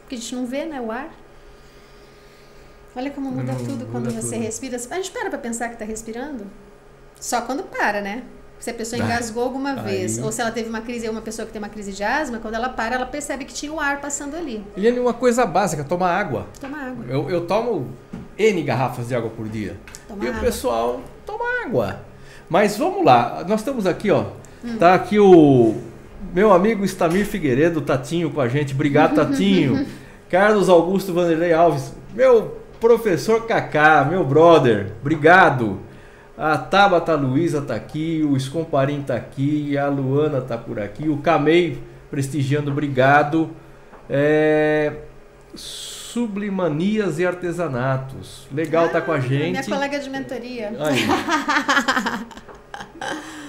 Porque 0.00 0.14
a 0.14 0.18
gente 0.18 0.34
não 0.34 0.46
vê, 0.46 0.64
né, 0.64 0.80
o 0.80 0.90
ar. 0.90 1.14
Olha 2.96 3.10
como 3.10 3.30
muda 3.30 3.52
não, 3.52 3.64
tudo 3.64 3.86
quando 3.86 4.06
muda 4.06 4.20
você 4.22 4.36
tudo. 4.36 4.44
respira. 4.44 4.76
A 4.76 4.96
gente 4.96 5.10
para 5.10 5.28
pra 5.28 5.38
pensar 5.38 5.68
que 5.68 5.76
tá 5.76 5.84
respirando? 5.84 6.46
Só 7.20 7.40
quando 7.42 7.62
para, 7.62 8.00
né? 8.00 8.22
Se 8.58 8.70
a 8.70 8.74
pessoa 8.74 9.02
engasgou 9.02 9.42
alguma 9.42 9.72
Aí. 9.72 9.80
vez, 9.80 10.18
ou 10.18 10.32
se 10.32 10.40
ela 10.40 10.50
teve 10.50 10.70
uma 10.70 10.80
crise, 10.80 11.06
uma 11.08 11.20
pessoa 11.20 11.44
que 11.44 11.52
tem 11.52 11.60
uma 11.60 11.68
crise 11.68 11.92
de 11.92 12.02
asma, 12.02 12.38
quando 12.38 12.54
ela 12.54 12.70
para, 12.70 12.94
ela 12.94 13.04
percebe 13.04 13.44
que 13.44 13.52
tinha 13.52 13.70
o 13.70 13.78
ar 13.78 14.00
passando 14.00 14.34
ali. 14.36 14.64
Eliane, 14.74 14.98
uma 14.98 15.12
coisa 15.12 15.44
básica, 15.44 15.84
tomar 15.84 16.18
água. 16.18 16.46
Tomar 16.58 16.88
água. 16.88 17.04
Eu, 17.06 17.28
eu 17.28 17.46
tomo 17.46 17.90
N 18.38 18.62
garrafas 18.62 19.08
de 19.08 19.14
água 19.14 19.28
por 19.28 19.46
dia. 19.48 19.76
Toma 20.08 20.24
e 20.24 20.28
água. 20.28 20.40
o 20.40 20.44
pessoal 20.44 21.00
toma 21.26 21.44
água. 21.62 22.00
Mas 22.48 22.76
vamos 22.78 23.04
lá, 23.04 23.44
nós 23.46 23.60
estamos 23.60 23.86
aqui, 23.86 24.10
ó. 24.10 24.24
Hum. 24.64 24.78
Tá 24.78 24.94
aqui 24.94 25.18
o 25.18 25.74
meu 26.32 26.50
amigo 26.52 26.86
Stamir 26.86 27.26
Figueiredo, 27.26 27.82
Tatinho, 27.82 28.30
com 28.30 28.40
a 28.40 28.48
gente. 28.48 28.72
Obrigado, 28.72 29.14
Tatinho. 29.16 29.86
Carlos 30.30 30.70
Augusto 30.70 31.12
Vanderlei 31.12 31.52
Alves, 31.52 31.92
meu 32.14 32.58
professor 32.80 33.46
Kaká, 33.46 34.04
meu 34.04 34.24
brother, 34.24 34.92
obrigado. 35.00 35.80
A 36.36 36.58
Tabata 36.58 37.14
Luiza 37.14 37.62
tá 37.62 37.74
aqui, 37.74 38.26
o 38.28 38.36
Escomparim 38.36 39.02
tá 39.02 39.14
aqui, 39.14 39.78
a 39.78 39.88
Luana 39.88 40.40
tá 40.40 40.58
por 40.58 40.80
aqui, 40.80 41.08
o 41.08 41.18
Camei 41.18 41.80
prestigiando, 42.10 42.70
obrigado. 42.70 43.50
É... 44.08 44.92
Sublimanias 45.54 47.18
e 47.18 47.26
artesanatos. 47.26 48.46
Legal 48.52 48.86
ah, 48.86 48.88
tá 48.88 49.00
com 49.00 49.12
a 49.12 49.18
gente. 49.20 49.50
Minha 49.50 49.64
colega 49.64 49.98
de 49.98 50.10
mentoria. 50.10 50.72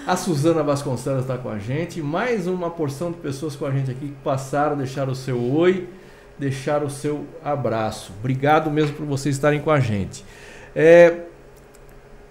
A 0.05 0.15
Suzana 0.15 0.61
Vasconcelos 0.61 1.21
está 1.21 1.35
com 1.37 1.49
a 1.49 1.57
gente. 1.57 1.99
Mais 2.01 2.45
uma 2.45 2.69
porção 2.69 3.11
de 3.11 3.17
pessoas 3.17 3.55
com 3.55 3.65
a 3.65 3.71
gente 3.71 3.89
aqui 3.89 4.07
que 4.09 4.15
passaram, 4.23 4.77
deixaram 4.77 5.11
o 5.11 5.15
seu 5.15 5.41
oi, 5.55 5.89
deixaram 6.37 6.85
o 6.85 6.91
seu 6.91 7.25
abraço. 7.43 8.13
Obrigado 8.19 8.69
mesmo 8.69 8.95
por 8.95 9.05
vocês 9.05 9.35
estarem 9.35 9.59
com 9.59 9.71
a 9.71 9.79
gente. 9.79 10.23
É, 10.75 11.21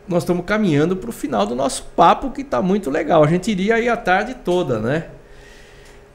nós 0.06 0.22
estamos 0.22 0.44
caminhando 0.44 0.96
para 0.96 1.10
o 1.10 1.12
final 1.12 1.46
do 1.46 1.54
nosso 1.54 1.84
papo, 1.96 2.30
que 2.30 2.42
está 2.42 2.60
muito 2.60 2.90
legal. 2.90 3.24
A 3.24 3.26
gente 3.26 3.50
iria 3.50 3.76
aí 3.76 3.88
a 3.88 3.96
tarde 3.96 4.34
toda, 4.44 4.78
né? 4.78 5.06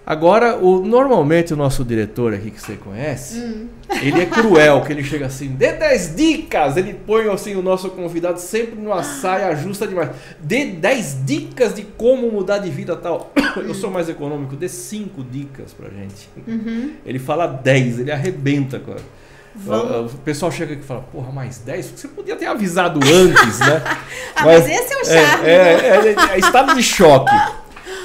Agora, 0.09 0.57
o, 0.57 0.83
normalmente 0.83 1.53
o 1.53 1.55
nosso 1.55 1.85
diretor 1.85 2.33
aqui 2.33 2.49
que 2.49 2.59
você 2.59 2.75
conhece, 2.75 3.37
hum. 3.37 3.67
ele 4.01 4.21
é 4.21 4.25
cruel, 4.25 4.81
que 4.85 4.91
ele 4.91 5.03
chega 5.03 5.27
assim, 5.27 5.49
dê 5.49 5.73
10 5.73 6.15
dicas, 6.15 6.77
ele 6.77 6.95
põe 6.95 7.29
assim 7.29 7.55
o 7.55 7.61
nosso 7.61 7.91
convidado 7.91 8.39
sempre 8.39 8.73
numa 8.73 9.03
saia 9.03 9.55
justa 9.55 9.87
demais. 9.87 10.09
Dê 10.39 10.65
10 10.65 11.25
dicas 11.27 11.75
de 11.75 11.83
como 11.83 12.31
mudar 12.31 12.57
de 12.57 12.71
vida 12.71 12.95
tal. 12.95 13.31
Eu 13.57 13.75
sou 13.75 13.91
mais 13.91 14.09
econômico, 14.09 14.55
dê 14.55 14.67
5 14.67 15.23
dicas 15.25 15.73
pra 15.73 15.89
gente. 15.89 16.27
Uhum. 16.47 16.93
Ele 17.05 17.19
fala 17.19 17.45
10, 17.45 17.99
ele 17.99 18.11
arrebenta 18.11 18.79
com 18.79 18.93
a... 18.93 18.95
Vamos. 19.65 20.13
O 20.13 20.17
pessoal 20.19 20.51
chega 20.51 20.73
aqui 20.73 20.83
e 20.83 20.85
fala, 20.85 21.01
porra, 21.01 21.31
mais 21.31 21.57
10? 21.59 21.85
Você 21.87 22.07
podia 22.07 22.35
ter 22.35 22.45
avisado 22.45 22.99
antes, 23.03 23.59
né? 23.59 23.81
ah, 24.35 24.45
mas, 24.45 24.63
mas, 24.63 24.69
esse 24.69 24.93
é 24.93 24.97
o 24.97 25.05
charme. 25.05 25.47
É, 25.47 25.51
é, 25.51 26.07
é, 26.07 26.15
é 26.33 26.39
estado 26.39 26.75
de 26.75 26.83
choque. 26.83 27.31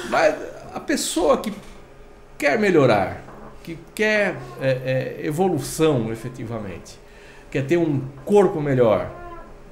Mas 0.07 0.35
a 0.71 0.79
pessoa 0.79 1.39
que 1.39 1.51
quer 2.37 2.59
melhorar, 2.59 3.23
que 3.63 3.77
quer 3.95 4.35
é, 4.61 5.17
é, 5.21 5.25
evolução 5.25 6.11
efetivamente, 6.11 6.99
quer 7.49 7.65
ter 7.65 7.77
um 7.77 8.01
corpo 8.23 8.61
melhor, 8.61 9.09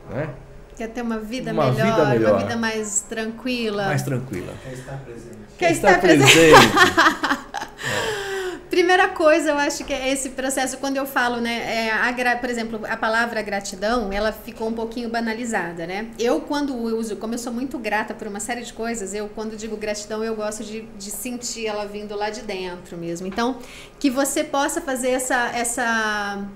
né? 0.09 0.29
Quer 0.75 0.88
ter 0.88 1.03
uma 1.03 1.19
vida, 1.19 1.53
uma 1.53 1.71
melhor, 1.71 1.86
vida 1.86 2.05
melhor, 2.09 2.31
uma 2.31 2.39
vida 2.39 2.55
mais 2.57 3.01
tranquila. 3.01 3.86
Mais 3.86 4.01
tranquila. 4.01 4.53
Quer 4.63 4.73
estar 4.73 4.97
presente. 4.97 5.38
Quer, 5.57 5.71
estar 5.71 6.01
presente. 6.01 6.34
Primeira 8.70 9.10
coisa, 9.10 9.51
eu 9.51 9.58
acho 9.58 9.84
que 9.84 9.93
é 9.93 10.12
esse 10.12 10.30
processo, 10.30 10.78
quando 10.78 10.97
eu 10.97 11.06
falo, 11.06 11.38
né, 11.38 11.88
é, 11.88 11.91
a, 11.91 12.38
por 12.38 12.49
exemplo, 12.49 12.82
a 12.88 12.97
palavra 12.97 13.41
gratidão, 13.41 14.12
ela 14.12 14.32
ficou 14.32 14.68
um 14.68 14.74
pouquinho 14.74 15.10
banalizada, 15.10 15.86
né? 15.86 16.08
Eu, 16.18 16.41
quando 16.41 16.76
uso, 16.76 17.16
como 17.16 17.34
eu 17.34 17.38
sou 17.38 17.54
muito 17.54 17.78
grata 17.78 18.14
por 18.14 18.28
uma 18.28 18.39
série 18.39 18.62
de 18.62 18.74
coisas, 18.74 19.14
eu, 19.14 19.30
quando 19.30 19.56
digo 19.56 19.78
gratidão, 19.78 20.24
eu 20.24 20.36
gosto 20.36 20.64
de, 20.64 20.82
de 20.82 21.12
sentir 21.12 21.68
ela 21.68 21.86
vindo 21.86 22.16
lá 22.16 22.30
de 22.30 22.41
dentro 22.41 22.97
mesmo. 22.97 23.28
Então, 23.28 23.60
que 23.99 24.10
você 24.10 24.43
possa 24.43 24.82
fazer 24.82 25.10
essa, 25.10 25.51
essa 25.54 26.47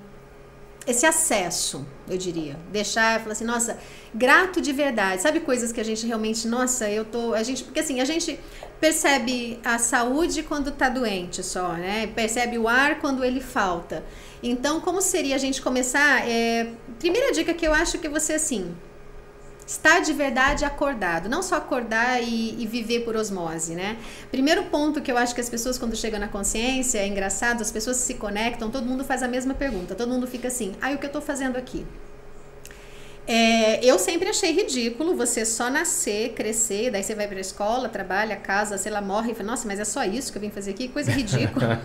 esse 0.88 1.06
acesso, 1.06 1.86
eu 2.10 2.18
diria. 2.18 2.58
Deixar, 2.72 3.20
falar 3.20 3.34
assim, 3.34 3.44
nossa, 3.44 3.78
grato 4.16 4.62
de 4.62 4.72
verdade. 4.72 5.22
Sabe 5.22 5.42
coisas 5.42 5.74
que 5.74 5.82
a 5.82 5.84
gente 5.84 6.08
realmente, 6.08 6.48
nossa, 6.48 6.90
eu 6.90 7.04
tô, 7.04 7.34
a 7.34 7.44
gente, 7.44 7.66
porque 7.66 7.82
assim, 7.82 8.00
a 8.00 8.06
gente 8.06 8.40
percebe 8.80 9.60
a 9.64 9.78
saúde 9.80 10.44
quando 10.44 10.72
tá 10.72 10.90
doente 10.90 11.44
só, 11.44 11.74
né? 11.74 12.08
Percebe 12.08 12.58
o 12.58 12.68
ar 12.68 13.00
quando 13.00 13.24
ele 13.24 13.42
falta. 13.42 14.04
Então, 14.42 14.80
como 14.80 15.02
seria 15.02 15.36
a 15.36 15.40
gente 15.40 15.62
começar? 15.62 16.28
É, 16.28 16.72
primeira 17.00 17.32
dica 17.32 17.54
que 17.54 17.66
eu 17.66 17.74
acho 17.74 17.98
que 17.98 18.08
você 18.08 18.34
assim, 18.34 18.76
estar 19.66 20.00
de 20.00 20.14
verdade 20.14 20.64
acordado, 20.64 21.28
não 21.28 21.44
só 21.44 21.56
acordar 21.56 22.24
e, 22.24 22.56
e, 22.62 22.66
viver 22.66 23.02
por 23.02 23.16
osmose, 23.16 23.76
né? 23.76 23.98
Primeiro 24.32 24.64
ponto 24.66 25.02
que 25.02 25.12
eu 25.12 25.18
acho 25.18 25.36
que 25.36 25.42
as 25.42 25.50
pessoas 25.50 25.78
quando 25.78 25.96
chegam 25.96 26.20
na 26.20 26.28
consciência, 26.30 27.00
é 27.00 27.08
engraçado, 27.08 27.62
as 27.62 27.72
pessoas 27.72 27.98
se 27.98 28.14
conectam, 28.14 28.72
todo 28.72 28.86
mundo 28.86 29.04
faz 29.04 29.22
a 29.22 29.28
mesma 29.28 29.54
pergunta, 29.54 29.94
todo 29.94 30.10
mundo 30.10 30.26
fica 30.26 30.48
assim, 30.48 30.74
ah, 30.82 30.92
o 30.92 30.98
que 30.98 31.06
eu 31.06 31.08
estou 31.08 31.22
fazendo 31.22 31.58
aqui? 31.58 31.86
É, 33.28 33.84
eu 33.84 34.00
sempre 34.00 34.30
achei 34.30 34.54
ridículo 34.54 35.14
você 35.14 35.44
só 35.46 35.70
nascer, 35.70 36.30
crescer, 36.34 36.90
daí 36.90 37.04
você 37.04 37.14
vai 37.14 37.28
para 37.28 37.38
a 37.38 37.42
escola, 37.42 37.90
trabalha, 37.90 38.38
casa, 38.38 38.78
sei 38.78 38.90
lá, 38.90 39.02
morre 39.02 39.34
e 39.34 39.36
fala, 39.36 39.52
nossa, 39.52 39.68
mas 39.68 39.82
é 39.82 39.86
só 39.86 40.06
isso 40.06 40.32
que 40.32 40.38
eu 40.38 40.42
vim 40.42 40.50
fazer 40.50 40.72
aqui? 40.72 40.88
Coisa 40.88 41.12
ridícula. 41.12 41.82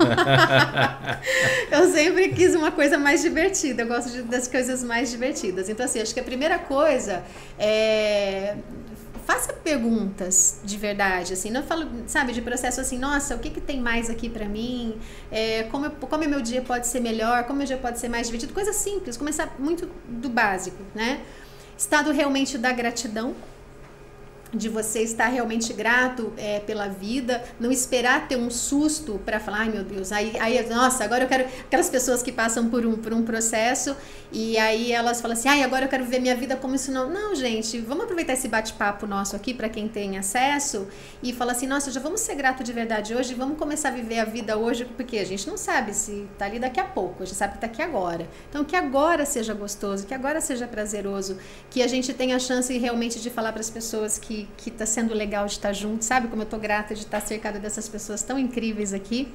eu 1.72 1.90
sempre 1.92 2.28
quis 2.28 2.54
uma 2.54 2.70
coisa 2.70 2.96
mais 2.96 3.22
divertida, 3.22 3.82
eu 3.82 3.88
gosto 3.88 4.10
de, 4.10 4.22
das 4.22 4.46
coisas 4.46 4.84
mais 4.84 5.10
divertidas. 5.10 5.68
Então, 5.68 5.84
assim, 5.84 6.00
acho 6.00 6.14
que 6.14 6.20
a 6.20 6.24
primeira 6.24 6.60
coisa 6.60 7.24
é 7.58 8.54
faça 9.26 9.52
perguntas 9.52 10.60
de 10.64 10.76
verdade, 10.76 11.32
assim, 11.32 11.50
não 11.50 11.62
falo, 11.62 11.88
sabe, 12.06 12.32
de 12.32 12.42
processo 12.42 12.80
assim, 12.80 12.98
nossa, 12.98 13.34
o 13.34 13.38
que, 13.38 13.50
que 13.50 13.60
tem 13.60 13.80
mais 13.80 14.10
aqui 14.10 14.28
para 14.28 14.46
mim, 14.46 14.98
é, 15.30 15.64
como, 15.64 15.90
como 15.90 16.28
meu 16.28 16.40
dia 16.40 16.62
pode 16.62 16.86
ser 16.86 17.00
melhor, 17.00 17.44
como 17.44 17.58
meu 17.58 17.66
dia 17.66 17.76
pode 17.76 17.98
ser 17.98 18.08
mais 18.08 18.26
divertido, 18.26 18.52
coisa 18.52 18.72
simples, 18.72 19.16
começar 19.16 19.54
muito 19.58 19.88
do 20.08 20.28
básico, 20.28 20.82
né? 20.94 21.22
Estado 21.76 22.12
realmente 22.12 22.58
da 22.58 22.72
gratidão, 22.72 23.34
de 24.52 24.68
você 24.68 25.00
estar 25.02 25.28
realmente 25.28 25.72
grato 25.72 26.32
é, 26.36 26.60
pela 26.60 26.88
vida, 26.88 27.42
não 27.58 27.70
esperar 27.70 28.28
ter 28.28 28.36
um 28.36 28.50
susto 28.50 29.20
para 29.24 29.40
falar, 29.40 29.60
ai 29.60 29.70
meu 29.70 29.82
Deus, 29.82 30.12
aí, 30.12 30.36
aí, 30.38 30.68
nossa, 30.68 31.04
agora 31.04 31.24
eu 31.24 31.28
quero. 31.28 31.44
Aquelas 31.44 31.88
pessoas 31.88 32.22
que 32.22 32.30
passam 32.30 32.68
por 32.68 32.84
um, 32.84 32.96
por 32.96 33.12
um 33.12 33.22
processo 33.22 33.96
e 34.30 34.58
aí 34.58 34.92
elas 34.92 35.20
falam 35.20 35.36
assim, 35.36 35.48
ai, 35.48 35.62
agora 35.62 35.86
eu 35.86 35.88
quero 35.88 36.04
viver 36.04 36.20
minha 36.20 36.36
vida 36.36 36.56
como 36.56 36.74
isso 36.74 36.92
não. 36.92 37.08
Não, 37.08 37.34
gente, 37.34 37.78
vamos 37.80 38.04
aproveitar 38.04 38.34
esse 38.34 38.48
bate-papo 38.48 39.06
nosso 39.06 39.34
aqui 39.36 39.54
para 39.54 39.68
quem 39.68 39.88
tem 39.88 40.18
acesso 40.18 40.86
e 41.22 41.32
falar 41.32 41.52
assim, 41.52 41.66
nossa, 41.66 41.90
já 41.90 42.00
vamos 42.00 42.20
ser 42.20 42.34
grato 42.34 42.62
de 42.62 42.72
verdade 42.72 43.14
hoje, 43.14 43.34
vamos 43.34 43.58
começar 43.58 43.88
a 43.88 43.92
viver 43.92 44.18
a 44.18 44.24
vida 44.24 44.56
hoje, 44.56 44.84
porque 44.84 45.18
a 45.18 45.24
gente 45.24 45.46
não 45.48 45.56
sabe 45.56 45.94
se 45.94 46.26
tá 46.38 46.46
ali 46.46 46.58
daqui 46.58 46.80
a 46.80 46.84
pouco, 46.84 47.22
a 47.22 47.26
gente 47.26 47.36
sabe 47.36 47.54
que 47.54 47.60
tá 47.60 47.66
aqui 47.66 47.82
agora. 47.82 48.28
Então, 48.48 48.64
que 48.64 48.76
agora 48.76 49.24
seja 49.24 49.54
gostoso, 49.54 50.06
que 50.06 50.14
agora 50.14 50.40
seja 50.40 50.66
prazeroso, 50.66 51.38
que 51.70 51.82
a 51.82 51.86
gente 51.86 52.12
tenha 52.12 52.36
a 52.36 52.38
chance 52.38 52.76
realmente 52.76 53.20
de 53.20 53.30
falar 53.30 53.52
para 53.52 53.60
as 53.60 53.70
pessoas 53.70 54.18
que 54.18 54.41
que 54.56 54.68
está 54.68 54.86
sendo 54.86 55.14
legal 55.14 55.46
de 55.46 55.52
estar 55.52 55.72
junto, 55.72 56.04
sabe? 56.04 56.28
Como 56.28 56.42
eu 56.42 56.44
estou 56.44 56.58
grata 56.58 56.94
de 56.94 57.00
estar 57.00 57.20
cercada 57.20 57.58
dessas 57.58 57.88
pessoas 57.88 58.22
tão 58.22 58.38
incríveis 58.38 58.92
aqui. 58.92 59.28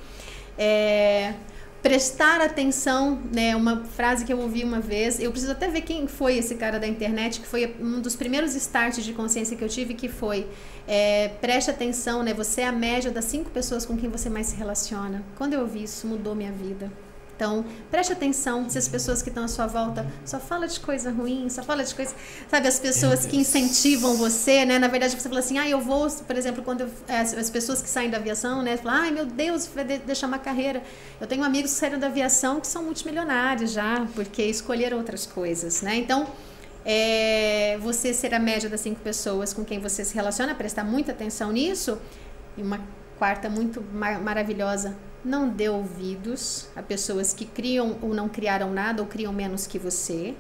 É, 0.58 1.34
prestar 1.82 2.42
atenção, 2.42 3.22
né? 3.34 3.56
Uma 3.56 3.86
frase 3.86 4.26
que 4.26 4.34
eu 4.34 4.40
ouvi 4.40 4.64
uma 4.64 4.80
vez. 4.80 5.20
Eu 5.20 5.32
preciso 5.32 5.52
até 5.52 5.68
ver 5.68 5.82
quem 5.82 6.08
foi 6.08 6.38
esse 6.38 6.56
cara 6.56 6.80
da 6.80 6.88
internet, 6.88 7.40
que 7.40 7.48
foi 7.48 7.76
um 7.80 8.02
dos 8.02 8.16
primeiros 8.16 8.56
starts 8.56 9.04
de 9.04 9.14
consciência 9.14 9.56
que 9.56 9.64
eu 9.64 9.70
tive, 9.70 9.94
que 9.94 10.10
foi 10.10 10.48
é, 10.88 11.30
preste 11.40 11.70
atenção, 11.70 12.24
né? 12.24 12.34
Você 12.34 12.62
é 12.62 12.68
a 12.68 12.72
média 12.72 13.12
das 13.12 13.26
cinco 13.26 13.50
pessoas 13.50 13.86
com 13.86 13.96
quem 13.96 14.10
você 14.10 14.30
mais 14.30 14.48
se 14.48 14.56
relaciona. 14.56 15.24
Quando 15.38 15.54
eu 15.54 15.62
ouvi 15.62 15.84
isso, 15.84 16.08
mudou 16.08 16.34
minha 16.36 16.52
vida. 16.52 16.92
Então, 17.38 17.64
preste 17.92 18.12
atenção 18.12 18.68
se 18.68 18.80
as 18.80 18.88
pessoas 18.88 19.22
que 19.22 19.30
estão 19.30 19.44
à 19.44 19.48
sua 19.48 19.68
volta 19.68 20.08
só 20.26 20.40
fala 20.40 20.68
de 20.68 20.80
coisa 20.80 21.12
ruim, 21.12 21.48
só 21.52 21.62
fala 21.62 21.84
de 21.84 21.94
coisa. 21.94 22.16
Sabe, 22.50 22.68
as 22.68 22.80
pessoas 22.80 23.28
que 23.28 23.38
incentivam 23.38 24.18
você, 24.18 24.66
né? 24.66 24.80
Na 24.80 24.88
verdade, 24.88 25.14
você 25.14 25.30
fala 25.30 25.40
assim, 25.40 25.60
ah, 25.60 25.70
eu 25.70 25.80
vou, 25.80 26.10
por 26.10 26.36
exemplo, 26.36 26.64
quando 26.64 26.82
eu, 26.82 26.90
as, 27.08 27.36
as, 27.36 27.50
pessoas 27.52 27.80
que 27.80 27.88
saem 27.88 28.10
da 28.10 28.18
aviação, 28.18 28.64
né? 28.64 28.76
Falam, 28.76 29.02
ai 29.04 29.12
meu 29.12 29.28
Deus, 29.28 29.68
vai 29.68 29.86
de, 29.86 30.00
deixar 30.00 30.26
uma 30.26 30.40
carreira. 30.40 30.82
Eu 31.22 31.28
tenho 31.28 31.44
amigos 31.44 31.74
que 31.74 31.78
saíram 31.78 32.00
da 32.00 32.08
aviação 32.08 32.60
que 32.60 32.66
são 32.66 32.84
multimilionários 32.84 33.72
já, 33.72 34.08
porque 34.16 34.42
escolheram 34.44 34.98
outras 34.98 35.28
coisas, 35.28 35.84
né? 35.84 35.96
Então, 35.96 36.28
é, 36.84 37.78
você 37.82 38.16
ser 38.16 38.34
a 38.34 38.40
média 38.40 38.68
das 38.68 38.82
cinco 38.82 39.00
pessoas 39.02 39.54
com 39.54 39.64
quem 39.64 39.80
você 39.80 40.04
se 40.04 40.16
relaciona, 40.16 40.56
prestar 40.56 40.84
muita 40.84 41.12
atenção 41.12 41.52
nisso. 41.52 42.00
E 42.58 42.64
uma 42.64 42.82
quarta 43.20 43.48
muito 43.48 43.84
mar 43.94 44.20
maravilhosa, 44.20 44.96
não 45.28 45.50
dê 45.50 45.68
ouvidos 45.68 46.68
a 46.76 46.82
pessoas 46.82 47.34
que 47.34 47.46
criam 47.46 47.98
ou 48.02 48.14
não 48.14 48.30
criaram 48.30 48.72
nada 48.72 49.02
ou 49.02 49.08
criam 49.08 49.34
menos 49.34 49.68
que 49.68 49.78
você. 49.78 50.34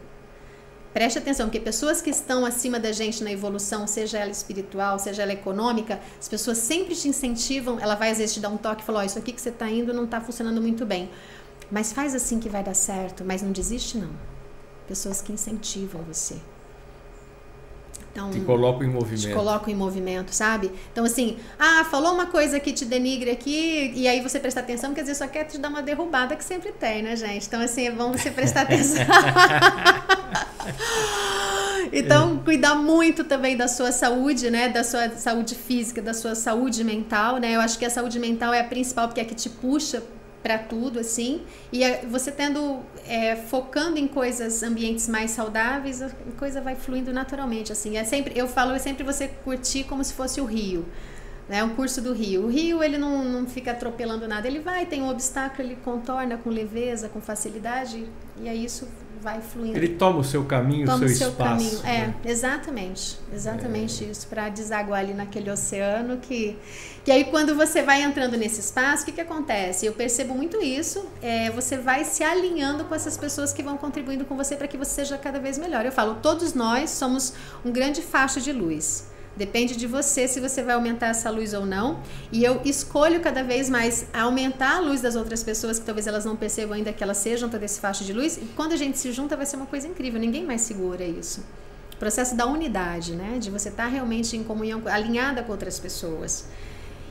Preste 0.93 1.19
atenção, 1.19 1.47
porque 1.47 1.59
pessoas 1.59 2.01
que 2.01 2.09
estão 2.09 2.45
acima 2.45 2.79
da 2.79 2.91
gente 2.91 3.23
na 3.23 3.31
evolução, 3.31 3.85
seja 3.85 4.17
ela 4.17 4.31
espiritual, 4.31 4.97
seja 4.97 5.23
ela 5.23 5.33
econômica, 5.33 5.99
as 6.19 6.27
pessoas 6.27 6.57
sempre 6.57 6.95
te 6.95 7.07
incentivam. 7.07 7.79
Ela 7.79 7.95
vai 7.95 8.11
às 8.11 8.17
vezes 8.17 8.33
te 8.33 8.39
dar 8.39 8.49
um 8.49 8.57
toque 8.57 8.81
e 8.81 8.85
falar: 8.85 9.01
oh, 9.01 9.05
Isso 9.05 9.19
aqui 9.19 9.33
que 9.33 9.41
você 9.41 9.49
está 9.49 9.69
indo 9.69 9.93
não 9.93 10.05
está 10.05 10.21
funcionando 10.21 10.61
muito 10.61 10.85
bem. 10.85 11.11
Mas 11.69 11.91
faz 11.91 12.15
assim 12.15 12.39
que 12.39 12.47
vai 12.47 12.63
dar 12.63 12.73
certo, 12.73 13.25
mas 13.25 13.41
não 13.41 13.51
desiste, 13.51 13.97
não. 13.97 14.09
Pessoas 14.87 15.21
que 15.21 15.33
incentivam 15.33 16.01
você. 16.03 16.37
Então, 18.17 18.31
te 18.31 18.39
colocam 18.39 18.83
em 18.83 18.89
movimento. 18.89 19.27
Te 19.27 19.31
colocam 19.31 19.71
em 19.71 19.75
movimento, 19.75 20.33
sabe? 20.33 20.71
Então, 20.91 21.05
assim, 21.05 21.37
ah, 21.59 21.83
falou 21.83 22.15
uma 22.15 22.25
coisa 22.25 22.59
que 22.59 22.73
te 22.73 22.83
denigre 22.83 23.29
aqui, 23.29 23.93
e 23.95 24.07
aí 24.07 24.21
você 24.21 24.39
presta 24.39 24.59
atenção, 24.59 24.91
quer 24.91 25.01
dizer, 25.01 25.13
só 25.13 25.27
quer 25.27 25.43
te 25.43 25.59
dar 25.59 25.69
uma 25.69 25.83
derrubada 25.83 26.35
que 26.35 26.43
sempre 26.43 26.71
tem, 26.71 27.03
né, 27.03 27.15
gente? 27.15 27.45
Então, 27.45 27.61
assim, 27.61 27.85
é 27.85 27.91
bom 27.91 28.11
você 28.11 28.31
prestar 28.31 28.61
atenção. 28.61 29.05
então, 31.93 32.39
cuidar 32.39 32.73
muito 32.73 33.23
também 33.23 33.55
da 33.55 33.67
sua 33.67 33.91
saúde, 33.91 34.49
né? 34.49 34.67
Da 34.67 34.83
sua 34.83 35.11
saúde 35.11 35.53
física, 35.53 36.01
da 36.01 36.15
sua 36.15 36.33
saúde 36.33 36.83
mental, 36.83 37.37
né? 37.37 37.55
Eu 37.55 37.61
acho 37.61 37.77
que 37.77 37.85
a 37.85 37.89
saúde 37.89 38.17
mental 38.17 38.51
é 38.51 38.61
a 38.61 38.63
principal, 38.63 39.07
porque 39.07 39.21
é 39.21 39.23
a 39.23 39.27
que 39.27 39.35
te 39.35 39.47
puxa 39.47 40.01
para 40.47 40.57
tudo 40.57 40.97
assim 40.97 41.41
e 41.73 41.83
você 42.07 42.31
tendo 42.31 42.79
é, 43.05 43.35
focando 43.35 43.99
em 43.99 44.07
coisas 44.07 44.63
ambientes 44.63 45.05
mais 45.09 45.31
saudáveis 45.31 46.01
a 46.01 46.09
coisa 46.39 46.61
vai 46.61 46.73
fluindo 46.73 47.11
naturalmente 47.11 47.73
assim. 47.73 47.97
É 47.97 48.05
sempre 48.05 48.31
eu 48.39 48.47
falo 48.47 48.71
é 48.71 48.79
sempre 48.79 49.03
você 49.03 49.27
curtir 49.27 49.83
como 49.83 50.01
se 50.01 50.13
fosse 50.13 50.39
o 50.39 50.45
rio 50.45 50.85
né 51.49 51.61
um 51.65 51.75
curso 51.75 52.01
do 52.01 52.13
rio. 52.13 52.45
O 52.45 52.47
rio 52.47 52.81
ele 52.81 52.97
não, 52.97 53.25
não 53.25 53.45
fica 53.45 53.71
atropelando 53.71 54.25
nada 54.25 54.47
ele 54.47 54.59
vai 54.59 54.85
tem 54.85 55.01
um 55.01 55.09
obstáculo 55.09 55.67
ele 55.67 55.77
contorna 55.83 56.37
com 56.37 56.49
leveza 56.49 57.09
com 57.09 57.19
facilidade 57.19 58.07
e 58.41 58.47
é 58.47 58.55
isso 58.55 58.87
vai 59.21 59.41
fluindo. 59.41 59.77
Ele 59.77 59.89
toma 59.89 60.19
o 60.19 60.23
seu 60.23 60.43
caminho, 60.45 60.85
toma 60.85 61.05
o 61.05 61.09
seu, 61.09 61.17
seu 61.17 61.29
espaço. 61.29 61.81
Caminho. 61.81 62.13
É, 62.25 62.29
exatamente. 62.29 63.17
Exatamente 63.33 64.03
é. 64.03 64.07
isso, 64.07 64.27
para 64.27 64.49
desaguar 64.49 64.99
ali 64.99 65.13
naquele 65.13 65.49
oceano 65.49 66.17
que. 66.17 66.57
Que 67.03 67.11
aí 67.11 67.23
quando 67.25 67.55
você 67.55 67.81
vai 67.81 68.01
entrando 68.01 68.35
nesse 68.35 68.59
espaço, 68.59 69.03
o 69.03 69.05
que, 69.05 69.13
que 69.13 69.21
acontece? 69.21 69.85
Eu 69.85 69.93
percebo 69.93 70.33
muito 70.33 70.61
isso. 70.61 71.05
É, 71.21 71.49
você 71.51 71.77
vai 71.77 72.03
se 72.03 72.21
alinhando 72.21 72.83
com 72.83 72.93
essas 72.93 73.15
pessoas 73.15 73.53
que 73.53 73.63
vão 73.63 73.77
contribuindo 73.77 74.25
com 74.25 74.35
você 74.35 74.57
para 74.57 74.67
que 74.67 74.77
você 74.77 74.91
seja 74.91 75.17
cada 75.17 75.39
vez 75.39 75.57
melhor. 75.57 75.85
Eu 75.85 75.91
falo, 75.91 76.15
todos 76.15 76.53
nós 76.53 76.89
somos 76.89 77.33
um 77.63 77.71
grande 77.71 78.01
faixa 78.01 78.41
de 78.41 78.51
luz. 78.51 79.05
Depende 79.37 79.75
de 79.75 79.85
você 79.85 80.27
se 80.27 80.39
você 80.39 80.63
vai 80.63 80.73
aumentar 80.73 81.07
essa 81.07 81.29
luz 81.29 81.53
ou 81.53 81.65
não. 81.65 81.99
E 82.31 82.43
eu 82.43 82.59
escolho 82.65 83.21
cada 83.21 83.43
vez 83.43 83.69
mais 83.69 84.07
aumentar 84.11 84.77
a 84.77 84.79
luz 84.79 84.99
das 84.99 85.15
outras 85.15 85.43
pessoas, 85.43 85.77
que 85.77 85.85
talvez 85.85 86.07
elas 86.07 86.25
não 86.25 86.35
percebam 86.35 86.75
ainda 86.75 86.91
que 86.91 87.03
elas 87.03 87.17
sejam 87.17 87.47
toda 87.47 87.63
esse 87.63 87.79
faixa 87.79 88.03
de 88.03 88.13
luz. 88.13 88.37
E 88.37 88.45
quando 88.55 88.73
a 88.73 88.75
gente 88.75 88.97
se 88.97 89.11
junta, 89.11 89.37
vai 89.37 89.45
ser 89.45 89.57
uma 89.57 89.67
coisa 89.67 89.87
incrível. 89.87 90.19
Ninguém 90.19 90.43
mais 90.43 90.61
segura 90.61 91.03
isso. 91.03 91.45
O 91.93 91.97
processo 91.97 92.35
da 92.35 92.47
unidade, 92.47 93.13
né? 93.15 93.37
De 93.39 93.51
você 93.51 93.69
estar 93.69 93.83
tá 93.83 93.89
realmente 93.89 94.35
em 94.35 94.43
comunhão, 94.43 94.81
alinhada 94.87 95.43
com 95.43 95.51
outras 95.51 95.79
pessoas. 95.79 96.45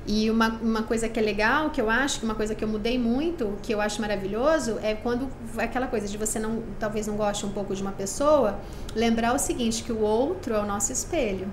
E 0.04 0.30
uma, 0.30 0.48
uma 0.60 0.82
coisa 0.84 1.08
que 1.08 1.18
é 1.18 1.22
legal, 1.22 1.70
que 1.70 1.80
eu 1.80 1.90
acho, 1.90 2.20
que 2.20 2.24
uma 2.24 2.34
coisa 2.34 2.54
que 2.54 2.62
eu 2.62 2.68
mudei 2.68 2.96
muito, 2.96 3.56
que 3.62 3.72
eu 3.74 3.80
acho 3.80 4.00
maravilhoso, 4.00 4.78
é 4.80 4.94
quando 4.94 5.28
aquela 5.58 5.88
coisa 5.88 6.06
de 6.06 6.16
você 6.16 6.38
não, 6.38 6.62
talvez 6.78 7.08
não 7.08 7.16
goste 7.16 7.44
um 7.44 7.50
pouco 7.50 7.74
de 7.74 7.82
uma 7.82 7.90
pessoa, 7.90 8.58
lembrar 8.94 9.34
o 9.34 9.38
seguinte, 9.38 9.82
que 9.82 9.92
o 9.92 10.00
outro 10.00 10.54
é 10.54 10.60
o 10.60 10.66
nosso 10.66 10.92
espelho. 10.92 11.48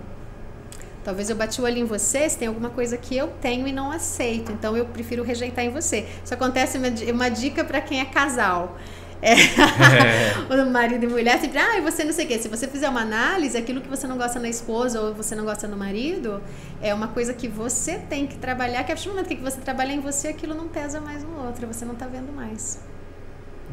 Talvez 1.03 1.30
eu 1.30 1.35
bati 1.35 1.59
o 1.59 1.65
olho 1.65 1.77
em 1.77 1.85
você, 1.85 2.30
se 2.30 2.38
tem 2.38 2.47
alguma 2.47 2.69
coisa 2.69 2.97
que 2.97 3.15
eu 3.15 3.27
tenho 3.41 3.67
e 3.67 3.71
não 3.71 3.91
aceito. 3.91 4.51
Então 4.51 4.75
eu 4.77 4.85
prefiro 4.85 5.23
rejeitar 5.23 5.65
em 5.65 5.69
você. 5.69 6.07
Isso 6.23 6.34
acontece 6.34 6.77
uma, 7.11 7.30
dica 7.30 7.63
para 7.63 7.81
quem 7.81 7.99
é 7.99 8.05
casal. 8.05 8.77
É. 9.21 9.34
É. 9.34 10.34
o 10.53 10.69
marido 10.69 11.05
e 11.05 11.07
mulher 11.07 11.39
sempre, 11.39 11.57
ah, 11.57 11.77
e 11.77 11.81
você 11.81 12.03
não 12.03 12.11
sei 12.11 12.25
o 12.25 12.27
quê. 12.27 12.39
Se 12.39 12.47
você 12.47 12.67
fizer 12.67 12.89
uma 12.89 13.01
análise, 13.01 13.57
aquilo 13.57 13.81
que 13.81 13.88
você 13.88 14.05
não 14.05 14.17
gosta 14.17 14.39
na 14.39 14.49
esposa 14.49 14.99
ou 14.99 15.13
você 15.13 15.34
não 15.35 15.45
gosta 15.45 15.67
no 15.67 15.77
marido, 15.77 16.41
é 16.81 16.93
uma 16.93 17.07
coisa 17.07 17.34
que 17.34 17.47
você 17.47 17.97
tem 17.97 18.27
que 18.27 18.38
trabalhar, 18.38 18.84
que 18.84 18.91
a 18.91 18.95
partir 18.95 19.07
do 19.07 19.15
momento 19.15 19.27
que 19.27 19.35
você 19.35 19.61
trabalha 19.61 19.93
em 19.93 20.01
você, 20.01 20.27
aquilo 20.30 20.53
não 20.53 20.67
pesa 20.67 20.99
mais 20.99 21.23
no 21.23 21.45
outro, 21.45 21.65
você 21.67 21.85
não 21.85 21.93
está 21.93 22.05
vendo 22.05 22.34
mais. 22.34 22.81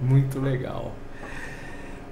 Muito 0.00 0.40
legal. 0.40 0.92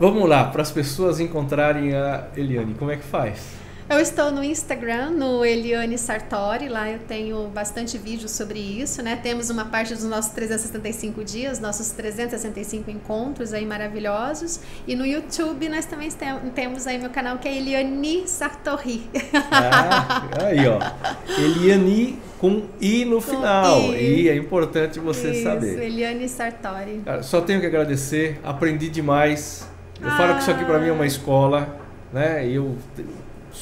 Vamos 0.00 0.28
lá, 0.28 0.44
para 0.44 0.62
as 0.62 0.70
pessoas 0.70 1.18
encontrarem 1.18 1.94
a 1.94 2.28
Eliane, 2.36 2.74
como 2.74 2.90
é 2.90 2.96
que 2.96 3.04
faz? 3.04 3.67
Eu 3.90 4.00
estou 4.00 4.30
no 4.30 4.44
Instagram, 4.44 5.12
no 5.12 5.42
Eliane 5.42 5.96
Sartori, 5.96 6.68
lá 6.68 6.90
eu 6.90 6.98
tenho 6.98 7.48
bastante 7.48 7.96
vídeo 7.96 8.28
sobre 8.28 8.58
isso, 8.58 9.02
né? 9.02 9.16
Temos 9.16 9.48
uma 9.48 9.64
parte 9.64 9.94
dos 9.94 10.04
nossos 10.04 10.30
365 10.32 11.24
dias, 11.24 11.58
nossos 11.58 11.88
365 11.92 12.90
encontros 12.90 13.54
aí 13.54 13.64
maravilhosos. 13.64 14.60
E 14.86 14.94
no 14.94 15.06
YouTube 15.06 15.70
nós 15.70 15.86
também 15.86 16.10
temos 16.54 16.86
aí 16.86 16.98
meu 16.98 17.08
canal 17.08 17.38
que 17.38 17.48
é 17.48 17.56
Eliane 17.56 18.28
Sartori. 18.28 19.08
Ah, 19.50 20.22
aí, 20.44 20.68
ó. 20.68 20.78
Eliane 21.40 22.18
com 22.38 22.64
I 22.78 23.06
no 23.06 23.16
com 23.16 23.22
final. 23.22 23.94
I. 23.94 24.24
I. 24.24 24.28
é 24.28 24.36
importante 24.36 25.00
você 25.00 25.30
isso, 25.30 25.44
saber. 25.44 25.82
Eliane 25.82 26.28
Sartori. 26.28 27.00
Cara, 27.06 27.22
só 27.22 27.40
tenho 27.40 27.58
que 27.58 27.66
agradecer, 27.66 28.38
aprendi 28.44 28.90
demais. 28.90 29.66
Eu 29.98 30.08
ah. 30.08 30.16
falo 30.18 30.34
que 30.34 30.42
isso 30.42 30.50
aqui 30.50 30.66
para 30.66 30.78
mim 30.78 30.88
é 30.88 30.92
uma 30.92 31.06
escola, 31.06 31.74
né? 32.12 32.46
Eu 32.46 32.76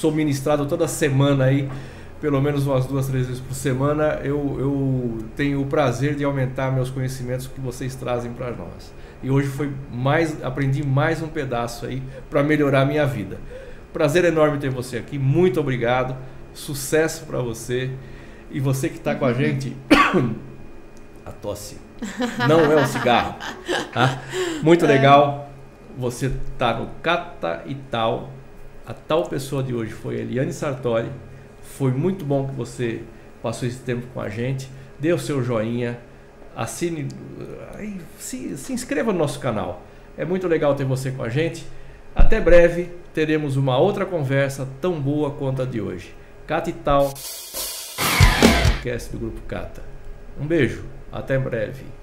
sou 0.01 0.12
ministrado 0.12 0.66
toda 0.66 0.86
semana 0.86 1.44
aí, 1.44 1.68
pelo 2.20 2.40
menos 2.40 2.66
umas 2.66 2.86
duas, 2.86 3.09
três 3.09 3.27
vezes 3.27 3.43
por 3.43 3.55
semana, 3.55 4.20
eu, 4.23 4.56
eu 4.59 5.18
tenho 5.35 5.60
o 5.62 5.66
prazer 5.66 6.14
de 6.14 6.24
aumentar 6.24 6.70
meus 6.70 6.90
conhecimentos 6.90 7.47
que 7.47 7.60
vocês 7.60 7.94
trazem 7.94 8.32
para 8.32 8.51
nós. 8.51 8.93
E 9.23 9.31
hoje 9.31 9.48
foi 9.48 9.73
mais, 9.90 10.43
aprendi 10.44 10.85
mais 10.85 11.23
um 11.23 11.28
pedaço 11.28 11.86
aí 11.86 12.02
para 12.28 12.43
melhorar 12.43 12.82
a 12.82 12.85
minha 12.85 13.06
vida. 13.06 13.39
Prazer 13.93 14.24
enorme 14.24 14.59
ter 14.59 14.70
você 14.70 14.98
aqui, 14.98 15.18
muito 15.18 15.59
obrigado, 15.59 16.16
sucesso 16.52 17.24
para 17.24 17.39
você 17.39 17.90
e 18.51 18.60
você 18.60 18.89
que 18.89 18.98
está 18.98 19.14
com 19.14 19.24
a 19.24 19.32
gente, 19.32 19.74
a 21.24 21.32
tosse 21.32 21.86
não 22.47 22.60
é 22.60 22.77
um 22.77 22.86
cigarro, 22.86 23.36
tá? 23.93 24.20
Muito 24.62 24.85
é. 24.86 24.89
legal. 24.89 25.51
Você 25.98 26.31
tá 26.59 26.74
no 26.74 26.89
Cata 27.02 27.62
e 27.64 27.74
Tal 27.74 28.35
a 28.86 28.94
tal 28.94 29.24
pessoa 29.26 29.62
de 29.62 29.74
hoje 29.74 29.92
foi 29.92 30.20
Eliane 30.20 30.52
Sartori. 30.52 31.10
Foi 31.60 31.90
muito 31.90 32.24
bom 32.24 32.46
que 32.46 32.54
você 32.54 33.02
passou 33.42 33.68
esse 33.68 33.80
tempo 33.80 34.06
com 34.14 34.20
a 34.20 34.28
gente. 34.28 34.70
Dê 34.98 35.12
o 35.12 35.18
seu 35.18 35.42
joinha, 35.42 35.98
assine, 36.54 37.08
se, 38.18 38.56
se 38.56 38.72
inscreva 38.72 39.12
no 39.12 39.18
nosso 39.18 39.40
canal. 39.40 39.82
É 40.16 40.24
muito 40.24 40.46
legal 40.46 40.74
ter 40.74 40.84
você 40.84 41.10
com 41.10 41.22
a 41.22 41.28
gente. 41.28 41.66
Até 42.14 42.40
breve 42.40 42.90
teremos 43.12 43.56
uma 43.56 43.76
outra 43.76 44.06
conversa 44.06 44.66
tão 44.80 45.00
boa 45.00 45.32
quanto 45.32 45.62
a 45.62 45.64
de 45.64 45.80
hoje. 45.80 46.14
Cata 46.46 46.70
e 46.70 46.72
Tal, 46.72 47.12
podcast 48.72 49.10
do 49.10 49.18
Grupo 49.18 49.40
Cata. 49.48 49.82
Um 50.40 50.46
beijo, 50.46 50.84
até 51.12 51.36
breve. 51.36 51.95